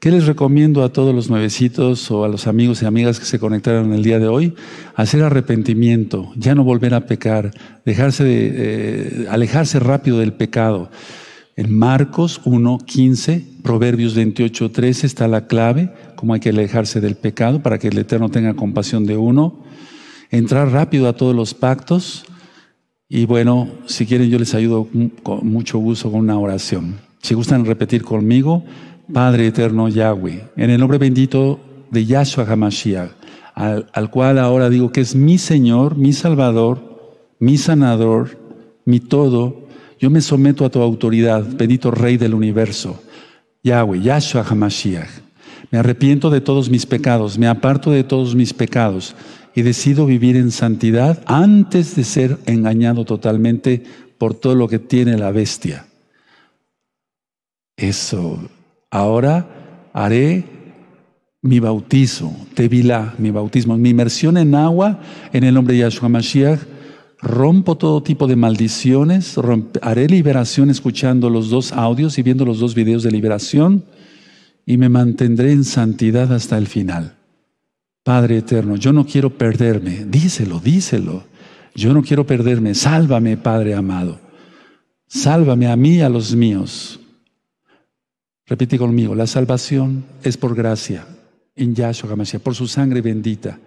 ¿Qué 0.00 0.10
les 0.10 0.26
recomiendo 0.26 0.82
a 0.82 0.92
todos 0.92 1.14
los 1.14 1.30
nuevecitos 1.30 2.10
o 2.10 2.24
a 2.24 2.28
los 2.28 2.48
amigos 2.48 2.82
y 2.82 2.86
amigas 2.86 3.20
que 3.20 3.26
se 3.26 3.38
conectaron 3.38 3.92
el 3.92 4.02
día 4.02 4.18
de 4.18 4.26
hoy? 4.26 4.56
Hacer 4.96 5.22
arrepentimiento, 5.22 6.32
ya 6.34 6.56
no 6.56 6.64
volver 6.64 6.94
a 6.94 7.06
pecar, 7.06 7.52
dejarse 7.84 8.24
de, 8.24 8.52
eh, 8.56 9.26
alejarse 9.30 9.78
rápido 9.78 10.18
del 10.18 10.32
pecado. 10.32 10.90
En 11.60 11.78
Marcos 11.78 12.40
1, 12.46 12.78
15, 12.86 13.44
Proverbios 13.62 14.14
28, 14.14 14.70
13 14.70 15.06
está 15.06 15.28
la 15.28 15.46
clave, 15.46 15.92
cómo 16.16 16.32
hay 16.32 16.40
que 16.40 16.48
alejarse 16.48 17.02
del 17.02 17.16
pecado 17.16 17.62
para 17.62 17.78
que 17.78 17.88
el 17.88 17.98
Eterno 17.98 18.30
tenga 18.30 18.54
compasión 18.54 19.04
de 19.04 19.18
uno 19.18 19.62
entrar 20.30 20.70
rápido 20.72 21.06
a 21.06 21.12
todos 21.12 21.36
los 21.36 21.52
pactos. 21.52 22.24
Y 23.10 23.26
bueno, 23.26 23.68
si 23.84 24.06
quieren 24.06 24.30
yo 24.30 24.38
les 24.38 24.54
ayudo 24.54 24.88
con 25.22 25.46
mucho 25.46 25.76
gusto 25.76 26.10
con 26.10 26.20
una 26.20 26.38
oración. 26.38 26.98
Si 27.20 27.34
gustan 27.34 27.66
repetir 27.66 28.04
conmigo, 28.04 28.64
Padre 29.12 29.46
eterno 29.46 29.90
Yahweh, 29.90 30.52
en 30.56 30.70
el 30.70 30.80
nombre 30.80 30.96
bendito 30.96 31.60
de 31.90 32.06
Yahshua 32.06 32.46
HaMashiach, 32.50 33.10
al, 33.54 33.90
al 33.92 34.10
cual 34.10 34.38
ahora 34.38 34.70
digo 34.70 34.92
que 34.92 35.02
es 35.02 35.14
mi 35.14 35.36
Señor, 35.36 35.98
mi 35.98 36.14
Salvador, 36.14 37.28
mi 37.38 37.58
sanador, 37.58 38.38
mi 38.86 38.98
todo. 38.98 39.59
Yo 40.00 40.08
me 40.08 40.22
someto 40.22 40.64
a 40.64 40.70
tu 40.70 40.80
autoridad, 40.80 41.44
bendito 41.46 41.90
Rey 41.90 42.16
del 42.16 42.32
universo. 42.32 43.02
Yahweh, 43.62 44.00
Yahshua 44.00 44.42
HaMashiach. 44.48 45.10
Me 45.70 45.78
arrepiento 45.78 46.30
de 46.30 46.40
todos 46.40 46.70
mis 46.70 46.86
pecados, 46.86 47.38
me 47.38 47.46
aparto 47.46 47.90
de 47.90 48.02
todos 48.02 48.34
mis 48.34 48.54
pecados 48.54 49.14
y 49.54 49.60
decido 49.60 50.06
vivir 50.06 50.36
en 50.36 50.52
santidad 50.52 51.22
antes 51.26 51.94
de 51.96 52.04
ser 52.04 52.38
engañado 52.46 53.04
totalmente 53.04 53.82
por 54.16 54.32
todo 54.32 54.54
lo 54.54 54.68
que 54.68 54.78
tiene 54.78 55.18
la 55.18 55.32
bestia. 55.32 55.84
Eso. 57.76 58.48
Ahora 58.90 59.90
haré 59.92 60.44
mi 61.42 61.60
bautizo, 61.60 62.32
Tevilá, 62.54 63.14
mi 63.18 63.30
bautismo, 63.30 63.76
mi 63.76 63.90
inmersión 63.90 64.38
en 64.38 64.54
agua 64.54 65.00
en 65.32 65.44
el 65.44 65.52
nombre 65.52 65.74
de 65.74 65.80
Yahshua 65.80 66.08
Mashiach. 66.08 66.79
Rompo 67.22 67.76
todo 67.76 68.02
tipo 68.02 68.26
de 68.26 68.36
maldiciones, 68.36 69.36
haré 69.82 70.08
liberación 70.08 70.70
escuchando 70.70 71.28
los 71.28 71.50
dos 71.50 71.72
audios 71.72 72.18
y 72.18 72.22
viendo 72.22 72.46
los 72.46 72.60
dos 72.60 72.74
videos 72.74 73.02
de 73.02 73.10
liberación 73.10 73.84
y 74.64 74.78
me 74.78 74.88
mantendré 74.88 75.52
en 75.52 75.64
santidad 75.64 76.32
hasta 76.32 76.56
el 76.56 76.66
final. 76.66 77.16
Padre 78.02 78.38
eterno, 78.38 78.76
yo 78.76 78.92
no 78.94 79.04
quiero 79.04 79.36
perderme, 79.36 80.06
díselo, 80.06 80.60
díselo. 80.60 81.24
Yo 81.74 81.92
no 81.92 82.02
quiero 82.02 82.26
perderme, 82.26 82.74
sálvame, 82.74 83.36
Padre 83.36 83.74
amado. 83.74 84.18
Sálvame 85.06 85.68
a 85.68 85.76
mí 85.76 85.96
y 85.96 86.00
a 86.00 86.08
los 86.08 86.34
míos. 86.34 87.00
Repite 88.46 88.78
conmigo, 88.78 89.14
la 89.14 89.26
salvación 89.26 90.04
es 90.22 90.36
por 90.36 90.54
gracia, 90.54 91.06
en 91.54 91.74
Yahshua 91.74 92.10
HaMashiach, 92.12 92.42
por 92.42 92.54
su 92.54 92.66
sangre 92.66 93.00
bendita. 93.00 93.58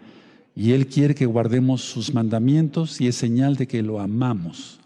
Y 0.56 0.74
Él 0.74 0.88
quiere 0.88 1.16
que 1.16 1.26
guardemos 1.26 1.82
sus 1.82 2.14
mandamientos 2.14 3.02
y 3.02 3.08
es 3.08 3.16
señal 3.16 3.56
de 3.56 3.68
que 3.68 3.82
lo 3.82 4.00
amamos. 4.00 4.80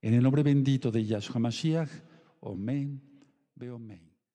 En 0.00 0.14
el 0.14 0.22
nombre 0.22 0.42
bendito 0.42 0.90
de 0.90 1.04
Yahshua 1.04 1.36
HaMashiach, 1.36 1.90
Amén, 2.40 3.00
ve 3.56 3.68
amén. 3.68 4.07